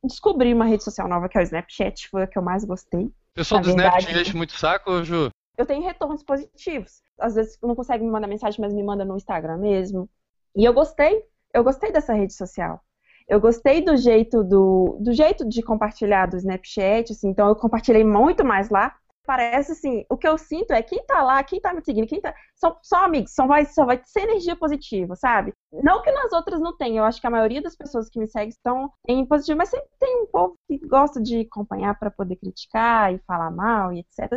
Descobri 0.02 0.54
uma 0.54 0.64
rede 0.64 0.82
social 0.82 1.06
nova 1.06 1.28
que 1.28 1.36
é 1.36 1.42
o 1.42 1.44
Snapchat, 1.44 2.08
foi 2.08 2.22
a 2.22 2.26
que 2.26 2.38
eu 2.38 2.42
mais 2.42 2.64
gostei. 2.64 3.10
Pessoal 3.34 3.60
do 3.60 3.74
verdade- 3.74 4.06
te 4.06 4.18
enche 4.18 4.34
muito 4.34 4.54
saco, 4.54 5.04
Ju? 5.04 5.28
eu 5.58 5.66
tenho 5.66 5.84
retornos 5.84 6.22
positivos. 6.22 7.02
Às 7.20 7.34
vezes 7.34 7.58
não 7.62 7.74
consegue 7.74 8.02
me 8.02 8.10
mandar 8.10 8.26
mensagem, 8.26 8.58
mas 8.62 8.72
me 8.72 8.82
manda 8.82 9.04
no 9.04 9.14
Instagram 9.14 9.58
mesmo. 9.58 10.08
E 10.56 10.64
eu 10.64 10.72
gostei, 10.72 11.22
eu 11.52 11.62
gostei 11.62 11.92
dessa 11.92 12.14
rede 12.14 12.32
social. 12.32 12.80
Eu 13.28 13.38
gostei 13.38 13.82
do 13.82 13.94
jeito 13.94 14.42
do, 14.42 14.96
do 15.02 15.12
jeito 15.12 15.46
de 15.46 15.60
compartilhar 15.60 16.30
do 16.30 16.38
Snapchat, 16.38 17.12
assim, 17.12 17.28
então 17.28 17.46
eu 17.46 17.54
compartilhei 17.54 18.04
muito 18.04 18.42
mais 18.42 18.70
lá. 18.70 18.96
Parece 19.28 19.72
assim, 19.72 20.06
o 20.08 20.16
que 20.16 20.26
eu 20.26 20.38
sinto 20.38 20.70
é 20.70 20.82
quem 20.82 21.04
tá 21.04 21.22
lá, 21.22 21.44
quem 21.44 21.60
tá 21.60 21.74
me 21.74 21.84
seguindo, 21.84 22.06
quem 22.06 22.18
tá. 22.18 22.34
São, 22.54 22.78
são 22.82 23.00
amigos, 23.00 23.34
só 23.34 23.46
vai, 23.46 23.66
só 23.66 23.84
vai 23.84 24.00
ser 24.02 24.20
energia 24.20 24.56
positiva, 24.56 25.14
sabe? 25.16 25.52
Não 25.70 26.00
que 26.00 26.10
nas 26.10 26.32
outras 26.32 26.58
não 26.58 26.74
tenha, 26.74 27.00
eu 27.00 27.04
acho 27.04 27.20
que 27.20 27.26
a 27.26 27.30
maioria 27.30 27.60
das 27.60 27.76
pessoas 27.76 28.08
que 28.08 28.18
me 28.18 28.26
seguem 28.26 28.48
estão 28.48 28.90
em 29.06 29.26
positivo, 29.26 29.58
mas 29.58 29.68
sempre 29.68 29.90
tem 30.00 30.22
um 30.22 30.26
povo 30.28 30.54
que 30.66 30.78
gosta 30.78 31.20
de 31.20 31.40
acompanhar 31.40 31.98
para 31.98 32.10
poder 32.10 32.36
criticar 32.36 33.12
e 33.12 33.18
falar 33.26 33.50
mal 33.50 33.92
e 33.92 33.98
etc. 33.98 34.32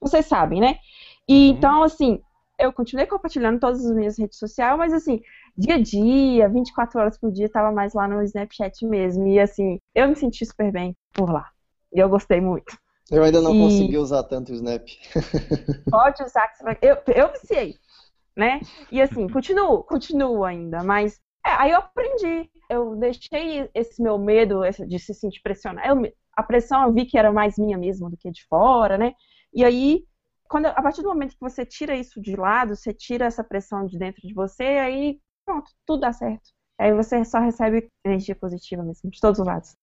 Vocês 0.00 0.24
sabem, 0.24 0.58
né? 0.58 0.78
E 1.28 1.50
então, 1.50 1.82
assim, 1.82 2.22
eu 2.58 2.72
continuei 2.72 3.06
compartilhando 3.06 3.60
todas 3.60 3.84
as 3.84 3.94
minhas 3.94 4.18
redes 4.18 4.38
sociais, 4.38 4.78
mas 4.78 4.94
assim, 4.94 5.20
dia 5.54 5.74
a 5.74 5.82
dia, 5.82 6.48
24 6.48 6.98
horas 6.98 7.18
por 7.18 7.30
dia, 7.30 7.50
tava 7.50 7.70
mais 7.72 7.92
lá 7.92 8.08
no 8.08 8.22
Snapchat 8.22 8.86
mesmo. 8.86 9.26
E 9.26 9.38
assim, 9.38 9.78
eu 9.94 10.08
me 10.08 10.16
senti 10.16 10.46
super 10.46 10.72
bem 10.72 10.96
por 11.12 11.30
lá. 11.30 11.46
E 11.92 11.98
eu 11.98 12.08
gostei 12.08 12.40
muito. 12.40 12.74
Eu 13.10 13.24
ainda 13.24 13.40
não 13.40 13.52
E- 13.52 13.58
consegui 13.58 13.98
usar 13.98 14.22
tanto 14.24 14.52
o 14.52 14.54
Snap. 14.54 14.86
Pode 15.90 16.22
usar 16.22 16.48
que 16.48 16.58
você 16.58 16.64
vai. 16.64 16.78
Eu, 16.82 16.96
eu 17.14 17.32
viciei, 17.32 17.74
né? 18.36 18.60
E 18.92 19.00
assim, 19.02 19.28
continuo, 19.28 19.82
continuo 19.84 20.44
ainda, 20.44 20.82
mas. 20.82 21.20
É, 21.44 21.50
aí 21.52 21.70
eu 21.72 21.78
aprendi. 21.78 22.50
Eu 22.68 22.96
deixei 22.96 23.68
esse 23.74 24.02
meu 24.02 24.18
medo 24.18 24.60
de 24.86 24.98
se 24.98 25.14
sentir 25.14 25.40
pressionado. 25.42 25.86
Eu 25.88 26.12
a 26.36 26.42
pressão 26.42 26.84
eu 26.84 26.92
vi 26.94 27.04
que 27.06 27.18
era 27.18 27.32
mais 27.32 27.58
minha 27.58 27.76
mesmo 27.76 28.08
do 28.08 28.16
que 28.16 28.30
de 28.30 28.44
fora, 28.46 28.96
né? 28.96 29.12
E 29.52 29.64
aí, 29.64 30.04
quando, 30.48 30.66
a 30.66 30.82
partir 30.82 31.02
do 31.02 31.08
momento 31.08 31.32
que 31.34 31.40
você 31.40 31.66
tira 31.66 31.96
isso 31.96 32.20
de 32.20 32.36
lado, 32.36 32.76
você 32.76 32.94
tira 32.94 33.26
essa 33.26 33.44
pressão 33.44 33.84
de 33.86 33.98
dentro 33.98 34.26
de 34.26 34.32
você, 34.32 34.64
aí 34.64 35.20
pronto, 35.44 35.70
tudo 35.84 36.00
dá 36.00 36.12
certo. 36.12 36.50
Aí 36.78 36.94
você 36.94 37.24
só 37.24 37.40
recebe 37.40 37.90
energia 38.04 38.34
positiva 38.36 38.82
mesmo, 38.82 39.10
de 39.10 39.20
todos 39.20 39.40
os 39.40 39.46
lados. 39.46 39.76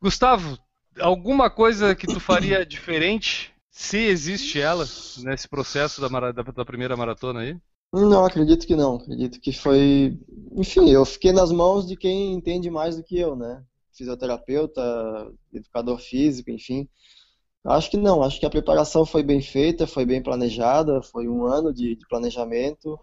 Gustavo, 0.00 0.56
alguma 1.00 1.50
coisa 1.50 1.94
que 1.94 2.08
tu 2.08 2.20
faria 2.20 2.64
diferente, 2.64 3.52
se 3.70 3.98
existe 3.98 4.60
ela, 4.60 4.92
nesse 5.16 5.48
processo 5.48 6.00
da, 6.00 6.08
da- 6.32 6.42
da 6.42 6.64
primeira 6.64 6.96
maratona 6.96 7.40
aí? 7.40 7.56
Não, 7.92 8.24
acredito 8.24 8.66
que 8.66 8.76
não. 8.76 8.96
Acredito 8.96 9.40
que 9.40 9.52
foi. 9.52 10.18
Enfim, 10.52 10.90
eu 10.90 11.04
fiquei 11.04 11.32
nas 11.32 11.50
mãos 11.52 11.86
de 11.86 11.96
quem 11.96 12.32
entende 12.34 12.70
mais 12.70 12.96
do 12.96 13.02
que 13.04 13.18
eu, 13.18 13.34
né? 13.36 13.64
Fisioterapeuta, 13.92 14.82
educador 15.52 15.98
físico, 15.98 16.50
enfim. 16.50 16.88
Acho 17.64 17.90
que 17.90 17.96
não. 17.98 18.22
Acho 18.22 18.40
que 18.40 18.46
a 18.46 18.50
preparação 18.50 19.06
foi 19.06 19.22
bem 19.22 19.42
feita, 19.42 19.86
foi 19.86 20.06
bem 20.06 20.22
planejada, 20.22 21.02
foi 21.02 21.28
um 21.28 21.44
ano 21.46 21.72
de, 21.74 21.96
de 21.96 22.08
planejamento. 22.08 22.98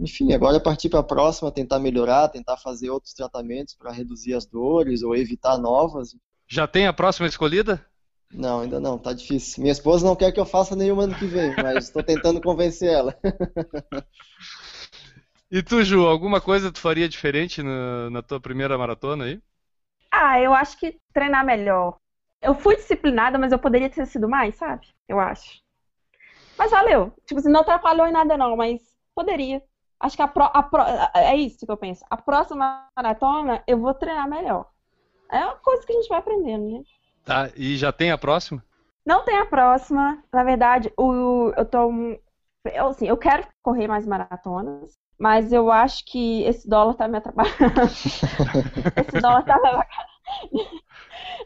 Enfim, 0.00 0.32
agora 0.34 0.58
é 0.58 0.60
partir 0.60 0.88
para 0.90 1.00
a 1.00 1.04
próxima, 1.04 1.52
tentar 1.52 1.78
melhorar, 1.80 2.28
tentar 2.30 2.56
fazer 2.58 2.90
outros 2.90 3.14
tratamentos 3.14 3.74
para 3.76 3.92
reduzir 3.92 4.34
as 4.34 4.46
dores 4.46 5.02
ou 5.02 5.16
evitar 5.16 5.58
novas. 5.58 6.16
Já 6.48 6.66
tem 6.66 6.88
a 6.88 6.92
próxima 6.92 7.28
escolhida? 7.28 7.86
Não, 8.30 8.60
ainda 8.60 8.78
não, 8.80 8.98
tá 8.98 9.12
difícil. 9.12 9.60
Minha 9.62 9.72
esposa 9.72 10.06
não 10.06 10.14
quer 10.16 10.30
que 10.32 10.38
eu 10.40 10.46
faça 10.46 10.76
nenhuma 10.76 11.04
ano 11.04 11.14
que 11.14 11.26
vem, 11.26 11.56
mas 11.58 11.84
estou 11.84 12.02
tentando 12.02 12.40
convencer 12.40 12.90
ela. 12.92 13.16
E 15.50 15.60
tu, 15.62 15.82
Ju, 15.82 16.06
alguma 16.06 16.40
coisa 16.40 16.70
tu 16.72 16.78
faria 16.80 17.08
diferente 17.08 17.60
na, 17.62 18.10
na 18.10 18.22
tua 18.22 18.40
primeira 18.40 18.78
maratona 18.78 19.24
aí? 19.24 19.40
Ah, 20.12 20.40
eu 20.40 20.52
acho 20.54 20.78
que 20.78 20.98
treinar 21.12 21.44
melhor. 21.44 21.98
Eu 22.42 22.54
fui 22.54 22.76
disciplinada, 22.76 23.38
mas 23.38 23.52
eu 23.52 23.58
poderia 23.58 23.90
ter 23.90 24.06
sido 24.06 24.28
mais, 24.28 24.56
sabe? 24.56 24.86
Eu 25.08 25.18
acho. 25.20 25.60
Mas 26.58 26.70
valeu. 26.70 27.12
Tipo 27.26 27.40
assim, 27.40 27.50
não 27.50 27.60
atrapalhou 27.60 28.06
em 28.06 28.12
nada 28.12 28.36
não, 28.36 28.56
mas 28.56 28.80
poderia. 29.14 29.62
Acho 30.00 30.16
que 30.16 30.22
a, 30.22 30.28
pro- 30.28 30.44
a 30.52 30.62
pro- 30.62 30.82
é 31.14 31.36
isso 31.36 31.64
que 31.66 31.72
eu 31.72 31.76
penso. 31.76 32.04
A 32.10 32.16
próxima 32.16 32.88
maratona 32.96 33.62
eu 33.66 33.78
vou 33.80 33.94
treinar 33.94 34.28
melhor. 34.28 34.70
É 35.30 35.44
uma 35.44 35.56
coisa 35.56 35.84
que 35.86 35.92
a 35.92 35.96
gente 35.96 36.08
vai 36.08 36.18
aprendendo, 36.18 36.70
né? 36.70 36.82
Tá, 37.24 37.50
e 37.56 37.76
já 37.76 37.92
tem 37.92 38.10
a 38.10 38.18
próxima? 38.18 38.62
Não 39.04 39.24
tem 39.24 39.36
a 39.38 39.46
próxima. 39.46 40.22
Na 40.32 40.44
verdade, 40.44 40.92
o, 40.96 41.52
eu 41.56 41.64
tô. 41.64 41.90
Eu, 42.64 42.88
assim, 42.88 43.06
eu 43.06 43.16
quero 43.16 43.46
correr 43.62 43.86
mais 43.86 44.06
maratonas, 44.06 44.92
mas 45.18 45.52
eu 45.52 45.70
acho 45.70 46.04
que 46.04 46.42
esse 46.42 46.68
dólar 46.68 46.94
tá 46.94 47.06
me 47.06 47.18
atrapalhando. 47.18 47.54
esse 47.86 49.20
dólar 49.20 49.44
tá 49.44 49.56
me 49.60 50.66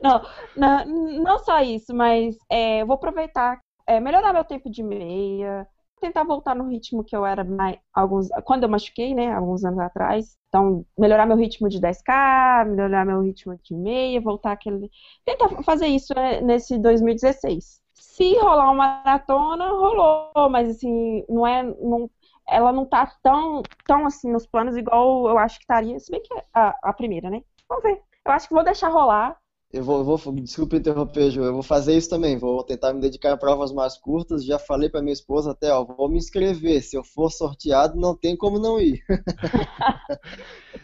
não, 0.03 0.23
não, 0.57 0.85
não 1.23 1.39
só 1.39 1.61
isso, 1.61 1.95
mas 1.95 2.37
é, 2.49 2.83
eu 2.83 2.87
vou 2.87 2.95
aproveitar, 2.95 3.61
é, 3.87 4.01
melhorar 4.01 4.33
meu 4.33 4.45
tempo 4.45 4.71
de 4.71 4.83
meia, 4.83 5.67
tentar 6.01 6.25
voltar 6.25 6.55
no 6.55 6.69
ritmo 6.69 7.05
que 7.05 7.15
eu 7.15 7.25
era 7.27 7.45
mais, 7.45 7.79
alguns, 7.93 8.29
quando 8.45 8.65
eu 8.65 8.69
machuquei, 8.69 9.15
né, 9.15 9.33
alguns 9.33 9.65
anos 9.65 9.79
atrás. 9.81 10.37
Então, 10.49 10.85
melhorar 10.99 11.27
meu 11.27 11.37
ritmo 11.37 11.69
de 11.69 11.81
10K, 11.81 12.65
melhorar 12.67 13.05
meu 13.07 13.21
ritmo 13.21 13.57
de 13.63 13.75
meia, 13.75 14.21
voltar 14.21 14.53
aquele. 14.53 14.91
Tentar 15.25 15.49
fazer 15.63 15.87
isso 15.87 16.15
né, 16.15 16.41
nesse 16.41 16.79
2016. 16.79 17.81
Se 17.95 18.35
rolar 18.39 18.71
uma 18.71 19.03
maratona, 19.05 19.69
rolou, 19.71 20.51
mas 20.51 20.69
assim, 20.71 21.25
não 21.29 21.47
é. 21.47 21.63
Não, 21.63 22.11
ela 22.49 22.73
não 22.73 22.85
tá 22.87 23.07
tão, 23.23 23.63
tão 23.87 24.07
assim 24.07 24.31
nos 24.33 24.47
planos 24.47 24.77
igual 24.77 25.29
eu 25.29 25.39
acho 25.39 25.59
que 25.59 25.65
estaria, 25.65 25.99
se 26.01 26.11
bem 26.11 26.21
que 26.23 26.35
é 26.35 26.45
a, 26.53 26.75
a 26.83 26.93
primeira, 26.93 27.31
né? 27.31 27.43
Vamos 27.69 27.85
ver. 27.85 28.03
Eu 28.25 28.33
acho 28.33 28.49
que 28.49 28.55
vou 28.55 28.65
deixar 28.65 28.89
rolar. 28.89 29.39
Eu 29.73 29.85
vou, 29.85 29.99
eu 29.99 30.05
vou, 30.05 30.33
desculpa 30.35 30.75
interromper, 30.75 31.31
Ju, 31.31 31.43
eu 31.45 31.53
vou 31.53 31.63
fazer 31.63 31.97
isso 31.97 32.11
também, 32.11 32.37
vou 32.37 32.65
tentar 32.65 32.93
me 32.93 33.01
dedicar 33.01 33.33
a 33.33 33.37
provas 33.37 33.71
mais 33.71 33.97
curtas. 33.97 34.45
Já 34.45 34.59
falei 34.59 34.89
para 34.89 35.01
minha 35.01 35.13
esposa 35.13 35.53
até, 35.53 35.73
ó, 35.73 35.85
vou 35.85 36.09
me 36.09 36.19
inscrever. 36.19 36.83
Se 36.83 36.97
eu 36.97 37.05
for 37.05 37.31
sorteado, 37.31 37.97
não 37.99 38.17
tem 38.17 38.37
como 38.37 38.59
não 38.59 38.81
ir. 38.81 39.01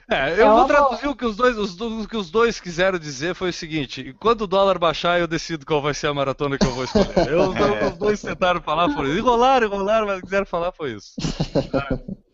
É, 0.09 0.41
eu 0.41 0.47
É 0.47 0.51
vou 0.51 0.66
traduzir 0.66 1.09
o 1.09 1.16
que 1.16 1.24
os 1.26 1.34
dois, 1.37 1.59
os, 1.59 1.80
o 1.80 2.07
que 2.07 2.16
os 2.16 2.30
dois 2.30 2.61
quiseram 2.61 2.97
dizer 2.97 3.34
foi 3.34 3.51
o 3.51 3.53
seguinte: 3.53 4.14
quando 4.20 4.43
o 4.43 4.47
dólar 4.47 4.78
baixar, 4.78 5.18
eu 5.18 5.26
decido 5.26 5.66
qual 5.66 5.82
vai 5.82 5.95
ser 5.95 6.07
a 6.07 6.14
maratona 6.14 6.57
que 6.57 6.64
eu 6.64 6.72
vou 6.72 6.84
escolher. 6.84 7.07
Eu, 7.28 7.53
É. 7.53 7.89
Os 7.89 7.99
dois 7.99 8.22
tentaram 8.22 8.61
falar, 8.61 8.89
foram 8.91 9.09
enrolaram, 9.09 9.66
enrolaram, 9.66 10.07
mas 10.07 10.20
quiseram 10.20 10.47
falar 10.47 10.70
foi 10.72 10.95
isso. 10.95 11.12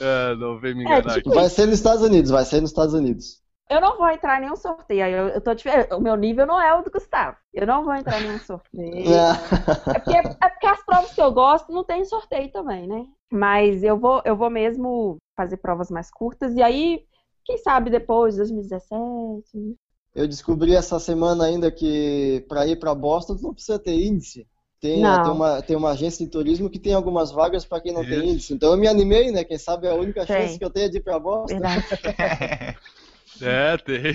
É, 0.00 0.36
não 0.36 0.60
vem 0.60 0.74
me 0.74 0.82
É, 0.82 0.84
enganar 0.84 1.14
tipo 1.14 1.30
aqui. 1.30 1.38
Vai 1.40 1.48
ser 1.48 1.66
nos 1.66 1.74
Estados 1.74 2.02
Unidos, 2.02 2.30
vai 2.30 2.44
ser 2.44 2.60
nos 2.60 2.70
Estados 2.70 2.94
Unidos. 2.94 3.40
Eu 3.68 3.80
não 3.80 3.98
vou 3.98 4.08
entrar 4.08 4.38
em 4.38 4.42
nenhum 4.42 4.56
sorteio. 4.56 5.04
Eu, 5.04 5.28
eu 5.28 5.40
tô 5.40 5.50
O 5.96 6.00
meu 6.00 6.16
nível 6.16 6.46
não 6.46 6.60
é 6.60 6.74
o 6.74 6.82
do 6.82 6.90
Gustavo. 6.90 7.36
Eu 7.52 7.66
não 7.66 7.84
vou 7.84 7.94
entrar 7.94 8.18
em 8.18 8.22
nenhum 8.24 8.38
sorteio. 8.40 9.04
É 9.94 9.98
porque, 9.98 10.14
é 10.14 10.48
porque 10.50 10.66
as 10.66 10.84
provas 10.84 11.14
que 11.14 11.22
eu 11.22 11.32
gosto 11.32 11.72
não 11.72 11.82
tem 11.82 12.04
sorteio 12.04 12.52
também, 12.52 12.86
né? 12.86 13.06
Mas 13.30 13.82
eu 13.82 13.98
vou, 13.98 14.20
eu 14.24 14.36
vou 14.36 14.50
mesmo 14.50 15.16
fazer 15.34 15.56
provas 15.56 15.90
mais 15.90 16.10
curtas. 16.10 16.54
E 16.54 16.62
aí, 16.62 17.04
quem 17.44 17.56
sabe 17.58 17.88
depois, 17.88 18.36
2017. 18.36 19.74
Eu 20.14 20.28
descobri 20.28 20.74
essa 20.74 20.98
semana 20.98 21.44
ainda 21.44 21.70
que 21.70 22.44
para 22.48 22.66
ir 22.66 22.76
para 22.78 22.94
Boston 22.94 23.36
não 23.40 23.54
precisa 23.54 23.78
ter 23.78 23.94
índice. 23.94 24.46
Tem, 24.80 25.00
Não. 25.02 25.22
tem, 25.22 25.32
uma, 25.32 25.62
tem 25.62 25.76
uma 25.76 25.90
agência 25.90 26.24
de 26.24 26.30
turismo 26.30 26.70
que 26.70 26.78
tem 26.78 26.94
algumas 26.94 27.32
vagas 27.32 27.64
para 27.64 27.80
quem 27.80 27.92
não 27.92 28.02
Isso. 28.02 28.10
tem 28.10 28.30
índice. 28.30 28.54
Então 28.54 28.72
eu 28.72 28.78
me 28.78 28.86
animei, 28.86 29.32
né? 29.32 29.42
Quem 29.42 29.58
sabe 29.58 29.86
é 29.86 29.90
a 29.90 29.94
única 29.94 30.26
Tem. 30.26 30.42
chance 30.42 30.58
que 30.58 30.64
eu 30.64 30.70
tenho 30.70 30.90
de 30.90 30.98
ir 30.98 31.02
para 31.02 31.18
Boston. 31.18 31.56
É, 33.40 33.76
tem. 33.78 34.14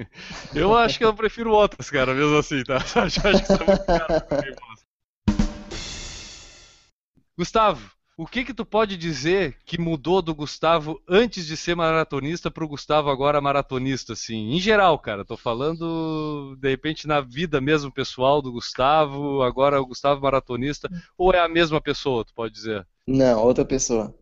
Eu 0.54 0.76
acho 0.76 0.98
que 0.98 1.04
eu 1.04 1.14
prefiro 1.14 1.50
outras, 1.52 1.90
cara, 1.90 2.14
mesmo 2.14 2.36
assim, 2.36 2.62
tá? 2.62 2.78
Eu 2.96 3.02
acho 3.02 3.20
que 3.20 3.28
isso 3.28 3.62
é 3.62 3.66
muito 3.66 3.84
caro. 3.84 4.22
Gustavo, 7.36 7.90
o 8.16 8.26
que 8.26 8.44
que 8.44 8.54
tu 8.54 8.64
pode 8.64 8.96
dizer 8.96 9.56
que 9.64 9.80
mudou 9.80 10.20
do 10.22 10.34
Gustavo 10.34 11.00
antes 11.08 11.46
de 11.46 11.56
ser 11.56 11.74
maratonista 11.74 12.50
pro 12.50 12.68
Gustavo 12.68 13.10
agora 13.10 13.40
maratonista, 13.40 14.12
assim? 14.12 14.52
Em 14.52 14.60
geral, 14.60 14.98
cara, 14.98 15.24
tô 15.24 15.36
falando, 15.36 16.56
de 16.60 16.68
repente, 16.68 17.06
na 17.06 17.20
vida 17.20 17.60
mesmo 17.60 17.90
pessoal 17.90 18.42
do 18.42 18.52
Gustavo, 18.52 19.42
agora 19.42 19.80
o 19.80 19.86
Gustavo 19.86 20.20
maratonista, 20.20 20.90
ou 21.16 21.32
é 21.32 21.40
a 21.40 21.48
mesma 21.48 21.80
pessoa, 21.80 22.24
tu 22.24 22.34
pode 22.34 22.52
dizer? 22.52 22.86
Não, 23.06 23.42
outra 23.42 23.64
pessoa. 23.64 24.14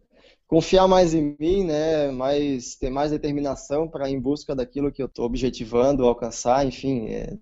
Confiar 0.50 0.88
mais 0.88 1.14
em 1.14 1.36
mim, 1.38 1.64
né? 1.64 2.10
Mais, 2.10 2.74
ter 2.74 2.90
mais 2.90 3.12
determinação 3.12 3.88
para 3.88 4.10
ir 4.10 4.14
em 4.14 4.20
busca 4.20 4.54
daquilo 4.54 4.90
que 4.90 5.00
eu 5.02 5.06
estou 5.06 5.24
objetivando, 5.24 6.04
alcançar, 6.04 6.66
enfim, 6.66 7.06
é, 7.08 7.38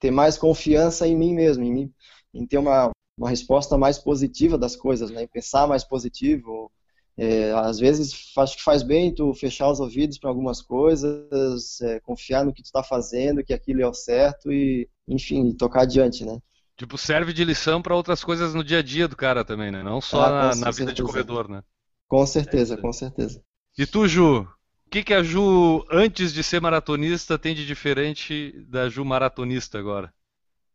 ter 0.00 0.10
mais 0.10 0.38
confiança 0.38 1.06
em 1.08 1.16
mim 1.16 1.34
mesmo, 1.34 1.64
em 1.64 1.72
mim, 1.72 1.94
em 2.34 2.46
ter 2.46 2.58
uma, 2.58 2.90
uma 3.18 3.30
resposta 3.30 3.78
mais 3.78 3.98
positiva 3.98 4.58
das 4.58 4.76
coisas, 4.76 5.10
né? 5.10 5.24
Em 5.24 5.28
pensar 5.28 5.66
mais 5.68 5.84
positivo. 5.84 6.72
É, 7.16 7.52
às 7.52 7.78
vezes 7.80 8.32
acho 8.38 8.56
que 8.58 8.62
faz 8.64 8.82
bem 8.82 9.14
tu 9.14 9.34
fechar 9.34 9.70
os 9.70 9.80
ouvidos 9.80 10.18
para 10.18 10.30
algumas 10.30 10.62
coisas, 10.62 11.80
é, 11.82 12.00
confiar 12.00 12.44
no 12.44 12.52
que 12.54 12.62
tu 12.62 12.66
está 12.66 12.82
fazendo, 12.82 13.44
que 13.44 13.54
aquilo 13.54 13.82
é 13.82 13.88
o 13.88 13.94
certo 13.94 14.52
e, 14.52 14.88
enfim, 15.08 15.52
tocar 15.54 15.82
adiante, 15.82 16.24
né? 16.24 16.40
Tipo, 16.76 16.96
serve 16.96 17.32
de 17.32 17.44
lição 17.44 17.82
pra 17.82 17.94
outras 17.96 18.22
coisas 18.22 18.54
no 18.54 18.62
dia 18.64 18.78
a 18.78 18.82
dia 18.82 19.08
do 19.08 19.16
cara 19.16 19.44
também, 19.44 19.70
né? 19.70 19.82
Não 19.82 20.00
só 20.00 20.28
Ah, 20.28 20.30
na, 20.30 20.54
na 20.54 20.70
vida 20.70 20.92
de 20.92 21.02
corredor, 21.02 21.48
né? 21.48 21.62
Com 22.08 22.26
certeza, 22.26 22.76
com 22.76 22.92
certeza. 22.92 23.42
E 23.76 23.86
tu, 23.86 24.08
Ju? 24.08 24.40
O 24.86 24.90
que, 24.90 25.04
que 25.04 25.12
a 25.12 25.22
Ju, 25.22 25.84
antes 25.90 26.32
de 26.32 26.42
ser 26.42 26.60
maratonista, 26.60 27.38
tem 27.38 27.54
de 27.54 27.66
diferente 27.66 28.52
da 28.66 28.88
Ju 28.88 29.04
maratonista 29.04 29.78
agora? 29.78 30.12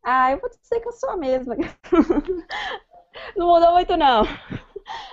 Ah, 0.04 0.32
eu 0.32 0.40
vou 0.40 0.50
dizer 0.50 0.80
que 0.82 0.88
eu 0.88 0.92
sou 0.92 1.10
a 1.10 1.18
mesma. 1.18 1.56
Não 3.36 3.48
mudou 3.48 3.72
muito, 3.74 3.96
não. 3.96 4.24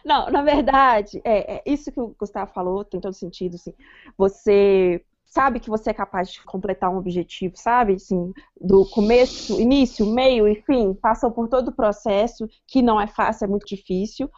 Não, 0.05 0.31
na 0.31 0.43
verdade, 0.43 1.21
é, 1.25 1.57
é 1.57 1.63
isso 1.67 1.93
que 1.93 2.01
o 2.01 2.15
Gustavo 2.19 2.53
falou 2.53 2.85
tem 2.85 3.01
todo 3.01 3.13
sentido, 3.13 3.55
assim. 3.57 3.73
Você 4.17 5.05
sabe 5.27 5.61
que 5.61 5.71
você 5.71 5.91
é 5.91 5.95
capaz 5.95 6.31
de 6.31 6.43
completar 6.43 6.91
um 6.91 6.97
objetivo, 6.97 7.57
sabe? 7.57 7.95
Assim, 7.95 8.33
do 8.61 8.85
começo, 8.91 9.61
início, 9.61 10.05
meio 10.07 10.49
e 10.49 10.61
fim, 10.63 10.93
passou 10.95 11.31
por 11.31 11.49
todo 11.49 11.69
o 11.69 11.73
processo, 11.73 12.49
que 12.67 12.83
não 12.83 13.01
é 13.01 13.07
fácil, 13.07 13.45
é 13.45 13.49
muito 13.49 13.67
difícil. 13.67 14.29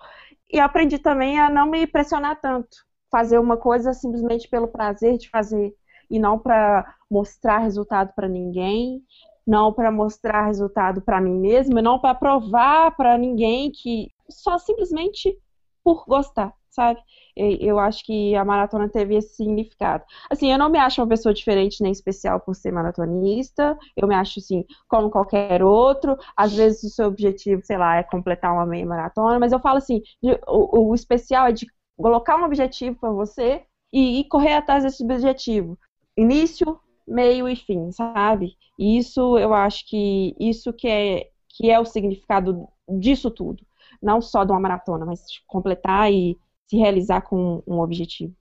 E 0.52 0.60
aprendi 0.60 0.98
também 0.98 1.40
a 1.40 1.48
não 1.48 1.66
me 1.66 1.86
pressionar 1.86 2.38
tanto. 2.40 2.76
Fazer 3.10 3.38
uma 3.38 3.56
coisa 3.56 3.94
simplesmente 3.94 4.48
pelo 4.48 4.68
prazer 4.68 5.16
de 5.16 5.30
fazer 5.30 5.74
e 6.10 6.18
não 6.18 6.38
para 6.38 6.94
mostrar 7.10 7.58
resultado 7.58 8.12
para 8.14 8.28
ninguém, 8.28 9.02
não 9.46 9.72
para 9.72 9.90
mostrar 9.90 10.46
resultado 10.46 11.00
para 11.00 11.20
mim 11.20 11.38
mesma, 11.40 11.80
não 11.80 11.98
para 11.98 12.14
provar 12.14 12.94
para 12.96 13.16
ninguém 13.16 13.70
que 13.70 14.10
só 14.28 14.58
simplesmente 14.58 15.36
por 15.82 16.04
gostar, 16.06 16.52
sabe? 16.72 17.00
Eu 17.36 17.78
acho 17.78 18.04
que 18.04 18.34
a 18.34 18.44
maratona 18.44 18.88
teve 18.88 19.14
esse 19.14 19.36
significado. 19.36 20.04
Assim, 20.30 20.50
eu 20.50 20.58
não 20.58 20.70
me 20.70 20.78
acho 20.78 21.00
uma 21.00 21.08
pessoa 21.08 21.32
diferente 21.34 21.82
nem 21.82 21.92
especial 21.92 22.40
por 22.40 22.54
ser 22.54 22.72
maratonista. 22.72 23.78
Eu 23.96 24.08
me 24.08 24.14
acho 24.14 24.40
assim, 24.40 24.64
como 24.88 25.10
qualquer 25.10 25.62
outro. 25.62 26.16
Às 26.36 26.52
vezes 26.54 26.82
o 26.84 26.90
seu 26.90 27.06
objetivo, 27.08 27.62
sei 27.64 27.78
lá, 27.78 27.96
é 27.96 28.02
completar 28.02 28.52
uma 28.52 28.66
meia 28.66 28.86
maratona, 28.86 29.38
mas 29.38 29.52
eu 29.52 29.60
falo 29.60 29.78
assim, 29.78 30.02
o, 30.48 30.90
o 30.90 30.94
especial 30.94 31.46
é 31.46 31.52
de 31.52 31.66
colocar 31.96 32.36
um 32.36 32.44
objetivo 32.44 32.98
para 32.98 33.10
você 33.12 33.62
e, 33.92 34.20
e 34.20 34.24
correr 34.28 34.54
atrás 34.54 34.82
desse 34.84 35.04
objetivo. 35.04 35.78
Início, 36.16 36.80
meio 37.06 37.48
e 37.48 37.56
fim, 37.56 37.90
sabe? 37.92 38.56
E 38.78 38.98
isso 38.98 39.38
eu 39.38 39.54
acho 39.54 39.86
que 39.88 40.34
isso 40.38 40.72
que 40.72 40.88
é 40.88 41.28
que 41.54 41.70
é 41.70 41.78
o 41.78 41.84
significado 41.84 42.66
disso 42.88 43.30
tudo, 43.30 43.62
não 44.02 44.22
só 44.22 44.42
de 44.44 44.52
uma 44.52 44.60
maratona, 44.60 45.04
mas 45.04 45.22
completar 45.46 46.10
e 46.10 46.38
se 46.72 46.78
realizar 46.78 47.20
com 47.20 47.62
um 47.66 47.80
objetivo. 47.80 48.34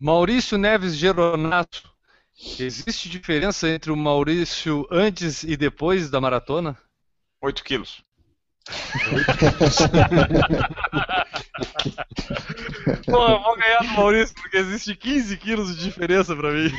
Maurício 0.00 0.58
Neves 0.58 0.96
Geronato, 0.96 1.88
existe 2.58 3.08
diferença 3.08 3.68
entre 3.68 3.92
o 3.92 3.96
Maurício 3.96 4.84
antes 4.90 5.44
e 5.44 5.56
depois 5.56 6.10
da 6.10 6.20
maratona? 6.20 6.76
8 7.40 7.62
quilos. 7.62 8.02
Pô, 13.06 13.28
eu 13.28 13.42
vou 13.42 13.56
ganhar 13.56 13.78
do 13.78 13.92
Maurício 13.92 14.34
porque 14.34 14.56
existe 14.56 14.96
15 14.96 15.36
quilos 15.36 15.76
de 15.76 15.84
diferença 15.84 16.34
pra 16.34 16.50
mim. 16.50 16.72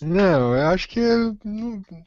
Não, 0.00 0.56
eu 0.56 0.66
acho 0.68 0.88
que 0.88 0.98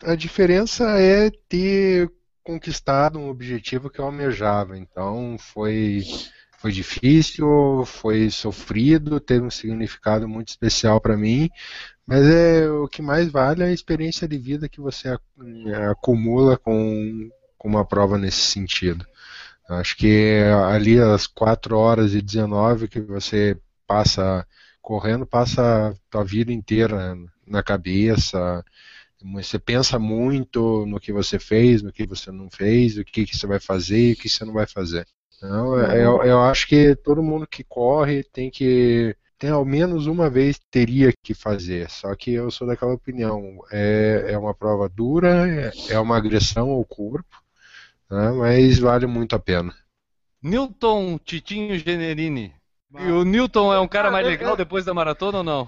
a 0.03 0.15
diferença 0.15 0.99
é 0.99 1.29
ter 1.47 2.11
conquistado 2.43 3.19
um 3.19 3.29
objetivo 3.29 3.89
que 3.89 3.99
eu 3.99 4.05
almejava. 4.05 4.77
Então 4.77 5.37
foi 5.39 6.03
foi 6.59 6.71
difícil, 6.71 7.83
foi 7.85 8.29
sofrido, 8.29 9.19
teve 9.19 9.45
um 9.45 9.51
significado 9.51 10.29
muito 10.29 10.47
especial 10.47 11.01
para 11.01 11.17
mim, 11.17 11.49
mas 12.07 12.25
é 12.25 12.69
o 12.69 12.87
que 12.87 13.01
mais 13.01 13.29
vale 13.29 13.63
é 13.63 13.67
a 13.67 13.73
experiência 13.73 14.25
de 14.27 14.37
vida 14.37 14.69
que 14.69 14.79
você 14.79 15.09
acumula 15.91 16.57
com, 16.57 17.29
com 17.57 17.67
uma 17.67 17.85
prova 17.85 18.17
nesse 18.17 18.39
sentido. 18.39 19.05
Acho 19.69 19.97
que 19.97 20.39
ali 20.69 20.99
as 20.99 21.27
4 21.27 21.77
horas 21.77 22.13
e 22.13 22.21
19 22.21 22.87
que 22.87 23.01
você 23.01 23.57
passa 23.85 24.45
correndo, 24.81 25.25
passa 25.25 25.89
a 25.89 25.93
tua 26.09 26.23
vida 26.23 26.51
inteira 26.51 27.17
na 27.47 27.63
cabeça. 27.63 28.63
Você 29.31 29.57
pensa 29.57 29.97
muito 29.97 30.85
no 30.85 30.99
que 30.99 31.13
você 31.13 31.39
fez, 31.39 31.81
no 31.81 31.93
que 31.93 32.05
você 32.05 32.31
não 32.31 32.49
fez, 32.49 32.97
o 32.97 33.05
que, 33.05 33.25
que 33.25 33.35
você 33.35 33.47
vai 33.47 33.59
fazer 33.59 34.09
e 34.09 34.13
o 34.13 34.15
que 34.17 34.27
você 34.27 34.43
não 34.43 34.53
vai 34.53 34.67
fazer. 34.67 35.07
Então, 35.37 35.77
eu, 35.79 36.23
eu 36.23 36.41
acho 36.41 36.67
que 36.67 36.95
todo 36.95 37.23
mundo 37.23 37.47
que 37.47 37.63
corre 37.63 38.23
tem 38.23 38.49
que 38.49 39.15
tem 39.37 39.49
ao 39.49 39.65
menos 39.65 40.07
uma 40.07 40.29
vez 40.29 40.57
teria 40.71 41.11
que 41.21 41.33
fazer. 41.33 41.89
Só 41.89 42.15
que 42.15 42.31
eu 42.31 42.49
sou 42.49 42.65
daquela 42.65 42.93
opinião. 42.93 43.59
É, 43.71 44.27
é 44.29 44.37
uma 44.37 44.53
prova 44.53 44.87
dura, 44.87 45.49
é, 45.49 45.71
é 45.89 45.99
uma 45.99 46.15
agressão 46.15 46.69
ao 46.69 46.85
corpo, 46.85 47.43
né, 48.09 48.31
mas 48.31 48.79
vale 48.79 49.05
muito 49.05 49.35
a 49.35 49.39
pena. 49.39 49.75
Newton 50.41 51.17
Titinho 51.17 51.77
Generini. 51.77 52.53
E 52.97 53.11
o 53.11 53.25
Newton 53.25 53.73
é 53.73 53.79
um 53.79 53.87
cara 53.87 54.11
mais 54.11 54.25
legal 54.25 54.55
depois 54.55 54.85
da 54.85 54.93
maratona 54.93 55.39
ou 55.39 55.43
não? 55.43 55.67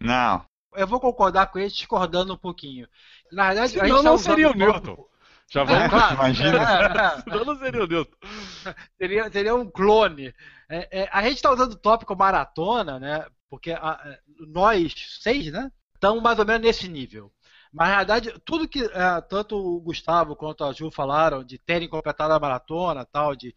Não. 0.00 0.44
Eu 0.76 0.86
vou 0.86 1.00
concordar 1.00 1.46
com 1.46 1.58
ele, 1.58 1.68
discordando 1.70 2.34
um 2.34 2.38
pouquinho. 2.38 2.88
Na 3.32 3.46
verdade, 3.48 3.78
a 3.80 3.84
gente 3.84 3.86
Senão 3.88 3.96
tá 3.98 4.02
não 4.02 4.14
usando 4.14 4.30
seria 4.32 4.48
o 4.48 4.50
um 4.50 4.58
pouco- 4.58 4.72
Newton. 4.86 5.06
Já 5.50 5.62
vamos. 5.64 5.88
claro. 5.90 6.14
Imagina. 6.14 6.58
É, 6.58 7.18
é. 7.18 7.20
Senão 7.22 7.44
não 7.44 7.58
seria 7.58 7.84
o 7.84 7.86
Newton. 7.86 8.16
seria, 8.98 9.30
seria 9.30 9.54
um 9.54 9.70
clone. 9.70 10.34
É, 10.68 11.02
é, 11.02 11.08
a 11.12 11.22
gente 11.22 11.34
está 11.36 11.50
usando 11.52 11.72
o 11.72 11.76
tópico 11.78 12.16
maratona, 12.16 12.98
né? 12.98 13.26
Porque 13.50 13.72
a- 13.72 14.00
é, 14.04 14.18
nós 14.48 14.92
seis, 15.20 15.52
né? 15.52 15.70
Estamos 15.94 16.22
mais 16.22 16.38
ou 16.38 16.44
menos 16.46 16.62
nesse 16.62 16.88
nível. 16.88 17.30
Mas 17.72 17.88
na 17.88 17.96
verdade, 17.98 18.40
tudo 18.44 18.68
que 18.68 18.84
é, 18.84 19.20
tanto 19.28 19.56
o 19.56 19.80
Gustavo 19.80 20.36
quanto 20.36 20.64
a 20.64 20.72
Ju 20.72 20.90
falaram 20.90 21.42
de 21.44 21.58
terem 21.58 21.88
completado 21.88 22.32
a 22.32 22.38
maratona, 22.40 23.04
tal, 23.04 23.34
de 23.34 23.54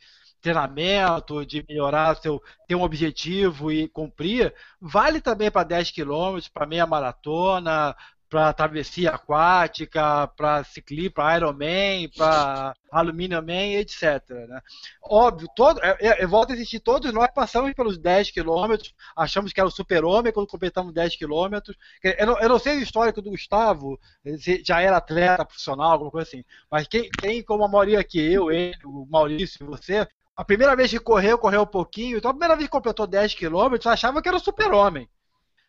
treinamento, 0.51 1.45
de 1.45 1.63
melhorar 1.67 2.15
seu, 2.17 2.41
ter 2.67 2.75
um 2.75 2.83
objetivo 2.83 3.71
e 3.71 3.87
cumprir, 3.89 4.53
vale 4.79 5.19
também 5.21 5.51
para 5.51 5.63
10 5.67 5.91
quilômetros, 5.91 6.47
para 6.47 6.65
meia 6.65 6.85
maratona, 6.87 7.95
para 8.29 8.51
travessia 8.53 9.11
aquática, 9.11 10.27
para 10.35 10.63
ciclismo, 10.65 11.13
para 11.13 11.37
Ironman, 11.37 12.09
para 12.09 12.73
Aluminium 12.91 13.41
Man, 13.41 13.79
etc. 13.79 14.29
Né? 14.29 14.61
Óbvio, 15.01 15.47
todo, 15.55 15.79
é, 15.81 15.95
é, 16.01 16.27
volta 16.27 16.51
a 16.51 16.55
existir, 16.55 16.79
todos 16.81 17.13
nós 17.13 17.29
passamos 17.33 17.73
pelos 17.73 17.97
10 17.97 18.29
quilômetros, 18.31 18.93
achamos 19.15 19.53
que 19.53 19.59
era 19.61 19.67
o 19.69 19.71
super-homem 19.71 20.33
quando 20.33 20.47
completamos 20.47 20.93
10 20.93 21.15
quilômetros. 21.15 21.77
Eu, 22.03 22.27
não- 22.27 22.39
eu 22.39 22.49
não 22.49 22.59
sei 22.59 22.77
o 22.77 22.81
histórico 22.81 23.21
do 23.21 23.29
Gustavo, 23.31 23.97
se 24.39 24.61
já 24.65 24.81
era 24.81 24.97
atleta 24.97 25.45
profissional, 25.45 25.91
alguma 25.93 26.11
coisa 26.11 26.27
assim, 26.27 26.43
mas 26.69 26.87
quem, 26.87 27.09
quem 27.09 27.41
como 27.43 27.63
a 27.63 27.67
maioria 27.69 28.03
que 28.03 28.19
eu, 28.19 28.51
ele, 28.51 28.75
o 28.85 29.05
Maurício 29.09 29.63
e 29.63 29.65
você, 29.65 30.07
a 30.37 30.45
primeira 30.45 30.75
vez 30.75 30.91
que 30.91 30.99
correu, 30.99 31.37
correu 31.37 31.63
um 31.63 31.65
pouquinho, 31.67 32.17
então 32.17 32.31
a 32.31 32.33
primeira 32.33 32.55
vez 32.55 32.67
que 32.67 32.71
completou 32.71 33.07
10 33.07 33.33
quilômetros, 33.33 33.87
achava 33.87 34.21
que 34.21 34.29
era 34.29 34.39
super-homem. 34.39 35.09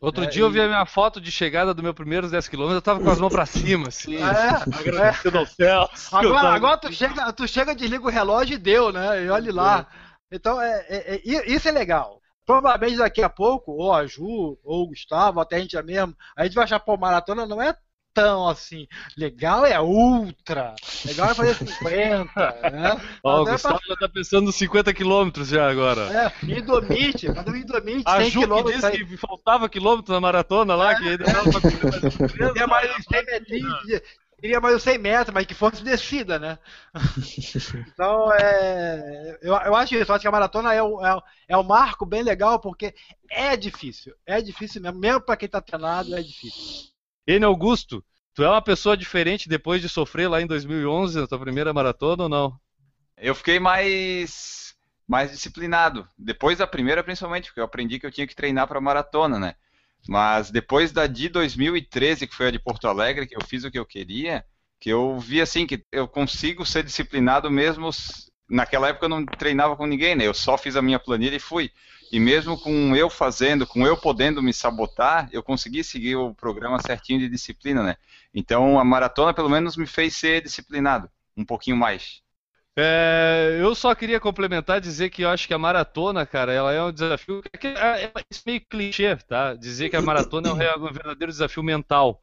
Outro 0.01 0.24
É, 0.24 0.27
dia 0.28 0.43
eu 0.43 0.51
vi 0.51 0.61
a 0.61 0.69
minha 0.69 0.86
foto 0.86 1.20
de 1.20 1.32
chegada 1.32 1.74
do 1.74 1.82
meu 1.82 1.93
primeiro 1.93 2.28
10km, 2.28 2.77
eu 2.77 2.82
tava 2.82 3.01
com 3.01 3.11
as 3.11 3.19
mãos 3.19 3.32
pra 3.32 3.45
cima, 3.47 3.89
assim, 3.89 4.16
É, 4.16 4.78
agradecendo 4.78 5.39
ao 5.39 5.47
céu. 5.47 5.89
Agora, 6.12 6.51
agora 6.55 6.78
tu, 6.78 6.93
chega, 6.93 7.32
tu 7.32 7.49
chega, 7.49 7.74
desliga 7.74 8.05
o 8.05 8.11
relógio 8.11 8.55
e 8.55 8.59
deu, 8.59 8.93
né? 8.93 9.24
E 9.24 9.28
olhe 9.28 9.51
lá. 9.51 9.86
Então, 10.31 10.61
é, 10.61 10.86
é- 10.89 11.15
é- 11.16 11.51
isso 11.51 11.69
é 11.69 11.73
legal. 11.73 12.20
Provavelmente 12.47 12.99
daqui 12.99 13.23
a 13.23 13.28
pouco, 13.28 13.73
ou 13.73 13.93
a 13.93 14.07
Ju, 14.07 14.59
ou 14.62 14.85
o 14.85 14.89
Gustavo, 14.89 15.40
até 15.40 15.57
a 15.57 15.61
gente 15.61 15.81
mesmo, 15.82 16.15
a 16.36 16.45
gente 16.45 16.55
vai 16.55 16.65
achar, 16.65 16.78
pô, 16.81 16.97
maratona 16.97 17.45
não 17.47 17.61
é 17.61 17.74
tão 18.19 18.49
assim. 18.49 18.86
Legal 19.16 19.65
é 19.65 19.81
ultra. 19.81 20.74
Legal 21.05 21.31
é 21.31 21.35
fazer 21.35 21.55
50, 21.66 22.70
né? 22.70 23.01
Ó, 23.23 23.43
o 23.45 23.49
é 23.49 23.53
Gustavo 23.53 23.81
já 23.89 23.97
tá 23.97 24.09
pensando 24.09 24.47
nos 24.47 24.57
50 24.57 24.93
km 24.93 25.31
já 25.45 25.70
agora. 25.70 26.03
É, 26.12 26.32
Indomite, 26.59 27.28
mas 27.28 27.47
o 27.47 27.57
Indomite, 27.57 28.03
A 28.07 28.16
100 28.20 28.31
Ju 28.31 28.40
que 28.40 28.47
quilômetros 28.47 28.74
disse 28.74 28.86
aí. 28.86 29.07
que 29.07 29.16
faltava 29.16 29.69
quilômetro 29.69 30.12
na 30.12 30.20
maratona 30.20 30.74
lá, 30.74 30.95
que 30.95 31.09
ainda 31.09 31.24
dava 31.24 31.51
pra 31.51 31.61
correr 31.61 31.90
mais 31.90 32.05
um 32.05 32.27
Queria 32.28 32.53
peso. 32.55 32.69
mais 32.69 32.90
uns 32.99 33.05
100 33.05 33.24
metrinhos, 33.24 34.01
queria 34.40 34.61
mais 34.61 34.77
uns 34.77 34.82
100 34.82 34.99
metros, 34.99 35.35
mas 35.35 35.47
que 35.47 35.55
fosse 35.55 35.82
descida, 35.82 36.39
né? 36.39 36.59
Então, 37.93 38.32
é, 38.32 39.39
eu, 39.43 39.55
eu 39.55 39.74
acho 39.74 39.95
isso, 39.95 40.11
eu 40.11 40.15
acho 40.15 40.23
que 40.23 40.28
a 40.28 40.32
maratona 40.32 40.73
é, 40.74 40.82
um- 40.82 41.05
é, 41.05 41.16
um- 41.16 41.20
é 41.49 41.57
um 41.57 41.62
marco 41.62 42.07
bem 42.07 42.23
legal, 42.23 42.59
porque 42.61 42.95
é 43.31 43.57
difícil, 43.57 44.15
é 44.27 44.40
difícil 44.40 44.81
mesmo, 44.81 44.99
mesmo 45.01 45.20
pra 45.20 45.36
quem 45.36 45.49
tá 45.49 45.61
treinado, 45.61 46.15
é 46.16 46.23
difícil. 46.23 46.89
Ene 47.30 47.44
Augusto, 47.44 48.02
tu 48.32 48.42
é 48.42 48.48
uma 48.48 48.62
pessoa 48.62 48.96
diferente 48.96 49.50
depois 49.50 49.82
de 49.82 49.88
sofrer 49.88 50.28
lá 50.28 50.40
em 50.40 50.46
2011 50.46 51.20
na 51.20 51.26
tua 51.26 51.38
primeira 51.38 51.74
maratona 51.74 52.22
ou 52.22 52.28
não? 52.28 52.59
Eu 53.18 53.34
fiquei 53.34 53.60
mais 53.60 54.74
mais 55.06 55.30
disciplinado. 55.30 56.09
Depois 56.16 56.56
da 56.56 56.66
primeira, 56.66 57.05
principalmente, 57.05 57.48
porque 57.48 57.60
eu 57.60 57.64
aprendi 57.64 58.00
que 58.00 58.06
eu 58.06 58.10
tinha 58.10 58.26
que 58.26 58.34
treinar 58.34 58.66
para 58.66 58.80
maratona, 58.80 59.38
né? 59.38 59.56
Mas 60.09 60.50
depois 60.50 60.90
da 60.90 61.06
de 61.06 61.28
2013, 61.28 62.26
que 62.26 62.34
foi 62.34 62.48
a 62.48 62.50
de 62.50 62.59
Porto 62.59 62.88
Alegre, 62.88 63.26
que 63.26 63.36
eu 63.36 63.44
fiz 63.46 63.62
o 63.62 63.70
que 63.70 63.78
eu 63.78 63.84
queria, 63.84 64.42
que 64.80 64.88
eu 64.88 65.18
vi 65.18 65.42
assim 65.42 65.66
que 65.66 65.84
eu 65.92 66.09
consigo 66.09 66.64
ser 66.64 66.82
disciplinado 66.82 67.50
mesmo. 67.50 67.90
Naquela 68.48 68.88
época 68.88 69.05
eu 69.05 69.10
não 69.10 69.26
treinava 69.26 69.76
com 69.76 69.84
ninguém, 69.84 70.16
né? 70.16 70.26
Eu 70.26 70.32
só 70.32 70.56
fiz 70.56 70.76
a 70.76 70.82
minha 70.82 70.98
planilha 70.98 71.36
e 71.36 71.40
fui. 71.40 71.70
E 72.10 72.18
mesmo 72.18 72.59
com 72.59 72.97
eu 72.97 73.10
fazendo, 73.10 73.66
com 73.66 73.86
eu 73.86 73.97
podendo 73.97 74.43
me 74.43 74.52
sabotar, 74.52 75.28
eu 75.32 75.43
consegui 75.43 75.85
seguir 75.85 76.16
o 76.16 76.35
programa 76.35 76.80
certinho 76.80 77.18
de 77.18 77.28
disciplina, 77.28 77.82
né? 77.82 77.97
Então 78.35 78.78
a 78.78 78.85
maratona 78.85 79.35
pelo 79.35 79.48
menos 79.48 79.76
me 79.76 79.86
fez 79.86 80.16
ser 80.16 80.43
disciplinado, 80.43 81.10
um 81.36 81.44
pouquinho 81.44 81.76
mais. 81.76 82.22
É, 82.80 83.59
eu 83.60 83.74
só 83.74 83.93
queria 83.93 84.20
complementar, 84.20 84.80
dizer 84.80 85.10
que 85.10 85.22
eu 85.22 85.28
acho 85.28 85.48
que 85.48 85.55
a 85.55 85.59
maratona, 85.59 86.24
cara, 86.24 86.52
ela 86.52 86.72
é 86.72 86.80
um 86.80 86.93
desafio. 86.93 87.43
É, 87.60 87.66
é, 87.66 88.05
é 88.05 88.12
meio 88.47 88.60
clichê, 88.66 89.16
tá? 89.16 89.55
Dizer 89.55 89.90
que 89.90 89.97
a 89.97 90.02
maratona 90.02 90.51
é 90.62 90.76
um 90.76 90.93
verdadeiro 90.93 91.32
desafio 91.32 91.62
mental. 91.62 92.20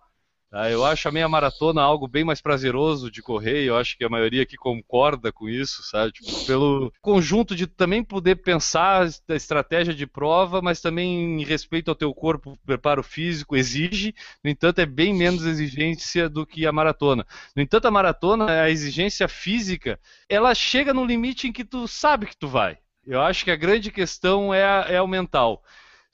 Tá? 0.55 0.71
Eu 0.71 0.85
acho 0.85 1.09
a 1.09 1.11
meia 1.11 1.27
maratona 1.27 1.81
algo 1.81 2.07
bem 2.07 2.23
mais 2.23 2.39
prazeroso 2.39 3.11
de 3.11 3.21
correr, 3.21 3.63
e 3.63 3.67
eu 3.67 3.75
acho 3.75 3.97
que 3.97 4.05
a 4.05 4.09
maioria 4.09 4.43
aqui 4.43 4.55
concorda 4.55 5.29
com 5.29 5.49
isso, 5.49 5.83
sabe? 5.83 6.13
Tipo, 6.13 6.45
pelo 6.45 6.93
conjunto 7.01 7.53
de 7.53 7.67
também 7.67 8.01
poder 8.01 8.37
pensar 8.37 9.05
a 9.27 9.35
estratégia 9.35 9.93
de 9.93 10.07
prova, 10.07 10.61
mas 10.61 10.79
também 10.79 11.41
em 11.41 11.43
respeito 11.43 11.89
ao 11.89 11.95
teu 11.95 12.13
corpo, 12.13 12.57
preparo 12.65 13.03
físico, 13.03 13.57
exige, 13.57 14.15
no 14.41 14.49
entanto, 14.49 14.79
é 14.79 14.85
bem 14.85 15.13
menos 15.13 15.45
exigência 15.45 16.29
do 16.29 16.45
que 16.45 16.65
a 16.65 16.71
maratona. 16.71 17.27
No 17.53 17.61
entanto, 17.61 17.89
a 17.89 17.91
maratona, 17.91 18.61
a 18.61 18.69
exigência 18.69 19.27
física, 19.27 19.99
ela 20.29 20.55
chega 20.55 20.93
no 20.93 21.03
limite 21.03 21.49
em 21.49 21.51
que 21.51 21.65
tu 21.65 21.85
sabe 21.85 22.27
que 22.27 22.37
tu 22.37 22.47
vai. 22.47 22.77
Eu 23.05 23.21
acho 23.21 23.43
que 23.43 23.51
a 23.51 23.57
grande 23.57 23.91
questão 23.91 24.53
é, 24.53 24.95
é 24.95 25.01
o 25.01 25.07
mental. 25.07 25.61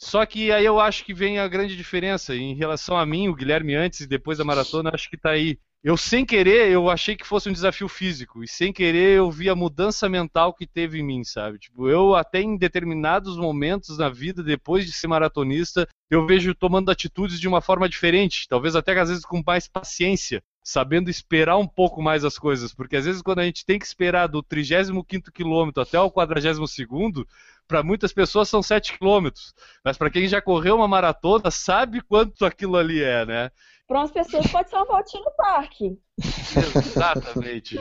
Só 0.03 0.25
que 0.25 0.51
aí 0.51 0.65
eu 0.65 0.79
acho 0.79 1.05
que 1.05 1.13
vem 1.13 1.37
a 1.37 1.47
grande 1.47 1.77
diferença. 1.77 2.35
Em 2.35 2.55
relação 2.55 2.97
a 2.97 3.05
mim, 3.05 3.27
o 3.27 3.35
Guilherme 3.35 3.75
antes 3.75 3.99
e 3.99 4.07
depois 4.07 4.39
da 4.39 4.43
maratona, 4.43 4.89
acho 4.91 5.07
que 5.07 5.15
está 5.15 5.29
aí. 5.29 5.59
Eu, 5.83 5.95
sem 5.95 6.25
querer, 6.25 6.71
eu 6.71 6.89
achei 6.89 7.15
que 7.15 7.25
fosse 7.25 7.49
um 7.49 7.53
desafio 7.53 7.87
físico. 7.87 8.43
E 8.43 8.47
sem 8.47 8.73
querer, 8.73 9.17
eu 9.17 9.29
vi 9.29 9.47
a 9.47 9.55
mudança 9.55 10.09
mental 10.09 10.55
que 10.55 10.65
teve 10.65 10.99
em 10.99 11.03
mim, 11.03 11.23
sabe? 11.23 11.59
Tipo, 11.59 11.87
eu 11.87 12.15
até 12.15 12.41
em 12.41 12.57
determinados 12.57 13.37
momentos 13.37 13.99
na 13.99 14.09
vida, 14.09 14.41
depois 14.41 14.85
de 14.85 14.91
ser 14.91 15.07
maratonista, 15.07 15.87
eu 16.09 16.25
vejo 16.25 16.55
tomando 16.55 16.89
atitudes 16.89 17.39
de 17.39 17.47
uma 17.47 17.61
forma 17.61 17.87
diferente. 17.87 18.47
Talvez 18.47 18.75
até 18.75 18.99
às 18.99 19.09
vezes 19.09 19.23
com 19.23 19.43
mais 19.45 19.67
paciência 19.67 20.41
sabendo 20.63 21.09
esperar 21.09 21.57
um 21.57 21.67
pouco 21.67 22.01
mais 22.01 22.23
as 22.23 22.37
coisas, 22.37 22.73
porque 22.73 22.95
às 22.95 23.05
vezes 23.05 23.21
quando 23.21 23.39
a 23.39 23.43
gente 23.43 23.65
tem 23.65 23.79
que 23.79 23.85
esperar 23.85 24.27
do 24.27 24.43
35º 24.43 25.31
quilômetro 25.31 25.81
até 25.81 25.99
o 25.99 26.11
42º, 26.11 27.25
para 27.71 27.83
muitas 27.83 28.11
pessoas 28.11 28.49
são 28.49 28.61
7 28.61 28.97
quilômetros, 28.97 29.53
mas 29.81 29.97
para 29.97 30.09
quem 30.09 30.27
já 30.27 30.41
correu 30.41 30.75
uma 30.75 30.89
maratona 30.89 31.49
sabe 31.49 32.01
quanto 32.01 32.43
aquilo 32.43 32.75
ali 32.75 33.01
é, 33.01 33.25
né? 33.25 33.49
Para 33.87 33.99
umas 33.99 34.11
pessoas 34.11 34.45
pode 34.47 34.69
ser 34.69 34.75
uma 34.75 34.85
voltinha 34.85 35.23
no 35.23 35.31
parque. 35.37 35.97
Exatamente, 36.17 37.77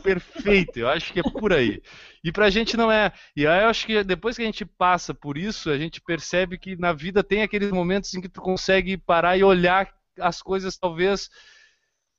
perfeito, 0.00 0.78
eu 0.78 0.88
acho 0.88 1.12
que 1.12 1.18
é 1.18 1.22
por 1.24 1.52
aí. 1.52 1.82
E 2.22 2.30
pra 2.30 2.50
gente 2.50 2.76
não 2.76 2.90
é. 2.90 3.12
E 3.34 3.48
aí 3.48 3.64
eu 3.64 3.68
acho 3.68 3.84
que 3.84 4.04
depois 4.04 4.36
que 4.36 4.42
a 4.42 4.46
gente 4.46 4.64
passa 4.64 5.12
por 5.12 5.36
isso, 5.36 5.70
a 5.70 5.76
gente 5.76 6.00
percebe 6.00 6.56
que 6.56 6.76
na 6.76 6.92
vida 6.92 7.24
tem 7.24 7.42
aqueles 7.42 7.72
momentos 7.72 8.14
em 8.14 8.20
que 8.20 8.28
tu 8.28 8.40
consegue 8.40 8.96
parar 8.96 9.36
e 9.36 9.42
olhar 9.42 9.92
as 10.20 10.40
coisas 10.40 10.78
talvez 10.78 11.28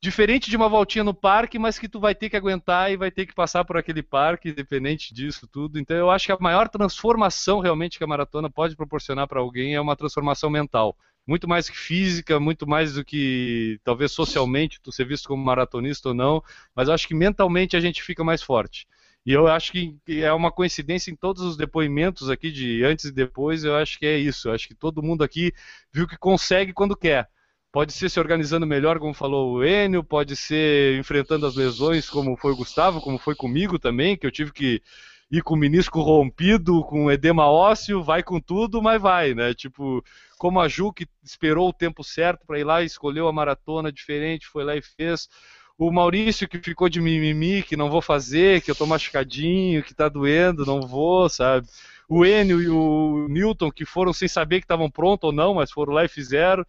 diferente 0.01 0.49
de 0.49 0.55
uma 0.55 0.69
voltinha 0.69 1.03
no 1.03 1.13
parque, 1.13 1.57
mas 1.57 1.79
que 1.79 1.89
tu 1.89 1.99
vai 1.99 2.13
ter 2.13 2.29
que 2.29 2.37
aguentar 2.37 2.91
e 2.91 2.97
vai 2.97 3.09
ter 3.09 3.25
que 3.25 3.33
passar 3.33 3.65
por 3.65 3.77
aquele 3.77 4.03
parque, 4.03 4.49
independente 4.49 5.13
disso 5.13 5.47
tudo. 5.47 5.79
Então 5.79 5.97
eu 5.97 6.09
acho 6.11 6.25
que 6.25 6.31
a 6.31 6.37
maior 6.39 6.69
transformação 6.69 7.59
realmente 7.59 7.97
que 7.97 8.03
a 8.03 8.07
maratona 8.07 8.49
pode 8.49 8.75
proporcionar 8.75 9.27
para 9.27 9.39
alguém 9.39 9.75
é 9.75 9.81
uma 9.81 9.95
transformação 9.95 10.49
mental. 10.49 10.95
Muito 11.25 11.47
mais 11.47 11.69
que 11.69 11.77
física, 11.77 12.39
muito 12.39 12.67
mais 12.67 12.93
do 12.93 13.03
que 13.03 13.79
talvez 13.83 14.11
socialmente 14.11 14.79
tu 14.81 14.91
ser 14.91 15.05
visto 15.05 15.27
como 15.27 15.43
maratonista 15.43 16.09
ou 16.09 16.15
não, 16.15 16.41
mas 16.73 16.87
eu 16.87 16.93
acho 16.93 17.07
que 17.07 17.13
mentalmente 17.15 17.75
a 17.75 17.79
gente 17.81 18.01
fica 18.01 18.23
mais 18.23 18.41
forte. 18.41 18.87
E 19.25 19.33
eu 19.33 19.45
acho 19.45 19.73
que 19.73 19.99
é 20.07 20.31
uma 20.31 20.49
coincidência 20.49 21.11
em 21.11 21.15
todos 21.15 21.43
os 21.43 21.57
depoimentos 21.57 22.29
aqui 22.29 22.49
de 22.49 22.81
antes 22.85 23.05
e 23.05 23.11
depois, 23.11 23.65
eu 23.65 23.75
acho 23.75 23.99
que 23.99 24.05
é 24.05 24.17
isso. 24.17 24.47
Eu 24.47 24.53
acho 24.53 24.69
que 24.69 24.73
todo 24.73 25.03
mundo 25.03 25.21
aqui 25.21 25.51
viu 25.91 26.07
que 26.07 26.17
consegue 26.17 26.71
quando 26.71 26.95
quer. 26.95 27.29
Pode 27.77 27.93
ser 27.93 28.09
se 28.09 28.19
organizando 28.19 28.65
melhor, 28.65 28.97
como 28.97 29.13
falou 29.13 29.53
o 29.53 29.63
Enio, 29.63 30.03
pode 30.03 30.35
ser 30.35 30.97
enfrentando 30.97 31.45
as 31.45 31.55
lesões, 31.55 32.09
como 32.09 32.35
foi 32.35 32.51
o 32.51 32.55
Gustavo, 32.55 32.99
como 32.99 33.19
foi 33.19 33.35
comigo 33.35 33.77
também, 33.77 34.17
que 34.17 34.25
eu 34.25 34.31
tive 34.31 34.51
que 34.51 34.81
ir 35.29 35.43
com 35.43 35.53
o 35.53 35.57
menisco 35.57 36.01
rompido, 36.01 36.83
com 36.85 37.11
edema 37.11 37.45
ósseo, 37.45 38.01
vai 38.01 38.23
com 38.23 38.39
tudo, 38.39 38.81
mas 38.81 38.99
vai, 38.99 39.35
né? 39.35 39.53
Tipo, 39.53 40.03
como 40.39 40.59
a 40.59 40.67
Ju, 40.67 40.91
que 40.91 41.07
esperou 41.23 41.69
o 41.69 41.73
tempo 41.73 42.03
certo 42.03 42.47
para 42.47 42.57
ir 42.57 42.63
lá, 42.63 42.81
escolheu 42.81 43.27
a 43.27 43.31
maratona 43.31 43.91
diferente, 43.91 44.47
foi 44.47 44.63
lá 44.63 44.75
e 44.75 44.81
fez. 44.81 45.29
O 45.77 45.91
Maurício, 45.91 46.49
que 46.49 46.57
ficou 46.57 46.89
de 46.89 46.99
mimimi, 46.99 47.61
que 47.61 47.77
não 47.77 47.91
vou 47.91 48.01
fazer, 48.01 48.61
que 48.61 48.71
eu 48.71 48.75
tô 48.75 48.87
machucadinho, 48.87 49.83
que 49.83 49.93
tá 49.93 50.09
doendo, 50.09 50.65
não 50.65 50.81
vou, 50.81 51.29
sabe? 51.29 51.67
O 52.09 52.25
Enio 52.25 52.59
e 52.59 52.69
o 52.69 53.27
Newton, 53.29 53.69
que 53.69 53.85
foram 53.85 54.13
sem 54.13 54.27
saber 54.27 54.61
que 54.61 54.63
estavam 54.63 54.89
prontos 54.89 55.27
ou 55.27 55.31
não, 55.31 55.53
mas 55.53 55.71
foram 55.71 55.93
lá 55.93 56.05
e 56.05 56.07
fizeram. 56.07 56.65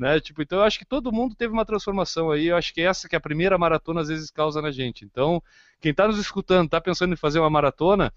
Né? 0.00 0.18
Tipo, 0.18 0.40
então 0.40 0.60
eu 0.60 0.64
acho 0.64 0.78
que 0.78 0.84
todo 0.86 1.12
mundo 1.12 1.34
teve 1.34 1.52
uma 1.52 1.66
transformação 1.66 2.30
aí. 2.30 2.46
Eu 2.46 2.56
acho 2.56 2.72
que 2.72 2.80
essa 2.80 3.06
que 3.06 3.14
é 3.14 3.18
a 3.18 3.20
primeira 3.20 3.58
maratona 3.58 4.00
às 4.00 4.08
vezes 4.08 4.30
causa 4.30 4.62
na 4.62 4.70
gente. 4.70 5.04
Então, 5.04 5.42
quem 5.78 5.90
está 5.90 6.08
nos 6.08 6.18
escutando, 6.18 6.64
está 6.64 6.80
pensando 6.80 7.12
em 7.12 7.18
fazer 7.18 7.38
uma 7.38 7.50
maratona, 7.50 8.10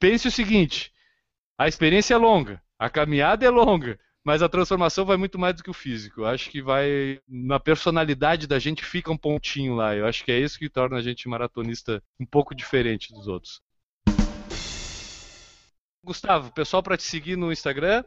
pense 0.00 0.26
o 0.26 0.30
seguinte: 0.30 0.90
a 1.58 1.68
experiência 1.68 2.14
é 2.14 2.16
longa, 2.16 2.62
a 2.78 2.88
caminhada 2.88 3.44
é 3.44 3.50
longa, 3.50 4.00
mas 4.24 4.40
a 4.40 4.48
transformação 4.48 5.04
vai 5.04 5.18
muito 5.18 5.38
mais 5.38 5.54
do 5.54 5.62
que 5.62 5.68
o 5.68 5.74
físico. 5.74 6.22
Eu 6.22 6.26
acho 6.26 6.48
que 6.48 6.62
vai 6.62 7.20
na 7.28 7.60
personalidade 7.60 8.46
da 8.46 8.58
gente 8.58 8.82
fica 8.82 9.12
um 9.12 9.18
pontinho 9.18 9.74
lá. 9.74 9.94
Eu 9.94 10.06
acho 10.06 10.24
que 10.24 10.32
é 10.32 10.40
isso 10.40 10.58
que 10.58 10.70
torna 10.70 10.96
a 10.96 11.02
gente 11.02 11.28
maratonista 11.28 12.02
um 12.18 12.24
pouco 12.24 12.54
diferente 12.54 13.12
dos 13.12 13.28
outros. 13.28 13.60
Gustavo, 16.02 16.50
pessoal 16.52 16.82
para 16.82 16.96
te 16.96 17.02
seguir 17.02 17.36
no 17.36 17.52
Instagram? 17.52 18.04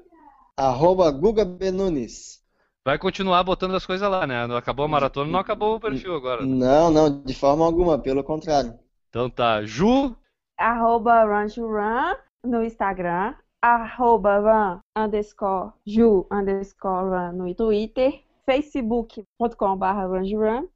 Arroba 0.58 1.12
Guga 1.12 1.46
Benunes. 1.46 2.40
Vai 2.86 2.98
continuar 2.98 3.44
botando 3.44 3.76
as 3.76 3.86
coisas 3.86 4.10
lá, 4.10 4.26
né? 4.26 4.46
Acabou 4.56 4.86
a 4.86 4.88
maratona, 4.88 5.30
não 5.30 5.40
acabou 5.40 5.76
o 5.76 5.80
perfil 5.80 6.16
agora. 6.16 6.46
Não, 6.46 6.90
não, 6.90 7.22
de 7.22 7.34
forma 7.34 7.66
alguma, 7.66 8.00
pelo 8.00 8.24
contrário. 8.24 8.74
Então 9.10 9.30
tá, 9.30 9.64
Ju. 9.64 10.16
Arroba 10.58 11.24
run 11.24 11.48
run 11.58 12.16
no 12.44 12.64
Instagram. 12.64 13.36
Arroba 13.62 14.40
run 14.40 14.80
underscore 14.96 15.74
ju 15.86 16.26
underscore 16.32 17.10
run 17.10 17.34
no 17.34 17.54
Twitter. 17.54 18.24
facebook.com.br 18.46 19.86
runrun. 20.08 20.68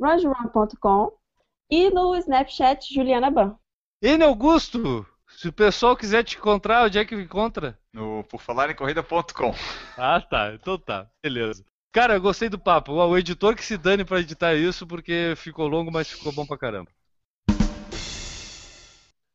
runrun.com 0.00 1.12
e 1.70 1.90
no 1.90 2.14
Snapchat 2.16 2.92
Juliana 2.92 3.30
Ban. 3.30 3.56
Ene 4.02 4.24
Augusto, 4.24 5.06
se 5.42 5.48
o 5.48 5.52
pessoal 5.52 5.96
quiser 5.96 6.22
te 6.22 6.36
encontrar, 6.36 6.84
onde 6.84 7.00
é 7.00 7.04
que 7.04 7.16
encontra? 7.16 7.76
No 7.92 8.22
porfalarencorrida.com. 8.30 9.52
Ah, 9.98 10.20
tá. 10.20 10.54
Então 10.54 10.78
tá. 10.78 11.08
Beleza. 11.20 11.64
Cara, 11.92 12.14
eu 12.14 12.20
gostei 12.20 12.48
do 12.48 12.60
papo. 12.60 12.92
O 12.92 13.18
editor 13.18 13.56
que 13.56 13.64
se 13.64 13.76
dane 13.76 14.04
para 14.04 14.20
editar 14.20 14.54
isso, 14.54 14.86
porque 14.86 15.34
ficou 15.36 15.66
longo, 15.66 15.90
mas 15.90 16.08
ficou 16.08 16.32
bom 16.32 16.46
pra 16.46 16.56
caramba. 16.56 16.88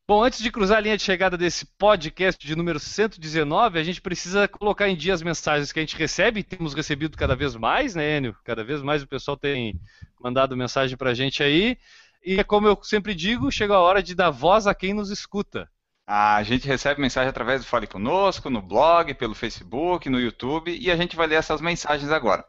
Bom, 0.08 0.24
antes 0.24 0.40
de 0.40 0.50
cruzar 0.50 0.78
a 0.78 0.80
linha 0.80 0.96
de 0.96 1.04
chegada 1.04 1.38
desse 1.38 1.66
podcast 1.78 2.48
de 2.48 2.56
número 2.56 2.80
119, 2.80 3.78
a 3.78 3.84
gente 3.84 4.00
precisa 4.00 4.48
colocar 4.48 4.88
em 4.88 4.96
dia 4.96 5.14
as 5.14 5.22
mensagens 5.22 5.74
que 5.74 5.80
a 5.80 5.84
gente 5.84 5.98
recebe, 5.98 6.40
e 6.40 6.44
temos 6.44 6.74
recebido 6.74 7.18
cada 7.18 7.36
vez 7.36 7.54
mais, 7.58 7.96
né, 7.96 8.16
Enio? 8.16 8.34
Cada 8.46 8.64
vez 8.64 8.82
mais 8.82 9.04
o 9.04 9.08
pessoal 9.08 9.36
tem 9.36 9.78
mandado 10.22 10.56
mensagem 10.56 10.96
pra 10.96 11.14
gente 11.14 11.44
aí. 11.44 11.78
E 12.24 12.42
como 12.46 12.66
eu 12.66 12.80
sempre 12.82 13.14
digo, 13.14 13.52
chega 13.52 13.74
a 13.74 13.82
hora 13.82 14.02
de 14.02 14.16
dar 14.16 14.30
voz 14.30 14.68
a 14.68 14.74
quem 14.74 14.94
nos 14.94 15.12
escuta. 15.12 15.70
A 16.10 16.42
gente 16.44 16.66
recebe 16.66 17.02
mensagem 17.02 17.30
através 17.30 17.62
do 17.62 17.68
Fale 17.68 17.86
Conosco, 17.86 18.50
no 18.50 18.62
blog, 18.62 19.14
pelo 19.14 19.36
Facebook, 19.36 20.10
no 20.10 20.22
YouTube, 20.22 20.74
e 20.74 20.90
a 20.90 20.96
gente 20.96 21.18
vai 21.18 21.28
ler 21.28 21.36
essas 21.36 21.60
mensagens 21.60 22.10
agora. 22.10 22.46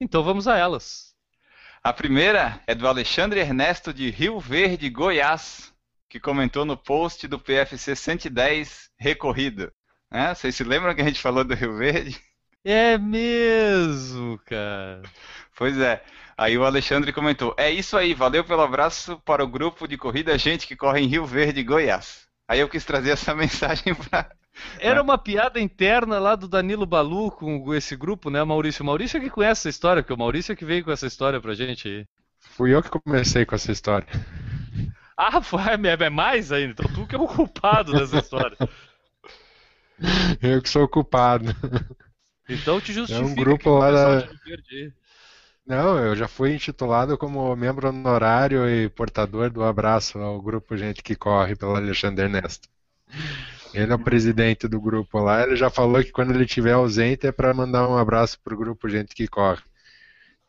Então 0.00 0.22
vamos 0.22 0.46
a 0.46 0.56
elas. 0.56 1.12
A 1.82 1.92
primeira 1.92 2.62
é 2.68 2.74
do 2.74 2.86
Alexandre 2.86 3.40
Ernesto 3.40 3.92
de 3.92 4.10
Rio 4.10 4.38
Verde, 4.38 4.88
Goiás, 4.88 5.74
que 6.08 6.20
comentou 6.20 6.64
no 6.64 6.76
post 6.76 7.26
do 7.26 7.36
PFC 7.36 7.96
110 7.96 8.90
Recorrida. 8.96 9.72
É, 10.08 10.32
vocês 10.32 10.54
se 10.54 10.62
lembram 10.62 10.94
que 10.94 11.02
a 11.02 11.04
gente 11.04 11.20
falou 11.20 11.42
do 11.42 11.54
Rio 11.54 11.76
Verde? 11.76 12.16
É 12.64 12.96
mesmo, 12.96 14.38
cara. 14.46 15.02
Pois 15.56 15.76
é. 15.78 16.02
Aí 16.38 16.56
o 16.56 16.64
Alexandre 16.64 17.12
comentou: 17.12 17.54
É 17.58 17.70
isso 17.70 17.96
aí, 17.96 18.14
valeu 18.14 18.44
pelo 18.44 18.62
abraço 18.62 19.20
para 19.24 19.44
o 19.44 19.48
grupo 19.48 19.86
de 19.86 19.98
corrida 19.98 20.38
Gente 20.38 20.66
que 20.66 20.76
corre 20.76 21.00
em 21.00 21.06
Rio 21.06 21.26
Verde, 21.26 21.62
Goiás. 21.62 22.23
Aí 22.48 22.60
eu 22.60 22.68
quis 22.68 22.84
trazer 22.84 23.10
essa 23.10 23.34
mensagem 23.36 23.94
para. 23.94 24.30
Era 24.78 25.02
uma 25.02 25.18
piada 25.18 25.60
interna 25.60 26.18
lá 26.18 26.36
do 26.36 26.46
Danilo 26.46 26.86
Balu 26.86 27.30
com 27.32 27.74
esse 27.74 27.96
grupo, 27.96 28.30
né, 28.30 28.42
Maurício? 28.44 28.84
Maurício 28.84 29.16
é 29.16 29.20
que 29.20 29.30
conhece 29.30 29.62
essa 29.62 29.68
história, 29.68 30.02
porque 30.02 30.12
o 30.12 30.18
Maurício 30.18 30.52
é 30.52 30.56
que 30.56 30.64
veio 30.64 30.84
com 30.84 30.92
essa 30.92 31.06
história 31.06 31.40
pra 31.40 31.54
gente 31.54 31.88
aí. 31.88 32.06
Fui 32.38 32.72
eu 32.72 32.82
que 32.82 32.88
comecei 32.88 33.44
com 33.44 33.54
essa 33.54 33.72
história. 33.72 34.06
Ah, 35.16 35.40
foi, 35.40 35.60
é 35.62 36.10
mais 36.10 36.52
ainda. 36.52 36.72
Então 36.72 36.92
tu 36.92 37.06
que 37.06 37.16
é 37.16 37.18
o 37.18 37.26
culpado 37.26 37.92
dessa 37.92 38.18
história. 38.18 38.56
Eu 40.40 40.60
que 40.62 40.68
sou 40.68 40.84
o 40.84 40.88
culpado. 40.88 41.46
Então 42.48 42.80
te 42.80 42.92
justifica. 42.92 43.26
É 43.26 43.28
um 43.28 43.34
grupo 43.34 43.78
lá 43.78 43.90
da... 43.90 44.28
Não, 45.66 45.98
eu 45.98 46.14
já 46.14 46.28
fui 46.28 46.54
intitulado 46.54 47.16
como 47.16 47.56
membro 47.56 47.88
honorário 47.88 48.68
e 48.68 48.88
portador 48.90 49.48
do 49.50 49.64
abraço 49.64 50.18
ao 50.18 50.40
grupo 50.40 50.76
Gente 50.76 51.02
que 51.02 51.16
Corre 51.16 51.56
pelo 51.56 51.74
Alexandre 51.74 52.24
Ernesto. 52.24 52.68
Ele 53.72 53.90
é 53.90 53.94
o 53.94 53.98
presidente 53.98 54.68
do 54.68 54.78
grupo 54.78 55.18
lá, 55.18 55.42
ele 55.42 55.56
já 55.56 55.70
falou 55.70 56.04
que 56.04 56.12
quando 56.12 56.32
ele 56.32 56.44
estiver 56.44 56.72
ausente 56.72 57.26
é 57.26 57.32
para 57.32 57.54
mandar 57.54 57.88
um 57.88 57.96
abraço 57.96 58.38
pro 58.40 58.56
grupo 58.56 58.90
Gente 58.90 59.14
que 59.14 59.26
Corre. 59.26 59.62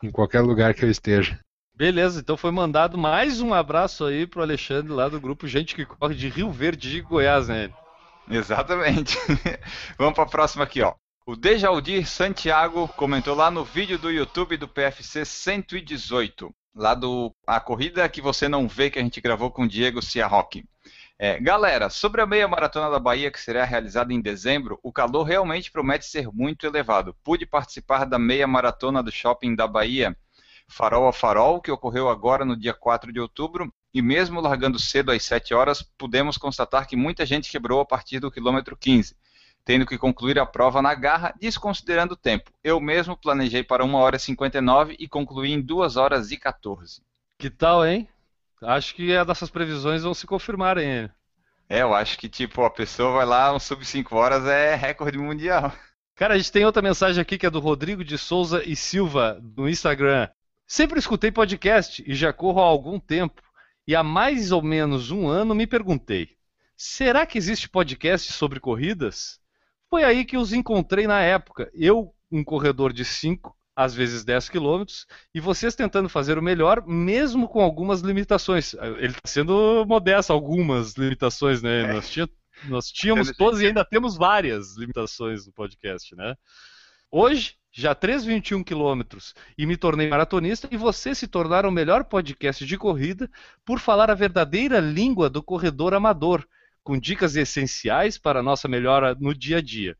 Em 0.02 0.10
qualquer 0.10 0.42
lugar 0.42 0.74
que 0.74 0.84
eu 0.84 0.90
esteja. 0.90 1.40
Beleza, 1.74 2.20
então 2.20 2.36
foi 2.36 2.50
mandado 2.50 2.98
mais 2.98 3.40
um 3.40 3.54
abraço 3.54 4.04
aí 4.04 4.26
pro 4.26 4.42
Alexandre 4.42 4.92
lá 4.92 5.08
do 5.08 5.20
grupo 5.20 5.48
Gente 5.48 5.74
que 5.74 5.86
Corre 5.86 6.14
de 6.14 6.28
Rio 6.28 6.50
Verde 6.50 6.90
de 6.90 7.00
Goiás, 7.00 7.48
né? 7.48 7.72
Exatamente. 8.28 9.16
Vamos 9.96 10.14
para 10.14 10.24
a 10.24 10.28
próxima 10.28 10.64
aqui, 10.64 10.82
ó. 10.82 10.94
O 11.28 11.34
Dejaldir 11.34 12.06
Santiago 12.06 12.86
comentou 12.86 13.34
lá 13.34 13.50
no 13.50 13.64
vídeo 13.64 13.98
do 13.98 14.12
YouTube 14.12 14.56
do 14.56 14.68
PFC 14.68 15.24
118, 15.24 16.54
lá 16.72 16.94
do 16.94 17.34
a 17.44 17.58
corrida 17.58 18.08
que 18.08 18.20
você 18.20 18.48
não 18.48 18.68
vê 18.68 18.90
que 18.90 19.00
a 19.00 19.02
gente 19.02 19.20
gravou 19.20 19.50
com 19.50 19.64
o 19.64 19.68
Diego 19.68 20.00
Ciarroque. 20.00 20.64
É, 21.18 21.40
galera, 21.40 21.90
sobre 21.90 22.20
a 22.20 22.26
meia 22.26 22.46
maratona 22.46 22.88
da 22.88 23.00
Bahia 23.00 23.28
que 23.28 23.40
será 23.40 23.64
realizada 23.64 24.14
em 24.14 24.20
dezembro, 24.20 24.78
o 24.84 24.92
calor 24.92 25.24
realmente 25.24 25.68
promete 25.72 26.04
ser 26.06 26.28
muito 26.32 26.64
elevado. 26.64 27.12
Pude 27.24 27.44
participar 27.44 28.04
da 28.04 28.20
meia 28.20 28.46
maratona 28.46 29.02
do 29.02 29.10
shopping 29.10 29.56
da 29.56 29.66
Bahia, 29.66 30.16
farol 30.68 31.08
a 31.08 31.12
farol, 31.12 31.60
que 31.60 31.72
ocorreu 31.72 32.08
agora 32.08 32.44
no 32.44 32.56
dia 32.56 32.72
4 32.72 33.12
de 33.12 33.18
outubro, 33.18 33.68
e 33.92 34.00
mesmo 34.00 34.40
largando 34.40 34.78
cedo 34.78 35.10
às 35.10 35.24
7 35.24 35.52
horas, 35.54 35.82
pudemos 35.98 36.38
constatar 36.38 36.86
que 36.86 36.94
muita 36.94 37.26
gente 37.26 37.50
quebrou 37.50 37.80
a 37.80 37.84
partir 37.84 38.20
do 38.20 38.30
quilômetro 38.30 38.76
15, 38.76 39.16
tendo 39.66 39.84
que 39.84 39.98
concluir 39.98 40.38
a 40.38 40.46
prova 40.46 40.80
na 40.80 40.94
garra, 40.94 41.34
desconsiderando 41.40 42.14
o 42.14 42.16
tempo. 42.16 42.52
Eu 42.62 42.80
mesmo 42.80 43.16
planejei 43.16 43.64
para 43.64 43.84
1 43.84 43.94
hora 43.94 44.14
e 44.14 44.20
59 44.20 44.94
e 44.96 45.08
concluí 45.08 45.52
em 45.52 45.60
2 45.60 45.96
horas 45.96 46.30
e 46.30 46.36
14. 46.36 47.02
Que 47.36 47.50
tal, 47.50 47.84
hein? 47.84 48.08
Acho 48.62 48.94
que 48.94 49.14
as 49.14 49.26
nossas 49.26 49.50
previsões 49.50 50.04
vão 50.04 50.14
se 50.14 50.24
confirmar, 50.24 50.78
hein? 50.78 51.10
É, 51.68 51.82
eu 51.82 51.92
acho 51.92 52.16
que 52.16 52.28
tipo, 52.28 52.62
a 52.62 52.70
pessoa 52.70 53.12
vai 53.14 53.26
lá, 53.26 53.52
um 53.52 53.58
sub 53.58 53.84
5 53.84 54.14
horas 54.14 54.46
é 54.46 54.76
recorde 54.76 55.18
mundial. 55.18 55.72
Cara, 56.14 56.34
a 56.34 56.38
gente 56.38 56.52
tem 56.52 56.64
outra 56.64 56.80
mensagem 56.80 57.20
aqui 57.20 57.36
que 57.36 57.44
é 57.44 57.50
do 57.50 57.58
Rodrigo 57.58 58.04
de 58.04 58.16
Souza 58.16 58.62
e 58.64 58.76
Silva, 58.76 59.42
no 59.56 59.68
Instagram. 59.68 60.28
Sempre 60.64 61.00
escutei 61.00 61.32
podcast 61.32 62.04
e 62.06 62.14
já 62.14 62.32
corro 62.32 62.60
há 62.60 62.66
algum 62.66 63.00
tempo. 63.00 63.42
E 63.84 63.96
há 63.96 64.04
mais 64.04 64.52
ou 64.52 64.62
menos 64.62 65.10
um 65.10 65.26
ano 65.26 65.56
me 65.56 65.66
perguntei: 65.66 66.36
será 66.76 67.26
que 67.26 67.36
existe 67.36 67.68
podcast 67.68 68.32
sobre 68.32 68.60
corridas? 68.60 69.44
Foi 69.88 70.04
aí 70.04 70.24
que 70.24 70.36
os 70.36 70.52
encontrei 70.52 71.06
na 71.06 71.20
época. 71.20 71.70
Eu, 71.74 72.14
um 72.30 72.42
corredor 72.42 72.92
de 72.92 73.04
5, 73.04 73.56
às 73.74 73.94
vezes 73.94 74.24
10 74.24 74.48
quilômetros, 74.48 75.06
e 75.34 75.40
vocês 75.40 75.74
tentando 75.74 76.08
fazer 76.08 76.38
o 76.38 76.42
melhor, 76.42 76.86
mesmo 76.86 77.48
com 77.48 77.60
algumas 77.60 78.00
limitações. 78.00 78.74
Ele 78.74 79.08
está 79.08 79.20
sendo 79.26 79.84
modesto, 79.86 80.32
algumas 80.32 80.94
limitações, 80.94 81.62
né? 81.62 81.82
É. 81.82 81.92
Nós, 81.92 82.08
tinha, 82.08 82.28
nós 82.64 82.90
tínhamos 82.90 83.30
todas 83.36 83.60
e 83.60 83.66
ainda 83.66 83.84
temos 83.84 84.16
várias 84.16 84.76
limitações 84.76 85.46
no 85.46 85.52
podcast, 85.52 86.16
né? 86.16 86.34
Hoje, 87.10 87.54
já 87.70 87.94
3,21 87.94 88.64
quilômetros 88.64 89.34
e 89.56 89.66
me 89.66 89.76
tornei 89.76 90.08
maratonista 90.08 90.66
e 90.70 90.76
você 90.78 91.14
se 91.14 91.28
tornar 91.28 91.66
o 91.66 91.70
melhor 91.70 92.04
podcast 92.04 92.64
de 92.64 92.78
corrida 92.78 93.30
por 93.64 93.78
falar 93.78 94.10
a 94.10 94.14
verdadeira 94.14 94.80
língua 94.80 95.28
do 95.28 95.42
corredor 95.42 95.92
amador, 95.92 96.46
com 96.86 96.96
dicas 96.96 97.34
essenciais 97.34 98.16
para 98.16 98.38
a 98.38 98.42
nossa 98.44 98.68
melhora 98.68 99.12
no 99.18 99.34
dia 99.34 99.58
a 99.58 99.60
dia. 99.60 99.96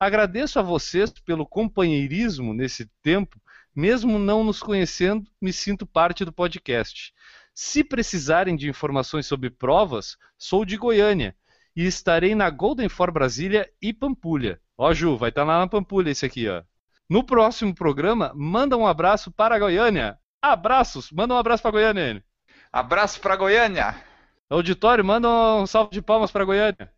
Agradeço 0.00 0.58
a 0.58 0.62
vocês 0.62 1.10
pelo 1.10 1.44
companheirismo 1.44 2.54
nesse 2.54 2.90
tempo, 3.02 3.38
mesmo 3.76 4.18
não 4.18 4.42
nos 4.42 4.60
conhecendo, 4.60 5.30
me 5.38 5.52
sinto 5.52 5.84
parte 5.84 6.24
do 6.24 6.32
podcast. 6.32 7.12
Se 7.54 7.84
precisarem 7.84 8.56
de 8.56 8.66
informações 8.66 9.26
sobre 9.26 9.50
provas, 9.50 10.16
sou 10.38 10.64
de 10.64 10.78
Goiânia 10.78 11.36
e 11.76 11.84
estarei 11.84 12.34
na 12.34 12.48
Golden 12.48 12.88
For 12.88 13.12
Brasília 13.12 13.70
e 13.82 13.92
Pampulha. 13.92 14.58
Ó, 14.78 14.94
Ju, 14.94 15.18
vai 15.18 15.28
estar 15.28 15.44
lá 15.44 15.58
na 15.58 15.68
Pampulha 15.68 16.08
esse 16.08 16.24
aqui, 16.24 16.48
ó. 16.48 16.62
No 17.10 17.22
próximo 17.24 17.74
programa, 17.74 18.32
manda 18.34 18.74
um 18.74 18.86
abraço 18.86 19.30
para 19.30 19.56
a 19.56 19.58
Goiânia. 19.58 20.18
Abraços, 20.40 21.10
manda 21.12 21.34
um 21.34 21.36
abraço 21.36 21.62
para 21.62 21.72
Goiânia. 21.72 22.24
Abraço 22.72 23.20
para 23.20 23.36
Goiânia. 23.36 24.11
Auditório, 24.52 25.02
manda 25.02 25.28
um 25.28 25.66
salve 25.66 25.92
de 25.92 26.02
palmas 26.02 26.30
para 26.30 26.44
Goiânia. 26.44 26.92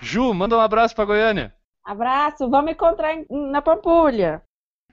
Ju, 0.00 0.32
manda 0.32 0.56
um 0.56 0.60
abraço 0.60 0.94
para 0.94 1.04
Goiânia. 1.04 1.52
Abraço, 1.84 2.48
vamos 2.48 2.70
encontrar 2.70 3.16
na 3.28 3.60
Pampulha. 3.60 4.42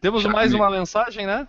Temos 0.01 0.23
Chame. 0.23 0.33
mais 0.33 0.51
uma 0.51 0.67
mensagem, 0.71 1.27
né? 1.27 1.47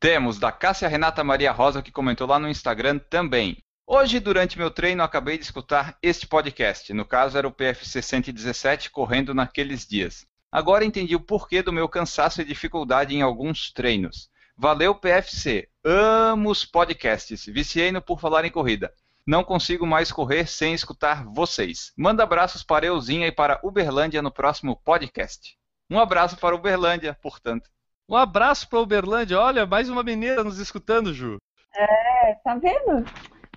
Temos 0.00 0.40
da 0.40 0.50
Cássia 0.50 0.88
Renata 0.88 1.22
Maria 1.22 1.52
Rosa 1.52 1.82
que 1.82 1.92
comentou 1.92 2.26
lá 2.26 2.38
no 2.38 2.48
Instagram 2.48 2.98
também. 2.98 3.58
Hoje, 3.86 4.18
durante 4.18 4.58
meu 4.58 4.72
treino, 4.72 5.04
acabei 5.04 5.38
de 5.38 5.44
escutar 5.44 5.96
este 6.02 6.26
podcast. 6.26 6.92
No 6.92 7.04
caso, 7.04 7.38
era 7.38 7.46
o 7.46 7.52
PFC 7.52 8.02
117 8.02 8.90
correndo 8.90 9.32
naqueles 9.32 9.86
dias. 9.86 10.26
Agora 10.50 10.84
entendi 10.84 11.14
o 11.14 11.20
porquê 11.20 11.62
do 11.62 11.72
meu 11.72 11.88
cansaço 11.88 12.42
e 12.42 12.44
dificuldade 12.44 13.14
em 13.14 13.22
alguns 13.22 13.72
treinos. 13.72 14.29
Valeu, 14.62 14.94
PFC. 14.94 15.70
Amo 15.82 16.50
os 16.50 16.66
podcasts. 16.66 17.46
Viciei 17.46 17.90
no 17.90 18.02
Por 18.02 18.20
Falar 18.20 18.44
em 18.44 18.50
Corrida. 18.50 18.92
Não 19.26 19.42
consigo 19.42 19.86
mais 19.86 20.12
correr 20.12 20.46
sem 20.46 20.74
escutar 20.74 21.24
vocês. 21.24 21.94
Manda 21.96 22.24
abraços 22.24 22.62
para 22.62 22.84
Euzinha 22.84 23.26
e 23.26 23.32
para 23.32 23.58
Uberlândia 23.62 24.20
no 24.20 24.30
próximo 24.30 24.76
podcast. 24.84 25.56
Um 25.88 25.98
abraço 25.98 26.36
para 26.36 26.54
Uberlândia, 26.54 27.16
portanto. 27.22 27.70
Um 28.06 28.14
abraço 28.14 28.68
para 28.68 28.80
Uberlândia. 28.80 29.40
Olha, 29.40 29.64
mais 29.64 29.88
uma 29.88 30.02
mineira 30.02 30.44
nos 30.44 30.58
escutando, 30.58 31.14
Ju. 31.14 31.38
É, 31.74 32.34
tá 32.44 32.54
vendo? 32.56 33.06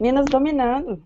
Minas 0.01 0.25
dominando. 0.25 1.03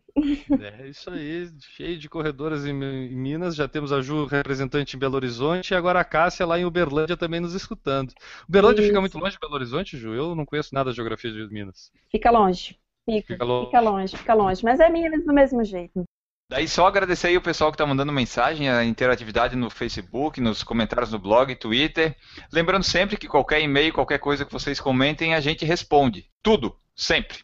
É 0.62 0.88
isso 0.88 1.10
aí, 1.10 1.50
cheio 1.60 1.98
de 1.98 2.10
corredoras 2.10 2.66
em, 2.66 2.72
em 2.72 3.16
Minas. 3.16 3.56
Já 3.56 3.68
temos 3.68 3.92
a 3.92 4.02
Ju 4.02 4.26
representante 4.26 4.96
em 4.96 5.00
Belo 5.00 5.16
Horizonte 5.16 5.72
e 5.72 5.76
agora 5.76 6.00
a 6.00 6.04
Cássia 6.06 6.46
lá 6.46 6.58
em 6.58 6.66
Uberlândia 6.66 7.18
também 7.18 7.40
nos 7.40 7.54
escutando. 7.54 8.14
Uberlândia 8.48 8.82
fica 8.84 8.94
Isso. 8.94 9.02
muito 9.02 9.18
longe 9.18 9.34
de 9.34 9.40
Belo 9.40 9.54
Horizonte, 9.54 9.98
Ju? 9.98 10.14
Eu 10.14 10.36
não 10.36 10.46
conheço 10.46 10.74
nada 10.74 10.90
da 10.90 10.96
geografia 10.96 11.32
de 11.32 11.48
Minas. 11.54 11.92
Fica 12.12 12.32
longe. 12.32 12.80
Fica, 13.06 13.34
Fica 13.34 13.46
longe. 13.46 13.66
fica 13.68 13.80
longe, 13.80 14.18
fica 14.18 14.34
longe. 14.34 14.64
Mas 14.64 14.80
é 14.80 14.90
Minas 14.90 15.26
do 15.26 15.34
mesmo 15.34 15.64
jeito. 15.64 16.04
Daí 16.50 16.66
só 16.66 16.88
agradecer 16.88 17.28
aí 17.28 17.38
o 17.38 17.42
pessoal 17.42 17.72
que 17.72 17.76
está 17.76 17.86
mandando 17.86 18.12
mensagem, 18.14 18.70
a 18.70 18.84
interatividade 18.86 19.56
no 19.58 19.70
Facebook, 19.70 20.40
nos 20.40 20.64
comentários 20.64 21.12
no 21.12 21.20
blog, 21.20 21.54
Twitter. 21.56 22.16
Lembrando 22.54 22.84
sempre 22.84 23.18
que 23.18 23.28
qualquer 23.28 23.62
e-mail, 23.62 23.94
qualquer 23.94 24.18
coisa 24.18 24.46
que 24.46 24.52
vocês 24.54 24.80
comentem, 24.80 25.36
a 25.36 25.42
gente 25.42 25.66
responde. 25.66 26.30
Tudo, 26.42 26.78
sempre. 26.96 27.40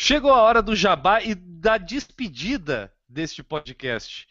Chegou 0.00 0.32
a 0.32 0.40
hora 0.40 0.62
do 0.62 0.76
jabá 0.76 1.20
e 1.20 1.34
da 1.34 1.76
despedida 1.76 2.94
deste 3.08 3.42
podcast. 3.42 4.28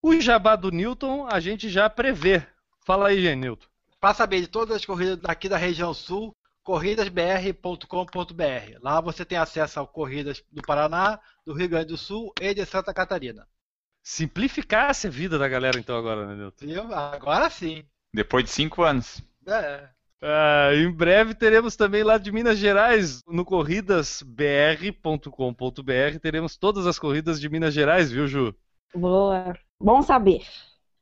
O 0.00 0.18
jabá 0.18 0.56
do 0.56 0.70
Newton 0.70 1.28
a 1.30 1.38
gente 1.38 1.68
já 1.68 1.90
prevê. 1.90 2.42
Fala 2.82 3.08
aí, 3.08 3.36
Newton. 3.36 3.66
Para 4.00 4.14
saber 4.14 4.40
de 4.40 4.46
todas 4.46 4.74
as 4.74 4.86
corridas 4.86 5.18
daqui 5.18 5.50
da 5.50 5.58
região 5.58 5.92
sul, 5.92 6.34
corridasbr.com.br. 6.62 8.78
Lá 8.80 8.98
você 9.02 9.22
tem 9.22 9.36
acesso 9.36 9.80
a 9.80 9.86
corridas 9.86 10.42
do 10.50 10.62
Paraná, 10.62 11.20
do 11.44 11.52
Rio 11.52 11.68
Grande 11.68 11.88
do 11.88 11.98
Sul 11.98 12.32
e 12.40 12.54
de 12.54 12.64
Santa 12.64 12.94
Catarina. 12.94 13.46
Simplificasse 14.02 15.08
a 15.08 15.10
vida 15.10 15.38
da 15.38 15.46
galera 15.46 15.78
então 15.78 15.94
agora, 15.94 16.26
né, 16.26 16.36
Newton? 16.36 16.64
Viu? 16.64 16.94
Agora 16.94 17.50
sim. 17.50 17.84
Depois 18.14 18.44
de 18.44 18.50
cinco 18.50 18.82
anos. 18.82 19.22
É. 19.46 19.90
Ah, 20.22 20.70
em 20.74 20.90
breve 20.90 21.34
teremos 21.34 21.76
também 21.76 22.02
lá 22.02 22.18
de 22.18 22.32
Minas 22.32 22.58
Gerais, 22.58 23.22
no 23.26 23.44
corridasbr.com.br, 23.44 26.18
teremos 26.20 26.56
todas 26.56 26.86
as 26.86 26.98
corridas 26.98 27.40
de 27.40 27.48
Minas 27.48 27.74
Gerais, 27.74 28.10
viu, 28.10 28.26
Ju? 28.26 28.54
Boa. 28.94 29.54
Bom 29.80 30.02
saber. 30.02 30.42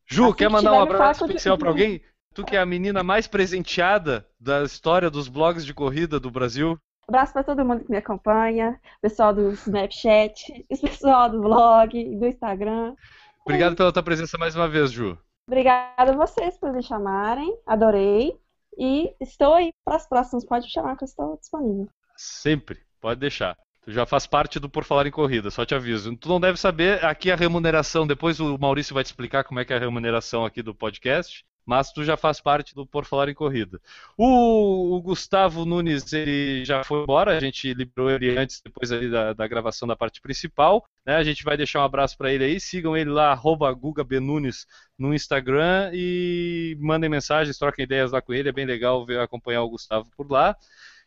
Ju, 0.06 0.24
Assim 0.24 0.34
quer 0.34 0.46
que 0.46 0.52
mandar 0.52 0.72
um 0.72 0.82
abraço 0.82 1.24
especial 1.24 1.56
pra 1.56 1.68
alguém? 1.68 2.02
Tu 2.34 2.44
que 2.44 2.56
é 2.56 2.60
a 2.60 2.66
menina 2.66 3.04
mais 3.04 3.28
presenteada 3.28 4.26
da 4.40 4.64
história 4.64 5.08
dos 5.08 5.28
blogs 5.28 5.64
de 5.64 5.72
corrida 5.72 6.18
do 6.18 6.30
Brasil. 6.30 6.76
Abraço 7.06 7.32
para 7.32 7.44
todo 7.44 7.64
mundo 7.64 7.84
que 7.84 7.90
me 7.90 7.98
acompanha, 7.98 8.80
pessoal 9.00 9.32
do 9.32 9.52
Snapchat, 9.52 10.66
pessoal 10.80 11.30
do 11.30 11.40
blog, 11.40 12.18
do 12.18 12.26
Instagram. 12.26 12.94
Obrigado 13.42 13.76
pela 13.76 13.92
tua 13.92 14.02
presença 14.02 14.36
mais 14.38 14.56
uma 14.56 14.66
vez, 14.66 14.90
Ju. 14.90 15.16
Obrigada 15.46 16.12
a 16.12 16.16
vocês 16.16 16.58
por 16.58 16.72
me 16.72 16.82
chamarem, 16.82 17.54
adorei. 17.66 18.32
E 18.78 19.14
estou 19.20 19.54
aí 19.54 19.72
para 19.84 19.96
os 19.96 20.06
próximos, 20.06 20.44
pode 20.44 20.66
me 20.66 20.72
chamar 20.72 20.96
que 20.96 21.04
eu 21.04 21.06
estou 21.06 21.36
disponível. 21.36 21.88
Sempre, 22.16 22.80
pode 23.00 23.20
deixar. 23.20 23.56
Tu 23.82 23.92
já 23.92 24.06
faz 24.06 24.26
parte 24.26 24.58
do 24.58 24.68
Por 24.68 24.82
Falar 24.82 25.06
em 25.06 25.10
Corrida, 25.10 25.50
só 25.50 25.64
te 25.64 25.74
aviso. 25.74 26.16
Tu 26.16 26.28
não 26.28 26.40
deve 26.40 26.58
saber 26.58 27.04
aqui 27.04 27.30
a 27.30 27.36
remuneração, 27.36 28.06
depois 28.06 28.40
o 28.40 28.56
Maurício 28.56 28.94
vai 28.94 29.04
te 29.04 29.08
explicar 29.08 29.44
como 29.44 29.60
é 29.60 29.64
que 29.64 29.72
é 29.72 29.76
a 29.76 29.80
remuneração 29.80 30.44
aqui 30.44 30.62
do 30.62 30.74
podcast, 30.74 31.44
mas 31.64 31.92
tu 31.92 32.04
já 32.04 32.16
faz 32.16 32.40
parte 32.40 32.74
do 32.74 32.86
Por 32.86 33.04
Falar 33.04 33.28
em 33.28 33.34
Corrida. 33.34 33.80
O, 34.16 34.96
o 34.96 35.02
Gustavo 35.02 35.64
Nunes, 35.64 36.12
ele 36.12 36.64
já 36.64 36.84
foi 36.84 37.02
embora, 37.02 37.36
a 37.36 37.40
gente 37.40 37.72
liberou 37.72 38.10
ele 38.10 38.36
antes, 38.36 38.60
depois 38.62 38.92
ali 38.92 39.10
da, 39.10 39.32
da 39.32 39.46
gravação 39.46 39.88
da 39.88 39.96
parte 39.96 40.20
principal, 40.20 40.84
né? 41.06 41.16
A 41.16 41.24
gente 41.24 41.44
vai 41.44 41.56
deixar 41.56 41.80
um 41.80 41.84
abraço 41.84 42.16
para 42.16 42.32
ele 42.32 42.44
aí, 42.44 42.60
sigam 42.60 42.96
ele 42.96 43.10
lá, 43.10 43.34
GugaBenunes 43.34 44.66
no 44.98 45.14
Instagram 45.14 45.90
e 45.92 46.76
mandem 46.80 47.10
mensagens, 47.10 47.58
troquem 47.58 47.84
ideias 47.84 48.12
lá 48.12 48.20
com 48.22 48.32
ele, 48.32 48.48
é 48.48 48.52
bem 48.52 48.66
legal 48.66 49.04
ver, 49.04 49.20
acompanhar 49.20 49.62
o 49.62 49.70
Gustavo 49.70 50.10
por 50.16 50.30
lá. 50.30 50.56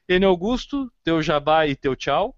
Enio 0.07 0.29
Augusto, 0.29 0.91
teu 1.03 1.21
jabá 1.21 1.67
e 1.67 1.75
teu 1.75 1.95
tchau. 1.95 2.36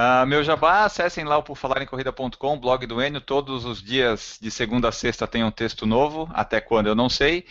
Ah, 0.00 0.24
meu 0.24 0.44
jabá, 0.44 0.84
acessem 0.84 1.24
lá 1.24 1.36
o 1.36 1.42
porfalarencorrida.com, 1.42 2.60
blog 2.60 2.86
do 2.86 3.02
Enio. 3.02 3.20
Todos 3.20 3.64
os 3.64 3.82
dias, 3.82 4.38
de 4.40 4.48
segunda 4.48 4.90
a 4.90 4.92
sexta, 4.92 5.26
tem 5.26 5.42
um 5.42 5.50
texto 5.50 5.84
novo. 5.86 6.30
Até 6.32 6.60
quando 6.60 6.86
eu 6.86 6.94
não 6.94 7.08
sei. 7.08 7.44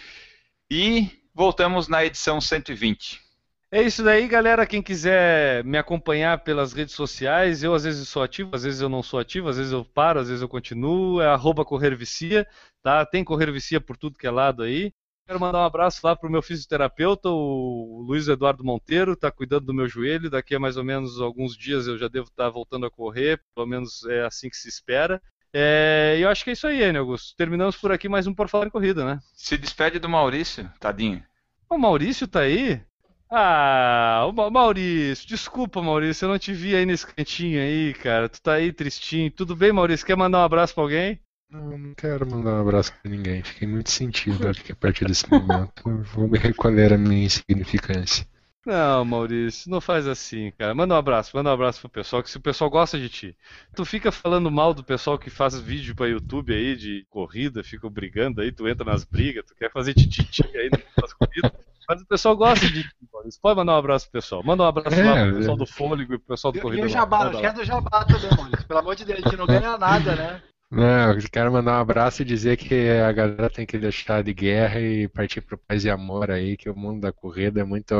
E 0.71 1.09
voltamos 1.35 1.89
na 1.89 2.05
edição 2.05 2.39
120. 2.39 3.21
É 3.69 3.81
isso 3.81 4.01
daí, 4.01 4.29
galera. 4.29 4.65
Quem 4.65 4.81
quiser 4.81 5.61
me 5.65 5.77
acompanhar 5.77 6.41
pelas 6.41 6.71
redes 6.71 6.95
sociais, 6.95 7.63
eu 7.63 7.73
às 7.73 7.83
vezes 7.83 8.07
sou 8.07 8.23
ativo, 8.23 8.51
às 8.53 8.63
vezes 8.63 8.79
eu 8.79 8.87
não 8.87 9.03
sou 9.03 9.19
ativo, 9.19 9.49
às 9.49 9.57
vezes 9.57 9.73
eu 9.73 9.83
paro, 9.83 10.21
às 10.21 10.29
vezes 10.29 10.41
eu 10.41 10.47
continuo. 10.47 11.19
É 11.19 11.27
arroba 11.27 11.65
Corrervicia, 11.65 12.47
tá? 12.81 13.05
Tem 13.05 13.25
Corrervicia 13.25 13.81
por 13.81 13.97
tudo 13.97 14.17
que 14.17 14.25
é 14.25 14.31
lado 14.31 14.63
aí. 14.63 14.93
Quero 15.27 15.39
mandar 15.41 15.59
um 15.59 15.65
abraço 15.65 15.99
lá 16.07 16.15
pro 16.15 16.29
meu 16.31 16.41
fisioterapeuta, 16.41 17.27
o 17.29 18.01
Luiz 18.07 18.29
Eduardo 18.29 18.63
Monteiro, 18.63 19.13
tá 19.13 19.29
cuidando 19.29 19.65
do 19.65 19.73
meu 19.73 19.85
joelho. 19.87 20.29
Daqui 20.29 20.55
a 20.55 20.59
mais 20.59 20.77
ou 20.77 20.85
menos 20.85 21.19
alguns 21.19 21.55
dias 21.57 21.85
eu 21.85 21.97
já 21.97 22.07
devo 22.07 22.27
estar 22.27 22.49
voltando 22.49 22.85
a 22.85 22.91
correr, 22.91 23.41
pelo 23.53 23.67
menos 23.67 24.05
é 24.05 24.25
assim 24.25 24.49
que 24.49 24.55
se 24.55 24.69
espera. 24.69 25.21
É, 25.53 26.15
e 26.17 26.21
eu 26.21 26.29
acho 26.29 26.45
que 26.45 26.51
é 26.51 26.53
isso 26.53 26.65
aí, 26.65 26.81
Enio 26.81 27.01
Augusto. 27.01 27.35
Terminamos 27.35 27.75
por 27.75 27.91
aqui 27.91 28.07
mais 28.07 28.25
um 28.25 28.33
Por 28.33 28.47
Falar 28.47 28.67
em 28.67 28.69
Corrida, 28.69 29.03
né? 29.03 29.19
Se 29.33 29.57
despede 29.57 29.99
do 29.99 30.07
Maurício, 30.07 30.71
tadinho. 30.79 31.21
O 31.69 31.77
Maurício 31.77 32.25
tá 32.27 32.41
aí? 32.41 32.81
Ah, 33.29 34.25
o 34.29 34.31
Ma- 34.31 34.49
Maurício, 34.49 35.27
desculpa, 35.27 35.81
Maurício, 35.81 36.23
eu 36.25 36.29
não 36.29 36.39
te 36.39 36.53
vi 36.53 36.73
aí 36.73 36.85
nesse 36.85 37.05
cantinho 37.05 37.59
aí, 37.61 37.93
cara. 37.95 38.29
Tu 38.29 38.41
tá 38.41 38.53
aí 38.53 38.71
tristinho. 38.71 39.29
Tudo 39.29 39.55
bem, 39.57 39.73
Maurício? 39.73 40.05
Quer 40.05 40.15
mandar 40.15 40.39
um 40.39 40.43
abraço 40.45 40.73
pra 40.73 40.83
alguém? 40.83 41.19
Não, 41.49 41.77
não 41.77 41.93
quero 41.93 42.29
mandar 42.29 42.55
um 42.55 42.61
abraço 42.61 42.91
pra 43.01 43.09
ninguém. 43.09 43.41
Fiquei 43.41 43.67
muito 43.67 43.89
sentido 43.89 44.47
acho 44.47 44.63
que 44.63 44.71
a 44.73 44.75
partir 44.75 45.05
desse 45.05 45.29
momento. 45.29 45.71
Eu 45.89 46.03
vou 46.03 46.27
me 46.27 46.37
recolher 46.37 46.93
a 46.93 46.97
minha 46.97 47.25
insignificância. 47.25 48.27
Não, 48.65 49.05
Maurício, 49.05 49.71
não 49.71 49.79
faz 49.79 50.05
assim, 50.07 50.51
cara. 50.57 50.75
Manda 50.75 50.93
um 50.93 50.97
abraço, 50.97 51.31
manda 51.33 51.49
um 51.49 51.53
abraço 51.53 51.79
pro 51.79 51.89
pessoal, 51.89 52.21
que 52.21 52.29
se 52.29 52.35
o 52.35 52.41
pessoal 52.41 52.69
gosta 52.69 52.99
de 52.99 53.07
ti. 53.07 53.37
Tu 53.73 53.85
fica 53.85 54.11
falando 54.11 54.51
mal 54.51 54.73
do 54.73 54.83
pessoal 54.83 55.17
que 55.17 55.29
faz 55.29 55.57
vídeo 55.57 55.95
pra 55.95 56.07
YouTube 56.07 56.53
aí 56.53 56.75
de 56.75 57.05
corrida, 57.09 57.63
fica 57.63 57.89
brigando 57.89 58.41
aí, 58.41 58.51
tu 58.51 58.67
entra 58.67 58.83
nas 58.83 59.05
brigas, 59.05 59.45
tu 59.45 59.55
quer 59.55 59.71
fazer 59.71 59.93
tititi 59.93 60.43
aí 60.57 60.69
nas 61.01 61.13
corridas. 61.13 61.51
Mas 61.87 62.01
o 62.01 62.05
pessoal 62.05 62.35
gosta 62.35 62.67
de 62.67 62.83
ti, 62.83 62.89
Maurício. 63.13 63.39
Pode 63.41 63.55
mandar 63.55 63.75
um 63.75 63.77
abraço 63.77 64.11
pro 64.11 64.19
pessoal. 64.19 64.43
Manda 64.43 64.63
um 64.63 64.67
abraço 64.67 64.99
É, 64.99 65.03
lá 65.05 65.13
pro 65.13 65.29
é. 65.29 65.37
pessoal 65.37 65.57
do 65.57 65.65
fôlego 65.65 66.13
e 66.15 66.17
pro 66.17 66.27
pessoal 66.27 66.51
do 66.51 66.59
corrida. 66.59 66.81
e 66.81 66.85
o. 66.87 66.89
Jabá, 66.89 67.23
não 67.23 67.31
esquece 67.31 67.55
do 67.55 67.63
Jabá 67.63 68.03
também, 68.03 68.29
Maurício. 68.35 68.67
Pelo 68.67 68.79
amor 68.81 68.95
de 68.97 69.05
Deus, 69.05 69.19
a 69.19 69.29
gente 69.29 69.37
não 69.37 69.47
ganha 69.47 69.77
nada, 69.77 70.13
né? 70.13 70.41
Não, 70.69 71.13
eu 71.13 71.29
quero 71.31 71.51
mandar 71.51 71.77
um 71.77 71.81
abraço 71.81 72.21
e 72.21 72.25
dizer 72.25 72.57
que 72.57 72.89
a 72.89 73.11
galera 73.11 73.49
tem 73.49 73.65
que 73.65 73.77
deixar 73.77 74.21
de 74.21 74.33
guerra 74.33 74.81
e 74.81 75.07
partir 75.07 75.39
pro 75.41 75.57
paz 75.57 75.85
e 75.85 75.89
amor 75.89 76.29
aí, 76.29 76.57
que 76.57 76.69
o 76.69 76.75
mundo 76.75 77.01
da 77.01 77.11
corrida 77.11 77.61
é 77.61 77.63
muito, 77.63 77.95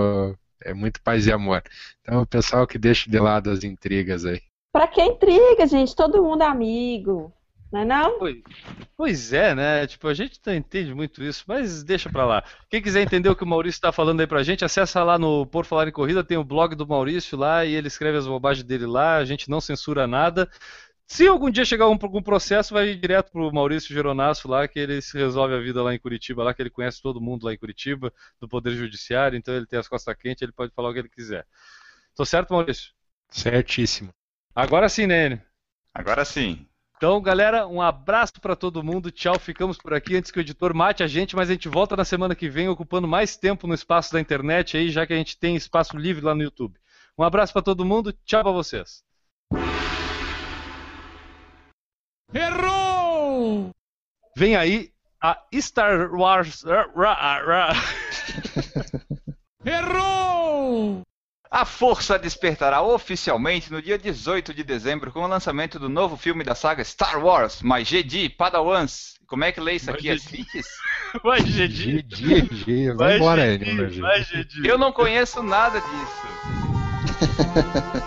é 0.62 0.74
muito 0.74 1.02
paz 1.02 1.26
e 1.28 1.32
amor. 1.32 1.64
Então, 2.02 2.22
o 2.22 2.28
pessoal 2.28 2.68
que 2.68 2.78
deixa 2.78 3.10
de 3.10 3.20
lado 3.20 3.50
as 3.50 3.64
intrigas 3.64 4.26
aí. 4.26 4.42
Pra 4.74 4.86
que 4.86 5.02
intriga, 5.02 5.66
gente? 5.66 5.96
Todo 5.96 6.22
mundo 6.22 6.44
é 6.44 6.48
amigo. 6.48 7.34
Não 7.72 7.82
é 7.82 7.86
não? 7.86 8.20
Pois, 8.20 8.38
pois 8.96 9.34
é, 9.34 9.54
né? 9.54 9.88
Tipo, 9.88 10.08
a 10.08 10.14
gente 10.14 10.40
não 10.46 10.56
entende 10.56 10.94
muito 10.94 11.22
isso, 11.22 11.44
mas 11.48 11.84
deixa 11.84 12.10
pra 12.10 12.26
lá. 12.26 12.44
Quem 12.70 12.82
quiser 12.82 13.02
entender 13.02 13.28
o 13.28 13.36
que 13.36 13.44
o 13.44 13.48
Maurício 13.48 13.82
tá 13.82 13.92
falando 13.92 14.22
aí 14.22 14.28
pra 14.28 14.44
gente, 14.44 14.64
acessa 14.64 15.04
lá 15.04 15.20
no 15.20 15.46
Por 15.46 15.66
Falar 15.66 15.88
em 15.88 15.92
Corrida, 15.92 16.24
tem 16.24 16.38
o 16.38 16.46
blog 16.46 16.76
do 16.76 16.88
Maurício 16.88 17.38
lá 17.38 17.66
e 17.66 17.74
ele 17.74 17.88
escreve 17.88 18.18
as 18.18 18.28
bobagens 18.28 18.64
dele 18.64 18.86
lá, 18.86 19.18
a 19.18 19.26
gente 19.26 19.50
não 19.50 19.60
censura 19.60 20.08
nada. 20.08 20.50
Se 21.10 21.26
algum 21.26 21.50
dia 21.50 21.64
chegar 21.64 21.88
um, 21.88 21.98
algum 22.02 22.22
processo, 22.22 22.74
vai 22.74 22.90
ir 22.90 23.00
direto 23.00 23.32
pro 23.32 23.50
Maurício 23.52 23.96
Geronasso 23.96 24.46
lá, 24.50 24.68
que 24.68 24.78
ele 24.78 25.02
se 25.02 25.18
resolve 25.18 25.56
a 25.56 25.60
vida 25.60 25.82
lá 25.82 25.96
em 25.96 26.00
Curitiba, 26.00 26.44
lá 26.44 26.54
que 26.54 26.62
ele 26.62 26.70
conhece 26.70 27.02
todo 27.02 27.22
mundo 27.22 27.46
lá 27.46 27.54
em 27.54 27.58
Curitiba, 27.58 28.14
do 28.42 28.48
Poder 28.48 28.76
Judiciário, 28.76 29.38
então 29.38 29.56
ele 29.56 29.66
tem 29.66 29.80
as 29.80 29.88
costas 29.88 30.14
quentes, 30.18 30.42
ele 30.42 30.52
pode 30.52 30.74
falar 30.74 30.90
o 30.90 30.94
que 30.94 31.00
ele 31.00 31.10
quiser. 31.10 31.48
Tô 32.14 32.26
certo, 32.26 32.52
Maurício? 32.52 32.92
Certíssimo. 33.30 34.10
Agora 34.54 34.90
sim, 34.90 35.08
né, 35.08 35.28
Enio? 35.28 35.42
Agora 35.94 36.26
sim. 36.26 36.68
Então, 36.98 37.22
galera, 37.22 37.68
um 37.68 37.82
abraço 37.82 38.42
pra 38.42 38.56
todo 38.56 38.84
mundo. 38.84 39.10
Tchau, 39.10 39.40
ficamos 39.40 39.78
por 39.78 39.94
aqui 39.94 40.18
antes 40.18 40.30
que 40.30 40.40
o 40.40 40.42
editor 40.42 40.74
mate 40.74 41.04
a 41.04 41.08
gente, 41.08 41.38
mas 41.38 41.50
a 41.50 41.54
gente 41.54 41.70
volta 41.70 41.96
na 41.96 42.04
semana 42.04 42.36
que 42.36 42.50
vem 42.50 42.68
ocupando 42.68 43.08
mais 43.08 43.38
tempo 43.38 43.66
no 43.66 43.74
espaço 43.74 44.12
da 44.12 44.20
internet 44.20 44.76
aí, 44.76 44.90
já 44.90 45.08
que 45.08 45.14
a 45.14 45.18
gente 45.18 45.38
tem 45.38 45.56
espaço 45.56 45.96
livre 45.96 46.26
lá 46.26 46.36
no 46.36 46.44
YouTube. 46.44 46.78
Um 47.18 47.24
abraço 47.24 47.54
pra 47.54 47.62
todo 47.62 47.86
mundo. 47.86 48.12
Tchau 48.26 48.44
pra 48.44 48.52
vocês. 48.52 49.07
Errou! 52.38 53.72
Vem 54.36 54.56
aí 54.56 54.92
a 55.22 55.38
Star 55.56 56.14
Wars. 56.14 56.64
Errou! 59.66 61.02
A 61.50 61.66
Força 61.66 62.20
despertará 62.20 62.84
oficialmente 62.84 63.72
no 63.72 63.82
dia 63.82 63.98
18 63.98 64.54
de 64.54 64.64
dezembro 64.64 65.12
com 65.12 65.22
o 65.22 65.28
lançamento 65.28 65.80
do 65.80 65.90
novo 65.90 66.16
filme 66.16 66.44
da 66.44 66.54
saga 66.54 66.84
Star 66.84 67.24
Wars, 67.24 67.64
mais 67.64 67.88
Jedi, 67.88 68.30
Padawans. 68.30 69.16
Como 69.26 69.44
é 69.44 69.52
que 69.52 69.60
lê 69.60 69.74
isso 69.74 69.90
aqui? 69.90 70.10
É 70.10 70.12
Mais 70.12 70.24
Siths? 70.24 70.68
Vai, 71.24 71.44
Gedi. 71.44 72.04
Dia, 72.04 72.42
dia, 72.44 72.96
vai 72.96 73.16
embora, 73.16 73.56
Enio. 73.56 74.02
Vai, 74.02 74.24
Gedi. 74.24 74.68
Eu 74.68 74.78
não 74.78 74.92
conheço 74.92 75.42
nada 75.42 75.80
disso. 75.80 76.67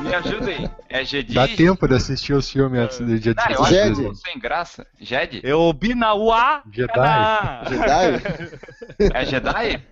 Me 0.01 0.15
ajudem. 0.15 0.71
É 0.89 1.05
Jedi? 1.05 1.35
Dá 1.35 1.47
tempo 1.49 1.87
de 1.89 1.95
assistir 1.95 2.33
os 2.35 2.51
filmes 2.51 2.81
antes 2.81 2.99
do 2.99 3.19
dia 3.19 3.35
Ah, 3.37 3.53
eu 3.53 3.57
18 3.57 3.63
acho 3.63 3.69
de 3.71 3.75
Jedi. 3.75 3.83
que 3.83 3.91
dezembro. 3.97 4.15
sem 4.17 4.39
graça. 4.39 4.87
Jedi? 5.01 5.41
É 5.45 5.55
o 5.55 5.73
Binawa. 5.73 6.63
Jedi. 6.73 6.93
Kana. 6.93 7.63
Jedi? 7.69 9.13
É 9.15 9.25
Jedi? 9.25 9.87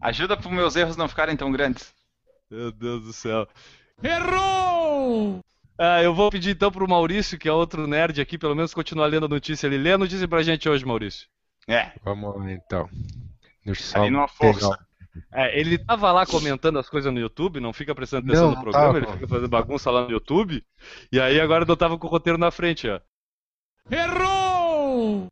Ajuda 0.00 0.36
para 0.36 0.50
meus 0.50 0.76
erros 0.76 0.96
não 0.96 1.08
ficarem 1.08 1.36
tão 1.36 1.50
grandes. 1.50 1.92
Meu 2.50 2.70
Deus 2.70 3.02
do 3.04 3.12
céu. 3.12 3.48
Errou! 4.02 5.40
Ah, 5.78 6.02
eu 6.02 6.14
vou 6.14 6.30
pedir 6.30 6.50
então 6.50 6.70
pro 6.70 6.86
Maurício, 6.88 7.38
que 7.38 7.48
é 7.48 7.52
outro 7.52 7.86
nerd 7.86 8.20
aqui, 8.20 8.38
pelo 8.38 8.54
menos 8.54 8.74
continuar 8.74 9.06
lendo 9.06 9.26
a 9.26 9.28
notícia. 9.28 9.66
Ele 9.66 9.78
lê 9.78 9.92
a 9.92 9.98
notícia 9.98 10.28
pra 10.28 10.42
gente 10.42 10.68
hoje, 10.68 10.84
Maurício. 10.84 11.26
É, 11.66 11.92
Vamos 12.04 12.36
lá, 12.36 12.52
então. 12.52 12.88
Deixa 13.64 13.80
eu 13.80 13.86
só 13.86 13.98
ali 14.02 14.10
numa 14.10 14.28
pegar 14.28 14.52
força. 14.60 14.78
É, 15.32 15.58
ele 15.58 15.78
tava 15.78 16.10
lá 16.12 16.26
comentando 16.26 16.78
as 16.78 16.88
coisas 16.88 17.12
no 17.12 17.20
YouTube, 17.20 17.60
não 17.60 17.72
fica 17.72 17.94
prestando 17.94 18.26
atenção 18.26 18.50
Não, 18.50 18.56
no 18.56 18.62
programa, 18.62 18.86
tava. 18.94 18.98
ele 18.98 19.12
fica 19.12 19.28
fazendo 19.28 19.48
bagunça 19.48 19.90
lá 19.90 20.04
no 20.04 20.10
YouTube. 20.10 20.64
E 21.12 21.20
aí 21.20 21.40
agora 21.40 21.64
eu 21.68 21.76
tava 21.76 21.96
com 21.98 22.06
o 22.06 22.10
roteiro 22.10 22.38
na 22.38 22.50
frente, 22.50 22.88
ó. 22.88 23.00
Errou! 23.90 25.28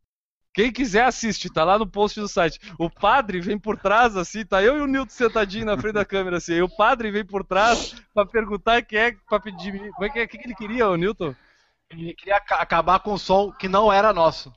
Quem 0.53 0.71
quiser 0.71 1.05
assiste, 1.05 1.49
tá 1.49 1.63
lá 1.63 1.79
no 1.79 1.87
post 1.87 2.19
do 2.19 2.27
site. 2.27 2.59
O 2.77 2.87
padre 2.89 3.39
vem 3.41 3.57
por 3.57 3.75
trás, 3.75 4.15
assim, 4.15 4.45
tá 4.45 4.61
eu 4.61 4.77
e 4.77 4.81
o 4.81 4.85
Nilton 4.85 5.09
sentadinho 5.09 5.65
na 5.65 5.75
frente 5.75 5.95
da 5.95 6.05
câmera, 6.05 6.37
assim. 6.37 6.53
Aí 6.53 6.61
o 6.61 6.69
padre 6.69 7.09
vem 7.09 7.25
por 7.25 7.43
trás 7.43 7.95
pra 8.13 8.23
perguntar 8.25 8.83
quem 8.83 8.99
é, 8.99 9.15
pra 9.27 9.39
pedir. 9.39 9.91
Como 9.93 10.05
é 10.05 10.09
que, 10.09 10.19
é, 10.19 10.23
o 10.25 10.27
que 10.27 10.37
que 10.37 10.45
ele 10.45 10.55
queria, 10.55 10.87
o 10.87 10.95
Newton? 10.95 11.33
Ele 11.89 12.13
queria 12.13 12.37
aca- 12.37 12.57
acabar 12.57 12.99
com 12.99 13.13
o 13.13 13.17
som 13.19 13.51
que 13.51 13.67
não 13.67 13.91
era 13.91 14.13
nosso. 14.13 14.53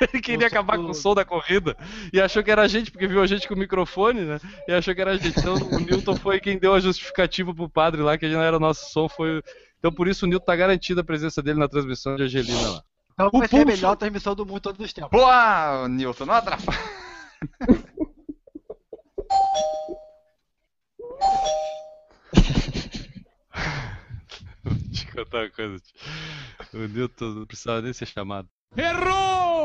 Ele 0.00 0.22
queria 0.22 0.46
acabar 0.46 0.76
com 0.76 0.90
o 0.90 0.94
som 0.94 1.14
da 1.14 1.24
corrida 1.24 1.76
e 2.12 2.20
achou 2.20 2.42
que 2.42 2.50
era 2.50 2.62
a 2.62 2.68
gente, 2.68 2.90
porque 2.90 3.06
viu 3.06 3.22
a 3.22 3.26
gente 3.26 3.48
com 3.48 3.54
o 3.54 3.58
microfone, 3.58 4.22
né? 4.22 4.40
E 4.66 4.72
achou 4.72 4.94
que 4.94 5.00
era 5.00 5.12
a 5.12 5.16
gente. 5.16 5.38
Então 5.38 5.54
o 5.54 5.80
Newton 5.80 6.16
foi 6.16 6.40
quem 6.40 6.58
deu 6.58 6.74
a 6.74 6.80
justificativa 6.80 7.54
pro 7.54 7.68
padre 7.68 8.02
lá, 8.02 8.16
que 8.16 8.28
não 8.28 8.42
era 8.42 8.56
o 8.56 8.60
nosso 8.60 8.90
som. 8.92 9.08
Foi... 9.08 9.42
Então 9.78 9.92
por 9.92 10.08
isso 10.08 10.24
o 10.24 10.28
Newton 10.28 10.44
tá 10.44 10.56
garantido 10.56 11.00
a 11.00 11.04
presença 11.04 11.42
dele 11.42 11.58
na 11.58 11.68
transmissão 11.68 12.16
de 12.16 12.22
Angelina 12.22 12.70
lá. 12.70 12.82
Então 13.12 13.30
vai 13.30 13.48
ser 13.48 13.62
a 13.62 13.64
melhor 13.64 13.96
transmissão 13.96 14.34
do 14.34 14.46
mundo 14.46 14.60
todos 14.60 14.84
os 14.84 14.92
tempos. 14.92 15.10
Boa, 15.10 15.88
Newton, 15.88 16.26
não 16.26 16.34
atrapalha. 16.34 16.78
Vou 24.62 24.74
te 24.92 25.06
contar 25.12 25.38
uma 25.38 25.50
coisa. 25.50 25.82
O 26.74 26.78
Newton 26.78 27.30
não 27.30 27.46
precisava 27.46 27.82
nem 27.82 27.92
ser 27.92 28.06
chamado. 28.06 28.48
Errou! 28.76 29.57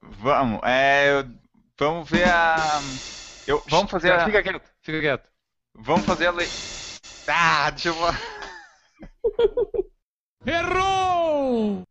Vamos, 0.00 0.60
é, 0.64 1.20
eu- 1.20 1.34
vamos 1.78 2.08
ver 2.10 2.24
a. 2.28 2.80
Eu, 3.46 3.62
vamos 3.68 3.90
fazer 3.90 4.12
a. 4.12 4.24
Fica 4.24 4.42
quieto, 4.42 4.70
fica 4.82 5.00
quieto. 5.00 5.28
Vamos 5.74 6.04
fazer 6.04 6.26
a 6.26 6.32
lei. 6.32 6.48
Ah, 7.26 7.70
deixa 7.70 7.88
eu. 7.88 7.94
Errou! 10.46 11.82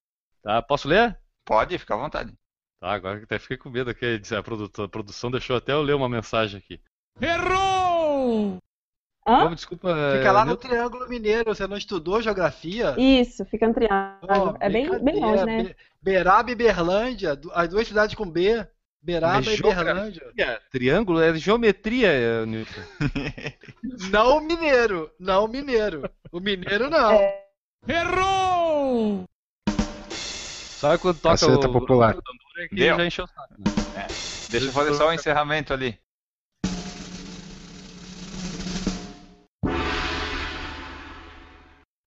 Tá, 0.43 0.61
posso 0.61 0.87
ler? 0.87 1.17
Pode, 1.45 1.77
fica 1.77 1.93
à 1.93 1.97
vontade. 1.97 2.33
Tá, 2.79 2.91
agora 2.93 3.23
até 3.23 3.39
fiquei 3.39 3.57
com 3.57 3.69
medo 3.69 3.89
aqui. 3.89 4.21
A 4.37 4.43
produção, 4.43 4.85
a 4.85 4.89
produção 4.89 5.31
deixou 5.31 5.55
até 5.55 5.71
eu 5.71 5.81
ler 5.81 5.93
uma 5.95 6.09
mensagem 6.09 6.57
aqui. 6.59 6.81
Errou! 7.21 8.57
Hã? 9.27 9.43
Como, 9.43 9.55
desculpa. 9.55 9.89
Fica 10.17 10.27
é, 10.27 10.31
lá 10.31 10.43
no? 10.45 10.55
Triângulo 10.55 11.07
Mineiro, 11.07 11.53
você 11.53 11.67
não 11.67 11.77
estudou 11.77 12.21
geografia? 12.21 12.95
Isso, 12.97 13.45
fica 13.45 13.67
no 13.67 13.73
triângulo. 13.73 14.17
Ó, 14.27 14.55
é 14.59 14.69
bem, 14.69 15.03
bem 15.03 15.19
longe, 15.19 15.45
né? 15.45 15.63
Be- 15.63 15.75
Beraba 16.01 16.49
e 16.51 16.55
Berlândia, 16.55 17.39
as 17.53 17.69
duas 17.69 17.87
cidades 17.87 18.15
com 18.15 18.25
B. 18.25 18.65
Beraba 19.03 19.41
Mas 19.45 19.59
e? 19.59 19.61
Berlândia. 19.61 20.61
Triângulo 20.71 21.21
é 21.21 21.35
geometria, 21.35 22.07
é, 22.07 22.45
Newton. 22.45 22.81
Não 24.11 24.37
o 24.37 24.41
mineiro, 24.41 25.11
não 25.19 25.45
o 25.45 25.47
mineiro. 25.47 26.09
O 26.31 26.39
mineiro 26.39 26.89
não. 26.89 27.11
É. 27.11 27.45
Errou! 27.87 29.25
Sabe 30.09 30.97
quando 30.99 31.19
toca 31.19 31.33
Caceta 31.37 31.67
o 31.67 31.71
popular. 31.71 32.15
o 32.15 32.21
tambor 32.21 32.63
é 32.63 32.67
que 32.67 32.75
Deu. 32.75 32.95
já 32.97 33.05
encheu 33.05 33.25
o 33.25 33.27
saco. 33.27 33.53
Deixa 34.49 34.67
eu 34.67 34.71
fazer 34.71 34.93
só 34.95 35.09
o 35.09 35.13
encerramento 35.13 35.73
ali. 35.73 35.97